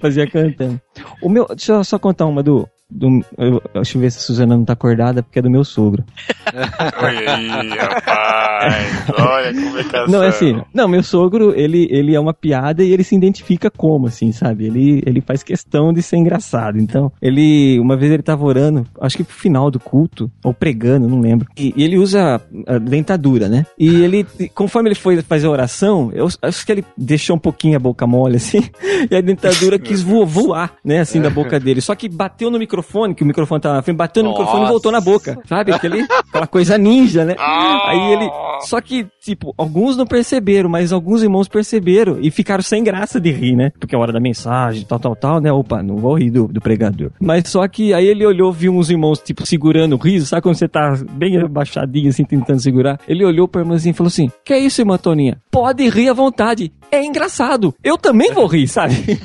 Fazia 0.00 0.26
cantando. 0.26 0.78
O 1.22 1.28
meu, 1.28 1.46
deixa 1.48 1.72
eu 1.72 1.84
só 1.84 1.98
contar 1.98 2.26
uma 2.26 2.42
do. 2.42 2.68
Do 2.90 3.24
eu, 3.38 3.62
deixa 3.74 3.96
eu 3.96 4.00
ver 4.02 4.10
se 4.10 4.18
a 4.18 4.20
Suzana 4.20 4.56
não 4.56 4.64
tá 4.64 4.72
acordada, 4.72 5.22
porque 5.22 5.38
é 5.38 5.42
do 5.42 5.50
meu 5.50 5.64
sogro. 5.64 6.04
Olha 7.02 7.34
aí, 7.36 7.68
rapaz. 7.68 8.86
Olha 9.18 9.52
como 9.54 9.78
é 9.78 9.84
que 9.84 10.10
Não, 10.10 10.22
é 10.22 10.28
assim, 10.28 10.60
não, 10.74 10.88
meu 10.88 11.02
sogro, 11.02 11.52
ele, 11.54 11.86
ele 11.90 12.14
é 12.14 12.20
uma 12.20 12.34
piada 12.34 12.82
e 12.82 12.92
ele 12.92 13.04
se 13.04 13.14
identifica 13.14 13.70
como, 13.70 14.06
assim, 14.06 14.32
sabe? 14.32 14.66
Ele, 14.66 15.02
ele 15.06 15.20
faz 15.20 15.42
questão 15.42 15.92
de 15.92 16.02
ser 16.02 16.16
engraçado. 16.16 16.78
Então, 16.78 17.12
ele, 17.20 17.78
uma 17.80 17.96
vez 17.96 18.12
ele 18.12 18.22
tava 18.22 18.44
orando, 18.44 18.86
acho 19.00 19.16
que 19.16 19.24
pro 19.24 19.34
final 19.34 19.70
do 19.70 19.78
culto, 19.78 20.30
ou 20.44 20.52
pregando, 20.52 21.08
não 21.08 21.20
lembro. 21.20 21.46
E, 21.56 21.72
e 21.76 21.82
ele 21.84 21.96
usa 21.98 22.40
a 22.66 22.78
dentadura, 22.78 23.48
né? 23.48 23.66
E 23.78 24.02
ele, 24.02 24.26
conforme 24.54 24.88
ele 24.88 24.94
foi 24.94 25.20
fazer 25.22 25.46
a 25.46 25.50
oração, 25.50 26.10
eu 26.14 26.28
acho 26.42 26.64
que 26.66 26.72
ele 26.72 26.84
deixou 26.96 27.36
um 27.36 27.38
pouquinho 27.38 27.76
a 27.76 27.80
boca 27.80 28.06
mole, 28.06 28.36
assim, 28.36 28.62
e 29.10 29.14
a 29.14 29.20
dentadura 29.20 29.78
quis 29.78 30.02
vo- 30.02 30.26
voar, 30.26 30.74
né, 30.84 31.00
assim, 31.00 31.20
da 31.20 31.30
boca 31.30 31.58
dele. 31.60 31.80
Só 31.80 31.94
que 31.94 32.08
bateu 32.08 32.50
no 32.50 32.58
microfone, 32.58 32.79
que 33.14 33.22
o 33.22 33.26
microfone 33.26 33.60
tava 33.60 33.76
na 33.76 33.82
frente, 33.82 33.96
bateu 33.96 34.22
no 34.22 34.30
microfone 34.30 34.64
e 34.64 34.68
voltou 34.68 34.92
na 34.92 35.00
boca, 35.00 35.38
sabe? 35.46 35.72
Aquele, 35.72 36.02
aquela 36.28 36.46
coisa 36.46 36.76
ninja, 36.78 37.24
né? 37.24 37.36
Aí 37.38 38.12
ele. 38.12 38.30
Só 38.60 38.80
que, 38.80 39.06
tipo, 39.22 39.54
alguns 39.56 39.96
não 39.96 40.06
perceberam, 40.06 40.68
mas 40.68 40.92
alguns 40.92 41.22
irmãos 41.22 41.48
perceberam 41.48 42.18
e 42.20 42.30
ficaram 42.30 42.62
sem 42.62 42.84
graça 42.84 43.20
de 43.20 43.30
rir, 43.30 43.56
né? 43.56 43.72
Porque 43.78 43.94
é 43.94 43.98
a 43.98 44.00
hora 44.00 44.12
da 44.12 44.20
mensagem, 44.20 44.84
tal, 44.84 44.98
tal, 44.98 45.16
tal, 45.16 45.40
né? 45.40 45.50
Opa, 45.50 45.82
não 45.82 45.96
vou 45.96 46.18
rir 46.18 46.30
do, 46.30 46.46
do 46.46 46.60
pregador. 46.60 47.10
Mas 47.20 47.48
só 47.48 47.66
que 47.66 47.94
aí 47.94 48.06
ele 48.06 48.26
olhou, 48.26 48.52
viu 48.52 48.74
uns 48.74 48.90
irmãos, 48.90 49.18
tipo, 49.18 49.46
segurando 49.46 49.94
o 49.94 49.98
riso, 49.98 50.26
sabe 50.26 50.42
quando 50.42 50.56
você 50.56 50.68
tá 50.68 50.94
bem 51.12 51.38
abaixadinho, 51.38 52.10
assim, 52.10 52.24
tentando 52.24 52.60
segurar? 52.60 53.00
Ele 53.08 53.24
olhou 53.24 53.48
pra 53.48 53.62
irmãzinha 53.62 53.92
e 53.92 53.96
falou 53.96 54.08
assim: 54.08 54.30
Que 54.44 54.52
é 54.52 54.58
isso, 54.58 54.80
irmã 54.80 54.98
Toninha? 54.98 55.38
Pode 55.50 55.88
rir 55.88 56.08
à 56.08 56.12
vontade. 56.12 56.72
É 56.90 57.04
engraçado. 57.04 57.74
Eu 57.84 57.96
também 57.96 58.32
vou 58.32 58.46
rir, 58.46 58.66
sabe? 58.66 58.94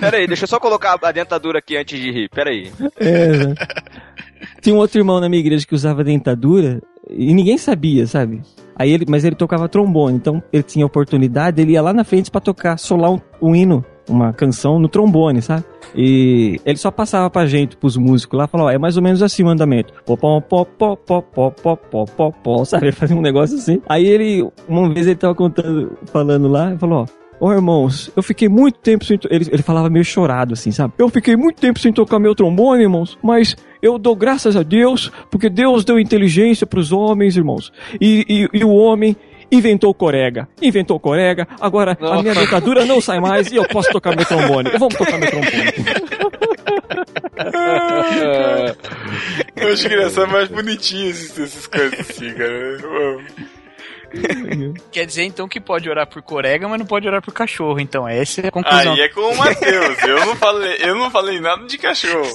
Pera 0.00 0.16
aí, 0.16 0.26
deixa 0.26 0.44
eu 0.44 0.48
só 0.48 0.58
colocar 0.58 0.98
a 1.00 1.12
dentadura 1.12 1.60
aqui 1.60 1.76
antes 1.76 2.00
de 2.00 2.10
rir. 2.10 2.28
Pera 2.28 2.50
aí. 2.50 2.72
É, 2.98 3.28
né? 3.28 3.54
Tinha 4.60 4.74
um 4.74 4.78
outro 4.78 4.98
irmão 4.98 5.20
na 5.20 5.28
minha 5.28 5.40
igreja 5.40 5.66
que 5.66 5.74
usava 5.74 6.02
dentadura 6.02 6.82
e 7.08 7.32
ninguém 7.32 7.58
sabia, 7.58 8.06
sabe? 8.06 8.42
Aí 8.74 8.90
ele, 8.90 9.04
mas 9.08 9.24
ele 9.24 9.36
tocava 9.36 9.68
trombone, 9.68 10.16
então 10.16 10.42
ele 10.52 10.62
tinha 10.62 10.86
oportunidade, 10.86 11.60
ele 11.60 11.72
ia 11.72 11.82
lá 11.82 11.92
na 11.92 12.04
frente 12.04 12.30
pra 12.30 12.40
tocar, 12.40 12.78
solar 12.78 13.10
um, 13.10 13.20
um 13.40 13.54
hino, 13.54 13.84
uma 14.08 14.32
canção 14.32 14.78
no 14.78 14.88
trombone, 14.88 15.42
sabe? 15.42 15.64
E 15.94 16.60
ele 16.64 16.78
só 16.78 16.90
passava 16.90 17.28
pra 17.28 17.46
gente, 17.46 17.76
pros 17.76 17.96
músicos 17.96 18.38
lá, 18.38 18.46
falou, 18.46 18.66
ó, 18.66 18.70
é 18.70 18.78
mais 18.78 18.96
ou 18.96 19.02
menos 19.02 19.22
assim 19.22 19.42
o 19.42 19.48
andamento. 19.48 19.92
Pó, 20.06 20.16
pó, 20.16 20.40
pó, 20.40 20.64
pó, 20.64 20.96
pó, 20.96 21.20
pó, 21.20 21.50
pó, 21.50 21.76
pó, 21.76 22.04
pó, 22.06 22.30
pó, 22.30 22.64
sabe? 22.64 22.86
Ele 22.86 22.92
fazia 22.92 23.16
um 23.16 23.20
negócio 23.20 23.56
assim. 23.56 23.80
Aí 23.88 24.06
ele, 24.06 24.48
uma 24.68 24.92
vez 24.92 25.06
ele 25.06 25.16
tava 25.16 25.34
contando, 25.34 25.96
falando 26.06 26.48
lá, 26.48 26.76
falou, 26.78 27.02
ó, 27.02 27.22
Ô 27.42 27.52
irmãos, 27.52 28.08
eu 28.14 28.22
fiquei 28.22 28.48
muito 28.48 28.78
tempo 28.78 29.04
sem. 29.04 29.18
Ele, 29.28 29.44
ele 29.50 29.62
falava 29.64 29.90
meio 29.90 30.04
chorado 30.04 30.52
assim, 30.52 30.70
sabe? 30.70 30.94
Eu 30.96 31.08
fiquei 31.08 31.34
muito 31.34 31.60
tempo 31.60 31.76
sem 31.80 31.92
tocar 31.92 32.20
meu 32.20 32.36
trombone, 32.36 32.84
irmãos, 32.84 33.18
mas 33.20 33.56
eu 33.82 33.98
dou 33.98 34.14
graças 34.14 34.54
a 34.54 34.62
Deus, 34.62 35.10
porque 35.28 35.50
Deus 35.50 35.84
deu 35.84 35.98
inteligência 35.98 36.64
pros 36.68 36.92
homens, 36.92 37.36
irmãos. 37.36 37.72
E, 38.00 38.48
e, 38.54 38.58
e 38.60 38.64
o 38.64 38.70
homem 38.70 39.16
inventou 39.52 39.90
o 39.90 39.94
corega. 39.94 40.48
Inventou 40.60 40.96
o 40.96 41.00
corega, 41.00 41.46
agora 41.60 41.96
a 42.00 42.22
minha 42.22 42.34
dentadura 42.34 42.84
não 42.84 43.00
sai 43.00 43.20
mais 43.20 43.52
e 43.52 43.56
eu 43.56 43.68
posso 43.68 43.92
tocar 43.92 44.16
meu 44.16 44.24
trombone. 44.24 44.70
Vamos 44.78 44.96
tocar 44.96 45.18
meu 45.18 45.30
trombone. 45.30 45.52
Eu 49.56 49.72
acho 49.72 49.86
engraçado 49.86 50.28
mais 50.28 50.48
bonitinho 50.48 51.10
esses, 51.10 51.38
essas 51.38 51.66
coisas 51.66 52.00
assim, 52.00 52.32
cara. 52.34 52.78
Quer 54.90 55.06
dizer 55.06 55.24
então 55.24 55.48
que 55.48 55.60
pode 55.60 55.88
orar 55.88 56.06
por 56.06 56.22
corega, 56.22 56.68
mas 56.68 56.78
não 56.78 56.86
pode 56.86 57.06
orar 57.06 57.22
por 57.22 57.32
cachorro. 57.32 57.80
Então, 57.80 58.06
essa 58.06 58.40
é 58.42 58.48
a 58.48 58.50
conclusão. 58.50 58.92
Aí 58.92 59.00
é 59.00 59.08
com 59.08 59.20
o 59.20 59.36
Matheus. 59.36 60.02
Eu 60.02 60.26
não 60.26 60.36
falei, 60.36 60.76
eu 60.80 60.94
não 60.94 61.10
falei 61.10 61.40
nada 61.40 61.66
de 61.66 61.78
cachorro. 61.78 62.28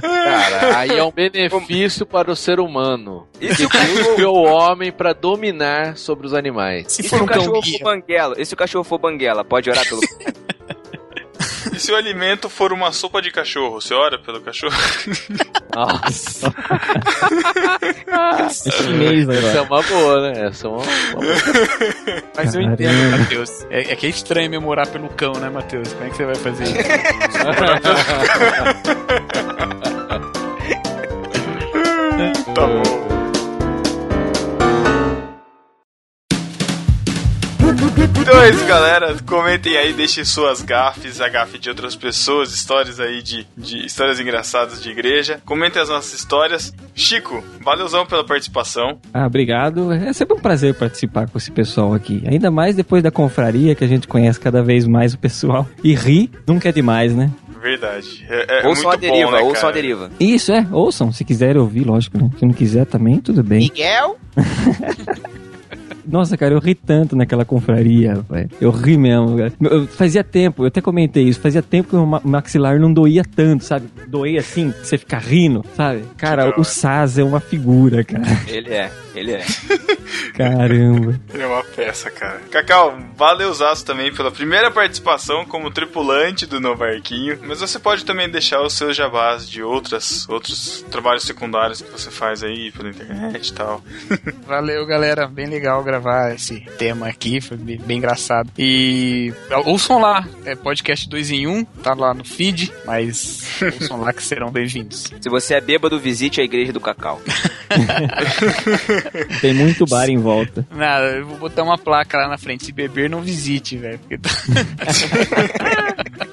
Cara, 0.00 0.78
aí 0.78 0.96
é 0.96 1.02
um 1.02 1.10
benefício 1.12 2.06
para 2.06 2.30
o 2.30 2.36
ser 2.36 2.60
humano. 2.60 3.26
E 3.40 3.54
se 3.54 3.64
o 3.64 3.68
cachorro, 3.68 4.14
criou 4.14 4.36
o 4.36 4.44
homem 4.44 4.92
para 4.92 5.12
dominar 5.12 5.96
sobre 5.96 6.26
os 6.26 6.34
animais. 6.34 6.92
Se 6.92 7.02
e 7.02 7.04
se 7.04 7.10
for 7.10 7.20
o 7.20 7.24
um 7.24 7.26
cachorro 7.26 7.60
guia, 7.60 7.78
for 7.78 7.84
banguela? 7.84 8.34
E 8.38 8.44
se 8.44 8.54
o 8.54 8.56
cachorro 8.56 8.84
for 8.84 8.98
banguela? 8.98 9.44
Pode 9.44 9.70
orar 9.70 9.86
pelo. 9.88 10.00
E 11.72 11.78
se 11.80 11.92
o 11.92 11.96
alimento 11.96 12.48
for 12.48 12.72
uma 12.72 12.92
sopa 12.92 13.20
de 13.22 13.30
cachorro, 13.30 13.80
você 13.80 13.94
ora 13.94 14.18
pelo 14.18 14.40
cachorro? 14.40 14.74
Nossa, 15.74 16.52
É 18.48 18.48
chinês 18.50 19.28
essa 19.28 19.58
é 19.58 19.60
agora. 19.60 19.62
uma 19.62 19.82
boa, 19.82 20.32
né? 20.32 20.46
Essa 20.46 20.66
é 20.66 20.70
uma, 20.70 20.82
uma 20.82 21.20
boa. 21.20 21.34
mas 22.36 22.54
eu 22.54 22.62
entendo, 22.62 23.18
Matheus. 23.18 23.50
É, 23.70 23.92
é 23.92 23.96
que 23.96 24.06
é 24.06 24.10
estranho 24.10 24.50
mesmo 24.50 24.68
orar 24.68 24.88
pelo 24.88 25.08
cão, 25.10 25.32
né, 25.34 25.48
Matheus? 25.50 25.92
Como 25.92 26.06
é 26.06 26.10
que 26.10 26.16
você 26.16 26.24
vai 26.26 26.34
fazer 26.34 26.64
isso? 26.64 26.74
Tá 32.54 32.66
bom. 32.66 32.82
Então 38.20 38.42
é 38.42 38.50
isso, 38.50 38.64
galera. 38.66 38.97
Comentem 39.26 39.76
aí, 39.76 39.92
deixem 39.92 40.24
suas 40.24 40.62
gafes, 40.62 41.20
a 41.20 41.28
gafe 41.28 41.58
de 41.58 41.68
outras 41.68 41.96
pessoas, 41.96 42.52
histórias 42.52 43.00
aí 43.00 43.22
de, 43.22 43.46
de 43.56 43.84
histórias 43.84 44.20
engraçadas 44.20 44.82
de 44.82 44.90
igreja. 44.90 45.40
Comentem 45.44 45.80
as 45.80 45.88
nossas 45.88 46.12
histórias. 46.12 46.74
Chico, 46.94 47.42
valeuzão 47.62 48.06
pela 48.06 48.24
participação. 48.24 48.98
Ah, 49.12 49.26
obrigado. 49.26 49.92
É 49.92 50.12
sempre 50.12 50.36
um 50.36 50.40
prazer 50.40 50.74
participar 50.74 51.28
com 51.28 51.38
esse 51.38 51.50
pessoal 51.50 51.94
aqui. 51.94 52.22
Ainda 52.26 52.50
mais 52.50 52.74
depois 52.74 53.02
da 53.02 53.10
confraria, 53.10 53.74
que 53.74 53.84
a 53.84 53.88
gente 53.88 54.06
conhece 54.08 54.38
cada 54.38 54.62
vez 54.62 54.86
mais 54.86 55.14
o 55.14 55.18
pessoal. 55.18 55.66
E 55.82 55.94
rir 55.94 56.30
nunca 56.46 56.68
é 56.68 56.72
demais, 56.72 57.14
né? 57.14 57.30
Verdade. 57.60 58.26
É, 58.28 58.60
é 58.60 58.66
ouçam 58.66 58.84
muito 58.84 58.94
a 58.94 58.96
deriva, 58.96 59.30
bom, 59.30 59.36
né, 59.36 59.42
ouçam 59.42 59.68
a 59.68 59.72
cara? 59.72 59.74
deriva. 59.74 60.10
Isso, 60.20 60.52
é. 60.52 60.66
Ouçam, 60.70 61.12
se 61.12 61.24
quiserem 61.24 61.60
ouvir, 61.60 61.84
lógico, 61.84 62.18
né? 62.18 62.30
Se 62.38 62.44
não 62.44 62.52
quiser 62.52 62.86
também, 62.86 63.20
tudo 63.20 63.42
bem. 63.42 63.60
Miguel? 63.60 64.18
Nossa, 66.08 66.36
cara, 66.36 66.54
eu 66.54 66.58
ri 66.58 66.74
tanto 66.74 67.14
naquela 67.14 67.44
confraria, 67.44 68.14
velho. 68.28 68.50
Eu 68.60 68.70
ri 68.70 68.96
mesmo, 68.96 69.36
cara. 69.36 69.52
Eu- 69.60 69.86
fazia 69.86 70.24
tempo, 70.24 70.62
eu 70.62 70.68
até 70.68 70.80
comentei 70.80 71.24
isso, 71.24 71.38
fazia 71.40 71.62
tempo 71.62 71.90
que 71.90 71.96
o 71.96 72.06
ma- 72.06 72.20
maxilar 72.24 72.78
não 72.80 72.92
doía 72.92 73.22
tanto, 73.24 73.64
sabe? 73.64 73.86
Doía 74.06 74.40
assim, 74.40 74.72
você 74.82 74.96
fica 74.96 75.18
rindo, 75.18 75.64
sabe? 75.76 76.02
Cara, 76.16 76.58
o 76.58 76.64
Saz 76.64 77.18
é 77.18 77.22
uma 77.24 77.40
figura, 77.40 78.02
cara. 78.04 78.24
Ele 78.48 78.70
é, 78.72 78.90
ele 79.14 79.32
é. 79.32 79.44
Caramba. 80.34 81.18
Ele 81.32 81.42
é 81.42 81.46
uma 81.46 81.62
peça, 81.64 82.10
cara. 82.10 82.40
Cacau, 82.50 82.96
valeuzaço 83.16 83.84
também 83.84 84.12
pela 84.14 84.30
primeira 84.30 84.70
participação 84.70 85.44
como 85.44 85.70
tripulante 85.70 86.46
do 86.46 86.60
Novarquinho. 86.60 87.38
Mas 87.46 87.60
você 87.60 87.78
pode 87.78 88.04
também 88.04 88.30
deixar 88.30 88.62
os 88.62 88.72
seus 88.74 88.96
jabás 88.96 89.48
de 89.48 89.62
outras, 89.62 90.28
outros 90.28 90.84
trabalhos 90.90 91.24
secundários 91.24 91.82
que 91.82 91.90
você 91.90 92.10
faz 92.10 92.42
aí 92.42 92.70
pela 92.72 92.88
internet 92.88 93.48
e 93.48 93.52
tal. 93.52 93.82
Valeu, 94.46 94.86
galera. 94.86 95.26
Bem 95.26 95.46
legal 95.46 95.82
gravar 95.82 95.97
esse 96.34 96.60
tema 96.78 97.08
aqui. 97.08 97.40
Foi 97.40 97.56
bem, 97.56 97.78
bem 97.78 97.98
engraçado. 97.98 98.50
E 98.58 99.32
ouçam 99.64 99.98
lá. 100.00 100.26
É 100.44 100.54
podcast 100.54 101.08
2 101.08 101.30
em 101.30 101.46
1. 101.46 101.50
Um, 101.56 101.64
tá 101.64 101.94
lá 101.94 102.12
no 102.14 102.24
feed. 102.24 102.72
Mas 102.84 103.42
ouçam 103.80 104.00
lá 104.00 104.12
que 104.12 104.22
serão 104.22 104.50
bem-vindos. 104.50 105.12
Se 105.20 105.28
você 105.28 105.54
é 105.54 105.60
bêbado, 105.60 105.98
visite 105.98 106.40
a 106.40 106.44
igreja 106.44 106.72
do 106.72 106.80
Cacau. 106.80 107.20
Tem 109.40 109.54
muito 109.54 109.84
bar 109.86 110.08
em 110.08 110.18
volta. 110.18 110.66
Nada, 110.70 111.06
eu 111.16 111.26
vou 111.26 111.36
botar 111.38 111.62
uma 111.62 111.78
placa 111.78 112.18
lá 112.18 112.28
na 112.28 112.38
frente. 112.38 112.64
Se 112.66 112.72
beber, 112.72 113.08
não 113.10 113.20
visite, 113.20 113.76
velho. 113.76 113.98
porque 113.98 114.18
tá- 114.18 114.30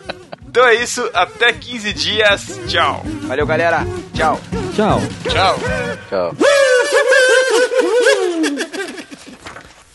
Então 0.48 0.66
é 0.68 0.76
isso, 0.76 1.08
até 1.14 1.52
15 1.52 1.92
dias. 1.94 2.60
Tchau. 2.68 3.04
Valeu, 3.24 3.46
galera. 3.46 3.86
Tchau. 4.14 4.40
Tchau. 4.74 5.02
Tchau. 5.30 5.60
Tchau. 6.10 6.36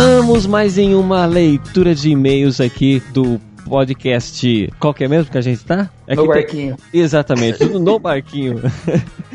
Vamos 0.00 0.46
mais 0.46 0.78
em 0.78 0.94
uma 0.94 1.26
leitura 1.26 1.94
de 1.94 2.08
e-mails 2.08 2.58
aqui 2.58 3.02
do 3.12 3.38
podcast. 3.68 4.72
Qual 4.80 4.94
que 4.94 5.04
é 5.04 5.08
mesmo 5.08 5.30
que 5.30 5.36
a 5.36 5.42
gente 5.42 5.62
tá? 5.62 5.90
É 6.06 6.16
No 6.16 6.22
que 6.26 6.32
tem- 6.32 6.42
barquinho. 6.42 6.76
Exatamente, 6.90 7.58
tudo 7.58 7.78
no 7.78 7.98
barquinho. 7.98 8.60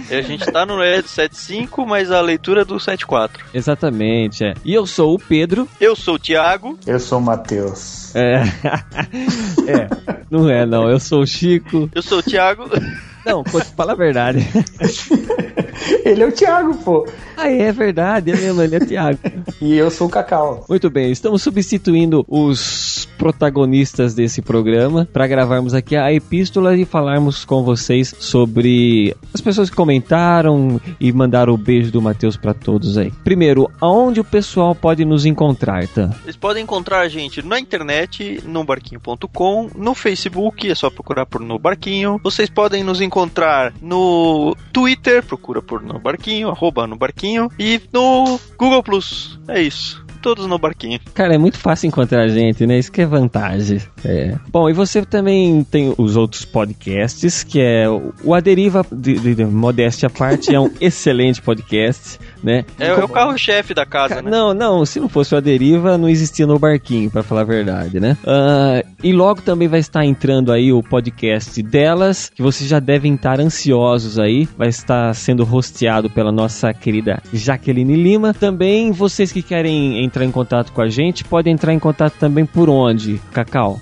E 0.08 0.14
a 0.14 0.22
gente 0.22 0.46
tá 0.52 0.68
no 0.68 0.84
é 0.84 1.02
do 1.02 1.08
75, 1.08 1.84
mas 1.84 2.12
a 2.12 2.22
leitura 2.22 2.62
é 2.62 2.66
do 2.66 2.80
74. 2.80 3.44
Exatamente, 3.52 4.44
é. 4.46 4.54
E 4.64 4.72
eu 4.72 4.86
sou 4.86 5.16
o 5.16 5.20
Pedro. 5.20 5.68
Eu 5.82 5.96
sou 5.96 6.16
o 6.16 6.20
Thiago. 6.20 6.78
Eu 6.86 7.00
sou 7.00 7.18
o 7.18 7.22
Matheus. 7.22 8.14
É. 8.16 8.44
é, 9.68 9.88
não 10.30 10.48
é 10.48 10.64
não, 10.64 10.88
eu 10.88 11.00
sou 11.00 11.22
o 11.22 11.26
Chico. 11.26 11.90
Eu 11.96 12.04
sou 12.04 12.20
o 12.20 12.24
Thiago. 12.24 12.66
Não, 13.26 13.44
pô, 13.44 13.60
fala 13.62 13.94
a 13.94 13.96
verdade. 13.96 14.48
Ele 16.04 16.24
é 16.24 16.28
o 16.28 16.32
Thiago, 16.32 16.76
pô. 16.78 17.08
Ah, 17.38 17.50
é 17.50 17.72
verdade, 17.72 18.32
é 18.32 18.36
mesmo, 18.36 18.62
ele 18.62 18.76
é 18.76 18.80
Thiago. 18.80 19.20
E 19.62 19.74
eu 19.76 19.90
sou 19.90 20.08
o 20.08 20.10
Cacau. 20.10 20.66
Muito 20.68 20.90
bem, 20.90 21.12
estamos 21.12 21.42
substituindo 21.42 22.26
os 22.28 23.08
protagonistas 23.18 24.14
desse 24.14 24.42
programa 24.42 25.08
para 25.12 25.26
gravarmos 25.28 25.74
aqui 25.74 25.96
a 25.96 26.12
epístola 26.12 26.76
e 26.76 26.86
falarmos 26.86 27.46
com 27.46 27.64
vocês 27.64 28.14
sobre 28.20 29.16
as 29.34 29.42
pessoas 29.42 29.70
que 29.70 29.76
comentaram 29.76 30.80
e 31.00 31.12
mandaram 31.12 31.54
o 31.54 31.58
beijo 31.58 31.92
do 31.92 32.02
Matheus 32.02 32.36
para 32.36 32.54
todos 32.54 32.98
aí. 32.98 33.12
Primeiro, 33.24 33.72
aonde 33.80 34.20
o 34.20 34.24
pessoal 34.24 34.76
pode 34.76 35.06
nos 35.06 35.26
encontrar, 35.26 35.88
tá? 35.88 36.08
Vocês 36.24 36.36
podem 36.36 36.64
encontrar 36.64 37.00
a 37.00 37.08
gente 37.08 37.42
na 37.42 37.60
internet, 37.60 38.42
no 38.46 38.64
barquinho.com, 38.64 39.70
no 39.76 39.96
Facebook, 39.96 40.70
é 40.70 40.76
só 40.76 40.90
procurar 40.90 41.26
por 41.26 41.42
No 41.42 41.58
Barquinho. 41.58 42.20
Vocês 42.24 42.50
podem 42.50 42.84
nos 42.84 43.02
encontrar 43.02 43.74
no 43.82 44.56
Twitter, 44.72 45.24
procura 45.24 45.62
por 45.66 45.82
No 45.82 46.00
Barquinho, 46.00 46.50
arroba 46.50 46.88
No 46.88 46.98
Barquinho, 46.98 47.50
e 47.60 47.82
no 47.92 48.40
Google 48.58 48.84
Plus. 48.84 49.40
É 49.48 49.62
isso. 49.62 50.05
Todos 50.26 50.48
no 50.48 50.58
Barquinho. 50.58 51.00
Cara, 51.14 51.36
é 51.36 51.38
muito 51.38 51.60
fácil 51.60 51.86
encontrar 51.88 52.22
a 52.24 52.28
gente, 52.28 52.66
né? 52.66 52.80
Isso 52.80 52.92
que 52.92 53.00
é 53.02 53.06
vantagem. 53.06 53.80
É. 54.04 54.34
Bom, 54.50 54.68
e 54.68 54.74
você 54.74 55.06
também 55.06 55.64
tem 55.64 55.94
os 56.00 56.18
outros 56.18 56.44
podcasts, 56.46 57.44
que 57.44 57.62
é 57.62 57.88
o 57.88 58.12
o 58.24 58.34
A 58.34 58.40
Deriva, 58.40 58.84
de, 58.92 59.20
de- 59.20 59.36
de 59.36 59.46
modéstia 59.46 60.08
à 60.08 60.10
parte, 60.10 60.54
é 60.54 60.60
um 60.60 60.72
excelente 60.82 61.42
podcast, 61.44 62.18
né? 62.44 62.66
É, 62.80 62.88
é 62.88 62.94
o 63.04 63.08
carro-chefe 63.08 63.74
da 63.76 63.86
casa, 63.86 64.20
né? 64.22 64.32
Não, 64.32 64.52
não, 64.54 64.84
se 64.84 65.00
não 65.00 65.08
fosse 65.08 65.36
o 65.36 65.38
A 65.38 65.42
Deriva, 65.42 65.96
não 65.98 66.10
existia 66.10 66.48
no 66.48 66.58
barquinho, 66.58 67.12
pra 67.12 67.22
falar 67.22 67.42
a 67.42 67.46
verdade, 67.46 68.00
né? 68.00 68.18
Ah, 68.26 68.84
e 69.04 69.14
logo 69.14 69.42
também 69.44 69.68
vai 69.68 69.80
estar 69.80 70.04
entrando 70.04 70.52
aí 70.52 70.74
o 70.74 70.82
podcast 70.82 71.62
delas, 71.62 72.32
que 72.34 72.42
vocês 72.42 72.68
já 72.68 72.80
devem 72.80 73.14
estar 73.14 73.40
ansiosos 73.40 74.18
aí. 74.18 74.48
Vai 74.58 74.70
estar 74.70 75.14
sendo 75.14 75.48
hosteado 75.56 76.10
pela 76.10 76.32
nossa 76.32 76.74
querida 76.74 77.22
Jaqueline 77.32 77.96
Lima. 77.96 78.34
Também 78.34 78.92
vocês 78.92 79.32
que 79.32 79.42
querem 79.44 80.04
entrar 80.04 80.15
em 80.24 80.32
contato 80.32 80.72
com 80.72 80.82
a 80.82 80.88
gente, 80.88 81.24
podem 81.24 81.54
entrar 81.54 81.74
em 81.74 81.80
contato 81.80 82.14
também 82.20 82.46
por 82.46 82.70
onde, 82.70 83.22
Cacau? 83.34 83.80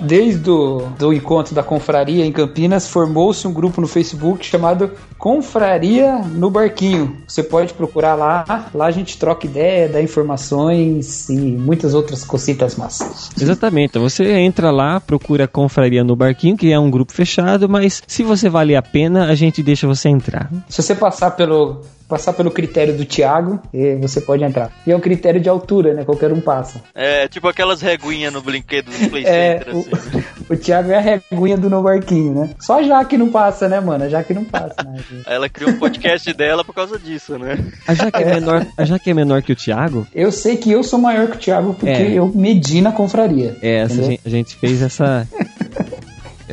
Desde 0.00 0.50
o 0.50 0.88
do 0.98 1.12
encontro 1.12 1.54
da 1.54 1.62
confraria 1.62 2.24
em 2.24 2.32
Campinas, 2.32 2.88
formou-se 2.88 3.46
um 3.46 3.52
grupo 3.52 3.80
no 3.80 3.86
Facebook 3.86 4.44
chamado 4.44 4.90
Confraria 5.18 6.18
no 6.18 6.50
Barquinho. 6.50 7.16
Você 7.26 7.42
pode 7.42 7.72
procurar 7.72 8.14
lá, 8.14 8.68
lá 8.74 8.86
a 8.86 8.90
gente 8.90 9.16
troca 9.18 9.46
ideia, 9.46 9.88
dá 9.88 10.02
informações 10.02 11.28
e 11.28 11.36
muitas 11.36 11.94
outras 11.94 12.24
cositas 12.24 12.76
massas. 12.76 13.30
Exatamente. 13.40 13.98
Você 13.98 14.32
entra 14.32 14.70
lá, 14.70 15.00
procura 15.00 15.44
a 15.44 15.48
Confraria 15.48 16.04
no 16.04 16.14
Barquinho, 16.14 16.56
que 16.56 16.72
é 16.72 16.78
um 16.78 16.90
grupo 16.90 17.12
fechado, 17.12 17.68
mas 17.68 18.02
se 18.06 18.22
você 18.22 18.48
valer 18.48 18.76
a 18.76 18.82
pena, 18.82 19.26
a 19.26 19.34
gente 19.34 19.62
deixa 19.62 19.86
você 19.86 20.08
entrar. 20.08 20.50
Se 20.68 20.82
você 20.82 20.94
passar 20.94 21.30
pelo 21.32 21.82
passar 22.08 22.32
pelo 22.32 22.50
critério 22.50 22.94
do 22.94 23.04
Thiago, 23.04 23.60
eh, 23.72 23.96
você 24.00 24.20
pode 24.20 24.44
entrar. 24.44 24.70
E 24.86 24.92
é 24.92 24.96
um 24.96 25.00
critério 25.00 25.40
de 25.40 25.48
altura, 25.48 25.94
né? 25.94 26.04
Qualquer 26.04 26.32
um 26.32 26.40
passa. 26.40 26.82
É, 26.94 27.26
tipo 27.28 27.48
aquelas 27.48 27.80
reguinhas 27.80 28.32
no 28.32 28.40
brinquedo 28.42 28.86
do 28.90 29.10
Play 29.10 29.24
É, 29.26 29.58
Center, 29.58 29.74
o, 29.76 29.78
assim. 29.96 30.24
o 30.50 30.56
Thiago 30.56 30.90
é 30.90 30.96
a 30.96 31.00
reguinha 31.00 31.56
do 31.56 31.70
no 31.70 31.82
barquinho, 31.82 32.34
né? 32.34 32.50
Só 32.60 32.78
a 32.78 32.82
Jaque 32.82 33.16
não 33.16 33.30
passa, 33.30 33.68
né, 33.68 33.80
mano? 33.80 34.04
A 34.04 34.08
Jaque 34.08 34.34
não 34.34 34.44
passa, 34.44 34.76
né? 34.84 35.02
Ela 35.26 35.48
criou 35.48 35.70
um 35.70 35.78
podcast 35.78 36.32
dela 36.34 36.64
por 36.64 36.74
causa 36.74 36.98
disso, 36.98 37.38
né? 37.38 37.58
A 37.86 37.94
Jaque 37.94 38.22
é 38.22 38.34
menor, 38.34 38.66
a 38.76 38.84
Jaque 38.84 39.10
é 39.10 39.14
menor 39.14 39.42
que 39.42 39.52
o 39.52 39.56
Thiago? 39.56 40.06
Eu 40.14 40.30
sei 40.30 40.56
que 40.56 40.70
eu 40.70 40.82
sou 40.82 40.98
maior 40.98 41.28
que 41.28 41.36
o 41.36 41.40
Thiago 41.40 41.74
porque 41.74 41.90
É. 41.90 42.12
eu 42.12 42.30
medi 42.34 42.80
na 42.80 42.92
confraria. 42.92 43.56
É, 43.62 43.78
essa 43.82 43.94
Entendeu? 43.94 44.10
gente, 44.10 44.20
a 44.26 44.28
gente 44.30 44.56
fez 44.56 44.82
essa 44.82 45.26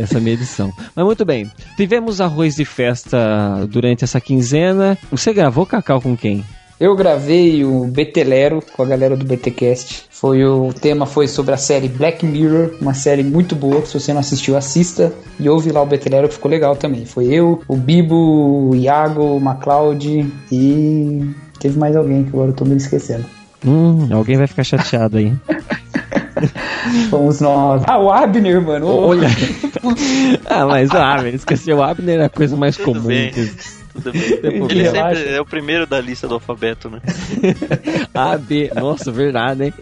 essa 0.02 0.20
medição. 0.20 0.72
Mas 0.96 1.06
muito 1.06 1.26
bem. 1.26 1.50
Tivemos 1.78 2.22
arroz 2.22 2.56
de 2.56 2.66
festa 2.66 3.66
durante 3.70 4.04
essa 4.04 4.20
quinzena. 4.20 4.98
Você 5.10 5.34
gravou 5.34 5.66
Cacau 5.66 6.02
com 6.02 6.16
quem? 6.16 6.44
Eu 6.82 6.96
gravei 6.96 7.64
o 7.64 7.86
Betelero 7.86 8.60
com 8.74 8.82
a 8.82 8.86
galera 8.88 9.16
do 9.16 9.24
BTcast. 9.24 10.06
Foi 10.10 10.44
o 10.44 10.74
tema 10.74 11.06
foi 11.06 11.28
sobre 11.28 11.54
a 11.54 11.58
série 11.58 11.88
Black 11.88 12.26
Mirror, 12.26 12.72
uma 12.82 12.96
série 12.96 13.24
muito 13.24 13.56
boa. 13.56 13.86
Se 13.86 14.00
você 14.00 14.12
não 14.12 14.20
assistiu, 14.20 14.58
assista 14.58 15.14
e 15.40 15.48
ouve 15.48 15.72
lá 15.72 15.82
o 15.84 15.86
Betelero 15.86 16.28
que 16.28 16.34
ficou 16.34 16.50
legal 16.50 16.76
também. 16.76 17.06
Foi 17.06 17.28
eu, 17.28 17.62
o 17.68 17.76
Bibo, 17.76 18.70
o 18.70 18.76
Iago, 18.76 19.22
o 19.22 19.40
MacLeod 19.40 20.26
e 20.52 21.22
teve 21.60 21.78
mais 21.78 21.96
alguém 21.96 22.24
que 22.24 22.30
agora 22.30 22.50
eu 22.50 22.56
tô 22.56 22.66
me 22.66 22.76
esquecendo. 22.76 23.26
Hum, 23.64 24.08
alguém 24.12 24.38
vai 24.38 24.48
ficar 24.48 24.64
chateado 24.64 25.18
aí. 25.18 25.32
Fomos 27.10 27.40
nós. 27.42 27.84
Ah, 27.88 27.98
o 28.00 28.12
Abner, 28.12 28.62
mano. 28.62 28.88
Olha. 28.88 29.28
ah, 30.50 30.66
mas 30.66 30.90
o 30.92 30.98
Abner, 30.98 31.36
esqueceu 31.36 31.78
o 31.78 31.84
Abner 31.84 32.20
é 32.20 32.26
a 32.26 32.30
coisa 32.30 32.56
mais 32.56 32.78
comum. 32.78 33.02
bem. 33.02 33.32
que- 33.32 33.81
Tudo 33.94 34.12
bem. 34.12 34.22
Ele 34.70 34.90
sempre 34.90 35.30
é 35.30 35.42
o 35.42 35.46
primeiro 35.46 35.86
da 35.86 36.00
lista 36.00 36.28
do 36.28 36.36
alfabeto, 36.36 36.90
né? 36.90 37.00
A, 38.14 38.38
B. 38.38 38.72
Nossa, 38.76 39.12
verdade, 39.12 39.66
hein? 39.66 39.74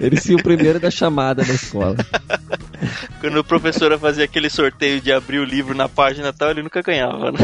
Ele 0.00 0.16
sim 0.20 0.34
o 0.34 0.42
primeiro 0.42 0.78
da 0.78 0.90
chamada 0.90 1.44
da 1.44 1.54
escola. 1.54 1.96
Quando 3.20 3.40
a 3.40 3.44
professora 3.44 3.98
fazia 3.98 4.24
aquele 4.24 4.50
sorteio 4.50 5.00
de 5.00 5.10
abrir 5.10 5.38
o 5.38 5.44
livro 5.44 5.74
na 5.74 5.88
página 5.88 6.32
tal, 6.32 6.50
ele 6.50 6.62
nunca 6.62 6.82
ganhava, 6.82 7.32
né? 7.32 7.38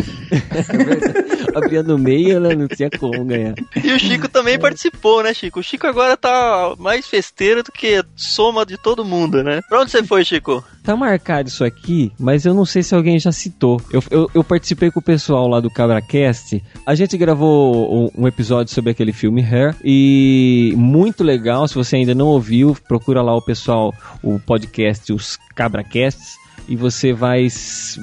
Abria 1.55 1.83
no 1.83 1.99
meio, 1.99 2.37
ela 2.37 2.55
não 2.55 2.69
tinha 2.69 2.91
como 2.91 3.25
ganhar. 3.25 3.55
E 3.83 3.93
o 3.93 3.99
Chico 3.99 4.29
também 4.29 4.59
participou, 4.59 5.23
né, 5.23 5.33
Chico? 5.33 5.61
O 5.61 5.63
Chico 5.63 5.87
agora 5.87 6.17
tá 6.17 6.75
mais 6.79 7.07
festeiro 7.07 7.63
do 7.63 7.73
que 7.73 8.05
soma 8.15 8.65
de 8.67 8.77
todo 8.77 9.05
mundo, 9.05 9.43
né? 9.43 9.61
Pra 9.69 9.81
onde 9.81 9.91
você 9.91 10.05
foi, 10.05 10.25
Chico? 10.25 10.63
Tá 10.83 10.97
marcado 10.97 11.49
isso 11.49 11.65
aqui, 11.65 12.13
mas 12.19 12.45
eu 12.45 12.53
não 12.55 12.65
sei 12.65 12.83
se 12.83 12.95
alguém 12.95 13.19
já 13.19 13.33
citou. 13.33 13.81
Eu, 13.91 14.03
eu, 14.11 14.31
eu 14.35 14.45
participei 14.45 14.91
com 14.91 15.01
o 15.01 15.03
pessoal 15.03 15.49
lá 15.49 15.61
do 15.61 15.71
CabraCast. 15.93 16.63
A 16.87 16.95
gente 16.95 17.17
gravou 17.19 18.11
um, 18.17 18.27
episódio 18.27 18.73
sobre 18.73 18.91
aquele 18.91 19.13
filme 19.13 19.43
Hair 19.43 19.75
e 19.85 20.73
muito 20.77 21.23
legal. 21.23 21.69
Se 21.69 21.75
você 21.75 21.97
ainda 21.97 22.15
não 22.15 22.27
ouviu, 22.27 22.77
procura 22.89 23.21
lá 23.21 23.35
o 23.37 23.43
pessoal, 23.43 23.93
o 24.23 24.39
podcast, 24.39 25.13
os 25.13 25.39
CabraCasts. 25.55 26.41
E 26.69 26.77
você 26.77 27.13
vai 27.13 27.49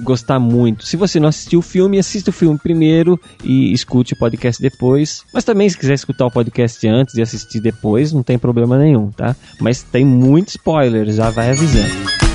gostar 0.04 0.38
muito. 0.38 0.86
Se 0.86 0.98
você 0.98 1.18
não 1.18 1.30
assistiu 1.30 1.60
o 1.60 1.62
filme, 1.62 1.98
assista 1.98 2.30
o 2.30 2.34
filme 2.34 2.60
primeiro 2.60 3.18
e 3.42 3.72
escute 3.72 4.14
o 4.14 4.18
podcast 4.18 4.62
depois. 4.62 5.24
Mas 5.34 5.46
também, 5.46 5.70
se 5.70 5.78
quiser 5.78 5.94
escutar 5.94 6.26
o 6.26 6.32
podcast 6.32 6.86
antes 6.86 7.16
e 7.16 7.22
assistir 7.22 7.62
depois, 7.62 8.12
não 8.12 8.22
tem 8.22 8.38
problema 8.38 8.78
nenhum, 8.78 9.12
tá? 9.12 9.34
Mas 9.62 9.82
tem 9.82 10.06
muito 10.06 10.50
spoiler, 10.50 11.10
já 11.10 11.30
vai 11.30 11.52
avisando. 11.52 12.29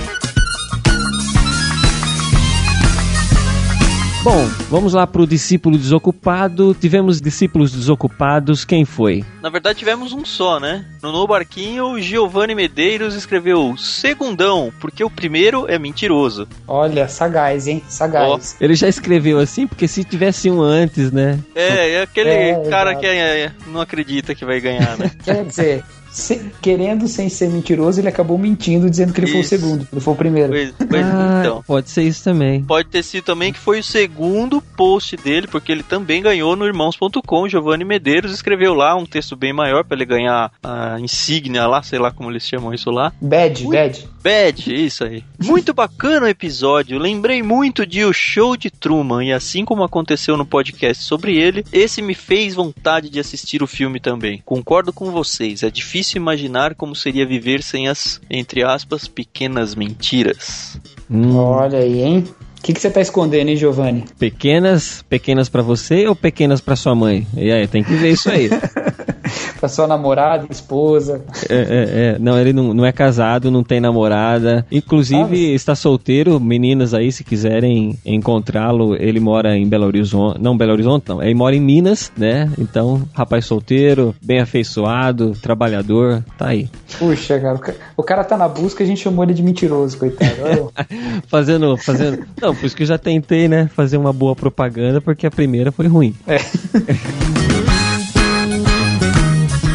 Bom, 4.24 4.46
vamos 4.70 4.94
lá 4.94 5.06
pro 5.06 5.26
discípulo 5.26 5.76
desocupado. 5.76 6.72
Tivemos 6.74 7.20
discípulos 7.20 7.70
desocupados. 7.72 8.64
Quem 8.64 8.86
foi? 8.86 9.22
Na 9.42 9.50
verdade, 9.50 9.78
tivemos 9.78 10.14
um 10.14 10.24
só, 10.24 10.58
né? 10.58 10.82
No 11.02 11.12
No 11.12 11.26
Barquinho, 11.26 11.88
o 11.92 12.00
Giovanni 12.00 12.54
Medeiros 12.54 13.14
escreveu 13.14 13.76
Segundão, 13.76 14.72
porque 14.80 15.04
o 15.04 15.10
primeiro 15.10 15.66
é 15.68 15.78
mentiroso. 15.78 16.48
Olha, 16.66 17.06
sagaz, 17.06 17.66
hein? 17.68 17.82
Sagaz. 17.86 18.56
Ele 18.62 18.74
já 18.74 18.88
escreveu 18.88 19.38
assim, 19.38 19.66
porque 19.66 19.86
se 19.86 20.02
tivesse 20.02 20.50
um 20.50 20.62
antes, 20.62 21.12
né? 21.12 21.38
É, 21.54 21.90
é 21.96 22.02
aquele 22.02 22.30
É, 22.30 22.54
cara 22.70 22.92
exato. 22.92 23.00
que 23.00 23.06
é- 23.06 23.52
não 23.66 23.80
acredita 23.82 24.34
que 24.34 24.46
vai 24.46 24.58
ganhar, 24.58 24.96
né? 24.96 25.10
Quer 25.22 25.44
dizer, 25.44 25.84
se- 26.14 26.50
querendo 26.62 27.06
sem 27.08 27.28
ser 27.28 27.48
mentiroso, 27.50 28.00
ele 28.00 28.08
acabou 28.08 28.38
mentindo 28.38 28.88
dizendo 28.88 29.12
que 29.12 29.20
ele 29.20 29.26
foi 29.26 29.38
o 29.38 29.40
Isso. 29.40 29.48
segundo, 29.50 29.84
que 29.86 29.94
ele 29.94 30.00
foi 30.00 30.14
o 30.14 30.16
primeiro. 30.16 30.52
Pois, 30.52 30.72
pois 30.88 31.04
Ah, 31.06 31.40
então. 31.40 31.62
pode 31.66 31.90
ser 31.90 32.02
isso 32.04 32.22
também. 32.24 32.62
Pode 32.62 32.88
ter 32.88 33.02
sido 33.02 33.24
também 33.24 33.52
que 33.52 33.58
foi 33.58 33.80
o 33.80 33.84
segundo 33.84 34.62
post 34.76 35.16
dele, 35.16 35.46
porque 35.46 35.72
ele 35.72 35.82
também 35.82 36.22
ganhou 36.22 36.54
no 36.56 36.64
irmãos.com. 36.66 37.48
Giovanni 37.48 37.84
Medeiros 37.84 38.32
escreveu 38.32 38.74
lá 38.74 38.94
um 38.96 39.04
texto 39.06 39.34
bem 39.36 39.52
maior 39.52 39.84
pra 39.84 39.96
ele 39.96 40.04
ganhar 40.04 40.52
a 40.62 40.98
insígnia 41.00 41.66
lá, 41.66 41.82
sei 41.82 41.98
lá 41.98 42.10
como 42.10 42.30
eles 42.30 42.46
chamam 42.46 42.72
isso 42.72 42.90
lá. 42.90 43.12
Bad, 43.20 43.64
bad. 43.66 44.08
Bad, 44.22 44.74
isso 44.74 45.04
aí. 45.04 45.22
Muito 45.38 45.74
bacana 45.74 46.26
o 46.26 46.28
episódio. 46.30 46.98
Lembrei 46.98 47.42
muito 47.42 47.84
de 47.84 48.04
O 48.04 48.12
Show 48.12 48.56
de 48.56 48.70
Truman 48.70 49.24
e 49.24 49.32
assim 49.32 49.64
como 49.64 49.82
aconteceu 49.82 50.36
no 50.36 50.46
podcast 50.46 51.02
sobre 51.04 51.36
ele, 51.36 51.64
esse 51.72 52.00
me 52.00 52.14
fez 52.14 52.54
vontade 52.54 53.10
de 53.10 53.20
assistir 53.20 53.62
o 53.62 53.66
filme 53.66 54.00
também. 54.00 54.40
Concordo 54.44 54.92
com 54.92 55.10
vocês. 55.10 55.62
É 55.62 55.70
difícil 55.70 56.03
imaginar 56.16 56.74
como 56.74 56.94
seria 56.94 57.26
viver 57.26 57.62
sem 57.62 57.88
as, 57.88 58.20
entre 58.30 58.62
aspas, 58.62 59.08
pequenas 59.08 59.74
mentiras. 59.74 60.78
Hum, 61.10 61.36
Olha 61.36 61.78
aí, 61.78 62.02
hein? 62.02 62.24
O 62.58 62.62
que, 62.64 62.72
que 62.72 62.80
você 62.80 62.90
tá 62.90 63.00
escondendo, 63.00 63.48
hein, 63.48 63.56
Giovanni? 63.56 64.04
pequenas, 64.18 65.04
pequenas 65.08 65.48
pra 65.50 65.60
você 65.62 66.06
ou 66.06 66.16
pequenas 66.16 66.60
pra 66.60 66.76
sua 66.76 66.94
mãe? 66.94 67.26
E 67.36 67.50
aí, 67.52 67.66
tem 67.66 67.84
que 67.84 67.94
ver 67.94 68.12
isso 68.12 68.30
aí. 68.30 68.48
pra 69.58 69.68
sua 69.68 69.86
namorada, 69.86 70.46
esposa. 70.50 71.22
É, 71.48 71.54
é, 71.54 72.14
é. 72.14 72.18
Não, 72.18 72.38
ele 72.38 72.52
não, 72.52 72.72
não 72.74 72.84
é 72.84 72.92
casado, 72.92 73.50
não 73.50 73.62
tem 73.62 73.80
namorada. 73.80 74.66
Inclusive, 74.70 75.52
está 75.54 75.74
solteiro. 75.74 76.38
Meninas 76.40 76.94
aí, 76.94 77.10
se 77.12 77.24
quiserem 77.24 77.98
encontrá-lo, 78.04 78.94
ele 78.96 79.20
mora 79.20 79.56
em 79.56 79.66
Belo 79.68 79.86
Horizonte. 79.86 80.40
Não, 80.40 80.56
Belo 80.56 80.72
Horizonte 80.72 81.08
não. 81.08 81.22
Ele 81.22 81.34
mora 81.34 81.54
em 81.56 81.60
Minas, 81.60 82.12
né? 82.16 82.50
Então, 82.58 83.02
rapaz 83.12 83.46
solteiro, 83.46 84.14
bem 84.22 84.40
afeiçoado, 84.40 85.32
trabalhador, 85.40 86.22
tá 86.38 86.48
aí. 86.48 86.68
Puxa, 86.98 87.38
cara, 87.40 87.54
o 87.56 87.58
ca- 87.58 87.74
o 87.96 88.02
cara 88.02 88.24
tá 88.24 88.36
na 88.36 88.48
busca 88.48 88.82
a 88.84 88.86
gente 88.86 89.00
chamou 89.02 89.24
ele 89.24 89.34
de 89.34 89.42
mentiroso, 89.42 89.98
coitado. 89.98 90.72
Fazendo, 91.28 91.76
fazendo. 91.76 92.24
Não, 92.40 92.54
por 92.54 92.64
isso 92.66 92.76
que 92.76 92.82
eu 92.82 92.86
já 92.86 92.98
tentei, 92.98 93.48
né? 93.48 93.68
Fazer 93.74 93.96
uma 93.96 94.12
boa 94.12 94.34
propaganda, 94.36 95.00
porque 95.00 95.26
a 95.26 95.30
primeira 95.30 95.72
foi 95.72 95.86
ruim. 95.86 96.14
É. 96.26 96.38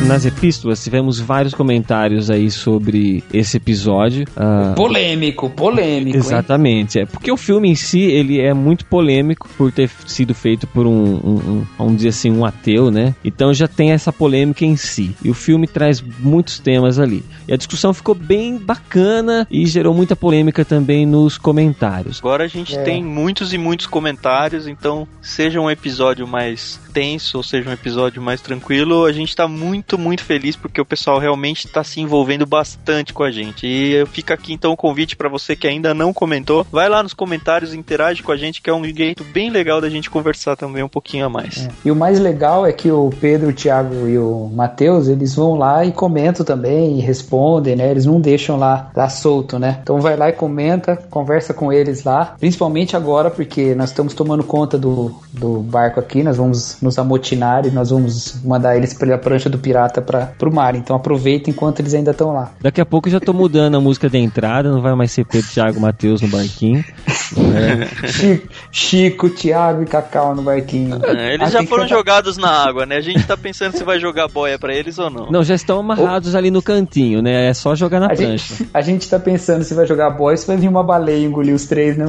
Nas 0.10 0.26
epístolas 0.26 0.84
tivemos 0.84 1.20
vários 1.20 1.54
comentários 1.54 2.32
aí 2.32 2.50
sobre 2.50 3.24
esse 3.32 3.58
episódio. 3.58 4.26
Ah, 4.36 4.74
polêmico, 4.76 5.52
polêmico, 5.52 6.18
hein? 6.18 6.24
Exatamente, 6.24 6.98
é 6.98 7.06
porque 7.06 7.32
o 7.32 7.38
filme 7.38 7.70
em 7.70 7.76
si 7.76 8.02
ele 8.02 8.42
é 8.42 8.52
muito 8.52 8.86
polêmico 8.86 9.48
por 9.56 9.72
ter 9.72 9.88
sido 10.08 10.34
feito 10.34 10.66
por 10.66 10.88
um, 10.88 10.92
um, 10.92 11.36
um, 11.36 11.66
vamos 11.78 11.98
dizer 11.98 12.10
assim, 12.10 12.32
um 12.32 12.44
ateu, 12.44 12.90
né? 12.90 13.14
Então 13.24 13.54
já 13.54 13.68
tem 13.68 13.92
essa 13.92 14.12
polêmica 14.12 14.66
em 14.66 14.76
si. 14.76 15.16
E 15.24 15.30
o 15.30 15.34
filme 15.36 15.68
traz 15.68 16.02
muitos 16.02 16.58
temas 16.58 16.98
ali. 16.98 17.24
E 17.48 17.54
a 17.54 17.58
discussão 17.58 17.94
ficou 17.94 18.16
bem 18.16 18.58
bacana 18.58 19.46
e 19.52 19.64
gerou 19.68 19.94
muita 19.94 20.16
polêmica 20.16 20.66
também 20.66 21.06
nos 21.06 21.38
comentários. 21.38 22.18
Agora 22.18 22.46
a 22.46 22.48
gente 22.48 22.76
É. 22.76 22.82
tem 22.82 23.04
muitos 23.04 23.54
e 23.54 23.60
muitos 23.60 23.86
comentários, 23.86 24.68
então 24.68 25.08
seja 25.22 25.62
um 25.62 25.70
episódio 25.70 26.28
mais 26.28 26.80
tenso 26.92 27.38
ou 27.38 27.44
seja 27.44 27.70
um 27.70 27.74
episódio 27.74 28.20
mais 28.20 28.42
tranquilo, 28.42 29.06
a 29.06 29.12
gente 29.12 29.36
tá 29.36 29.48
muito, 29.48 29.99
muito 30.00 30.24
feliz 30.24 30.56
porque 30.56 30.82
o 30.82 30.86
pessoal 30.86 31.20
realmente 31.20 31.68
tá 31.68 31.84
se 31.84 32.00
envolvendo 32.00 32.46
bastante 32.46 33.14
com 33.14 33.24
a 33.24 33.32
gente. 33.32 33.68
E 33.68 34.06
fica 34.08 34.34
aqui 34.34 34.54
então 34.54 34.72
o 34.72 34.78
convite 34.78 35.16
para 35.16 35.30
você 35.30 35.56
que 35.56 35.68
ainda 35.68 35.94
não 35.94 36.14
comentou, 36.14 36.66
vai 36.72 36.90
lá 36.90 37.04
nos 37.04 37.14
comentários, 37.14 37.74
interage 37.74 38.24
com 38.24 38.32
a 38.32 38.38
gente, 38.38 38.62
que 38.62 38.70
é 38.70 38.74
um 38.74 38.84
jeito 38.86 39.24
bem 39.24 39.50
legal 39.50 39.82
da 39.82 39.90
gente 39.90 40.10
conversar 40.10 40.56
também 40.56 40.84
um 40.84 40.90
pouquinho 40.90 41.26
a 41.26 41.30
mais. 41.30 41.68
E 41.84 41.92
o 41.92 41.96
mais 41.96 42.20
legal 42.20 42.66
é 42.66 42.72
que 42.72 42.92
o 42.92 43.10
Pedro, 43.20 43.50
o 43.50 43.54
Thiago 43.54 44.08
e 44.08 44.18
o 44.18 44.50
Matheus, 44.54 45.08
eles 45.08 45.36
vão 45.36 45.56
lá 45.56 45.84
e 45.86 45.92
comentam 45.92 46.46
também 46.46 46.98
e 46.98 47.02
respondem, 47.02 47.76
né? 47.76 47.92
Eles 47.92 48.06
não 48.06 48.20
deixam 48.22 48.58
lá, 48.58 48.92
lá 48.96 49.10
solto, 49.10 49.60
né? 49.60 49.80
Então 49.82 50.00
vai 50.00 50.16
lá 50.16 50.30
e 50.30 50.34
comenta, 50.34 50.96
conversa 51.10 51.54
com 51.54 51.72
eles 51.72 52.04
lá, 52.04 52.36
principalmente 52.40 52.96
agora 52.96 53.30
porque 53.30 53.76
nós 53.76 53.90
estamos 53.90 54.14
tomando 54.14 54.44
conta 54.44 54.78
do, 54.78 55.14
do 55.34 55.60
barco 55.60 56.00
aqui, 56.00 56.24
nós 56.24 56.38
vamos 56.38 56.78
nos 56.82 56.98
amotinar 56.98 57.66
e 57.66 57.72
nós 57.72 57.90
vamos 57.90 58.42
mandar 58.44 58.76
eles 58.78 58.94
pela 58.94 59.18
prancha 59.18 59.50
do 59.50 59.58
pirata 59.58 59.79
para 60.02 60.26
pro 60.38 60.52
mar. 60.52 60.76
Então 60.76 60.96
aproveita 60.96 61.50
enquanto 61.50 61.80
eles 61.80 61.94
ainda 61.94 62.12
estão 62.12 62.34
lá. 62.34 62.52
Daqui 62.60 62.82
a 62.82 62.86
pouco 62.86 63.08
eu 63.08 63.12
já 63.14 63.20
tô 63.20 63.32
mudando 63.34 63.78
a 63.78 63.80
música 63.80 64.10
de 64.10 64.18
entrada, 64.18 64.70
não 64.72 64.82
vai 64.82 64.96
mais 64.96 65.12
ser 65.12 65.26
Pedro, 65.26 65.48
Thiago, 65.50 65.80
Matheus 65.80 66.22
no 66.22 66.28
barquinho. 66.28 66.84
É. 67.30 68.08
Chico, 68.08 68.48
Chico, 68.72 69.30
Thiago 69.30 69.84
e 69.84 69.86
Cacau 69.86 70.34
no 70.34 70.42
barquinho. 70.42 71.00
É, 71.06 71.36
eles 71.36 71.48
Ah, 71.48 71.52
já 71.52 71.64
foram 71.64 71.84
cantar- 71.84 71.96
jogados 71.98 72.38
na 72.38 72.50
água, 72.50 72.88
né? 72.88 72.98
A 72.98 73.02
gente 73.02 73.24
tá 73.26 73.38
pensando 73.38 73.78
se 73.78 73.84
vai 73.84 74.00
jogar 74.00 74.28
boia 74.28 74.58
pra 74.58 74.74
eles 74.74 74.98
ou 74.98 75.12
não. 75.12 75.30
Não, 75.30 75.44
já 75.44 75.54
estão 75.54 75.80
amarrados 75.80 76.34
ali 76.34 76.50
no 76.50 76.60
cantinho, 76.62 77.22
né? 77.22 77.48
É 77.50 77.54
só 77.54 77.76
jogar 77.76 78.00
na 78.00 78.08
A 78.08 78.16
prancha. 78.16 78.56
gente, 78.56 78.70
a 78.74 78.82
gente 78.82 79.08
tá 79.08 79.20
pensando 79.20 79.64
se 79.64 79.76
vai 79.76 79.86
jogar 79.86 80.10
boy, 80.10 80.36
se 80.36 80.48
vai 80.48 80.58
vir 80.58 80.68
uma 80.68 80.84
baleia 80.84 81.24
engolir 81.24 81.54
os 81.54 81.68
três, 81.68 81.96
né? 81.98 82.06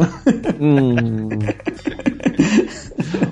Hum. 0.59 1.29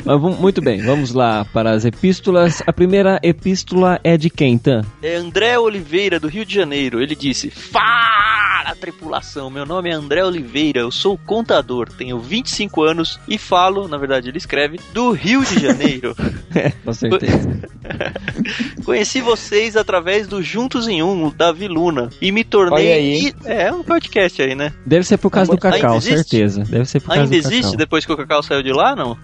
Mas 0.09 0.39
muito 0.39 0.63
bem, 0.63 0.81
vamos 0.81 1.13
lá 1.13 1.45
para 1.45 1.73
as 1.73 1.85
epístolas. 1.85 2.63
A 2.67 2.73
primeira 2.73 3.21
epístola 3.23 4.01
é 4.03 4.17
de 4.17 4.31
quem, 4.31 4.57
Tan? 4.57 4.81
É 5.03 5.17
André 5.17 5.59
Oliveira, 5.59 6.19
do 6.19 6.29
Rio 6.29 6.47
de 6.47 6.55
Janeiro. 6.55 7.03
Ele 7.03 7.15
disse: 7.15 7.51
Fala, 7.51 8.39
tripulação. 8.79 9.51
Meu 9.51 9.67
nome 9.67 9.91
é 9.91 9.93
André 9.93 10.25
Oliveira, 10.25 10.81
eu 10.81 10.91
sou 10.91 11.19
contador, 11.19 11.89
tenho 11.93 12.19
25 12.19 12.83
anos 12.83 13.21
e 13.29 13.37
falo, 13.37 13.89
na 13.89 13.99
verdade 13.99 14.29
ele 14.29 14.39
escreve, 14.39 14.81
do 14.93 15.11
Rio 15.11 15.45
de 15.45 15.61
Janeiro. 15.61 16.15
Com 16.85 16.93
certeza. 16.93 17.61
Conheci 18.85 19.21
vocês 19.21 19.77
através 19.77 20.27
do 20.27 20.43
Juntos 20.43 20.89
em 20.89 21.03
Um, 21.03 21.27
o 21.27 21.31
Davi 21.31 21.69
Luna, 21.69 22.09
e 22.21 22.33
me 22.33 22.45
tornei. 22.45 22.93
Aí? 22.93 23.35
É, 23.45 23.65
é 23.65 23.73
um 23.73 23.83
podcast 23.83 24.41
aí, 24.41 24.55
né? 24.55 24.73
Deve 24.87 25.05
ser 25.05 25.19
por 25.19 25.31
causa 25.31 25.51
do 25.51 25.59
Cacau, 25.59 26.01
certeza. 26.01 26.63
Deve 26.65 26.85
ser 26.87 27.01
por 27.01 27.09
causa 27.09 27.23
Ainda 27.23 27.31
do 27.31 27.37
existe 27.37 27.63
Cacau. 27.63 27.77
depois 27.77 28.07
que 28.07 28.13
o 28.13 28.17
Cacau 28.17 28.43
saiu 28.43 28.63
de 28.63 28.73
lá, 28.73 28.95
não? 28.95 29.17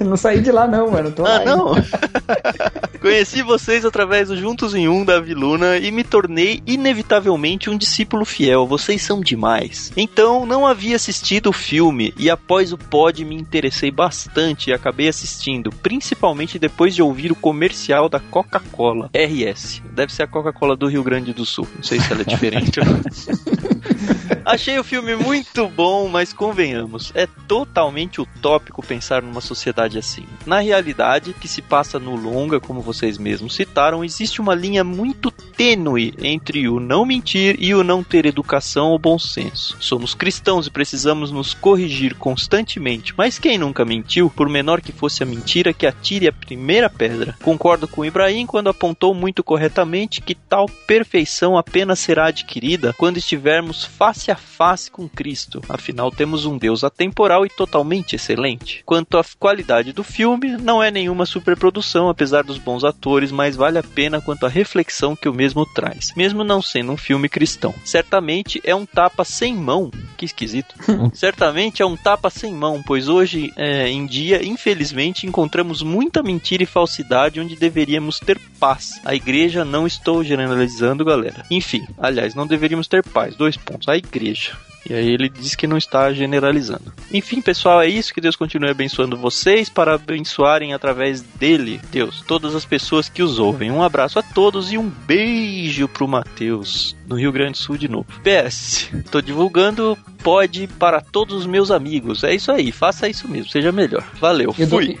não 0.00 0.16
saí 0.18 0.40
de 0.42 0.52
lá 0.52 0.66
não, 0.68 0.90
mano. 0.90 1.10
Tô 1.12 1.22
lá 1.22 1.36
Ah, 1.36 1.38
ainda. 1.38 1.56
não? 1.56 1.74
Conheci 3.00 3.42
vocês 3.42 3.84
através 3.84 4.28
do 4.28 4.36
Juntos 4.36 4.74
em 4.74 4.88
Um 4.88 5.04
da 5.04 5.20
Viluna 5.20 5.78
e 5.78 5.90
me 5.92 6.02
tornei 6.02 6.60
inevitavelmente 6.66 7.70
um 7.70 7.78
discípulo 7.78 8.24
fiel. 8.24 8.66
Vocês 8.66 9.00
são 9.02 9.20
demais. 9.20 9.92
Então, 9.96 10.44
não 10.44 10.66
havia 10.66 10.96
assistido 10.96 11.50
o 11.50 11.52
filme 11.52 12.12
e 12.18 12.28
após 12.28 12.72
o 12.72 12.78
pod 12.78 13.24
me 13.24 13.36
interessei 13.36 13.90
bastante 13.90 14.70
e 14.70 14.72
acabei 14.72 15.08
assistindo, 15.08 15.70
principalmente 15.70 16.58
depois 16.58 16.94
de 16.94 17.00
ouvir 17.02 17.30
o 17.30 17.36
comercial 17.36 18.08
da 18.08 18.18
Coca-Cola. 18.18 19.08
RS. 19.14 19.80
Deve 19.92 20.12
ser 20.12 20.24
a 20.24 20.26
Coca-Cola 20.26 20.76
do 20.76 20.88
Rio 20.88 21.04
Grande 21.04 21.32
do 21.32 21.44
Sul. 21.46 21.68
Não 21.76 21.82
sei 21.84 22.00
se 22.00 22.12
ela 22.12 22.22
é 22.22 22.24
diferente 22.24 22.80
ou 22.80 22.86
não. 22.86 23.00
Achei 24.44 24.78
o 24.78 24.84
filme 24.84 25.14
muito 25.14 25.68
bom, 25.68 26.08
mas 26.08 26.32
convenhamos, 26.32 27.12
é 27.14 27.26
totalmente 27.46 28.20
utópico 28.20 28.82
pensar 28.82 29.22
numa 29.22 29.40
sociedade 29.40 29.98
assim. 29.98 30.07
Na 30.46 30.60
realidade, 30.60 31.34
que 31.34 31.48
se 31.48 31.60
passa 31.60 31.98
no 31.98 32.16
longa, 32.16 32.60
como 32.60 32.80
vocês 32.80 33.18
mesmos 33.18 33.54
citaram, 33.54 34.04
existe 34.04 34.40
uma 34.40 34.54
linha 34.54 34.82
muito 34.82 35.30
tênue 35.30 36.14
entre 36.22 36.68
o 36.68 36.80
não 36.80 37.04
mentir 37.04 37.56
e 37.58 37.74
o 37.74 37.82
não 37.82 38.02
ter 38.02 38.26
educação 38.26 38.88
ou 38.88 38.98
bom 38.98 39.18
senso. 39.18 39.76
Somos 39.80 40.14
cristãos 40.14 40.66
e 40.66 40.70
precisamos 40.70 41.30
nos 41.30 41.52
corrigir 41.52 42.14
constantemente, 42.14 43.12
mas 43.16 43.38
quem 43.38 43.58
nunca 43.58 43.84
mentiu, 43.84 44.30
por 44.30 44.48
menor 44.48 44.80
que 44.80 44.92
fosse 44.92 45.22
a 45.22 45.26
mentira, 45.26 45.72
que 45.72 45.86
atire 45.86 46.28
a 46.28 46.32
primeira 46.32 46.88
pedra. 46.88 47.36
Concordo 47.42 47.86
com 47.86 48.04
Ibrahim 48.04 48.46
quando 48.46 48.68
apontou 48.70 49.12
muito 49.12 49.42
corretamente 49.42 50.20
que 50.20 50.34
tal 50.34 50.66
perfeição 50.86 51.56
apenas 51.56 51.98
será 51.98 52.26
adquirida 52.26 52.94
quando 52.96 53.18
estivermos 53.18 53.84
face 53.84 54.30
a 54.30 54.36
face 54.36 54.90
com 54.90 55.08
Cristo. 55.08 55.60
Afinal, 55.68 56.10
temos 56.10 56.46
um 56.46 56.56
Deus 56.56 56.84
atemporal 56.84 57.44
e 57.44 57.48
totalmente 57.48 58.16
excelente. 58.16 58.82
Quanto 58.84 59.18
à 59.18 59.24
qualidade 59.38 59.87
do 59.92 60.04
filme, 60.04 60.56
não 60.56 60.82
é 60.82 60.90
nenhuma 60.90 61.26
superprodução, 61.26 62.08
apesar 62.08 62.44
dos 62.44 62.58
bons 62.58 62.84
atores, 62.84 63.30
mas 63.30 63.56
vale 63.56 63.78
a 63.78 63.82
pena 63.82 64.20
quanto 64.20 64.46
à 64.46 64.48
reflexão 64.48 65.16
que 65.16 65.28
o 65.28 65.34
mesmo 65.34 65.64
traz, 65.66 66.12
mesmo 66.16 66.44
não 66.44 66.62
sendo 66.62 66.92
um 66.92 66.96
filme 66.96 67.28
cristão. 67.28 67.74
Certamente 67.84 68.60
é 68.64 68.74
um 68.74 68.86
tapa 68.86 69.24
sem 69.24 69.54
mão. 69.54 69.90
Que 70.16 70.24
esquisito. 70.24 70.74
Certamente 71.14 71.82
é 71.82 71.86
um 71.86 71.96
tapa 71.96 72.30
sem 72.30 72.52
mão, 72.52 72.82
pois 72.84 73.08
hoje 73.08 73.52
é, 73.56 73.88
em 73.88 74.06
dia, 74.06 74.44
infelizmente, 74.44 75.26
encontramos 75.26 75.82
muita 75.82 76.22
mentira 76.22 76.62
e 76.62 76.66
falsidade 76.66 77.40
onde 77.40 77.56
deveríamos 77.56 78.18
ter 78.18 78.38
paz. 78.58 79.00
A 79.04 79.14
igreja 79.14 79.64
não 79.64 79.86
estou 79.86 80.24
generalizando, 80.24 81.04
galera. 81.04 81.44
Enfim, 81.50 81.86
aliás, 81.98 82.34
não 82.34 82.46
deveríamos 82.46 82.88
ter 82.88 83.02
paz. 83.04 83.36
Dois 83.36 83.56
pontos. 83.56 83.88
A 83.88 83.96
igreja. 83.96 84.56
E 84.88 84.94
aí 84.94 85.08
ele 85.08 85.28
diz 85.28 85.54
que 85.54 85.66
não 85.66 85.76
está 85.76 86.12
generalizando. 86.12 86.92
Enfim, 87.12 87.40
pessoal, 87.40 87.82
é 87.82 87.88
isso. 87.88 88.14
Que 88.14 88.20
Deus 88.20 88.36
continue 88.36 88.70
abençoando 88.70 89.16
vocês 89.16 89.68
para 89.68 89.94
abençoarem 89.94 90.72
através 90.72 91.20
dele, 91.20 91.80
Deus, 91.90 92.22
todas 92.26 92.54
as 92.54 92.64
pessoas 92.64 93.08
que 93.08 93.22
os 93.22 93.38
ouvem. 93.38 93.70
Um 93.70 93.82
abraço 93.82 94.18
a 94.18 94.22
todos 94.22 94.72
e 94.72 94.78
um 94.78 94.88
beijo 94.88 95.86
pro 95.88 96.08
Matheus, 96.08 96.96
no 97.06 97.16
Rio 97.16 97.32
Grande 97.32 97.52
do 97.52 97.58
Sul 97.58 97.76
de 97.76 97.88
novo. 97.88 98.06
PS, 98.22 98.90
tô 99.10 99.20
divulgando 99.20 99.96
pode 100.22 100.66
para 100.66 101.00
todos 101.00 101.34
os 101.36 101.46
meus 101.46 101.70
amigos. 101.70 102.24
É 102.24 102.34
isso 102.34 102.50
aí, 102.50 102.72
faça 102.72 103.08
isso 103.08 103.28
mesmo, 103.28 103.50
seja 103.50 103.72
melhor. 103.72 104.04
Valeu, 104.20 104.52
fui. 104.52 104.98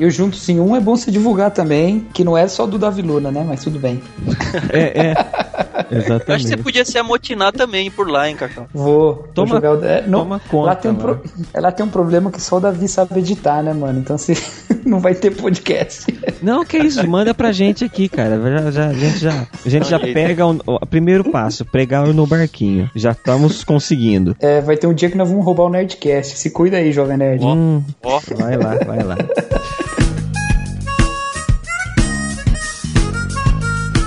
E, 0.00 0.04
o 0.06 0.10
Juntos 0.10 0.48
em 0.48 0.58
Um 0.60 0.74
é 0.74 0.80
bom 0.80 0.96
se 0.96 1.10
divulgar 1.10 1.50
também, 1.50 2.06
que 2.14 2.24
não 2.24 2.36
é 2.36 2.48
só 2.48 2.66
do 2.66 2.78
Davi 2.78 3.02
Luna, 3.02 3.30
né? 3.30 3.44
Mas 3.46 3.62
tudo 3.64 3.78
bem. 3.78 4.00
É, 4.72 5.08
é. 5.10 5.10
Eu 5.12 5.16
acho 5.16 5.88
que 5.88 5.94
você 5.94 5.96
Exatamente. 6.12 6.56
podia 6.58 6.84
se 6.84 6.98
amotinar 6.98 7.52
também 7.52 7.90
por 7.90 8.08
lá, 8.08 8.28
hein, 8.28 8.36
Cacau? 8.36 8.66
Vou, 8.72 9.14
vou 9.14 9.28
Toma- 9.34 9.54
jogar 9.56 9.72
o. 9.76 9.84
É, 9.84 10.02
não, 10.06 10.20
toma 10.20 10.40
conta, 10.50 10.66
lá 10.66 10.74
tem 10.76 10.90
um 10.90 10.94
pro- 10.94 11.20
Ela 11.54 11.72
tem 11.72 11.86
um 11.86 11.88
problema 11.88 12.30
que 12.30 12.40
só 12.40 12.56
o 12.56 12.60
Davi 12.60 12.86
sabe 12.88 13.18
editar, 13.18 13.62
né, 13.62 13.72
mano? 13.72 13.98
Então 13.98 14.16
se 14.18 14.34
não 14.84 15.00
vai 15.00 15.14
ter 15.14 15.30
podcast. 15.34 16.06
Não, 16.42 16.64
que 16.64 16.76
isso, 16.78 17.04
manda 17.08 17.32
pra 17.34 17.50
gente 17.52 17.84
aqui, 17.84 18.08
cara. 18.08 18.40
Já, 18.40 18.70
já- 18.70 18.88
a 18.88 18.92
gente 18.92 19.18
já, 19.18 19.46
a 19.64 19.68
gente 19.68 19.88
já 19.88 19.98
pega 19.98 20.46
o, 20.46 20.58
o 20.66 20.86
primeiro 20.86 21.24
passo, 21.30 21.64
pregar 21.64 22.06
no 22.08 22.26
barquinho. 22.26 22.90
Já 22.94 23.12
estamos 23.12 23.64
conseguindo. 23.64 24.36
É, 24.40 24.60
vai 24.60 24.76
ter 24.76 24.86
um 24.86 24.94
dia 24.94 25.10
que 25.10 25.16
nós 25.16 25.28
vamos 25.28 25.44
roubar 25.44 25.64
o 25.64 25.70
Nerdcast. 25.70 26.36
Se 26.38 26.50
cuida 26.50 26.76
aí, 26.76 26.92
Jovem 26.92 27.16
Nerd. 27.16 27.42
Ó. 27.44 27.54
Hum, 27.54 27.82
Ó, 28.02 28.20
vai 28.36 28.56
lá, 28.56 28.74
vai 28.86 29.02
lá. 29.02 29.16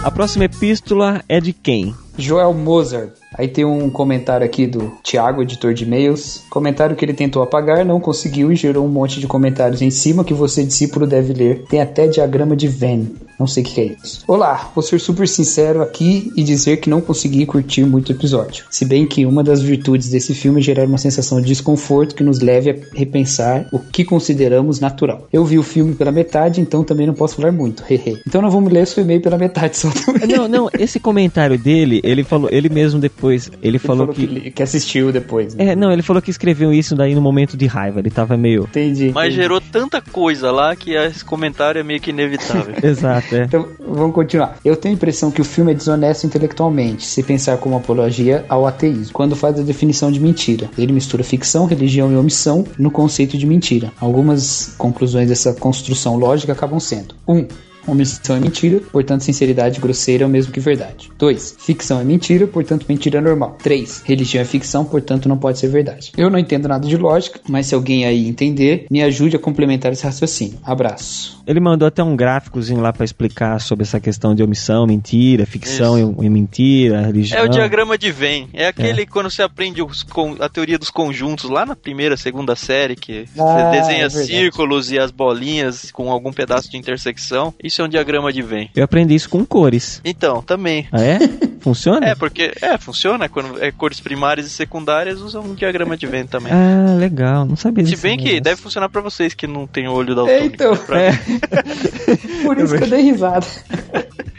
A 0.04 0.12
próxima 0.12 0.44
epístola 0.44 1.24
é 1.30 1.40
de 1.40 1.54
quem? 1.54 1.96
Joel 2.18 2.54
Mozart. 2.54 3.12
Aí 3.36 3.48
tem 3.48 3.64
um 3.64 3.90
comentário 3.90 4.46
aqui 4.46 4.68
do 4.68 4.92
Thiago, 5.02 5.42
editor 5.42 5.74
de 5.74 5.86
e-mails. 5.86 6.44
Comentário 6.50 6.94
que 6.94 7.06
ele 7.06 7.14
tentou 7.14 7.42
apagar, 7.42 7.86
não 7.86 8.02
conseguiu 8.02 8.52
e 8.52 8.56
gerou 8.56 8.86
um 8.86 8.90
monte 8.90 9.22
de 9.22 9.28
comentários 9.28 9.82
em 9.82 9.90
cima 9.90 10.26
que 10.26 10.34
você, 10.34 10.66
discípulo, 10.66 11.08
deve 11.08 11.32
ler. 11.32 11.64
Tem 11.70 11.80
até 11.80 12.06
diagrama 12.06 12.54
de 12.54 12.68
Venn. 12.68 13.06
Não 13.40 13.48
sei 13.48 13.64
o 13.64 13.66
que 13.66 13.82
é 13.82 13.96
isso. 14.04 14.24
Olá, 14.28 14.72
vou 14.74 14.82
ser 14.82 15.00
super 15.00 15.28
sincero 15.28 15.82
aqui 15.82 16.32
e 16.36 16.44
dizer 16.44 16.78
que 16.78 16.90
não 16.90 17.02
consegui 17.02 17.46
curtir 17.46 17.84
muito 17.84 18.10
o 18.10 18.12
episódio. 18.12 18.66
Se 18.70 18.86
bem 18.86 19.06
que 19.06 19.26
uma 19.26 19.44
das 19.44 19.62
virtudes 19.62 20.10
desse 20.10 20.34
filme 20.34 20.60
é 20.60 20.64
gerar 20.64 20.86
uma 20.86 20.98
sensação 20.98 21.42
de 21.42 21.48
desconforto 21.48 22.16
que 22.16 22.24
nos 22.24 22.40
leve 22.40 22.70
a 22.72 22.76
repensar 22.98 23.68
o 23.72 23.80
que 23.80 24.04
consideramos 24.04 24.80
natural. 24.80 25.28
Eu 25.32 25.46
vi 25.46 25.58
o 25.58 25.64
filme 25.64 25.96
pela 25.96 26.12
metade, 26.12 26.62
então 26.62 26.84
também 26.84 27.08
não 27.08 27.14
posso 27.14 27.36
falar 27.36 27.52
muito. 27.52 27.84
Hehe. 27.90 28.22
então 28.28 28.42
não 28.42 28.50
vamos 28.50 28.72
ler 28.72 28.86
seu 28.88 29.04
e-mail 29.04 29.22
pela 29.22 29.38
metade 29.38 29.78
só 29.78 29.90
também. 29.90 30.28
Não, 30.28 30.48
não, 30.48 30.70
esse 30.78 31.00
comentário 31.00 31.58
dele, 31.58 32.02
ele 32.04 32.24
falou, 32.24 32.50
ele 32.52 32.70
mesmo 32.70 33.00
depois, 33.00 33.52
ele, 33.62 33.80
falou, 33.80 34.08
que. 34.08 34.28
que, 34.28 34.52
que 34.52 34.64
assistiu 34.64 35.12
depois. 35.12 35.56
Né? 35.56 35.70
É, 35.70 35.76
não, 35.76 35.92
ele 35.92 36.02
falou 36.02 36.22
que 36.22 36.32
escreveu 36.32 36.74
isso 36.74 36.96
daí 36.96 37.16
no 37.16 37.22
momento 37.22 37.58
de 37.58 37.66
raiva, 37.66 38.00
ele 38.00 38.10
tava 38.10 38.38
meio. 38.38 38.64
Entendi. 38.64 39.12
Mas 39.14 39.26
entendi. 39.26 39.42
gerou 39.42 39.62
tanta 39.62 40.02
coisa 40.02 40.52
lá 40.52 40.76
que 40.76 40.94
esse 40.96 41.24
comentário 41.24 41.80
é 41.80 41.84
meio 41.84 42.00
que 42.00 42.10
inevitável. 42.12 42.76
Exato, 42.84 43.23
é. 43.32 43.44
Então, 43.44 43.68
vamos 43.80 44.14
continuar. 44.14 44.58
Eu 44.64 44.76
tenho 44.76 44.94
a 44.94 44.98
impressão 44.98 45.32
que 45.32 45.42
o 45.42 45.46
filme 45.46 45.72
é 45.72 45.76
desonesto 45.76 46.26
intelectualmente, 46.26 47.06
se 47.06 47.24
pensar 47.24 47.58
como 47.58 47.76
apologia 47.76 48.46
ao 48.50 48.66
ateísmo, 48.66 49.14
quando 49.14 49.36
faz 49.36 49.60
a 49.60 49.64
definição 49.64 50.12
de 50.12 50.20
mentira. 50.20 50.70
Ele 50.78 50.94
mistura 50.94 51.24
ficção, 51.24 51.66
religião 51.66 52.12
e 52.12 52.16
omissão 52.16 52.66
no 52.78 52.92
conceito 52.92 53.38
de 53.38 53.46
mentira. 53.46 53.92
Algumas 54.00 54.74
conclusões 54.78 55.30
dessa 55.30 55.54
construção 55.54 56.16
lógica 56.16 56.54
acabam 56.54 56.80
sendo: 56.80 57.16
1. 57.28 57.34
Um, 57.34 57.48
Omissão 57.88 58.36
é 58.36 58.40
mentira, 58.40 58.80
portanto 58.92 59.22
sinceridade 59.22 59.80
grosseira 59.80 60.24
é 60.24 60.28
o 60.28 60.30
mesmo 60.30 60.52
que 60.52 60.60
verdade. 60.60 61.12
2. 61.18 61.56
Ficção 61.60 62.00
é 62.00 62.04
mentira, 62.04 62.48
portanto 62.48 62.86
mentira 62.88 63.20
é 63.20 63.22
normal. 63.22 63.58
3. 63.62 64.04
Religião 64.06 64.42
é 64.42 64.46
ficção, 64.46 64.86
portanto 64.86 65.28
não 65.28 65.38
pode 65.38 65.60
ser 65.60 65.68
verdade. 65.68 66.12
Eu 66.18 66.30
não 66.30 66.40
entendo 66.40 66.68
nada 66.68 66.88
de 66.88 66.98
lógica, 66.98 67.40
mas 67.48 67.68
se 67.68 67.76
alguém 67.76 68.06
aí 68.06 68.28
entender, 68.28 68.86
me 68.90 69.02
ajude 69.04 69.36
a 69.36 69.40
complementar 69.40 69.92
esse 69.92 70.04
raciocínio. 70.04 70.60
Abraço. 70.64 71.42
Ele 71.46 71.60
mandou 71.60 71.88
até 71.88 72.02
um 72.02 72.16
gráficozinho 72.16 72.80
lá 72.80 72.94
pra 72.94 73.04
explicar 73.04 73.60
sobre 73.60 73.84
essa 73.84 74.00
questão 74.00 74.34
de 74.34 74.42
omissão, 74.42 74.88
mentira, 74.88 75.46
ficção 75.46 75.98
e, 75.98 76.26
e 76.26 76.30
mentira, 76.30 77.02
religião. 77.02 77.40
É 77.40 77.44
o 77.44 77.50
diagrama 77.50 77.98
de 77.98 78.12
Venn. 78.12 78.48
É 78.54 78.68
aquele 78.68 79.06
quando 79.06 79.30
você 79.30 79.42
aprende 79.42 79.82
os 79.82 80.06
a 80.40 80.48
teoria 80.48 80.78
dos 80.78 80.90
conjuntos 80.90 81.50
lá 81.50 81.66
na 81.66 81.76
primeira, 81.76 82.16
segunda 82.16 82.56
série, 82.56 82.96
que 82.96 83.26
Ah, 83.38 83.72
você 83.72 83.82
desenha 83.82 84.06
é 84.06 84.10
círculos 84.10 84.92
e 84.92 85.00
as 85.00 85.12
bolinhas 85.12 85.92
com 85.92 86.12
algum 86.12 86.32
pedaço 86.32 86.70
de 86.70 86.78
intersecção. 86.78 87.54
Isso 87.62 87.73
é 87.82 87.86
um 87.86 87.88
diagrama 87.88 88.32
de 88.32 88.42
Venn. 88.42 88.68
Eu 88.76 88.84
aprendi 88.84 89.16
isso 89.16 89.30
com 89.30 89.46
cores. 89.46 90.02
Então, 90.06 90.42
também. 90.42 90.88
Ah, 90.92 91.02
é? 91.02 91.20
Funciona? 91.64 92.06
É, 92.08 92.14
porque 92.16 92.52
é, 92.62 92.78
funciona 92.78 93.30
quando 93.30 93.64
é 93.64 93.72
cores 93.72 94.02
primárias 94.02 94.46
e 94.46 94.50
secundárias 94.50 95.22
usam 95.22 95.44
um 95.44 95.54
diagrama 95.56 95.96
de 95.96 96.06
Venn 96.06 96.26
também. 96.28 96.52
Ah, 96.52 96.94
legal. 97.00 97.46
Não 97.46 97.56
sabia 97.56 97.86
Se 97.86 97.92
disso. 97.92 98.04
bem 98.04 98.18
que 98.18 98.24
negócio. 98.26 98.44
deve 98.44 98.62
funcionar 98.62 98.90
pra 98.90 99.00
vocês 99.00 99.34
que 99.34 99.48
não 99.48 99.66
tem 99.66 99.88
olho 99.88 100.14
da 100.14 100.22
autônica. 100.24 100.46
Então, 100.46 100.76
Pra 100.76 101.02
É, 101.02 101.12
por 102.44 102.58
isso 102.58 102.76
que 102.78 102.84
eu 102.84 102.90
dei 102.90 103.02
risada. 103.04 103.46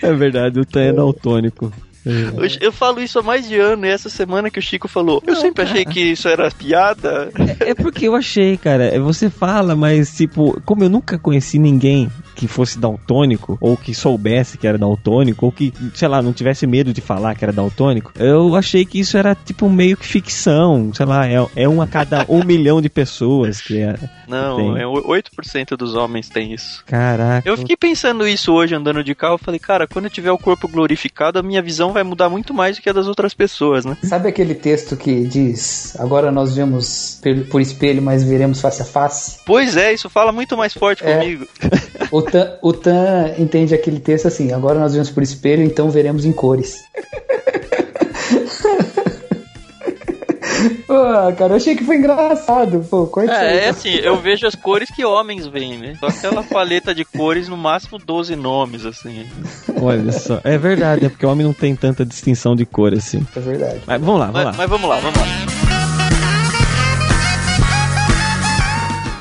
é 0.02 0.12
verdade, 0.12 0.60
o 0.60 0.66
Tan 0.66 0.82
é 0.82 0.92
daltônico. 0.92 1.72
É. 1.76 1.84
Eu, 2.36 2.66
eu 2.68 2.70
falo 2.72 3.00
isso 3.00 3.18
há 3.18 3.22
mais 3.22 3.48
de 3.48 3.58
ano 3.58 3.86
e 3.86 3.88
essa 3.88 4.10
semana 4.10 4.50
que 4.50 4.58
o 4.58 4.62
Chico 4.62 4.86
falou. 4.86 5.22
Eu 5.26 5.36
sempre 5.36 5.62
achei 5.64 5.86
que 5.86 5.98
isso 6.00 6.28
era 6.28 6.50
piada. 6.50 7.30
É 7.60 7.74
porque 7.74 8.06
eu 8.06 8.14
achei, 8.14 8.58
cara. 8.58 8.84
é, 8.94 8.98
Você 8.98 9.30
fala, 9.30 9.74
mas 9.74 10.14
tipo, 10.14 10.60
como 10.66 10.84
eu 10.84 10.90
nunca 10.90 11.18
conheci 11.18 11.58
ninguém 11.58 12.10
que 12.34 12.48
fosse 12.48 12.78
daltônico, 12.78 13.56
ou 13.60 13.76
que 13.76 13.94
soubesse 13.94 14.58
que 14.58 14.66
era 14.66 14.76
daltônico, 14.78 15.46
ou 15.46 15.52
que, 15.52 15.72
sei 15.94 16.08
lá, 16.08 16.20
não 16.22 16.32
tivesse 16.32 16.66
medo 16.66 16.92
de 16.92 17.00
falar 17.00 17.34
que 17.34 17.44
era 17.44 17.52
daltônico, 17.52 18.12
eu 18.18 18.54
achei 18.56 18.84
que 18.84 18.98
isso 19.00 19.16
era 19.16 19.34
tipo 19.34 19.68
meio 19.68 19.96
que 19.96 20.06
ficção. 20.06 20.92
Sei 20.94 21.06
lá, 21.06 21.26
é, 21.28 21.44
é 21.56 21.68
um 21.68 21.80
a 21.80 21.86
cada 21.86 22.24
um 22.28 22.42
milhão 22.44 22.80
de 22.82 22.88
pessoas 22.88 23.60
que 23.60 23.78
é. 23.80 23.94
Não, 24.26 24.76
é 24.76 24.86
o- 24.86 24.94
8% 25.08 25.76
dos 25.76 25.94
homens 25.94 26.28
tem 26.28 26.52
isso. 26.52 26.82
Caraca. 26.86 27.48
Eu 27.48 27.56
fiquei 27.56 27.76
pensando 27.76 28.26
isso 28.26 28.52
hoje 28.52 28.74
andando 28.74 29.04
de 29.04 29.14
carro. 29.14 29.34
Eu 29.34 29.38
falei, 29.38 29.60
cara, 29.60 29.86
quando 29.86 30.06
eu 30.06 30.10
tiver 30.10 30.30
o 30.32 30.38
corpo 30.38 30.66
glorificado, 30.66 31.38
a 31.38 31.42
minha 31.42 31.62
visão 31.62 31.92
vai 31.92 32.02
mudar 32.02 32.28
muito 32.28 32.52
mais 32.54 32.76
do 32.76 32.82
que 32.82 32.88
a 32.90 32.92
das 32.92 33.06
outras 33.06 33.34
pessoas, 33.34 33.84
né? 33.84 33.96
Sabe 34.02 34.28
aquele 34.28 34.54
texto 34.54 34.96
que 34.96 35.24
diz: 35.26 35.94
Agora 36.00 36.32
nós 36.32 36.54
vemos 36.56 37.20
por 37.50 37.60
espelho, 37.60 38.02
mas 38.02 38.24
veremos 38.24 38.60
face 38.60 38.82
a 38.82 38.84
face? 38.84 39.38
Pois 39.46 39.76
é, 39.76 39.92
isso 39.92 40.08
fala 40.08 40.32
muito 40.32 40.56
mais 40.56 40.72
forte 40.72 41.04
É. 41.04 41.18
comigo. 41.18 41.46
O 42.10 42.22
Tan, 42.24 42.52
o 42.62 42.72
Tan 42.72 43.34
entende 43.38 43.74
aquele 43.74 44.00
texto 44.00 44.26
assim: 44.26 44.52
Agora 44.52 44.78
nós 44.78 44.92
vemos 44.92 45.10
por 45.10 45.22
espelho, 45.22 45.62
então 45.62 45.90
veremos 45.90 46.24
em 46.24 46.32
cores. 46.32 46.84
Pô, 50.86 50.94
cara, 51.36 51.52
eu 51.52 51.56
achei 51.56 51.74
que 51.74 51.84
foi 51.84 51.96
engraçado. 51.96 52.86
Pô. 52.88 53.10
É, 53.22 53.64
é 53.64 53.68
assim, 53.68 53.94
eu 53.94 54.16
vejo 54.20 54.46
as 54.46 54.54
cores 54.54 54.88
que 54.90 55.04
homens 55.04 55.46
veem, 55.46 55.78
né? 55.78 55.96
Só 55.98 56.06
aquela 56.06 56.42
paleta 56.42 56.94
de 56.94 57.04
cores, 57.04 57.48
no 57.48 57.56
máximo 57.56 57.98
12 57.98 58.36
nomes, 58.36 58.86
assim. 58.86 59.26
Olha 59.80 60.12
só. 60.12 60.40
É 60.44 60.56
verdade, 60.56 61.06
é 61.06 61.08
porque 61.08 61.26
o 61.26 61.30
homem 61.30 61.44
não 61.44 61.52
tem 61.52 61.74
tanta 61.74 62.04
distinção 62.04 62.54
de 62.54 62.64
cor 62.64 62.94
assim. 62.94 63.26
É 63.34 63.40
verdade. 63.40 63.80
Mas 63.86 64.00
vamos 64.00 64.20
lá, 64.20 64.26
vamos 64.26 64.44
Mas, 64.44 64.44
lá. 64.44 64.52
mas 64.56 64.70
vamos 64.70 64.88
lá, 64.88 65.00
vamos 65.00 65.18
lá. 65.18 65.73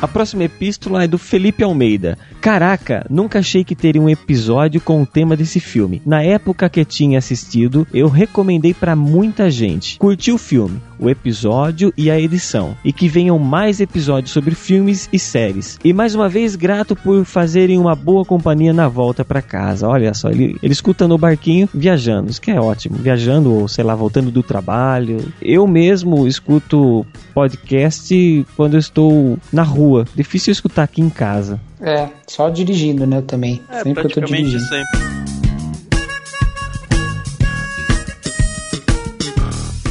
A 0.04 0.08
próxima 0.08 0.44
epístola 0.44 1.06
é 1.06 1.08
do 1.08 1.18
Felipe 1.18 1.64
Almeida. 1.64 2.18
Caraca, 2.42 3.06
nunca 3.10 3.40
achei 3.40 3.64
que 3.64 3.74
teria 3.74 4.02
um 4.02 4.10
episódio 4.10 4.82
com 4.82 5.02
o 5.02 5.06
tema 5.06 5.34
desse 5.34 5.62
filme. 5.62 6.02
Na 6.06 6.22
época 6.22 6.68
que 6.68 6.84
tinha 6.84 7.18
assistido, 7.18 7.88
eu 7.94 8.10
recomendei 8.10 8.74
pra 8.74 8.98
muita 8.98 9.50
gente. 9.50 9.98
Curti 9.98 10.30
o 10.30 10.38
filme, 10.38 10.82
o 11.00 11.10
episódio 11.10 11.94
e 11.98 12.12
a 12.12 12.20
edição. 12.20 12.76
E 12.84 12.92
que 12.92 13.08
venham 13.08 13.40
mais 13.40 13.80
episódios 13.80 14.34
sobre 14.34 14.54
filmes 14.56 15.08
e 15.14 15.18
séries. 15.18 15.80
E 15.82 15.94
mais 15.94 16.14
uma 16.14 16.28
vez, 16.28 16.58
grato 16.58 16.98
por 16.98 17.24
fazerem 17.24 17.80
uma 17.80 17.96
boa 17.96 18.26
companhia 18.26 18.74
na 18.74 18.90
volta 18.90 19.24
pra 19.24 19.42
casa. 19.42 19.88
Olha 19.88 20.14
só, 20.14 20.30
ele, 20.30 20.58
ele 20.62 20.74
escuta 20.74 21.08
no 21.08 21.18
barquinho 21.18 21.70
viajando. 21.74 22.30
Isso 22.30 22.42
que 22.42 22.52
é 22.52 22.60
ótimo. 22.60 22.98
Viajando 22.98 23.54
ou, 23.54 23.70
sei 23.70 23.86
lá, 23.86 23.96
voltando 23.96 24.30
do 24.30 24.44
trabalho. 24.44 25.32
Eu 25.42 25.66
mesmo 25.66 26.28
escuto 26.28 27.06
podcast 27.34 28.46
quando 28.58 28.74
eu 28.74 28.80
estou 28.82 29.40
na 29.50 29.64
rua. 29.64 29.93
Difícil 30.15 30.52
escutar 30.52 30.84
aqui 30.84 31.02
em 31.02 31.10
casa. 31.10 31.60
É, 31.82 32.07
só 32.28 32.49
dirigindo, 32.49 33.06
né? 33.06 33.18
Eu 33.18 33.22
também. 33.22 33.61
É, 33.70 33.84
Sempre 33.84 34.07
que 34.07 34.20
eu 34.20 34.24
tô 34.24 34.28
dirigindo. 34.34 34.64
sempre. 34.64 35.23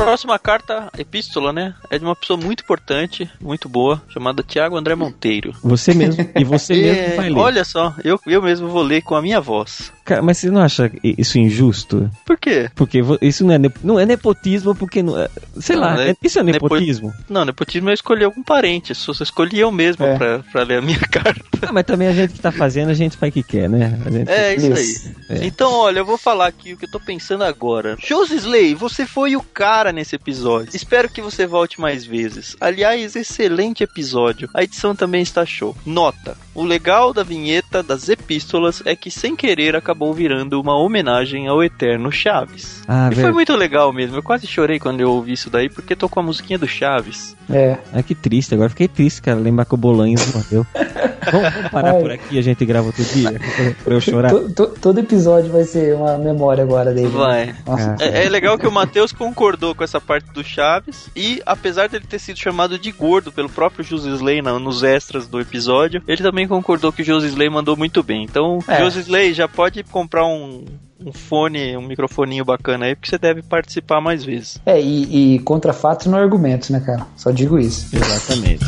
Próxima 0.05 0.39
carta, 0.39 0.91
epístola, 0.99 1.53
né? 1.53 1.74
É 1.91 1.99
de 1.99 2.05
uma 2.05 2.16
pessoa 2.16 2.37
muito 2.37 2.62
importante, 2.62 3.31
muito 3.41 3.69
boa, 3.69 4.03
chamada 4.09 4.43
Tiago 4.43 4.77
André 4.77 4.95
Monteiro. 4.95 5.55
Você 5.62 5.95
mesmo. 5.95 6.29
E 6.35 6.45
você 6.45 6.74
mesmo 6.81 7.03
É, 7.03 7.16
vai 7.16 7.31
ler. 7.31 7.39
Olha 7.39 7.65
só, 7.65 7.95
eu, 8.05 8.19
eu 8.27 8.43
mesmo 8.43 8.69
vou 8.69 8.83
ler 8.83 9.03
com 9.03 9.15
a 9.15 9.23
minha 9.23 9.41
voz. 9.41 9.93
Cara, 10.05 10.20
mas 10.20 10.39
você 10.39 10.51
não 10.51 10.61
acha 10.61 10.91
isso 11.05 11.39
injusto? 11.39 12.11
Por 12.27 12.37
quê? 12.37 12.69
Porque 12.74 13.01
isso 13.20 13.45
não 13.45 13.55
é, 13.55 13.59
não 13.85 14.01
é 14.01 14.05
nepotismo, 14.05 14.74
porque 14.74 15.03
não 15.03 15.19
é- 15.20 15.29
Sei 15.61 15.77
Não, 15.77 15.83
lá, 15.83 15.95
né? 15.95 16.11
é- 16.11 16.16
isso 16.23 16.39
é 16.41 16.43
Nepo- 16.43 16.65
nepotismo? 16.65 17.12
Não, 17.29 17.45
nepotismo 17.45 17.89
é 17.91 17.95
escolher 17.95 18.24
algum 18.24 18.43
parente. 18.43 18.95
Só 18.95 19.12
escolhi 19.23 19.61
eu 19.61 19.70
mesmo 19.70 20.05
É. 20.05 20.16
pra, 20.16 20.39
pra 20.41 20.62
ler 20.65 20.79
a 20.79 20.83
minha 20.83 20.99
carta. 21.09 21.43
Ah, 21.62 21.73
mas 21.73 21.85
também 21.85 22.09
a 22.09 22.12
gente 22.12 22.33
que 22.35 22.41
tá 22.41 22.51
fazendo, 22.51 22.91
a 22.91 22.95
gente 22.95 23.16
faz 23.16 23.31
o 23.31 23.35
que 23.35 23.43
quer, 23.45 23.69
né? 23.69 23.97
É 24.27 24.55
isso 24.57 24.73
Isso. 24.73 25.09
aí. 25.29 25.39
É. 25.39 25.47
Então, 25.47 25.73
olha, 25.73 26.01
eu 26.01 26.05
vou 26.05 26.19
falar 26.19 26.49
aqui 26.49 26.73
o 26.73 26.77
que 26.77 26.87
eu 26.87 26.91
tô 26.91 26.99
pensando 26.99 27.45
agora. 27.45 27.97
Josisley, 28.05 28.74
você 28.74 29.07
foi 29.07 29.37
o 29.37 29.43
cara 29.43 29.91
nesse 29.93 30.16
episódio. 30.16 30.70
Espero 30.74 31.09
que 31.09 31.20
você 31.23 31.47
volte 31.47 31.81
mais 31.81 32.05
vezes. 32.05 32.56
Aliás, 32.60 33.14
excelente 33.16 33.82
episódio. 33.85 34.48
A 34.55 34.62
edição 34.62 34.94
também 34.94 35.23
está 35.23 35.44
show. 35.47 35.77
Nota: 35.86 36.36
o 36.55 36.64
legal 36.64 37.12
da 37.12 37.23
vinheta 37.23 37.82
das 37.82 38.09
epístolas 38.09 38.82
é 38.85 38.97
que 38.97 39.10
sem 39.10 39.36
querer 39.36 39.77
acabou 39.77 40.12
virando 40.14 40.60
uma 40.60 40.77
homenagem 40.77 41.48
ao 41.48 41.62
eterno 41.62 42.10
Chaves. 42.10 42.82
Ah, 42.89 43.10
E 43.12 43.14
foi 43.16 43.32
muito 43.32 43.55
legal 43.55 43.93
mesmo. 43.93 44.16
Eu 44.16 44.23
quase 44.23 44.47
chorei 44.47 44.78
quando 44.78 45.01
eu 45.01 45.10
ouvi 45.10 45.32
isso 45.32 45.51
daí, 45.51 45.69
porque 45.69 45.94
tocou 45.97 46.20
a 46.23 46.27
musiquinha 46.27 46.59
do 46.59 46.66
Chaves. 46.69 47.36
É. 47.51 47.77
Ah, 47.93 48.02
que 48.02 48.14
triste. 48.14 48.55
Agora 48.55 48.70
fiquei 48.70 48.89
triste, 48.89 49.20
cara, 49.23 49.39
lembrar 49.39 49.64
que 49.64 49.74
o 49.74 49.77
Bolanhos 49.77 50.24
morreu. 50.35 50.66
vamos, 51.23 51.52
vamos 51.55 51.70
parar 51.70 51.94
Ai. 51.94 52.01
por 52.01 52.10
aqui 52.10 52.35
e 52.35 52.39
a 52.39 52.43
gente 52.43 52.64
grava 52.64 52.86
outro 52.86 53.05
dia? 53.05 53.40
pra- 53.85 53.94
eu 53.94 54.01
chorar? 54.01 54.31
To- 54.31 54.51
to- 54.51 54.74
todo 54.81 54.98
episódio 54.98 55.51
vai 55.52 55.64
ser 55.64 55.94
uma 55.94 56.16
memória 56.19 56.62
agora 56.64 56.93
dele. 56.93 57.09
né? 57.09 57.12
Vai. 57.14 57.55
Nossa, 57.66 57.97
Ah. 58.01 58.05
É, 58.05 58.24
é 58.27 58.28
legal 58.28 58.59
que 58.59 58.66
o 58.66 58.73
Matheus 58.73 59.12
concordou 59.12 59.74
com 59.74 59.82
essa 59.85 60.01
parte 60.01 60.31
do 60.33 60.43
Chaves 60.45 61.09
e, 61.17 61.43
apesar 61.47 61.89
dele 61.89 62.05
ter 62.09 62.19
sido 62.19 62.39
chamado 62.39 62.79
de 62.79 62.91
gordo 62.93 63.31
pelo 63.33 63.49
próprio 63.49 63.85
Josisley 63.85 64.41
na- 64.43 64.59
nos 64.59 64.83
extras 64.83 65.27
do 65.27 65.41
episódio, 65.41 66.03
ele 66.07 66.23
também 66.23 66.47
concordou 66.49 66.93
que 66.93 67.03
o 67.03 67.05
Josisley 67.05 67.49
mandou 67.51 67.77
muito 67.77 68.03
bem. 68.03 68.25
Então, 68.25 68.59
É. 68.69 68.79
Josisley 68.83 69.33
já 69.35 69.47
pode 69.49 69.83
comprar 69.85 70.25
um, 70.27 70.65
um 71.05 71.13
fone, 71.13 71.77
um 71.77 71.83
microfoninho 71.87 72.45
bacana 72.45 72.87
aí, 72.87 72.95
porque 72.95 73.11
você 73.11 73.19
deve 73.19 73.43
participar 73.43 74.01
mais 74.01 74.25
vezes. 74.25 74.61
É, 74.65 74.81
e, 74.81 75.35
e 75.35 75.39
contra 75.41 75.73
fatos 75.73 76.07
não 76.07 76.19
argumentos, 76.19 76.71
né, 76.71 76.81
cara? 76.81 77.07
Só 77.17 77.31
digo 77.31 77.59
isso. 77.59 77.95
Exatamente. 77.95 78.65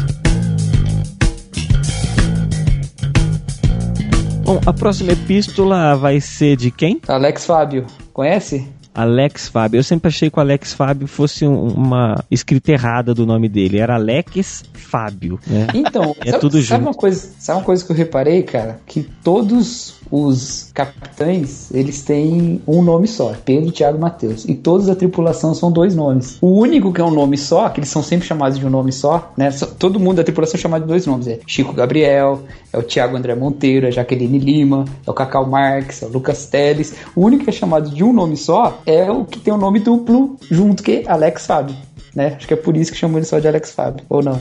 Bom, 4.44 4.60
a 4.66 4.72
próxima 4.72 5.12
epístola 5.12 5.96
vai 5.96 6.20
ser 6.20 6.56
de 6.56 6.70
quem? 6.70 7.00
Alex 7.08 7.46
Fábio, 7.46 7.86
conhece? 8.12 8.68
Alex 8.94 9.48
Fábio. 9.48 9.78
Eu 9.78 9.82
sempre 9.82 10.08
achei 10.08 10.30
que 10.30 10.38
o 10.38 10.40
Alex 10.40 10.72
Fábio 10.72 11.06
fosse 11.06 11.46
um- 11.46 11.68
uma 11.68 12.22
escrita 12.30 12.72
errada 12.72 13.12
do 13.12 13.26
nome 13.26 13.48
dele. 13.48 13.78
Era 13.78 13.94
Alex 13.94 14.62
Fábio, 14.72 15.38
né? 15.46 15.66
Então, 15.74 16.14
É 16.24 16.30
sabe, 16.30 16.40
tudo 16.40 16.52
sabe 16.62 16.62
junto. 16.62 16.82
uma 16.82 16.94
coisa, 16.94 17.28
sabe 17.38 17.58
uma 17.58 17.64
coisa 17.64 17.84
que 17.84 17.90
eu 17.90 17.96
reparei, 17.96 18.42
cara? 18.42 18.78
Que 18.86 19.02
todos 19.22 19.94
os 20.10 20.70
capitães, 20.72 21.70
eles 21.74 22.02
têm 22.02 22.62
um 22.68 22.82
nome 22.82 23.08
só, 23.08 23.32
Pedro, 23.44 23.72
Thiago 23.72 23.98
e 23.98 24.00
Matheus. 24.00 24.44
E 24.44 24.54
todos 24.54 24.86
da 24.86 24.94
tripulação 24.94 25.54
são 25.54 25.72
dois 25.72 25.94
nomes. 25.96 26.38
O 26.40 26.48
único 26.60 26.92
que 26.92 27.00
é 27.00 27.04
um 27.04 27.10
nome 27.10 27.36
só, 27.36 27.68
que 27.68 27.80
eles 27.80 27.88
são 27.88 28.02
sempre 28.02 28.26
chamados 28.26 28.58
de 28.58 28.64
um 28.66 28.70
nome 28.70 28.92
só, 28.92 29.32
né? 29.36 29.50
Todo 29.78 29.98
mundo 29.98 30.16
da 30.16 30.24
tripulação 30.24 30.56
é 30.56 30.60
chamado 30.60 30.82
de 30.82 30.88
dois 30.88 31.06
nomes. 31.06 31.26
É 31.26 31.40
Chico 31.46 31.72
Gabriel, 31.72 32.42
é 32.72 32.78
o 32.78 32.82
Thiago 32.82 33.16
André 33.16 33.34
Monteiro, 33.34 33.86
é 33.86 33.88
a 33.88 33.92
Jaqueline 33.92 34.38
Lima, 34.38 34.84
é 35.04 35.10
o 35.10 35.14
Cacau 35.14 35.46
Marques, 35.48 36.02
é 36.02 36.06
o 36.06 36.10
Lucas 36.10 36.46
Teles. 36.46 36.94
O 37.16 37.22
único 37.22 37.44
que 37.44 37.50
é 37.50 37.52
chamado 37.52 37.90
de 37.90 38.04
um 38.04 38.12
nome 38.12 38.36
só 38.36 38.80
é 38.86 39.10
o 39.10 39.24
que 39.24 39.38
tem 39.40 39.52
o 39.52 39.56
nome 39.56 39.80
duplo 39.80 40.36
junto, 40.50 40.82
que 40.82 41.04
Alex 41.06 41.46
Fábio. 41.46 41.76
Né? 42.14 42.34
Acho 42.36 42.46
que 42.46 42.54
é 42.54 42.56
por 42.56 42.76
isso 42.76 42.92
que 42.92 42.98
chamam 42.98 43.18
ele 43.18 43.26
só 43.26 43.40
de 43.40 43.48
Alex 43.48 43.72
Fábio, 43.72 44.04
ou 44.08 44.22
não? 44.22 44.40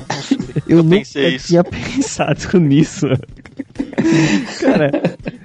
Eu, 0.67 0.83
nunca 0.83 0.97
pensei 0.97 1.35
isso. 1.35 1.47
tinha 1.47 1.63
pensado 1.65 2.59
nisso. 2.59 3.07
Cara, 4.61 4.91
eu- 4.93 5.33
eu- 5.33 5.42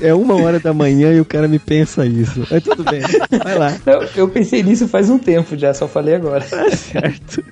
é 0.00 0.14
uma 0.14 0.34
hora 0.34 0.58
da 0.60 0.72
manhã 0.72 1.12
e 1.12 1.20
o 1.20 1.24
cara 1.24 1.46
me 1.48 1.58
pensa 1.58 2.04
isso. 2.06 2.46
Mas 2.50 2.62
tudo 2.62 2.84
bem, 2.84 3.00
vai 3.42 3.58
lá. 3.58 3.74
Eu, 3.86 4.08
eu 4.16 4.28
pensei 4.28 4.62
nisso 4.62 4.88
faz 4.88 5.08
um 5.10 5.18
tempo 5.18 5.56
já, 5.56 5.72
só 5.74 5.86
falei 5.88 6.14
agora. 6.14 6.44
Tá 6.44 6.70
certo. 6.70 7.42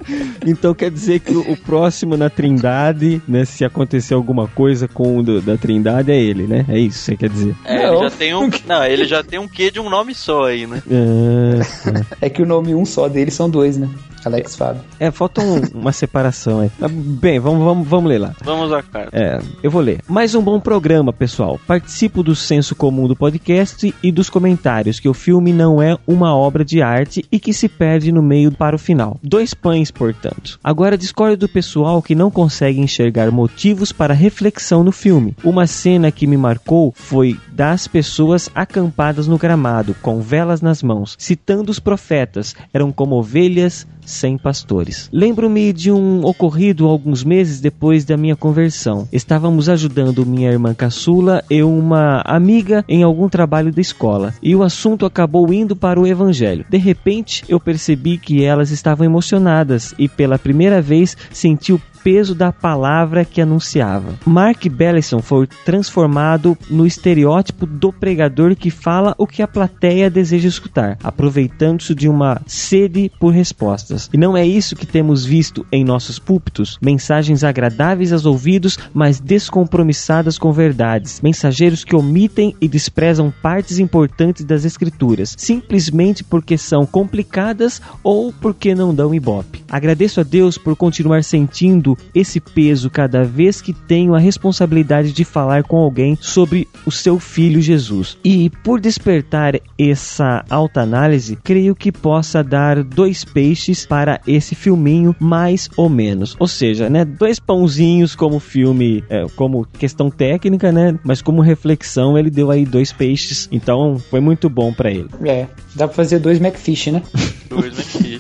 Então 0.47 0.75
quer 0.75 0.91
dizer 0.91 1.21
que 1.21 1.33
o, 1.33 1.53
o 1.53 1.57
próximo 1.57 2.17
na 2.17 2.29
Trindade, 2.31 3.21
né? 3.27 3.45
Se 3.45 3.65
acontecer 3.65 4.15
alguma 4.15 4.47
coisa 4.49 4.87
com 4.89 5.19
o 5.19 5.23
do- 5.23 5.41
da 5.41 5.57
Trindade, 5.57 6.11
é 6.13 6.17
ele, 6.21 6.47
né? 6.47 6.65
É 6.69 6.79
isso 6.79 6.99
que 6.99 7.05
você 7.05 7.17
quer 7.17 7.29
dizer. 7.31 7.55
É, 7.65 7.87
Não. 7.87 7.95
ele 7.95 8.03
já 8.11 8.11
tem 8.17 8.35
um. 8.35 8.51
Não, 8.67 8.85
ele 8.85 9.05
já 9.05 9.23
tem 9.23 9.39
um 9.39 9.49
quê 9.49 9.71
de 9.71 9.81
um 9.81 9.89
nome 9.91 10.15
só 10.15 10.45
aí, 10.47 10.67
né? 10.67 10.83
Ah, 10.91 11.93
tá. 11.93 12.07
É 12.21 12.29
que 12.31 12.43
o 12.43 12.47
nome 12.47 12.75
um 12.75 12.85
só 12.85 13.09
dele 13.09 13.31
são 13.31 13.49
dois, 13.49 13.77
né? 13.77 13.89
Alex 14.25 14.57
Fábio. 14.57 14.81
É, 14.99 15.11
falta 15.11 15.43
um- 15.43 15.61
uma 15.75 15.93
separação 15.93 16.61
aí. 16.61 16.71
Mas, 16.79 16.91
Bem, 16.91 17.39
vamos, 17.39 17.63
vamos, 17.63 17.87
vamos 17.87 18.09
ler 18.09 18.19
lá. 18.19 18.35
Vamos 18.43 18.73
à 18.73 18.83
carta. 18.83 19.11
É, 19.13 19.39
eu 19.63 19.71
vou 19.71 19.83
ler. 19.83 20.01
Mais 20.09 20.35
um 20.35 20.41
bom 20.41 20.59
programa, 20.59 21.13
pessoal. 21.13 21.34
Participo 21.67 22.23
do 22.23 22.35
senso 22.35 22.75
comum 22.75 23.09
do 23.09 23.17
podcast 23.17 23.95
e 24.03 24.13
dos 24.13 24.31
comentários 24.31 25.01
que 25.01 25.09
o 25.09 25.15
filme 25.15 25.53
não 25.53 25.83
é 25.83 25.97
uma 26.07 26.35
obra 26.35 26.65
de 26.65 26.81
arte 26.81 27.25
e 27.31 27.41
que 27.41 27.53
se 27.53 27.69
perde 27.69 28.13
no 28.13 28.23
meio 28.23 28.53
para 28.53 28.77
o 28.77 28.79
final. 28.79 29.19
Dois 29.23 29.55
pães, 29.55 29.91
portanto. 29.91 30.59
Agora 30.63 30.99
discordo 30.99 31.37
do 31.37 31.49
pessoal 31.49 32.01
que 32.01 32.15
não 32.15 32.31
consegue 32.31 32.81
enxergar 32.81 33.31
motivos 33.31 33.93
para 33.93 34.15
reflexão 34.15 34.85
no 34.85 34.93
filme. 34.93 35.35
Uma 35.43 35.67
cena 35.67 36.13
que 36.13 36.27
me 36.27 36.37
marcou 36.37 36.93
foi 36.97 37.39
das 37.53 37.89
pessoas 37.89 38.49
acampadas 38.55 39.27
no 39.27 39.39
gramado, 39.39 39.95
com 40.01 40.21
velas 40.21 40.61
nas 40.61 40.83
mãos, 40.83 41.17
citando 41.19 41.71
os 41.71 41.79
profetas. 41.79 42.55
Eram 42.73 42.93
como 42.93 43.17
ovelhas 43.17 43.87
sem 44.05 44.37
pastores. 44.37 45.09
Lembro-me 45.13 45.73
de 45.73 45.91
um 45.91 46.25
ocorrido 46.25 46.87
alguns 46.87 47.25
meses 47.25 47.61
depois 47.61 48.05
da 48.05 48.17
minha 48.17 48.37
conversão. 48.37 49.09
Estávamos 49.13 49.69
ajudando 49.69 50.27
minha 50.27 50.51
irmã 50.51 50.75
caçula 50.75 51.43
e 51.51 51.63
uma 51.63 52.23
amiga 52.25 52.85
em 52.89 53.03
algum 53.03 53.29
trabalho 53.29 53.73
da 53.73 53.81
escola, 53.81 54.35
e 54.43 54.55
o 54.55 54.63
assunto 54.63 55.07
acabou 55.07 55.53
indo 55.53 55.75
para 55.77 56.01
o 56.01 56.07
evangelho. 56.07 56.65
De 56.69 56.79
repente, 56.79 57.45
eu 57.49 57.61
percebi 57.61 58.19
que 58.19 58.45
elas 58.45 58.71
estavam 58.71 59.05
emocionadas 59.05 59.95
e 59.99 60.09
pela 60.09 60.39
primeira 60.39 60.81
vez 60.81 61.17
senti 61.33 61.73
o 61.73 61.81
peso 62.05 62.35
da 62.35 62.53
palavra 62.53 63.25
que 63.25 63.41
anunciava. 63.41 64.19
Mark 64.27 64.69
Bellison 64.69 65.23
foi 65.23 65.47
transformado 65.65 66.57
no 66.69 66.87
estereótipo 66.87 67.65
do 67.65 67.91
pregador 67.91 68.55
que 68.55 68.71
fala 68.71 69.15
o 69.17 69.27
que 69.27 69.43
a 69.43 69.49
plateia 69.49 70.11
deseja 70.11 70.47
escutar, 70.47 70.99
aproveitando-se 71.03 71.95
de 71.95 72.07
uma 72.07 72.43
sede 72.47 73.11
por 73.19 73.33
respostas. 73.33 74.11
E 74.13 74.19
não 74.19 74.37
é 74.37 74.47
isso 74.47 74.77
que 74.77 74.87
temos 74.87 75.25
visto 75.25 75.65
em 75.73 75.83
nossos 75.83 76.19
púlpitos? 76.19 76.79
Mensagens 76.83 77.43
agradáveis 77.43 78.13
aos 78.13 78.27
ouvidos, 78.27 78.79
mas 78.93 79.19
descompromissadas 79.19 80.37
com 80.37 80.53
verdades. 80.53 81.23
Mensageiros 81.23 81.85
que 81.85 81.97
omitem 81.97 82.55
e 82.61 82.69
desprezam 82.69 83.33
partes 83.43 83.79
importantes 83.79 84.45
das 84.45 84.67
escrituras, 84.67 85.35
simplesmente 85.39 86.23
porque 86.23 86.59
são 86.59 86.85
complicadas 86.85 87.81
ou 88.03 88.31
porque 88.31 88.75
não 88.75 88.95
dão 88.95 89.15
ibope. 89.15 89.65
Agradeço 89.71 90.21
a 90.21 90.23
Deus 90.23 90.59
por 90.59 90.77
continuar 90.77 91.25
sentindo 91.25 91.94
esse 92.15 92.41
peso 92.41 92.91
cada 92.91 93.25
vez 93.25 93.61
que 93.61 93.73
tenho 93.73 94.15
a 94.15 94.19
responsabilidade 94.19 95.13
de 95.13 95.25
falar 95.25 95.65
com 95.65 95.77
alguém 95.77 96.17
sobre 96.21 96.69
o 96.87 96.91
seu 96.91 97.19
filho 97.19 97.61
Jesus. 97.61 98.19
E 98.25 98.51
por 98.63 98.81
despertar 98.81 99.61
essa 99.79 100.45
alta 100.49 100.81
análise, 100.81 101.39
creio 101.43 101.75
que 101.75 101.91
possa 101.91 102.43
dar 102.43 102.83
dois 102.83 103.25
peixes 103.25 103.87
para 103.87 104.21
esse 104.27 104.55
filminho 104.55 105.15
mais 105.19 105.69
ou 105.77 105.89
menos. 105.89 106.37
Ou 106.39 106.49
seja, 106.49 106.89
né, 106.89 107.05
dois 107.05 107.39
pãozinhos 107.39 108.15
como 108.15 108.39
filme, 108.39 109.05
é, 109.09 109.27
como 109.37 109.67
questão 109.79 110.11
técnica, 110.11 110.71
né, 110.71 110.99
mas 111.05 111.23
como 111.23 111.41
reflexão 111.41 112.19
ele 112.19 112.31
deu 112.31 112.51
aí 112.51 112.65
dois 112.65 112.93
peixes. 112.93 113.49
Então 113.51 113.99
foi 113.99 114.21
muito 114.21 114.49
bom 114.49 114.73
para 114.73 114.91
ele. 114.91 115.09
É, 115.25 115.47
dá 115.75 115.87
pra 115.87 115.97
fazer 115.97 116.19
dois 116.19 116.41
McFish, 116.41 116.91
né? 116.91 117.03
Dois 117.49 117.73
McFish. 117.79 118.14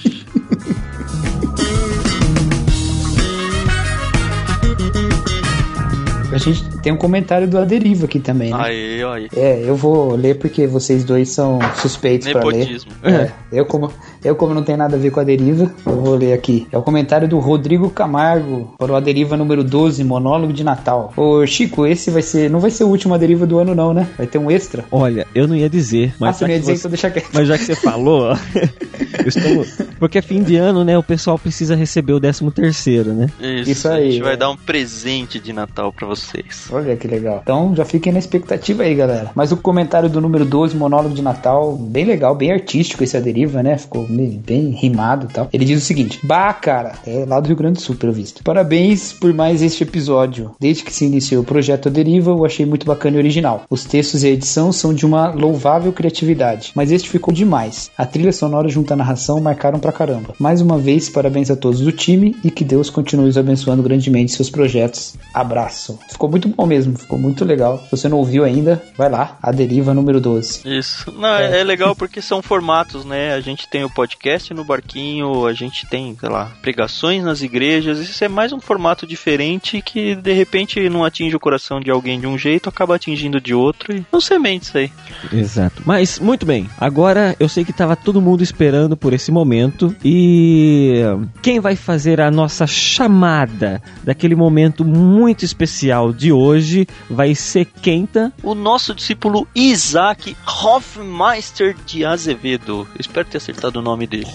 Gente 6.52 6.78
tem 6.78 6.92
um 6.92 6.96
comentário 6.96 7.46
do 7.48 7.58
Aderiva 7.58 8.04
aqui 8.06 8.18
também, 8.20 8.50
né? 8.50 8.56
Aí, 8.60 9.02
aí. 9.02 9.28
É, 9.36 9.62
eu 9.64 9.76
vou 9.76 10.14
ler 10.14 10.38
porque 10.38 10.66
vocês 10.66 11.04
dois 11.04 11.28
são 11.30 11.58
suspeitos 11.76 12.30
pra 12.30 12.44
ler. 12.44 12.58
Nepotismo. 12.58 12.90
É, 13.02 13.30
eu 13.52 13.66
como, 13.66 13.90
eu 14.24 14.34
como 14.36 14.54
não 14.54 14.62
tem 14.62 14.76
nada 14.76 14.96
a 14.96 14.98
ver 14.98 15.10
com 15.10 15.20
a 15.20 15.24
deriva, 15.24 15.70
eu 15.86 16.00
vou 16.00 16.14
ler 16.16 16.32
aqui. 16.32 16.66
É 16.72 16.78
o 16.78 16.82
comentário 16.82 17.28
do 17.28 17.38
Rodrigo 17.38 17.90
Camargo 17.90 18.74
para 18.78 18.92
o 18.92 18.96
Aderiva 18.96 19.36
número 19.36 19.62
12, 19.64 20.02
monólogo 20.04 20.52
de 20.52 20.62
Natal. 20.64 21.12
Ô 21.16 21.46
Chico, 21.46 21.86
esse 21.86 22.10
vai 22.10 22.22
ser, 22.22 22.50
não 22.50 22.60
vai 22.60 22.70
ser 22.70 22.84
o 22.84 22.88
último 22.88 23.14
Aderiva 23.14 23.46
do 23.46 23.58
ano 23.58 23.74
não, 23.74 23.92
né? 23.94 24.06
Vai 24.16 24.26
ter 24.26 24.38
um 24.38 24.50
extra. 24.50 24.84
Olha, 24.90 25.26
eu 25.34 25.46
não 25.48 25.56
ia 25.56 25.68
dizer, 25.68 26.14
mas 26.18 26.30
ah, 26.30 26.32
você 26.32 26.40
já 26.40 26.46
não 26.46 26.54
ia 26.54 26.60
que 26.60 26.60
dizer, 26.66 26.72
você- 26.76 26.78
então 26.80 26.90
deixa 26.90 27.10
quieto. 27.10 27.28
Mas 27.32 27.48
já 27.48 27.58
que 27.58 27.64
você 27.64 27.74
falou, 27.76 28.22
ó, 28.32 28.36
eu 29.18 29.28
estou... 29.28 29.88
porque 29.98 30.18
é 30.18 30.22
fim 30.22 30.42
de 30.42 30.56
ano, 30.56 30.84
né? 30.84 30.96
O 30.98 31.02
pessoal 31.02 31.38
precisa 31.38 31.74
receber 31.74 32.12
o 32.12 32.20
13 32.20 32.50
terceiro, 32.50 33.12
né? 33.12 33.28
Isso, 33.40 33.70
Isso 33.70 33.88
A 33.88 33.94
aí, 33.94 34.12
gente 34.12 34.22
vai 34.22 34.34
é. 34.34 34.36
dar 34.36 34.50
um 34.50 34.56
presente 34.56 35.38
de 35.38 35.52
Natal 35.52 35.92
pra 35.92 36.06
vocês. 36.34 36.68
Olha 36.70 36.96
que 36.96 37.06
legal. 37.06 37.40
Então 37.42 37.74
já 37.76 37.84
fiquem 37.84 38.12
na 38.12 38.18
expectativa 38.18 38.82
aí, 38.82 38.94
galera. 38.94 39.30
Mas 39.34 39.52
o 39.52 39.56
comentário 39.56 40.08
do 40.08 40.20
número 40.20 40.44
12, 40.44 40.76
monólogo 40.76 41.14
de 41.14 41.22
Natal, 41.22 41.76
bem 41.76 42.04
legal, 42.04 42.34
bem 42.34 42.52
artístico 42.52 43.04
esse 43.04 43.16
aderiva, 43.16 43.62
né? 43.62 43.78
Ficou 43.78 44.06
bem, 44.06 44.42
bem 44.44 44.70
rimado 44.70 45.28
e 45.30 45.32
tal. 45.32 45.48
Ele 45.52 45.64
diz 45.64 45.82
o 45.82 45.84
seguinte: 45.84 46.18
Bah, 46.22 46.52
cara, 46.52 46.94
é 47.06 47.24
lá 47.26 47.38
do 47.38 47.46
Rio 47.46 47.56
Grande 47.56 47.74
do 47.74 47.80
Sul, 47.80 47.94
pelo 47.94 48.12
visto. 48.12 48.42
Parabéns 48.42 49.12
por 49.12 49.32
mais 49.32 49.62
este 49.62 49.84
episódio. 49.84 50.52
Desde 50.58 50.82
que 50.82 50.92
se 50.92 51.04
iniciou 51.04 51.42
o 51.42 51.46
projeto 51.46 51.88
Aderiva, 51.88 52.30
eu 52.30 52.44
achei 52.44 52.66
muito 52.66 52.86
bacana 52.86 53.16
e 53.16 53.20
original. 53.20 53.62
Os 53.70 53.84
textos 53.84 54.24
e 54.24 54.28
a 54.28 54.30
edição 54.30 54.72
são 54.72 54.92
de 54.92 55.06
uma 55.06 55.30
louvável 55.30 55.92
criatividade, 55.92 56.72
mas 56.74 56.90
este 56.90 57.08
ficou 57.08 57.32
demais. 57.32 57.90
A 57.96 58.06
trilha 58.06 58.32
sonora 58.32 58.68
junto 58.68 58.92
à 58.92 58.96
narração 58.96 59.40
marcaram 59.40 59.78
pra 59.78 59.92
caramba. 59.92 60.34
Mais 60.38 60.60
uma 60.60 60.78
vez, 60.78 61.08
parabéns 61.08 61.50
a 61.50 61.56
todos 61.56 61.80
do 61.80 61.92
time 61.92 62.36
e 62.42 62.50
que 62.50 62.64
Deus 62.64 62.90
continue 62.90 63.28
os 63.28 63.38
abençoando 63.38 63.82
grandemente 63.82 64.32
seus 64.32 64.50
projetos. 64.50 65.14
Abraço. 65.32 65.98
Ficou 66.10 66.23
muito 66.28 66.48
bom 66.48 66.66
mesmo, 66.66 66.96
ficou 66.96 67.18
muito 67.18 67.44
legal. 67.44 67.78
Se 67.84 67.90
você 67.90 68.08
não 68.08 68.18
ouviu 68.18 68.44
ainda, 68.44 68.82
vai 68.96 69.08
lá, 69.08 69.36
a 69.42 69.50
deriva 69.50 69.94
número 69.94 70.20
12. 70.20 70.62
Isso. 70.64 71.12
Não, 71.12 71.28
é. 71.28 71.60
é 71.60 71.64
legal 71.64 71.94
porque 71.94 72.20
são 72.20 72.42
formatos, 72.42 73.04
né? 73.04 73.34
A 73.34 73.40
gente 73.40 73.68
tem 73.68 73.84
o 73.84 73.90
podcast 73.90 74.52
no 74.52 74.64
barquinho, 74.64 75.46
a 75.46 75.52
gente 75.52 75.86
tem, 75.86 76.16
sei 76.18 76.28
lá, 76.28 76.52
pregações 76.62 77.22
nas 77.22 77.42
igrejas. 77.42 77.98
Isso 77.98 78.24
é 78.24 78.28
mais 78.28 78.52
um 78.52 78.60
formato 78.60 79.06
diferente 79.06 79.82
que 79.82 80.14
de 80.14 80.32
repente 80.32 80.88
não 80.88 81.04
atinge 81.04 81.36
o 81.36 81.40
coração 81.40 81.80
de 81.80 81.90
alguém 81.90 82.20
de 82.20 82.26
um 82.26 82.38
jeito, 82.38 82.68
acaba 82.68 82.94
atingindo 82.94 83.40
de 83.40 83.54
outro 83.54 83.94
e 83.94 84.04
não 84.12 84.20
semente 84.20 84.66
isso 84.66 84.78
aí. 84.78 84.90
Exato. 85.32 85.82
Mas, 85.84 86.18
muito 86.18 86.46
bem. 86.46 86.68
Agora, 86.78 87.36
eu 87.38 87.48
sei 87.48 87.64
que 87.64 87.72
tava 87.72 87.96
todo 87.96 88.20
mundo 88.20 88.42
esperando 88.42 88.96
por 88.96 89.12
esse 89.12 89.30
momento. 89.30 89.94
E 90.04 91.02
quem 91.42 91.60
vai 91.60 91.76
fazer 91.76 92.20
a 92.20 92.30
nossa 92.30 92.66
chamada 92.66 93.82
daquele 94.02 94.34
momento 94.34 94.84
muito 94.84 95.44
especial 95.44 96.12
de 96.14 96.32
hoje 96.32 96.86
vai 97.10 97.34
ser 97.34 97.64
Kenta. 97.66 98.32
O 98.42 98.54
nosso 98.54 98.94
discípulo 98.94 99.46
Isaac 99.54 100.36
Hofmeister 100.46 101.76
de 101.84 102.04
Azevedo. 102.04 102.86
Espero 102.98 103.28
ter 103.28 103.38
acertado 103.38 103.80
o 103.80 103.82
nome 103.82 104.06
dele. 104.06 104.26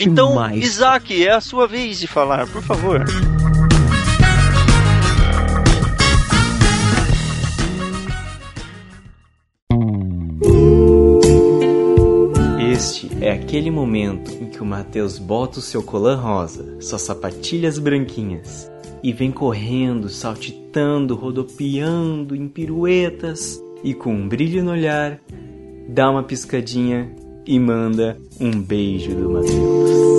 Então, 0.00 0.36
Hofmeister. 0.36 0.62
Isaac, 0.62 1.26
é 1.26 1.32
a 1.32 1.40
sua 1.40 1.66
vez 1.66 1.98
de 1.98 2.06
falar, 2.06 2.46
por 2.46 2.62
favor. 2.62 3.04
Este 12.72 13.08
é 13.20 13.32
aquele 13.32 13.70
momento 13.70 14.32
em 14.32 14.46
que 14.46 14.60
o 14.60 14.64
Mateus 14.64 15.18
bota 15.18 15.60
o 15.60 15.62
seu 15.62 15.82
colã 15.82 16.16
rosa, 16.16 16.80
suas 16.80 17.02
sapatilhas 17.02 17.78
branquinhas 17.78 18.71
e 19.02 19.12
vem 19.12 19.30
correndo, 19.30 20.08
saltitando, 20.08 21.14
rodopiando 21.14 22.36
em 22.36 22.48
piruetas 22.48 23.60
e 23.82 23.94
com 23.94 24.14
um 24.14 24.28
brilho 24.28 24.62
no 24.62 24.70
olhar, 24.70 25.20
dá 25.88 26.10
uma 26.10 26.22
piscadinha 26.22 27.14
e 27.46 27.58
manda 27.58 28.16
um 28.40 28.50
beijo 28.60 29.14
do 29.14 29.30
Matheus. 29.30 30.12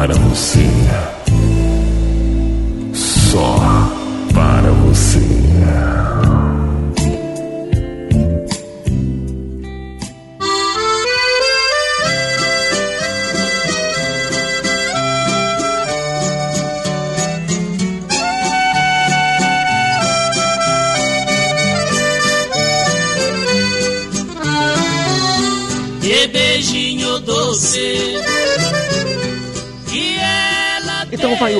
Para 0.00 0.14
você. 0.14 0.89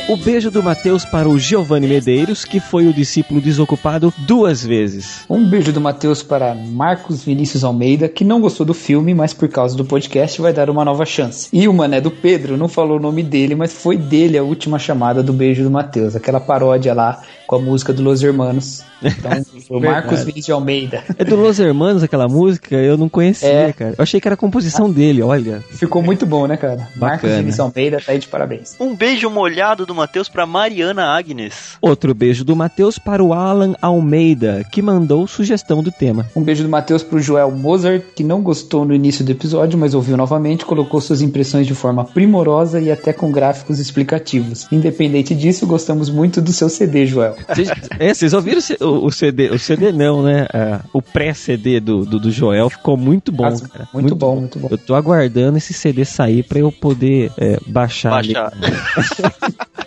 O 0.09 0.16
beijo 0.16 0.51
do 0.51 0.60
Matheus 0.62 1.05
para 1.05 1.28
o 1.28 1.39
Giovanni 1.39 1.86
Medeiros, 1.86 2.44
que 2.44 2.59
foi 2.59 2.86
o 2.89 2.93
discípulo 2.93 3.40
desocupado 3.40 4.12
duas 4.18 4.64
vezes. 4.64 5.24
Um 5.31 5.48
beijo 5.48 5.72
do 5.72 5.81
Matheus 5.81 6.20
para 6.22 6.52
Marcos 6.55 7.22
Vinícius 7.22 7.62
Almeida, 7.62 8.09
que 8.09 8.24
não 8.24 8.40
gostou 8.40 8.66
do 8.66 8.74
filme, 8.74 9.14
mas 9.14 9.32
por 9.32 9.48
causa 9.48 9.77
do 9.77 9.85
podcast 9.85 10.40
vai 10.43 10.52
dar 10.52 10.68
uma 10.68 10.85
nova 10.85 11.06
chance. 11.06 11.48
E 11.52 11.68
o 11.68 11.72
mané 11.72 12.01
do 12.01 12.10
Pedro 12.10 12.56
não 12.56 12.66
falou 12.68 12.97
o 12.98 13.01
nome 13.01 13.22
dele, 13.22 13.55
mas 13.55 13.72
foi 13.72 13.97
dele 13.97 14.36
a 14.36 14.43
última 14.43 14.78
chamada 14.81 15.22
do 15.22 15.32
beijo 15.32 15.62
do 15.62 15.70
Matheus, 15.70 16.16
aquela 16.16 16.40
paródia 16.40 16.93
lá 16.93 17.22
com 17.47 17.56
a 17.56 17.60
música 17.60 17.93
do 17.93 18.02
Los 18.02 18.22
Hermanos. 18.22 18.82
Então, 19.02 19.31
o 19.70 19.81
Marcos. 19.81 20.20
Vinícius 20.20 20.47
de 20.47 20.52
Almeida. 20.52 21.05
É 21.18 21.24
do 21.24 21.35
Los 21.36 21.59
Hermanos 21.59 22.02
aquela 22.02 22.28
música? 22.28 22.77
Eu 22.77 22.97
não 22.97 23.09
conhecia, 23.09 23.48
É. 23.48 23.72
cara. 23.72 23.94
Eu 23.98 24.02
achei 24.02 24.20
que 24.20 24.27
era 24.28 24.35
a 24.35 24.36
composição 24.36 24.90
dele, 24.90 25.20
olha. 25.22 25.62
Ficou 25.70 26.01
muito 26.02 26.24
bom, 26.27 26.47
né, 26.47 26.56
cara? 26.56 26.89
Marcos 26.97 27.22
Bacana. 27.22 27.36
Vinícius 27.39 27.60
Almeida 27.60 28.01
tá 28.05 28.12
aí 28.12 28.18
de 28.18 28.28
parabéns. 28.28 28.77
Um 28.78 28.94
beijo 28.94 29.28
molhado 29.31 29.85
do 29.91 29.95
Matheus 29.95 30.29
pra 30.29 30.47
Mariana 30.47 31.05
Agnes. 31.05 31.77
Outro 31.81 32.15
beijo 32.15 32.45
do 32.45 32.55
Matheus 32.55 32.97
para 32.99 33.25
o 33.25 33.33
Alan 33.33 33.75
Almeida, 33.83 34.65
que 34.71 34.81
mandou 34.81 35.27
sugestão 35.27 35.83
do 35.83 35.91
tema. 35.91 36.27
Um 36.37 36.43
beijo 36.43 36.62
do 36.62 36.69
Matheus 36.69 37.03
pro 37.03 37.19
Joel 37.21 37.51
Mozart, 37.51 38.03
que 38.15 38.23
não 38.23 38.41
gostou 38.41 38.85
no 38.85 38.95
início 38.95 39.25
do 39.25 39.33
episódio, 39.33 39.77
mas 39.77 39.95
ouviu 39.95 40.17
novamente, 40.17 40.65
colocou 40.65 41.01
suas 41.01 41.23
impressões 41.23 41.67
de 41.67 41.75
forma 41.75 42.05
primorosa 42.05 42.81
e 42.81 42.91
até 42.91 43.12
com 43.12 43.33
gráficos 43.33 43.81
explicativos. 43.81 44.69
Independente 44.71 45.35
disso, 45.35 45.67
gostamos 45.67 46.09
muito 46.09 46.41
do 46.41 46.53
seu 46.53 46.69
CD, 46.69 47.05
Joel. 47.07 47.35
Vocês, 47.49 47.69
é, 47.99 48.15
vocês 48.15 48.33
ouviram 48.33 48.61
o 48.81 48.91
o, 48.91 49.07
o 49.07 49.12
CD? 49.12 49.51
O 49.51 49.59
CD 49.59 49.93
não, 49.93 50.23
né? 50.23 50.47
Ah, 50.53 50.81
o 50.93 51.03
pré-CD 51.03 51.81
do, 51.81 52.05
do, 52.05 52.19
do 52.19 52.31
Joel 52.31 52.71
ficou 52.71 52.97
muito 52.97 53.33
bom, 53.33 53.45
Nossa, 53.45 53.69
cara. 53.69 53.89
muito 53.93 54.15
bom, 54.15 54.37
muito 54.37 54.59
bom. 54.59 54.69
Eu 54.71 54.79
tô 54.79 54.95
aguardando 54.95 55.59
esse 55.59 55.73
CD 55.73 56.05
sair 56.05 56.43
pra 56.43 56.59
eu 56.59 56.71
poder 56.71 57.33
é, 57.37 57.59
baixar. 57.67 58.12
ali. 58.15 58.35
Baixar. 58.35 58.53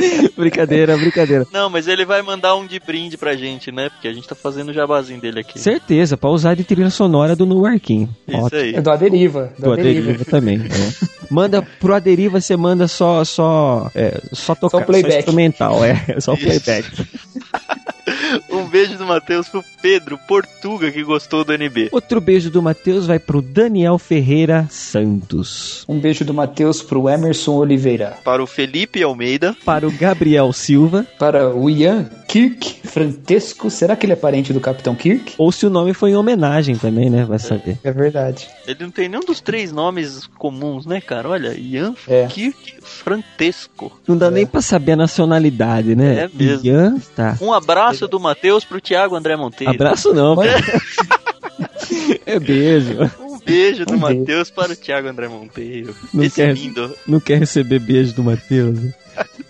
brincadeira, 0.36 0.96
brincadeira. 0.96 1.46
Não, 1.52 1.68
mas 1.70 1.86
ele 1.88 2.04
vai 2.04 2.22
mandar 2.22 2.54
um 2.56 2.66
de 2.66 2.78
brinde 2.80 3.16
pra 3.16 3.36
gente, 3.36 3.70
né? 3.72 3.88
Porque 3.90 4.08
a 4.08 4.12
gente 4.12 4.26
tá 4.26 4.34
fazendo 4.34 4.70
o 4.70 4.72
jabazinho 4.72 5.20
dele 5.20 5.40
aqui. 5.40 5.58
Certeza, 5.58 6.16
pra 6.16 6.30
usar 6.30 6.54
de 6.54 6.64
trilha 6.64 6.90
sonora 6.90 7.34
do 7.36 7.46
No 7.46 7.64
Arquinho. 7.66 8.08
Isso 8.26 8.54
aí. 8.54 8.74
É 8.74 8.80
do 8.80 8.90
Aderiva. 8.90 9.52
Do, 9.58 9.66
Do 9.66 9.72
Aderiva. 9.72 10.10
Aderiva 10.10 10.24
também. 10.24 10.58
é. 10.66 11.10
Manda 11.30 11.62
pro 11.62 11.94
Aderiva, 11.94 12.40
você 12.40 12.56
manda 12.56 12.88
só 12.88 13.24
só 13.24 13.88
é, 13.94 14.20
só 14.32 14.54
tocar, 14.54 14.78
Só 14.78 14.84
playback. 14.84 15.18
instrumental, 15.18 15.84
é, 15.84 15.94
só 16.20 16.34
Isso. 16.34 16.42
playback. 16.44 16.90
Um 18.50 18.66
beijo 18.68 18.96
do 18.96 19.06
Matheus 19.06 19.48
pro 19.48 19.64
Pedro 19.82 20.18
Portuga, 20.28 20.90
que 20.90 21.02
gostou 21.02 21.44
do 21.44 21.52
NB. 21.52 21.88
Outro 21.92 22.20
beijo 22.20 22.50
do 22.50 22.62
Matheus 22.62 23.06
vai 23.06 23.18
pro 23.18 23.40
Daniel 23.40 23.98
Ferreira 23.98 24.66
Santos. 24.70 25.84
Um 25.88 25.98
beijo 25.98 26.24
do 26.24 26.34
Matheus 26.34 26.82
pro 26.82 27.08
Emerson 27.08 27.52
Oliveira. 27.52 28.18
Para 28.24 28.42
o 28.42 28.46
Felipe 28.46 29.02
Almeida. 29.02 29.56
Para 29.64 29.86
o 29.86 29.90
Gabriel 29.92 30.52
Silva. 30.52 31.06
Para 31.18 31.54
o 31.54 31.68
Ian 31.70 32.08
Kirk 32.28 32.80
Frantesco. 32.86 33.70
Será 33.70 33.96
que 33.96 34.06
ele 34.06 34.12
é 34.12 34.16
parente 34.16 34.52
do 34.52 34.60
Capitão 34.60 34.94
Kirk? 34.94 35.34
Ou 35.38 35.50
se 35.50 35.66
o 35.66 35.70
nome 35.70 35.94
foi 35.94 36.10
em 36.10 36.16
homenagem 36.16 36.76
também, 36.76 37.08
né? 37.10 37.24
Vai 37.24 37.38
saber. 37.38 37.78
É 37.82 37.90
verdade. 37.90 38.48
Ele 38.66 38.84
não 38.84 38.90
tem 38.90 39.08
nenhum 39.08 39.22
dos 39.22 39.40
três 39.40 39.72
nomes 39.72 40.26
comuns, 40.38 40.86
né, 40.86 41.00
cara? 41.00 41.28
Olha, 41.28 41.54
Ian 41.58 41.94
É. 42.06 42.26
Kirk 42.26 42.74
Frantesco. 42.82 43.92
Não 44.06 44.16
dá 44.16 44.30
nem 44.30 44.46
pra 44.46 44.60
saber 44.62 44.92
a 44.92 44.96
nacionalidade, 44.96 45.96
né? 45.96 46.24
É 46.24 46.30
mesmo. 46.32 46.66
Ian, 46.66 46.98
tá. 47.16 47.36
Um 47.40 47.52
abraço 47.52 48.06
do 48.06 48.19
Matheus 48.20 48.64
pro 48.64 48.80
Thiago 48.80 49.16
André 49.16 49.36
Monteiro. 49.36 49.72
Abraço 49.74 50.12
não, 50.14 50.36
cara. 50.36 50.60
É 52.26 52.38
beijo. 52.38 52.96
Um 53.20 53.38
beijo 53.38 53.84
do 53.84 53.94
Um. 53.94 53.98
Matheus 53.98 54.50
para 54.50 54.72
o 54.72 54.76
Thiago 54.76 55.08
André 55.08 55.28
Monteiro. 55.28 55.94
Não 56.14 56.22
Esse 56.24 56.36
quer- 56.36 56.54
lindo. 56.54 56.94
Não 57.06 57.18
quer 57.20 57.38
receber 57.38 57.78
beijo 57.80 58.14
do 58.14 58.22
Matheus? 58.22 58.78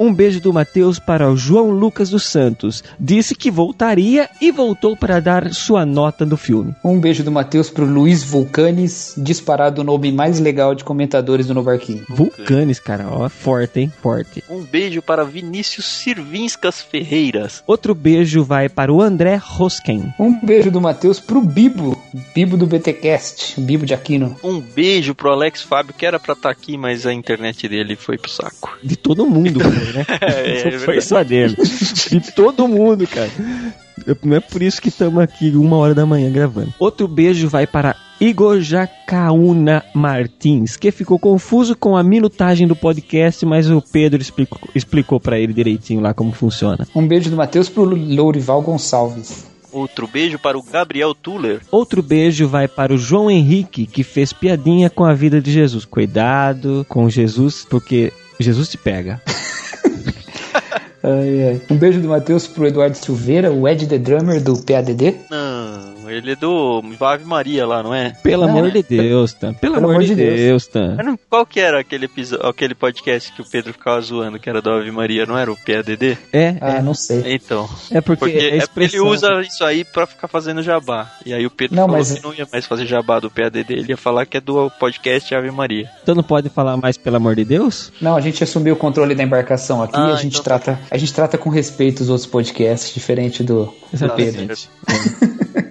Um 0.00 0.14
beijo 0.14 0.40
do 0.40 0.50
Matheus 0.50 0.98
para 0.98 1.30
o 1.30 1.36
João 1.36 1.70
Lucas 1.70 2.08
dos 2.08 2.24
Santos. 2.24 2.82
Disse 2.98 3.34
que 3.34 3.50
voltaria 3.50 4.30
e 4.40 4.50
voltou 4.50 4.96
para 4.96 5.20
dar 5.20 5.52
sua 5.52 5.84
nota 5.84 6.24
do 6.24 6.38
filme. 6.38 6.74
Um 6.82 6.98
beijo 6.98 7.22
do 7.22 7.30
Matheus 7.30 7.68
pro 7.68 7.84
Luiz 7.84 8.22
Vulcanes, 8.22 9.12
disparado 9.18 9.82
o 9.82 9.84
nome 9.84 10.10
mais 10.10 10.40
legal 10.40 10.74
de 10.74 10.84
comentadores 10.84 11.48
do 11.48 11.52
Novarquinho. 11.52 12.02
Vulcanes, 12.08 12.80
cara, 12.80 13.08
ó, 13.10 13.28
forte, 13.28 13.80
hein? 13.80 13.92
Forte. 14.00 14.42
Um 14.48 14.62
beijo 14.62 15.02
para 15.02 15.22
Vinícius 15.22 15.84
Sirvinskas 15.84 16.80
Ferreiras. 16.80 17.62
Outro 17.66 17.94
beijo 17.94 18.42
vai 18.42 18.70
para 18.70 18.90
o 18.90 19.02
André 19.02 19.36
Rosken. 19.36 20.14
Um 20.18 20.40
beijo 20.40 20.70
do 20.70 20.80
Matheus 20.80 21.20
pro 21.20 21.42
Bibo, 21.42 22.02
Bibo 22.34 22.56
do 22.56 22.66
BTcast, 22.66 23.60
Bibo 23.60 23.84
de 23.84 23.92
Aquino. 23.92 24.34
Um 24.42 24.60
beijo 24.60 25.14
pro 25.14 25.30
Alex 25.30 25.60
Fábio, 25.60 25.92
que 25.92 26.06
era 26.06 26.18
pra 26.18 26.32
estar 26.32 26.48
aqui, 26.48 26.78
mas 26.78 27.04
a 27.04 27.12
internet 27.12 27.68
dele 27.68 27.96
foi 27.96 28.16
pro 28.16 28.30
saco. 28.30 28.78
De 28.82 28.96
todo 28.96 29.26
mundo, 29.26 29.60
foi, 29.92 29.98
né? 29.98 30.06
É, 30.20 30.68
é 30.68 30.78
foi 30.78 31.00
só 31.00 31.22
dele. 31.22 31.56
De 31.56 32.20
todo 32.32 32.66
mundo, 32.68 33.06
cara. 33.06 33.30
Eu- 34.06 34.16
Não 34.24 34.36
é 34.36 34.40
por 34.40 34.62
isso 34.62 34.80
que 34.80 34.88
estamos 34.88 35.22
aqui 35.22 35.50
uma 35.54 35.76
hora 35.76 35.94
da 35.94 36.06
manhã 36.06 36.30
gravando. 36.32 36.72
Outro 36.78 37.06
beijo 37.06 37.48
vai 37.48 37.66
para 37.66 37.94
Igor 38.20 38.60
Jacaúna 38.60 39.82
Martins, 39.94 40.76
que 40.76 40.90
ficou 40.90 41.18
confuso 41.18 41.76
com 41.76 41.96
a 41.96 42.02
minutagem 42.02 42.66
do 42.66 42.74
podcast, 42.76 43.44
mas 43.46 43.70
o 43.70 43.80
Pedro 43.82 44.20
explicou, 44.20 44.58
explicou 44.74 45.18
para 45.20 45.38
ele 45.38 45.52
direitinho 45.52 46.00
lá 46.00 46.12
como 46.14 46.32
funciona. 46.32 46.86
Um 46.94 47.06
beijo 47.06 47.30
do 47.30 47.36
Matheus 47.36 47.68
pro 47.68 47.84
Lourival 47.84 48.62
Gonçalves. 48.62 49.46
Outro 49.72 50.08
beijo 50.08 50.36
para 50.38 50.58
o 50.58 50.62
Gabriel 50.62 51.14
Tuller. 51.14 51.60
Outro 51.70 52.02
beijo 52.02 52.48
vai 52.48 52.66
para 52.66 52.92
o 52.92 52.98
João 52.98 53.30
Henrique, 53.30 53.86
que 53.86 54.02
fez 54.02 54.32
piadinha 54.32 54.90
com 54.90 55.04
a 55.04 55.14
vida 55.14 55.40
de 55.40 55.52
Jesus. 55.52 55.84
Cuidado 55.84 56.84
com 56.88 57.08
Jesus, 57.08 57.64
porque 57.70 58.12
Jesus 58.40 58.68
te 58.68 58.76
pega. 58.76 59.22
Um 61.02 61.76
beijo 61.76 62.00
do 62.00 62.08
Matheus 62.08 62.46
pro 62.46 62.66
Eduardo 62.66 62.94
Silveira, 62.94 63.50
o 63.50 63.66
Ed 63.66 63.86
The 63.86 63.98
Drummer 63.98 64.40
do 64.40 64.56
PADD. 64.58 65.16
Ele 66.10 66.32
é 66.32 66.36
do 66.36 66.82
Ave 67.00 67.24
Maria 67.24 67.66
lá, 67.66 67.82
não 67.82 67.94
é? 67.94 68.10
Pelo 68.22 68.46
Não, 68.46 68.50
amor 68.58 68.68
é. 68.68 68.70
de 68.70 68.82
Deus, 68.82 69.32
Tan. 69.32 69.54
Pelo, 69.54 69.76
amor 69.76 70.02
de 70.02 70.14
Deus, 70.14 70.66
Tan. 70.66 70.96
Qual 71.28 71.46
que 71.46 71.60
era 71.60 71.80
aquele, 71.80 72.04
episódio, 72.06 72.46
aquele 72.46 72.74
podcast 72.74 73.32
que 73.32 73.40
o 73.42 73.44
Pedro 73.48 73.72
ficava 73.72 74.00
zoando, 74.00 74.38
que 74.38 74.48
era 74.48 74.60
do 74.60 74.70
Ave 74.70 74.90
Maria, 74.90 75.24
não 75.26 75.36
era 75.38 75.50
o 75.50 75.56
PADD? 75.56 76.18
É, 76.32 76.56
Ah, 76.60 76.82
não 76.82 76.94
sei. 76.94 77.22
Então. 77.34 77.68
é 77.90 78.00
porque, 78.00 78.20
Porque 78.26 78.36
é 78.38 78.58
é- 78.58 78.84
ele 78.84 79.00
usa 79.00 79.40
isso 79.42 79.64
aí 79.64 79.84
pra 79.84 80.06
ficar 80.06 80.28
fazendo 80.28 80.62
jabá. 80.62 81.10
E 81.24 81.32
aí 81.32 81.46
o 81.46 81.50
Pedro 81.50 81.76
Não, 81.76 81.84
falou 81.84 81.98
mas- 81.98 82.12
que 82.12 82.22
não 82.22 82.34
ia 82.34 82.46
mais 82.50 82.66
fazer 82.66 82.86
jabá 82.86 83.20
do 83.20 83.30
PADD, 83.30 83.72
ele 83.72 83.90
ia 83.90 83.96
falar 83.96 84.26
que 84.26 84.36
é 84.36 84.40
do 84.40 84.70
podcast 84.78 85.34
Ave 85.34 85.50
Maria. 85.50 85.88
Então 86.02 86.14
não 86.14 86.22
pode 86.22 86.48
falar 86.48 86.76
mais, 86.76 86.96
pelo 86.96 87.16
amor 87.16 87.34
de 87.36 87.44
Deus? 87.44 87.92
Não, 88.00 88.16
a 88.16 88.20
gente 88.20 88.42
assumiu 88.42 88.74
o 88.74 88.76
controle 88.76 89.14
da 89.14 89.22
embarcação 89.22 89.82
aqui 89.82 89.96
Ah, 89.96 90.06
a 90.06 90.16
gente 90.16 90.32
então 90.34 90.42
trata 90.44 90.80
a 90.90 90.96
gente 90.98 91.12
trata 91.12 91.38
com 91.38 91.50
respeito 91.50 92.00
os 92.00 92.08
outros 92.08 92.26
podcasts, 92.26 92.92
diferente 92.92 93.42
do, 93.42 93.72
do 93.92 94.10
Pedro. 94.16 94.54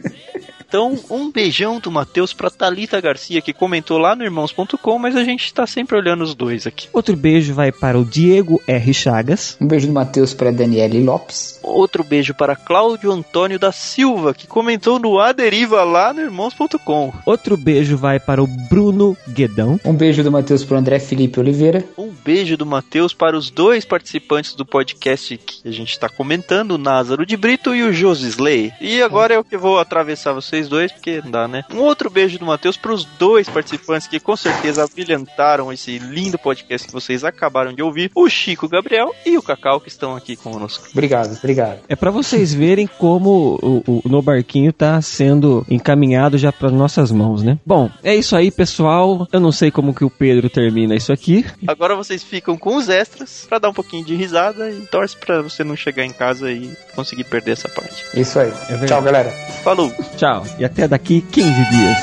Então, 0.69 0.95
um 1.09 1.31
beijão 1.31 1.79
do 1.79 1.89
Matheus 1.89 2.31
pra 2.31 2.51
Thalita 2.51 3.01
Garcia, 3.01 3.41
que 3.41 3.51
comentou 3.51 3.97
lá 3.97 4.15
no 4.15 4.23
irmãos.com, 4.23 4.99
mas 4.99 5.15
a 5.15 5.23
gente 5.23 5.51
tá 5.51 5.65
sempre 5.65 5.97
olhando 5.97 6.23
os 6.23 6.35
dois 6.35 6.67
aqui. 6.67 6.87
Outro 6.93 7.17
beijo 7.17 7.55
vai 7.55 7.71
para 7.71 7.97
o 7.97 8.05
Diego 8.05 8.61
R. 8.67 8.93
Chagas. 8.93 9.57
Um 9.59 9.65
beijo 9.65 9.87
do 9.87 9.93
Matheus 9.93 10.31
para 10.31 10.51
Daniele 10.51 11.03
Lopes. 11.03 11.59
Outro 11.63 12.03
beijo 12.03 12.35
para 12.35 12.55
Cláudio 12.55 13.11
Antônio 13.11 13.57
da 13.57 13.71
Silva, 13.71 14.31
que 14.31 14.45
comentou 14.45 14.99
no 14.99 15.19
A 15.19 15.31
Deriva 15.31 15.83
lá 15.83 16.13
no 16.13 16.21
irmãos.com. 16.21 17.13
Outro 17.25 17.57
beijo 17.57 17.97
vai 17.97 18.19
para 18.19 18.43
o 18.43 18.47
Bruno 18.47 19.17
Guedão. 19.27 19.79
Um 19.83 19.93
beijo 19.93 20.23
do 20.23 20.31
Matheus 20.31 20.63
pro 20.63 20.77
André 20.77 20.99
Felipe 20.99 21.39
Oliveira. 21.39 21.83
Um 21.97 22.11
beijo 22.23 22.55
do 22.55 22.65
Matheus 22.65 23.13
para 23.13 23.35
os 23.35 23.49
dois 23.49 23.85
participantes 23.85 24.53
do 24.53 24.65
podcast 24.65 25.35
que 25.37 25.67
a 25.67 25.71
gente 25.71 25.91
está 25.91 26.07
comentando, 26.07 26.73
o 26.73 26.77
Názaro 26.77 27.25
de 27.25 27.35
Brito 27.35 27.73
e 27.73 27.81
o 27.81 27.91
Josisley. 27.93 28.71
E 28.79 29.01
agora 29.01 29.33
eu 29.33 29.43
que 29.43 29.57
vou 29.57 29.79
atravessar 29.79 30.33
vocês 30.33 30.58
vocês 30.59 30.67
dois, 30.67 30.91
porque 30.91 31.21
não 31.23 31.31
dá, 31.31 31.47
né? 31.47 31.63
Um 31.71 31.79
outro 31.79 32.09
beijo 32.09 32.37
do 32.37 32.45
Matheus 32.45 32.75
pros 32.75 33.05
dois 33.17 33.47
participantes 33.47 34.07
que 34.07 34.19
com 34.19 34.35
certeza 34.35 34.83
abrilhantaram 34.83 35.71
esse 35.71 35.97
lindo 35.97 36.37
podcast 36.37 36.87
que 36.87 36.93
vocês 36.93 37.23
acabaram 37.23 37.73
de 37.73 37.81
ouvir: 37.81 38.11
o 38.13 38.27
Chico 38.29 38.67
Gabriel 38.67 39.13
e 39.25 39.37
o 39.37 39.41
Cacau, 39.41 39.79
que 39.79 39.89
estão 39.89 40.15
aqui 40.15 40.35
conosco. 40.35 40.87
Obrigado, 40.91 41.37
obrigado. 41.37 41.79
É 41.87 41.95
pra 41.95 42.11
vocês 42.11 42.53
verem 42.53 42.87
como 42.87 43.59
o, 43.61 44.01
o 44.05 44.09
No 44.09 44.21
Barquinho 44.21 44.73
tá 44.73 45.01
sendo 45.01 45.65
encaminhado 45.69 46.37
já 46.37 46.51
para 46.51 46.69
nossas 46.69 47.11
mãos, 47.11 47.43
né? 47.43 47.57
Bom, 47.65 47.89
é 48.03 48.15
isso 48.15 48.35
aí, 48.35 48.51
pessoal. 48.51 49.27
Eu 49.31 49.39
não 49.39 49.51
sei 49.51 49.71
como 49.71 49.93
que 49.93 50.03
o 50.03 50.09
Pedro 50.09 50.49
termina 50.49 50.95
isso 50.95 51.13
aqui. 51.13 51.45
Agora 51.67 51.95
vocês 51.95 52.23
ficam 52.23 52.57
com 52.57 52.75
os 52.75 52.89
extras 52.89 53.45
pra 53.47 53.59
dar 53.59 53.69
um 53.69 53.73
pouquinho 53.73 54.03
de 54.03 54.15
risada 54.15 54.69
e 54.69 54.81
torce 54.87 55.15
pra 55.15 55.41
você 55.41 55.63
não 55.63 55.75
chegar 55.75 56.03
em 56.03 56.11
casa 56.11 56.51
e 56.51 56.71
conseguir 56.95 57.23
perder 57.23 57.51
essa 57.51 57.69
parte. 57.69 58.03
Isso 58.13 58.39
aí. 58.39 58.49
verdade. 58.49 58.87
Tchau, 58.87 59.01
galera. 59.01 59.29
Falou. 59.63 59.91
Tchau. 60.17 60.43
E 60.57 60.65
até 60.65 60.87
daqui 60.87 61.21
15 61.21 61.49
dias. 61.69 61.97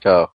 Tchau. 0.00 0.30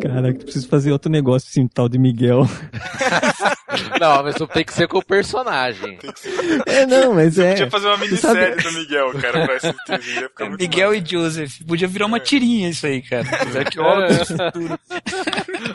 Caraca, 0.00 0.38
preciso 0.38 0.68
fazer 0.68 0.92
outro 0.92 1.10
negócio 1.10 1.48
assim, 1.48 1.66
tal 1.66 1.88
de 1.88 1.98
Miguel. 1.98 2.42
Não, 4.00 4.22
mas 4.22 4.34
tem 4.52 4.64
que 4.64 4.72
ser 4.72 4.88
com 4.88 4.98
o 4.98 5.04
personagem. 5.04 5.98
É, 6.66 6.86
não, 6.86 7.14
mas 7.14 7.38
é. 7.38 7.50
Podia 7.52 7.70
fazer 7.70 7.86
uma 7.88 7.96
Você 7.96 8.16
sabe- 8.16 8.40
minissérie 8.40 8.62
do 8.62 8.72
Miguel, 8.78 9.12
cara, 9.20 9.46
pra 9.46 9.54
ia 9.54 9.60
ficar 10.28 10.44
muito 10.48 10.60
Miguel 10.60 10.94
e 10.94 11.04
Joseph. 11.04 11.58
Podia 11.66 11.88
virar 11.88 12.06
uma 12.06 12.20
tirinha 12.20 12.68
isso 12.68 12.86
aí, 12.86 13.02
cara. 13.02 13.24
Os 13.48 13.56
arqueólogos 13.56 14.18
do 14.18 14.36
futuro. 14.36 14.78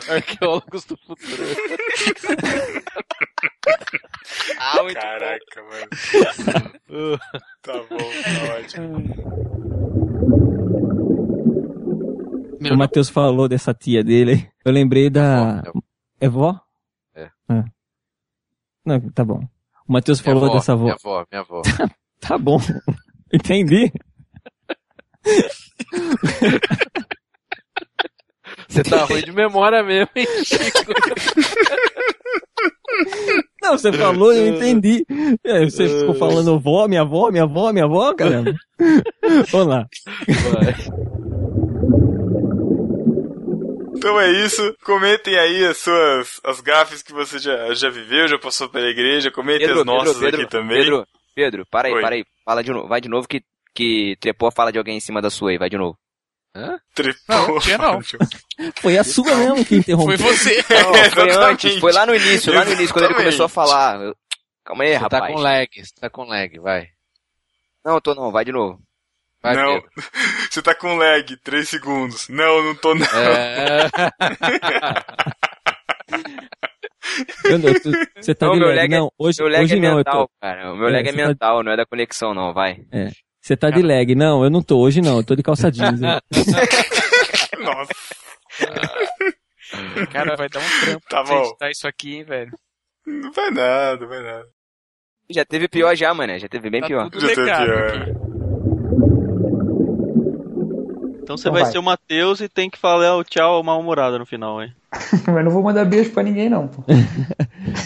Arqueólogos 0.12 0.84
do 0.84 0.96
futuro. 1.06 1.42
Ah, 4.58 4.82
muito 4.82 5.00
Caraca, 5.00 5.62
mano. 5.62 7.18
tá 7.62 7.72
bom, 7.88 7.98
tá 7.98 8.54
ótimo. 8.58 8.98
O 12.72 12.76
Matheus 12.76 13.08
falou 13.08 13.48
dessa 13.48 13.74
tia 13.74 14.02
dele. 14.04 14.48
Eu 14.64 14.72
lembrei 14.72 15.10
da. 15.10 15.62
É 16.20 16.28
vó? 16.28 16.58
É. 17.14 17.28
Ah. 17.48 17.64
Não, 18.84 19.00
tá 19.10 19.24
bom. 19.24 19.40
O 19.88 19.92
Matheus 19.92 20.20
falou 20.20 20.44
avó, 20.44 20.54
dessa 20.54 20.72
avó. 20.72 20.84
Minha 20.84 20.94
avó, 20.94 21.26
minha 21.30 21.40
avó. 21.42 21.62
Tá 22.20 22.38
bom. 22.38 22.60
Entendi. 23.32 23.92
Você 28.68 28.82
tá 28.84 29.04
ruim 29.04 29.22
de 29.22 29.32
memória 29.32 29.82
mesmo, 29.82 30.08
hein, 30.14 30.26
Chico? 30.44 30.92
Não, 33.60 33.76
você 33.76 33.92
falou, 33.92 34.32
eu 34.32 34.54
entendi. 34.54 35.04
É, 35.44 35.64
Você 35.64 35.88
ficou 35.88 36.14
falando 36.14 36.58
vó, 36.60 36.86
minha 36.86 37.00
avó, 37.02 37.30
minha 37.30 37.42
avó, 37.44 37.72
minha 37.72 37.84
avó, 37.86 38.14
caramba. 38.14 38.54
Vamos 39.50 39.66
lá. 39.66 39.88
Então 44.02 44.20
é 44.20 44.30
isso. 44.30 44.76
Comentem 44.84 45.38
aí 45.38 45.64
as 45.64 45.78
suas 45.78 46.40
as 46.44 46.60
gafes 46.60 47.02
que 47.02 47.12
você 47.12 47.38
já, 47.38 47.72
já 47.74 47.88
viveu, 47.88 48.26
já 48.26 48.38
passou 48.38 48.68
pela 48.68 48.88
igreja. 48.88 49.30
Comentem 49.30 49.70
as 49.70 49.84
nossas 49.84 50.22
aqui 50.22 50.46
também. 50.48 50.78
Pedro, 50.78 51.06
Pedro, 51.34 51.66
para 51.66 51.88
aí, 51.88 51.94
Oi. 51.94 52.00
para 52.00 52.14
aí. 52.16 52.24
Fala 52.44 52.62
de 52.64 52.72
novo, 52.72 52.88
vai 52.88 53.00
de 53.00 53.08
novo 53.08 53.28
que, 53.28 53.42
que 53.74 54.16
trepou 54.20 54.48
a 54.48 54.52
fala 54.52 54.72
de 54.72 54.78
alguém 54.78 54.96
em 54.96 55.00
cima 55.00 55.22
da 55.22 55.30
sua 55.30 55.50
aí, 55.50 55.58
vai 55.58 55.70
de 55.70 55.76
novo. 55.78 55.96
Hã? 56.54 56.78
Trepou. 56.94 57.22
Não, 57.28 57.58
tinha 57.60 57.78
não. 57.78 58.00
Foi 58.82 58.98
a 58.98 59.04
sua 59.04 59.34
mesmo 59.34 59.64
que 59.64 59.76
interrompeu. 59.76 60.18
Foi 60.18 60.32
você. 60.34 60.56
Não, 60.68 61.10
foi 61.10 61.30
antes, 61.30 61.78
foi 61.78 61.92
lá 61.92 62.04
no 62.04 62.14
início, 62.14 62.52
lá 62.52 62.64
no 62.64 62.72
início, 62.72 62.92
quando 62.92 63.06
ele 63.06 63.14
começou 63.14 63.46
a 63.46 63.48
falar. 63.48 64.00
Eu- 64.02 64.14
Calma 64.64 64.84
aí, 64.84 64.90
Você 64.90 64.96
rapaz. 64.98 65.22
tá 65.22 65.28
com 65.32 65.38
lag, 65.40 65.68
você 65.74 65.94
tá 66.00 66.10
com 66.10 66.24
lag, 66.24 66.58
vai. 66.60 66.88
Não, 67.84 67.94
eu 67.94 68.00
tô 68.00 68.14
não, 68.14 68.30
vai 68.30 68.44
de 68.44 68.52
novo. 68.52 68.78
Vai, 69.42 69.56
não, 69.56 69.82
você 70.50 70.62
tá 70.62 70.74
com 70.74 70.96
lag, 70.96 71.36
3 71.42 71.68
segundos. 71.68 72.28
Não, 72.28 72.62
não 72.62 72.74
tô 72.76 72.94
não. 72.94 73.04
É... 73.06 73.88
Você 78.20 78.34
tá 78.34 78.46
Não, 78.46 78.54
de 78.54 78.60
meu 78.60 78.68
lag. 78.68 78.76
lag 78.78 78.94
é- 78.94 78.98
Não, 78.98 79.12
hoje, 79.18 79.42
meu 79.42 79.50
lag 79.50 79.64
hoje 79.64 79.74
é 79.76 79.80
não, 79.80 79.90
eu 79.90 79.96
mental, 79.96 80.28
tô. 80.28 80.30
cara. 80.40 80.72
O 80.72 80.76
meu 80.76 80.88
É, 80.88 80.92
lag 80.92 81.08
é 81.08 81.12
você 81.12 81.18
tá- 81.18 81.28
mental, 81.28 81.62
não 81.64 81.72
é 81.72 81.76
da 81.76 81.86
conexão 81.86 82.32
não, 82.34 82.52
vai. 82.54 82.78
É. 82.92 83.10
Você 83.40 83.56
tá 83.56 83.70
de 83.70 83.82
lag. 83.82 84.14
Não, 84.14 84.44
eu 84.44 84.50
não 84.50 84.62
tô. 84.62 84.78
Hoje 84.78 85.00
não, 85.00 85.16
eu 85.18 85.24
tô 85.24 85.34
de 85.34 85.42
calça 85.42 85.70
jeans. 85.70 86.00
Nossa. 87.60 87.92
Cara, 90.12 90.36
vai 90.36 90.48
dar 90.48 90.60
um 90.60 90.80
trampo 90.84 91.06
Tá 91.08 91.24
pra 91.24 91.38
editar 91.40 91.70
isso 91.70 91.88
aqui, 91.88 92.16
hein, 92.16 92.24
velho. 92.24 92.52
Não 93.06 93.32
vai 93.32 93.50
nada, 93.50 93.96
não 94.00 94.08
vai 94.08 94.22
nada. 94.22 94.46
Já 95.30 95.44
teve 95.44 95.66
pior 95.68 95.94
já, 95.96 96.12
mano, 96.14 96.38
já 96.38 96.48
teve 96.48 96.70
bem 96.70 96.80
Tá 96.82 96.86
pior. 96.86 97.10
tudo 97.10 97.20
Já 97.20 97.34
teve 97.34 97.44
pior. 97.44 97.86
aqui. 98.02 98.10
Então 101.22 101.36
você 101.36 101.42
Então 101.42 101.52
vai, 101.52 101.62
vai. 101.62 101.72
ser 101.72 101.78
o 101.78 101.82
Matheus 101.82 102.40
e 102.40 102.48
tem 102.48 102.68
que 102.68 102.78
falar 102.78 103.16
o 103.16 103.22
tchau 103.24 103.62
mal-humorado 103.62 104.18
no 104.18 104.26
final, 104.26 104.60
hein? 104.62 104.72
Mas 105.26 105.44
não 105.44 105.50
vou 105.52 105.62
mandar 105.62 105.84
beijo 105.84 106.10
pra 106.10 106.22
ninguém, 106.22 106.48
não, 106.50 106.68
pô. 106.68 106.82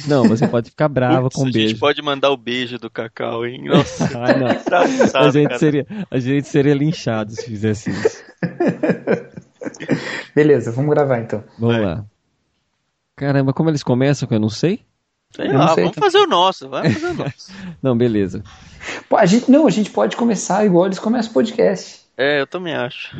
Não, 0.09 0.25
você 0.27 0.49
pode 0.49 0.71
ficar 0.71 0.89
brava 0.89 1.29
com 1.29 1.43
a 1.43 1.45
gente 1.47 1.53
beijo. 1.55 1.79
pode 1.79 2.01
mandar 2.01 2.31
o 2.31 2.37
beijo 2.37 2.79
do 2.79 2.89
Cacau, 2.91 3.45
hein? 3.47 3.63
Nossa, 3.65 4.05
Ah, 4.19 4.35
não. 4.37 5.21
A 5.21 5.31
gente, 5.31 5.49
cara. 5.49 5.59
seria, 5.59 5.87
a 6.11 6.19
gente 6.19 6.49
seria 6.49 6.75
linchado 6.75 7.33
se 7.33 7.45
fizesse 7.45 7.91
isso. 7.91 8.25
Beleza, 10.35 10.73
vamos 10.73 10.91
gravar 10.95 11.21
então. 11.21 11.45
Vamos 11.59 11.83
lá. 11.83 12.05
Caramba, 13.17 13.53
como 13.53 13.71
eles 13.71 13.83
começam 13.83 14.27
que 14.29 14.35
eu 14.35 14.41
não 14.41 14.49
sei? 14.49 14.81
Sei 15.35 15.49
lá, 15.49 15.69
sei, 15.75 15.85
vamos 15.85 15.97
então. 15.97 16.05
fazer 16.05 16.19
o 16.19 16.27
nosso, 16.27 16.69
vai 16.69 16.91
fazer 16.91 17.07
o 17.07 17.15
nosso. 17.15 17.53
Não, 17.83 17.97
beleza. 17.97 18.43
Pô, 19.09 19.17
a 19.17 19.27
gente, 19.27 19.51
não, 19.51 19.67
a 19.67 19.71
gente 19.71 19.91
pode 19.91 20.17
começar 20.17 20.65
igual 20.65 20.87
eles 20.87 20.99
começam 20.99 21.31
o 21.31 21.35
podcast. 21.35 22.06
É, 22.17 22.41
eu 22.41 22.47
também 22.47 22.75
acho. 22.75 23.15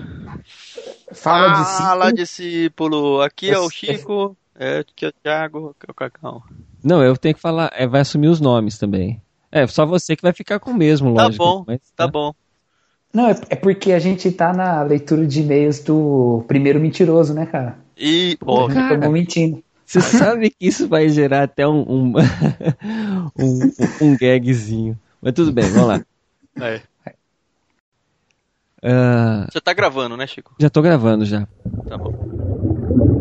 Fala 1.13 1.49
de 1.51 1.65
Fala, 1.65 2.13
discípulo. 2.13 3.21
Aqui 3.21 3.51
é 3.51 3.59
o 3.59 3.65
Eu- 3.65 3.71
Chico, 3.71 4.37
é, 4.55 4.79
aqui 4.79 5.05
é 5.05 5.09
o 5.09 5.13
Thiago, 5.13 5.69
aqui 5.71 5.87
é 5.89 5.91
o 5.91 5.95
Cacau. 5.95 6.45
Não, 6.83 7.03
eu 7.03 7.17
tenho 7.17 7.35
que 7.35 7.41
falar, 7.41 7.71
é, 7.75 7.87
vai 7.87 8.01
assumir 8.01 8.29
os 8.29 8.41
nomes 8.41 8.79
também. 8.79 9.21
É, 9.51 9.67
só 9.67 9.85
você 9.87 10.15
que 10.17 10.23
vai 10.23 10.33
ficar 10.33 10.61
com 10.61 10.71
o 10.71 10.77
mesmo, 10.77 11.11
Tá 11.15 11.25
lógico. 11.25 11.45
bom, 11.45 11.65
mas, 11.67 11.81
tá 11.97 12.07
né? 12.07 12.13
bom. 12.13 12.35
Não, 13.13 13.29
é, 13.29 13.33
é 13.51 13.57
porque 13.57 13.93
a 13.93 13.99
gente 13.99 14.31
tá 14.31 14.53
na 14.53 14.83
leitura 14.83 15.27
de 15.27 15.41
e-mails 15.41 15.81
do 15.81 16.45
primeiro 16.47 16.79
mentiroso, 16.79 17.33
né, 17.35 17.47
cara? 17.47 17.79
E, 17.97 18.37
Pô, 18.39 18.53
ó, 18.53 18.67
a 18.67 18.75
gente 18.75 18.89
tomou 18.89 19.11
mentindo. 19.11 19.63
Você 19.87 20.01
sabe 20.03 20.51
que 20.51 20.67
isso 20.67 20.89
vai 20.89 21.09
gerar 21.09 21.45
até 21.45 21.67
um, 21.67 21.81
um, 21.81 22.13
um, 23.39 23.71
um 24.01 24.17
gagzinho. 24.17 24.99
Mas 25.23 25.33
tudo 25.33 25.53
bem, 25.53 25.65
vamos 25.71 25.89
lá. 25.89 26.05
é. 26.61 26.83
Uh... 28.87 29.51
Você 29.51 29.61
tá 29.61 29.73
gravando, 29.73 30.17
né, 30.17 30.29
Chico? 30.29 30.55
Já 30.61 30.71
tô 30.71 30.81
gravando 30.81 31.25
já. 31.25 31.49
Tá 31.89 31.99
bom. 31.99 33.16